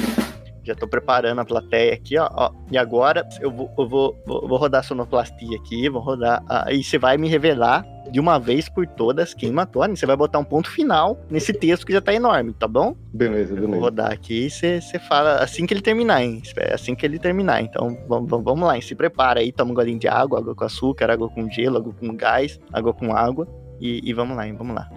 Já 0.67 0.75
tô 0.75 0.89
preparando 0.89 1.41
a 1.41 1.45
plateia 1.45 1.93
aqui, 1.93 2.17
ó, 2.17 2.27
ó. 2.33 2.51
E 2.71 2.79
agora 2.79 3.29
eu 3.39 3.51
vou, 3.51 3.71
eu 3.79 3.87
vou, 3.87 4.17
vou, 4.27 4.49
vou 4.49 4.57
rodar 4.59 4.81
a 4.81 4.83
sonoplastia 4.83 5.59
aqui, 5.59 5.91
vou 5.91 6.01
rodar. 6.01 6.43
e 6.71 6.83
você 6.83 6.97
vai 6.97 7.19
me 7.19 7.29
revelar 7.29 7.85
de 8.11 8.19
uma 8.19 8.39
vez 8.39 8.67
por 8.67 8.87
todas 8.87 9.35
quem 9.35 9.53
matou. 9.53 9.83
a. 9.83 9.89
Você 9.89 10.07
vai 10.07 10.17
botar 10.17 10.39
um 10.39 10.45
ponto 10.45 10.71
final 10.71 11.21
nesse 11.29 11.53
texto 11.53 11.85
que 11.85 11.93
já 11.93 12.01
tá 12.01 12.15
enorme, 12.15 12.55
tá 12.55 12.67
bom? 12.67 12.95
Beleza, 13.13 13.53
Eu 13.53 13.57
vou 13.59 13.67
beleza. 13.67 13.85
rodar 13.85 14.13
aqui 14.13 14.47
e 14.47 14.51
você 14.51 14.81
fala 15.07 15.37
assim 15.43 15.67
que 15.67 15.75
ele 15.75 15.83
terminar, 15.83 16.23
hein? 16.23 16.41
Espera, 16.43 16.75
Assim 16.75 16.95
que 16.95 17.05
ele 17.05 17.19
terminar. 17.19 17.61
Então 17.61 17.99
vamos, 18.09 18.31
vamos, 18.31 18.45
vamos 18.47 18.67
lá, 18.67 18.75
hein? 18.77 18.81
se 18.81 18.95
prepara 18.95 19.41
aí, 19.41 19.53
toma 19.53 19.73
um 19.73 19.75
golinho 19.75 19.99
de 19.99 20.09
água, 20.09 20.39
água 20.39 20.55
com 20.55 20.65
açúcar, 20.65 21.11
água 21.11 21.29
com 21.29 21.47
gelo, 21.51 21.77
água 21.77 21.93
com 21.93 22.17
gás, 22.17 22.59
água 22.73 22.95
com 22.95 23.15
água. 23.15 23.47
E, 23.79 24.01
e 24.03 24.15
vamos 24.15 24.35
lá, 24.35 24.47
hein? 24.47 24.55
Vamos 24.57 24.75
lá. 24.75 24.89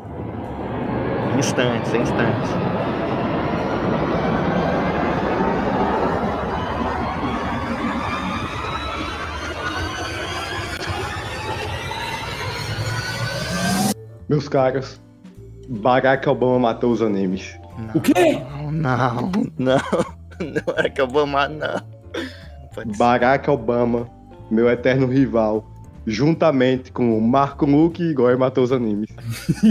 Em 1.37 1.39
instantes, 1.39 1.93
em 1.93 2.01
instantes. 2.01 2.49
Meus 14.27 14.49
caras, 14.49 14.99
Barack 15.69 16.27
Obama 16.27 16.57
matou 16.57 16.91
os 16.91 17.03
animes. 17.03 17.55
Não, 17.77 17.93
O 17.93 18.01
quê? 18.01 18.41
Não, 18.71 18.71
não, 18.71 19.31
não. 19.59 19.77
Não 20.39 20.75
é 20.77 20.89
que 20.89 20.99
eu 20.99 21.07
vou 21.07 21.21
amar, 21.21 21.49
não. 21.49 21.79
Barack 22.97 23.47
Obama, 23.47 24.09
meu 24.49 24.67
eterno 24.71 25.05
rival, 25.05 25.63
juntamente 26.07 26.89
com 26.89 27.17
o 27.17 27.21
Marco 27.21 27.65
Luke 27.65 28.01
e 28.01 28.11
Igor 28.11 28.39
matou 28.39 28.63
os 28.63 28.71
animes. 28.71 29.09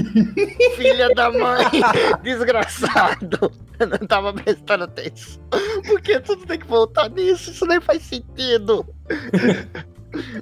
Filha 0.77 1.09
da 1.15 1.33
mãe! 1.33 1.65
Desgraçado! 2.23 3.51
Eu 3.79 3.87
não 3.87 4.07
tava 4.07 4.35
prestando 4.35 4.85
atenção. 4.85 5.43
Por 5.87 6.01
que 6.03 6.21
tudo 6.21 6.45
tem 6.45 6.59
que 6.59 6.67
voltar 6.67 7.09
nisso? 7.09 7.51
Isso 7.51 7.65
nem 7.65 7.81
faz 7.81 8.03
sentido! 8.03 8.87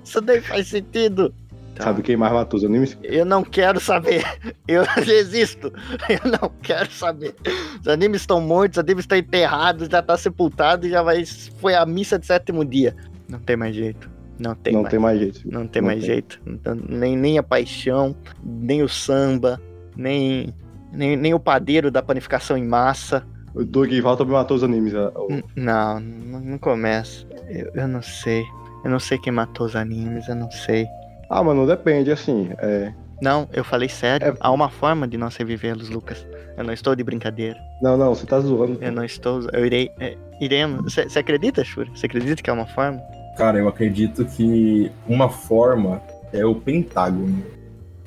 Isso 0.03 0.21
nem 0.21 0.41
faz 0.41 0.67
sentido! 0.67 1.33
Tá. 1.77 1.85
Sabe 1.85 2.03
quem 2.03 2.17
mais 2.17 2.33
matou 2.33 2.59
os 2.59 2.65
animes? 2.65 2.97
Eu 3.03 3.25
não 3.25 3.43
quero 3.43 3.81
saber. 3.81 4.25
Eu 4.67 4.85
resisto. 5.03 5.73
Eu 6.09 6.31
não 6.31 6.49
quero 6.63 6.91
saber. 6.91 7.35
Os 7.81 7.89
animes 7.89 8.21
estão 8.21 8.41
mortos, 8.41 8.79
os 8.79 8.85
animes 8.85 9.03
estão 9.03 9.19
enterrados, 9.19 9.89
já 9.89 10.01
tá 10.01 10.17
sepultado 10.17 10.87
e 10.87 10.91
já 10.91 11.03
vai. 11.03 11.25
Foi 11.61 11.75
a 11.75 11.85
missa 11.85 12.17
de 12.17 12.27
sétimo 12.27 12.65
dia. 12.65 12.95
Não 13.29 13.41
tem 13.41 13.57
mais 13.57 13.75
jeito. 13.75 14.14
Não 14.39 14.55
tem 14.55 14.73
não 14.73 14.83
mais. 14.83 14.91
tem 14.91 15.01
mais 15.01 15.19
jeito. 15.19 15.41
Não 15.45 15.67
tem 15.67 15.81
Não 15.83 15.87
mais 15.89 16.01
tem. 16.01 16.07
jeito. 16.09 16.41
Então, 16.47 16.75
nem, 16.89 17.17
nem 17.17 17.39
a 17.39 17.43
paixão, 17.43 18.15
nem 18.45 18.83
o 18.83 18.89
samba, 18.89 19.61
nem, 19.97 20.53
nem, 20.93 21.17
nem 21.17 21.35
o 21.35 21.41
padeiro 21.41 21.91
da 21.91 22.03
panificação 22.03 22.57
em 22.57 22.65
massa. 22.67 23.25
O 23.55 23.63
Dorival 23.65 24.17
também 24.17 24.33
matou 24.35 24.57
os 24.57 24.65
animes. 24.65 24.95
a- 24.95 25.13
o- 25.15 25.29
N- 25.31 25.45
Não, 25.55 26.01
não, 26.01 26.41
não 26.41 26.59
começa. 26.59 27.25
Eu, 27.49 27.71
eu 27.75 27.89
não 27.89 28.03
sei. 28.03 28.45
Eu 28.85 28.91
não 28.91 28.99
sei 28.99 29.17
quem 29.19 29.33
matou 29.33 29.67
os 29.67 29.77
animes, 29.77 30.29
eu 30.29 30.35
não 30.35 30.51
sei. 30.51 30.87
Ah, 31.31 31.43
mano, 31.43 31.67
depende, 31.67 32.11
assim. 32.11 32.51
É... 32.59 32.93
Não, 33.23 33.49
eu 33.53 33.63
falei 33.65 33.89
sério. 33.89 34.27
É- 34.29 34.35
Há 34.41 34.51
uma 34.51 34.69
forma 34.69 35.07
de 35.07 35.17
nós 35.17 35.37
revivê-los, 35.37 35.89
Lucas. 35.89 36.27
Eu 36.59 36.65
não 36.65 36.73
estou 36.75 36.95
de 36.97 37.03
brincadeira. 37.05 37.57
Não, 37.81 37.97
não, 37.97 38.15
você 38.15 38.27
tá 38.27 38.39
zoando. 38.41 38.79
Eu 38.83 38.91
não 38.93 39.05
estou. 39.05 39.41
Eu 39.53 39.65
irei. 39.65 39.91
É, 40.01 40.17
iremos. 40.41 40.93
Você 40.95 41.19
acredita, 41.19 41.65
Shura? 41.65 41.89
Você 41.95 42.07
acredita 42.07 42.43
que 42.43 42.51
é 42.51 42.53
uma 42.53 42.67
forma? 42.67 43.01
Cara, 43.37 43.59
eu 43.59 43.69
acredito 43.69 44.25
que 44.25 44.91
uma 45.09 45.29
forma 45.29 46.01
é 46.33 46.45
o 46.45 46.55
pentágono. 46.55 47.43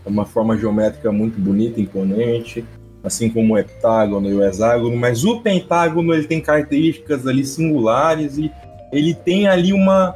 É 0.05 0.09
uma 0.09 0.25
forma 0.25 0.57
geométrica 0.57 1.11
muito 1.11 1.39
bonita, 1.39 1.81
imponente, 1.81 2.63
assim 3.03 3.29
como 3.29 3.53
o 3.53 3.57
heptágono 3.57 4.29
e 4.29 4.33
o 4.33 4.43
hexágono, 4.43 4.95
mas 4.95 5.23
o 5.23 5.41
pentágono 5.41 6.13
ele 6.13 6.27
tem 6.27 6.41
características 6.41 7.27
ali 7.27 7.43
singulares 7.45 8.37
e 8.37 8.51
ele 8.91 9.13
tem 9.13 9.47
ali 9.47 9.73
uma, 9.73 10.15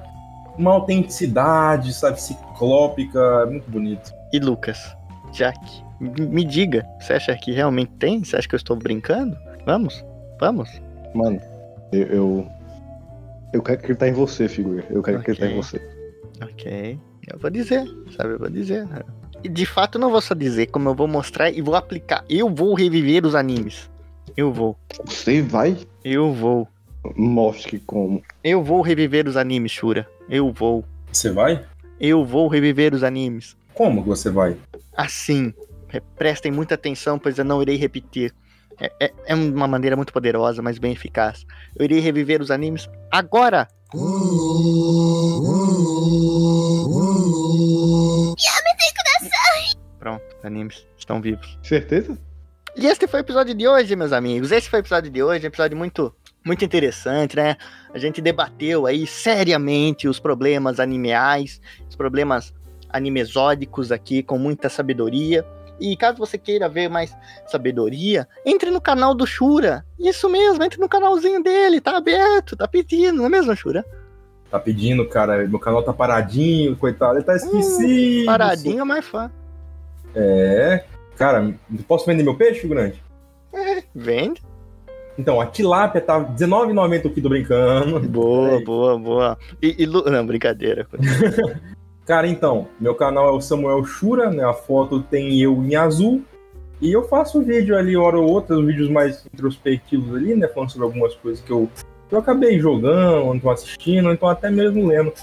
uma 0.57 0.71
autenticidade, 0.71 1.93
sabe, 1.93 2.21
ciclópica, 2.21 3.19
é 3.43 3.45
muito 3.45 3.69
bonito. 3.69 4.13
E 4.31 4.39
Lucas, 4.39 4.95
Jack, 5.33 5.59
me 5.99 6.43
diga, 6.43 6.85
você 6.99 7.13
acha 7.13 7.35
que 7.35 7.51
realmente 7.51 7.91
tem? 7.99 8.23
Você 8.23 8.35
acha 8.35 8.47
que 8.47 8.55
eu 8.55 8.57
estou 8.57 8.75
brincando? 8.75 9.37
Vamos? 9.65 10.05
Vamos? 10.39 10.81
Mano, 11.13 11.39
eu, 11.91 12.07
eu. 12.07 12.47
Eu 13.53 13.61
quero 13.61 13.79
acreditar 13.79 14.07
em 14.07 14.13
você, 14.13 14.47
figura. 14.47 14.85
Eu 14.89 15.01
quero 15.03 15.19
Ok. 15.19 15.33
acreditar 15.33 15.47
em 15.47 15.55
você. 15.55 15.81
Ok. 16.41 16.99
Eu 17.31 17.39
vou 17.39 17.49
dizer, 17.49 17.83
sabe? 18.17 18.33
Eu 18.33 18.39
vou 18.39 18.49
dizer. 18.49 18.87
E 19.43 19.49
de 19.49 19.65
fato, 19.65 19.97
eu 19.97 20.01
não 20.01 20.09
vou 20.11 20.21
só 20.21 20.33
dizer, 20.33 20.67
como 20.67 20.89
eu 20.89 20.95
vou 20.95 21.07
mostrar 21.07 21.49
e 21.51 21.61
vou 21.61 21.75
aplicar. 21.75 22.23
Eu 22.29 22.49
vou 22.49 22.73
reviver 22.73 23.25
os 23.25 23.35
animes. 23.35 23.89
Eu 24.37 24.51
vou. 24.51 24.77
Você 25.05 25.41
vai? 25.41 25.77
Eu 26.03 26.31
vou. 26.33 26.67
Mostre 27.15 27.79
como. 27.79 28.21
Eu 28.43 28.63
vou 28.63 28.81
reviver 28.81 29.27
os 29.27 29.35
animes, 29.35 29.71
Shura. 29.71 30.07
Eu 30.29 30.51
vou. 30.51 30.85
Você 31.11 31.31
vai? 31.31 31.65
Eu 31.99 32.23
vou 32.25 32.47
reviver 32.47 32.93
os 32.93 33.03
animes. 33.03 33.55
Como 33.73 34.01
que 34.03 34.07
você 34.09 34.29
vai? 34.29 34.55
Assim. 34.95 35.53
Pre- 35.87 36.01
Prestem 36.17 36.51
muita 36.51 36.75
atenção, 36.75 37.17
pois 37.19 37.37
eu 37.37 37.43
não 37.45 37.61
irei 37.61 37.75
repetir. 37.75 38.33
É, 38.81 38.91
é- 38.99 39.13
é 39.27 39.35
uma 39.35 39.67
maneira 39.67 39.95
muito 39.95 40.11
poderosa, 40.11 40.61
mas 40.61 40.79
bem 40.79 40.91
eficaz. 40.91 41.45
Eu 41.77 41.85
irei 41.85 41.99
reviver 41.99 42.41
os 42.41 42.49
animes 42.49 42.89
agora! 43.11 43.67
Pronto, 49.99 50.23
os 50.39 50.45
animes 50.45 50.85
estão 50.97 51.21
vivos. 51.21 51.57
Certeza? 51.61 52.17
E 52.75 52.87
este 52.87 53.07
foi 53.07 53.19
o 53.19 53.23
episódio 53.23 53.53
de 53.53 53.67
hoje, 53.67 53.95
meus 53.95 54.11
amigos. 54.13 54.51
Esse 54.51 54.69
foi 54.69 54.79
o 54.79 54.81
episódio 54.81 55.11
de 55.11 55.21
hoje, 55.21 55.43
um 55.45 55.47
episódio 55.47 55.77
muito, 55.77 56.15
muito 56.43 56.63
interessante, 56.65 57.35
né? 57.35 57.57
A 57.93 57.99
gente 57.99 58.21
debateu 58.21 58.85
aí 58.87 59.05
seriamente 59.05 60.07
os 60.07 60.19
problemas 60.19 60.79
animeais, 60.79 61.61
os 61.87 61.95
problemas 61.95 62.53
animesódicos 62.89 63.91
aqui, 63.91 64.23
com 64.23 64.37
muita 64.37 64.69
sabedoria. 64.69 65.45
E 65.81 65.97
caso 65.97 66.19
você 66.19 66.37
queira 66.37 66.69
ver 66.69 66.87
mais 66.89 67.11
sabedoria, 67.47 68.27
entre 68.45 68.69
no 68.69 68.79
canal 68.79 69.15
do 69.15 69.25
Shura. 69.25 69.83
Isso 69.99 70.29
mesmo, 70.29 70.63
entre 70.63 70.79
no 70.79 70.87
canalzinho 70.87 71.41
dele, 71.43 71.81
tá 71.81 71.97
aberto, 71.97 72.55
tá 72.55 72.67
pedindo, 72.67 73.17
não 73.17 73.25
é 73.25 73.29
mesmo, 73.29 73.55
Shura? 73.55 73.83
Tá 74.51 74.59
pedindo, 74.59 75.07
cara, 75.07 75.47
meu 75.47 75.59
canal 75.59 75.81
tá 75.81 75.91
paradinho, 75.91 76.75
coitado, 76.77 77.17
ele 77.17 77.23
tá 77.25 77.35
esquecido. 77.35 78.25
Paradinho 78.27 78.81
é 78.81 78.83
mais 78.83 79.05
fã. 79.05 79.31
É. 80.13 80.83
Cara, 81.17 81.53
posso 81.87 82.05
vender 82.05 82.21
meu 82.21 82.35
peixe, 82.35 82.67
grande? 82.67 83.01
Vende. 83.95 84.41
Então, 85.17 85.41
a 85.41 85.45
tilápia 85.45 85.99
tá 86.01 86.17
R$19,90 86.17 87.05
o 87.05 87.09
quilo 87.09 87.29
brincando. 87.29 87.99
Boa, 88.01 88.61
boa, 88.65 88.99
boa. 88.99 89.37
E, 89.61 89.75
e 89.83 89.85
Lu- 89.85 90.03
Não, 90.05 90.25
brincadeira. 90.25 90.87
Cara, 92.05 92.27
então, 92.27 92.67
meu 92.79 92.95
canal 92.95 93.27
é 93.29 93.31
o 93.31 93.41
Samuel 93.41 93.83
Shura, 93.85 94.29
né? 94.29 94.43
A 94.43 94.53
foto 94.53 95.01
tem 95.01 95.39
eu 95.39 95.63
em 95.63 95.75
azul. 95.75 96.23
E 96.81 96.91
eu 96.91 97.03
faço 97.03 97.41
vídeo 97.43 97.77
ali, 97.77 97.95
hora 97.95 98.17
ou 98.17 98.27
outra, 98.27 98.57
os 98.57 98.65
vídeos 98.65 98.89
mais 98.89 99.23
introspectivos 99.31 100.15
ali, 100.15 100.35
né? 100.35 100.47
Falando 100.47 100.71
sobre 100.71 100.85
algumas 100.85 101.13
coisas 101.15 101.39
que 101.43 101.51
eu, 101.51 101.69
que 102.09 102.15
eu 102.15 102.19
acabei 102.19 102.59
jogando, 102.59 103.27
ou 103.27 103.35
então 103.35 103.51
assistindo, 103.51 104.07
ou 104.07 104.13
então 104.13 104.27
até 104.27 104.49
mesmo 104.49 104.87
lendo. 104.87 105.13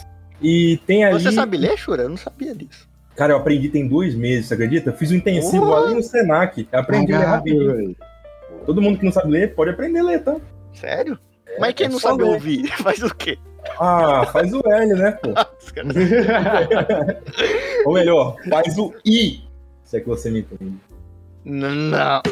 E 0.40 0.78
tem 0.86 1.04
ali. 1.04 1.20
Você 1.20 1.32
sabe 1.32 1.56
ler, 1.56 1.76
Shura? 1.76 2.04
Eu 2.04 2.08
não 2.10 2.16
sabia 2.16 2.54
disso. 2.54 2.88
Cara, 3.16 3.32
eu 3.32 3.36
aprendi 3.38 3.68
tem 3.68 3.88
dois 3.88 4.14
meses, 4.14 4.46
você 4.46 4.54
acredita? 4.54 4.90
Eu 4.90 4.94
fiz 4.94 5.10
um 5.10 5.16
intensivo 5.16 5.66
Porra! 5.66 5.86
ali 5.86 5.94
no 5.94 6.02
Senac. 6.04 6.68
Eu 6.70 6.78
aprendi 6.78 7.12
a 7.12 7.18
ler 7.18 7.26
rapidinho. 7.26 7.96
Todo 8.64 8.80
mundo 8.80 8.96
que 8.96 9.04
não 9.04 9.10
sabe 9.10 9.32
ler 9.32 9.54
pode 9.56 9.70
aprender 9.72 9.98
a 9.98 10.04
ler, 10.04 10.22
tá? 10.22 10.36
Sério? 10.72 11.18
Mas 11.58 11.74
quem 11.74 11.86
é 11.86 11.88
não 11.88 11.98
sabe 11.98 12.22
ler. 12.22 12.30
ouvir, 12.30 12.68
faz 12.78 13.02
o 13.02 13.12
quê? 13.12 13.36
Ah, 13.78 14.26
faz 14.32 14.52
o 14.52 14.60
L, 14.64 14.94
né, 14.94 15.12
pô? 15.12 15.28
Ou 17.86 17.92
melhor, 17.94 18.36
faz 18.48 18.76
o 18.78 18.94
I. 19.04 19.42
Se 19.84 19.96
é 19.96 20.00
que 20.00 20.08
você 20.08 20.30
me 20.30 20.40
entende. 20.40 20.78
Não. 21.44 22.22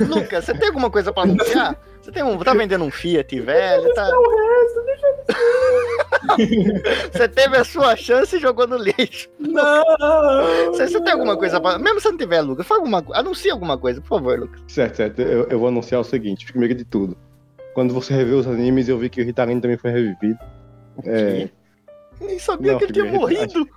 Lucas, 0.00 0.44
você 0.44 0.54
tem 0.54 0.68
alguma 0.68 0.90
coisa 0.90 1.12
pra 1.12 1.22
anunciar? 1.22 1.76
Você 2.00 2.10
tem 2.10 2.22
um, 2.22 2.36
tá 2.38 2.52
vendendo 2.52 2.84
um 2.84 2.90
Fiat 2.90 3.40
velho? 3.40 3.94
Tá... 3.94 4.10
Você 7.12 7.28
teve 7.28 7.56
a 7.56 7.64
sua 7.64 7.94
chance 7.94 8.36
e 8.36 8.40
jogou 8.40 8.66
no 8.66 8.76
lixo. 8.76 9.28
Não! 9.38 9.84
Você, 10.66 10.88
você 10.88 11.00
tem 11.00 11.12
alguma 11.12 11.36
coisa 11.36 11.60
pra. 11.60 11.78
Mesmo 11.78 12.00
se 12.00 12.10
não 12.10 12.16
tiver, 12.16 12.40
Lucas, 12.40 12.66
fala 12.66 12.80
alguma... 12.80 13.04
anuncia 13.12 13.52
alguma 13.52 13.78
coisa, 13.78 14.00
por 14.00 14.08
favor, 14.08 14.40
Lucas. 14.40 14.60
Certo, 14.66 14.96
certo. 14.96 15.22
Eu, 15.22 15.46
eu 15.48 15.58
vou 15.58 15.68
anunciar 15.68 16.00
o 16.00 16.04
seguinte, 16.04 16.46
primeiro 16.46 16.74
de 16.74 16.84
tudo. 16.84 17.16
Quando 17.74 17.94
você 17.94 18.12
revê 18.14 18.32
os 18.34 18.46
animes, 18.46 18.88
eu 18.88 18.98
vi 18.98 19.08
que 19.08 19.20
o 19.20 19.24
Ritalino 19.24 19.60
também 19.60 19.76
foi 19.78 19.90
revivido. 19.90 20.38
É, 21.04 21.48
Nem 22.20 22.38
sabia 22.38 22.72
Não, 22.72 22.78
que 22.78 22.84
ele 22.84 22.92
tinha 22.92 23.04
figura, 23.06 23.20
morrido. 23.20 23.68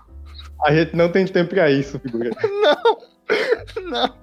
a 0.63 0.73
gente 0.75 0.95
não 0.95 1.09
tem 1.11 1.25
tempo 1.25 1.49
pra 1.51 1.71
isso, 1.71 1.99
figura. 1.99 2.29
Não, 2.61 3.89
não. 3.89 4.13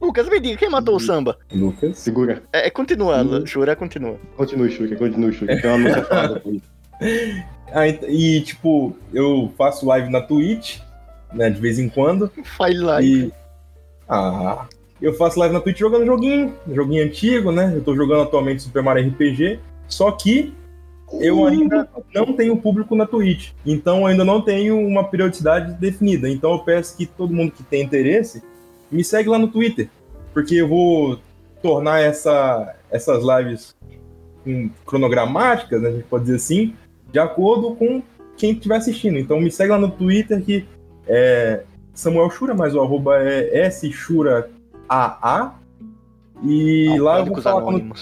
Lucas, 0.00 0.28
me 0.28 0.38
diga, 0.40 0.56
quem 0.56 0.68
matou 0.70 0.96
o 0.96 1.00
samba? 1.00 1.36
Lucas. 1.52 1.98
Segura. 1.98 2.42
É, 2.52 2.68
continua, 2.70 3.18
Hum. 3.22 3.22
Lu- 3.40 3.46
Shura, 3.46 3.74
continua. 3.76 4.16
Continue, 4.36 4.70
Shuka, 4.70 4.94
continue, 4.96 5.32
Shuka. 5.32 5.60
Tem 5.60 5.70
uma 5.70 5.78
música 5.78 6.04
falada 6.04 6.40
por 6.40 6.54
isso. 6.54 6.64
Ah, 7.74 7.88
e, 7.88 8.42
tipo, 8.42 8.94
eu 9.14 9.50
faço 9.56 9.86
live 9.86 10.10
na 10.10 10.20
Twitch, 10.20 10.78
né, 11.32 11.48
de 11.48 11.58
vez 11.58 11.78
em 11.78 11.88
quando. 11.88 12.30
Fale 12.44 12.78
lá. 12.78 13.00
E. 13.02 13.32
Ah. 14.06 14.66
Eu 15.02 15.12
faço 15.14 15.36
live 15.40 15.52
na 15.52 15.60
Twitch 15.60 15.80
jogando 15.80 16.06
joguinho, 16.06 16.54
joguinho 16.72 17.04
antigo, 17.04 17.50
né? 17.50 17.72
Eu 17.74 17.82
tô 17.82 17.96
jogando 17.96 18.22
atualmente 18.22 18.62
Super 18.62 18.84
Mario 18.84 19.08
RPG. 19.08 19.58
Só 19.88 20.12
que 20.12 20.54
eu 21.20 21.44
ainda 21.44 21.88
não 22.14 22.32
tenho 22.34 22.56
público 22.56 22.94
na 22.94 23.04
Twitch. 23.04 23.50
Então 23.66 23.98
eu 23.98 24.06
ainda 24.06 24.24
não 24.24 24.40
tenho 24.40 24.78
uma 24.78 25.02
periodicidade 25.02 25.74
definida. 25.74 26.28
Então 26.28 26.52
eu 26.52 26.60
peço 26.60 26.96
que 26.96 27.04
todo 27.04 27.34
mundo 27.34 27.50
que 27.50 27.64
tem 27.64 27.82
interesse 27.82 28.44
me 28.92 29.02
segue 29.02 29.28
lá 29.28 29.40
no 29.40 29.48
Twitter. 29.48 29.90
Porque 30.32 30.54
eu 30.54 30.68
vou 30.68 31.18
tornar 31.60 32.00
essa, 32.00 32.76
essas 32.88 33.24
lives 33.24 33.74
hum, 34.46 34.70
cronogramáticas, 34.86 35.82
né? 35.82 35.88
A 35.88 35.92
gente 35.92 36.04
pode 36.04 36.26
dizer 36.26 36.36
assim, 36.36 36.76
de 37.10 37.18
acordo 37.18 37.74
com 37.74 38.00
quem 38.36 38.52
estiver 38.52 38.76
assistindo. 38.76 39.18
Então 39.18 39.40
me 39.40 39.50
segue 39.50 39.72
lá 39.72 39.78
no 39.78 39.90
Twitter 39.90 40.40
que 40.44 40.64
é 41.08 41.64
Samuel 41.92 42.30
Shura, 42.30 42.54
mas 42.54 42.72
o 42.72 42.80
arroba 42.80 43.18
é 43.18 43.66
SShuraAA. 44.92 45.54
E 46.44 46.98
lá 46.98 47.20
eu 47.20 47.26
vou 47.26 47.40
falar 47.40 47.62
quando 47.62 47.94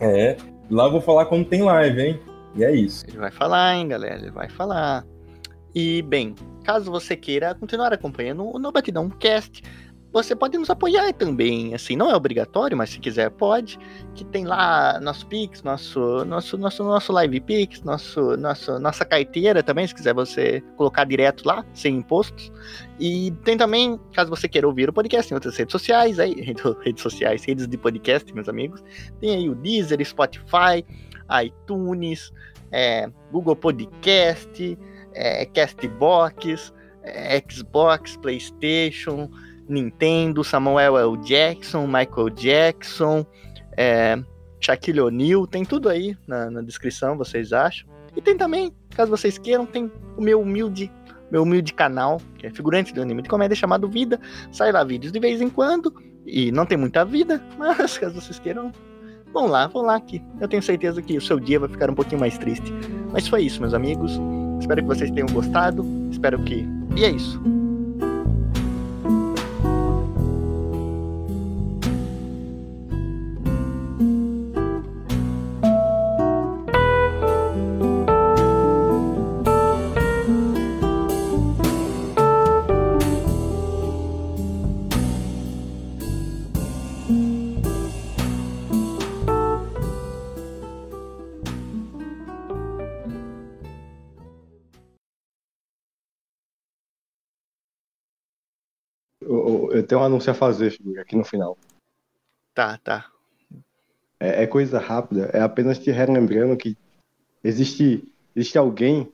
é, 0.00 0.36
lá 0.70 0.84
eu 0.84 0.90
vou 0.90 1.00
falar 1.00 1.26
quando 1.26 1.44
tem 1.46 1.62
live, 1.62 2.00
hein? 2.00 2.20
E 2.56 2.64
é 2.64 2.74
isso. 2.74 3.04
Ele 3.06 3.18
vai 3.18 3.30
falar, 3.30 3.76
hein, 3.76 3.88
galera? 3.88 4.16
Ele 4.16 4.30
vai 4.30 4.48
falar. 4.48 5.04
E, 5.74 6.02
bem, 6.02 6.34
caso 6.64 6.90
você 6.90 7.16
queira 7.16 7.54
continuar 7.54 7.92
acompanhando 7.92 8.44
o 8.44 8.58
No 8.58 8.72
Batidão 8.72 9.08
Cast, 9.08 9.62
você 10.12 10.34
pode 10.34 10.58
nos 10.58 10.68
apoiar 10.68 11.12
também. 11.12 11.74
Assim, 11.74 11.94
não 11.94 12.10
é 12.10 12.16
obrigatório, 12.16 12.76
mas 12.76 12.90
se 12.90 12.98
quiser, 12.98 13.30
pode. 13.30 13.78
Que 14.14 14.24
tem 14.24 14.44
lá 14.44 14.98
nosso 15.00 15.26
Pix, 15.26 15.62
nosso, 15.62 16.24
nosso, 16.24 16.58
nosso, 16.58 16.82
nosso 16.82 17.12
Live 17.12 17.40
Pix, 17.40 17.82
nosso, 17.82 18.36
nosso, 18.36 18.78
nossa 18.78 19.04
carteira 19.04 19.62
também, 19.62 19.86
se 19.86 19.94
quiser 19.94 20.12
você 20.12 20.62
colocar 20.76 21.04
direto 21.04 21.46
lá, 21.46 21.64
sem 21.72 21.96
impostos. 21.96 22.50
E 22.98 23.32
tem 23.44 23.56
também, 23.56 23.98
caso 24.12 24.30
você 24.30 24.48
queira 24.48 24.66
ouvir 24.66 24.88
o 24.88 24.92
podcast 24.92 25.32
em 25.32 25.34
outras 25.34 25.56
redes 25.56 25.72
sociais, 25.72 26.18
aí, 26.18 26.34
redes 26.82 27.02
sociais, 27.02 27.44
redes 27.44 27.68
de 27.68 27.76
podcast, 27.76 28.32
meus 28.34 28.48
amigos. 28.48 28.82
Tem 29.20 29.30
aí 29.30 29.48
o 29.48 29.54
Deezer, 29.54 30.04
Spotify, 30.04 30.84
iTunes, 31.44 32.32
é, 32.72 33.08
Google 33.30 33.54
Podcast, 33.54 34.78
é, 35.14 35.46
Castbox, 35.46 36.72
é, 37.02 37.42
Xbox, 37.48 38.16
PlayStation, 38.16 39.30
Nintendo, 39.70 40.42
Samuel 40.42 40.98
L. 40.98 41.16
Jackson, 41.18 41.86
Michael 41.86 42.30
Jackson, 42.30 43.24
é, 43.76 44.22
Shaquille 44.60 45.00
O'Neal, 45.00 45.46
tem 45.46 45.64
tudo 45.64 45.88
aí 45.88 46.16
na, 46.26 46.50
na 46.50 46.60
descrição, 46.60 47.16
vocês 47.16 47.52
acham. 47.52 47.88
E 48.16 48.20
tem 48.20 48.36
também, 48.36 48.72
caso 48.94 49.10
vocês 49.10 49.38
queiram, 49.38 49.64
tem 49.64 49.90
o 50.16 50.20
meu 50.20 50.40
humilde, 50.40 50.90
meu 51.30 51.42
humilde 51.42 51.72
canal, 51.72 52.20
que 52.38 52.46
é 52.46 52.50
figurante 52.50 52.92
do 52.92 53.00
anime 53.00 53.22
de 53.22 53.28
comédia 53.28 53.54
chamado 53.54 53.88
Vida. 53.88 54.20
Sai 54.52 54.72
lá 54.72 54.82
vídeos 54.82 55.12
de 55.12 55.20
vez 55.20 55.40
em 55.40 55.48
quando, 55.48 55.94
e 56.26 56.50
não 56.52 56.66
tem 56.66 56.76
muita 56.76 57.04
vida, 57.04 57.42
mas 57.56 57.96
caso 57.96 58.20
vocês 58.20 58.38
queiram, 58.38 58.72
vão 59.32 59.46
lá, 59.46 59.68
vão 59.68 59.82
lá 59.82 60.00
que 60.00 60.22
eu 60.40 60.48
tenho 60.48 60.62
certeza 60.62 61.00
que 61.00 61.16
o 61.16 61.20
seu 61.20 61.38
dia 61.38 61.60
vai 61.60 61.68
ficar 61.68 61.88
um 61.88 61.94
pouquinho 61.94 62.20
mais 62.20 62.36
triste. 62.36 62.72
Mas 63.12 63.28
foi 63.28 63.42
isso, 63.42 63.60
meus 63.60 63.74
amigos. 63.74 64.20
Espero 64.60 64.82
que 64.82 64.88
vocês 64.88 65.10
tenham 65.10 65.28
gostado. 65.28 65.84
Espero 66.10 66.42
que. 66.44 66.66
E 66.96 67.04
é 67.04 67.10
isso. 67.10 67.40
Tenho 99.90 100.00
um 100.00 100.04
anúncio 100.04 100.30
a 100.30 100.34
fazer, 100.34 100.70
figura, 100.70 101.02
aqui 101.02 101.16
no 101.16 101.24
final. 101.24 101.58
Tá, 102.54 102.78
tá. 102.78 103.10
É, 104.20 104.44
é 104.44 104.46
coisa 104.46 104.78
rápida, 104.78 105.30
é 105.32 105.40
apenas 105.40 105.80
te 105.80 105.90
relembrando 105.90 106.56
que 106.56 106.78
existe, 107.42 108.04
existe 108.36 108.56
alguém 108.56 109.12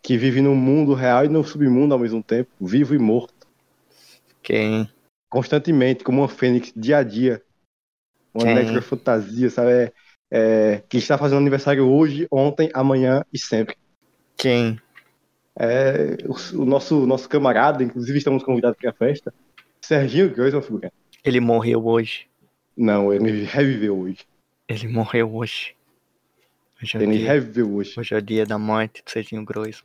que 0.00 0.16
vive 0.16 0.40
no 0.40 0.54
mundo 0.54 0.94
real 0.94 1.26
e 1.26 1.28
no 1.28 1.44
submundo 1.44 1.92
ao 1.92 2.00
mesmo 2.00 2.22
tempo, 2.22 2.50
vivo 2.58 2.94
e 2.94 2.98
morto, 2.98 3.46
Quem? 4.42 4.88
constantemente, 5.28 6.02
como 6.02 6.22
uma 6.22 6.28
fênix, 6.28 6.72
dia 6.74 6.98
a 6.98 7.02
dia. 7.02 7.42
Uma 8.32 8.44
Quem? 8.44 8.54
necrofantasia, 8.54 9.50
sabe? 9.50 9.72
É, 9.72 9.92
é, 10.30 10.82
que 10.88 10.96
está 10.96 11.18
fazendo 11.18 11.38
aniversário 11.38 11.86
hoje, 11.86 12.26
ontem, 12.30 12.70
amanhã 12.72 13.22
e 13.30 13.38
sempre. 13.38 13.76
Quem? 14.38 14.80
É, 15.54 16.16
o, 16.26 16.62
o 16.62 16.64
nosso, 16.64 17.04
nosso 17.06 17.28
camarada, 17.28 17.84
inclusive 17.84 18.16
estamos 18.16 18.42
convidados 18.42 18.78
para 18.78 18.90
a 18.90 18.94
festa, 18.94 19.32
Serginho 19.86 20.30
Groisman, 20.30 20.62
figura. 20.62 20.92
Ele 21.22 21.40
morreu 21.40 21.86
hoje. 21.86 22.26
Não, 22.76 23.12
ele 23.12 23.44
reviveu 23.44 23.98
hoje. 23.98 24.18
Ele 24.68 24.88
morreu 24.88 25.34
hoje. 25.34 25.74
Hoje 26.82 26.96
é 26.96 27.02
Ele 27.02 27.18
dia, 27.18 27.32
reviveu 27.32 27.72
hoje. 27.74 27.94
hoje 27.98 28.14
é 28.14 28.18
o 28.18 28.22
dia 28.22 28.46
da 28.46 28.58
morte 28.58 29.02
do 29.04 29.10
Serginho. 29.10 29.44
Hoje 29.56 29.84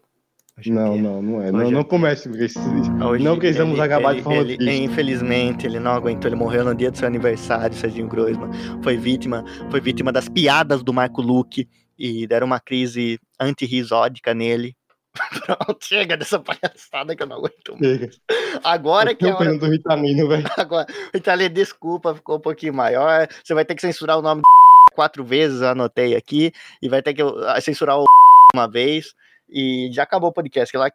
é 0.67 0.69
Não, 0.71 0.93
dia. 0.93 1.01
não, 1.01 1.21
não 1.21 1.41
é. 1.41 1.45
Hoje 1.45 1.51
Não, 1.51 1.61
é 1.67 1.71
não 1.71 1.83
comece 1.83 2.29
com 2.29 2.35
esse. 2.37 2.57
Hoje 2.59 3.23
Não 3.23 3.37
precisamos 3.37 3.73
ele- 3.73 3.81
acabar 3.81 4.11
de 4.11 4.15
ele- 4.17 4.23
forma 4.23 4.39
ele- 4.41 4.57
triste. 4.57 4.83
Infelizmente, 4.83 5.65
ele 5.67 5.79
não 5.79 5.91
aguentou. 5.91 6.29
Ele 6.29 6.35
morreu 6.35 6.63
no 6.65 6.73
dia 6.75 6.91
do 6.91 6.97
seu 6.97 7.07
aniversário, 7.07 7.75
Serginho 7.75 8.07
Groisman. 8.07 8.49
Foi 8.81 8.97
vítima, 8.97 9.43
foi 9.69 9.79
vítima 9.81 10.11
das 10.11 10.27
piadas 10.29 10.81
do 10.83 10.93
Marco 10.93 11.21
Luque 11.21 11.67
e 11.97 12.25
deram 12.25 12.47
uma 12.47 12.59
crise 12.59 13.19
antirrisódica 13.39 14.33
nele. 14.33 14.75
Pronto, 15.45 15.77
chega 15.85 16.15
dessa 16.17 16.39
palhaçada 16.39 17.15
que 17.15 17.23
eu 17.23 17.27
não 17.27 17.37
aguento 17.37 17.77
mais. 17.79 18.19
Agora 18.63 19.13
que 19.13 19.25
é 19.25 19.29
Eu 19.29 19.35
hora. 19.35 19.69
vitamina, 19.69 20.27
velho. 20.27 20.47
Agora, 20.57 20.87
Itália, 21.13 21.49
desculpa, 21.49 22.15
ficou 22.15 22.37
um 22.37 22.41
pouquinho 22.41 22.73
maior. 22.73 23.27
Você 23.43 23.53
vai 23.53 23.65
ter 23.65 23.75
que 23.75 23.81
censurar 23.81 24.17
o 24.17 24.21
nome 24.21 24.41
do 24.41 24.47
quatro 24.95 25.23
vezes, 25.23 25.61
eu 25.61 25.69
anotei 25.69 26.15
aqui. 26.15 26.51
E 26.81 26.89
vai 26.89 27.01
ter 27.01 27.13
que 27.13 27.21
ah, 27.21 27.59
censurar 27.61 27.97
o 27.99 28.05
uma 28.53 28.67
vez. 28.67 29.13
E 29.49 29.89
já 29.91 30.03
acabou 30.03 30.29
o 30.29 30.33
podcast. 30.33 30.71
que 30.71 30.77
Lá 30.77 30.87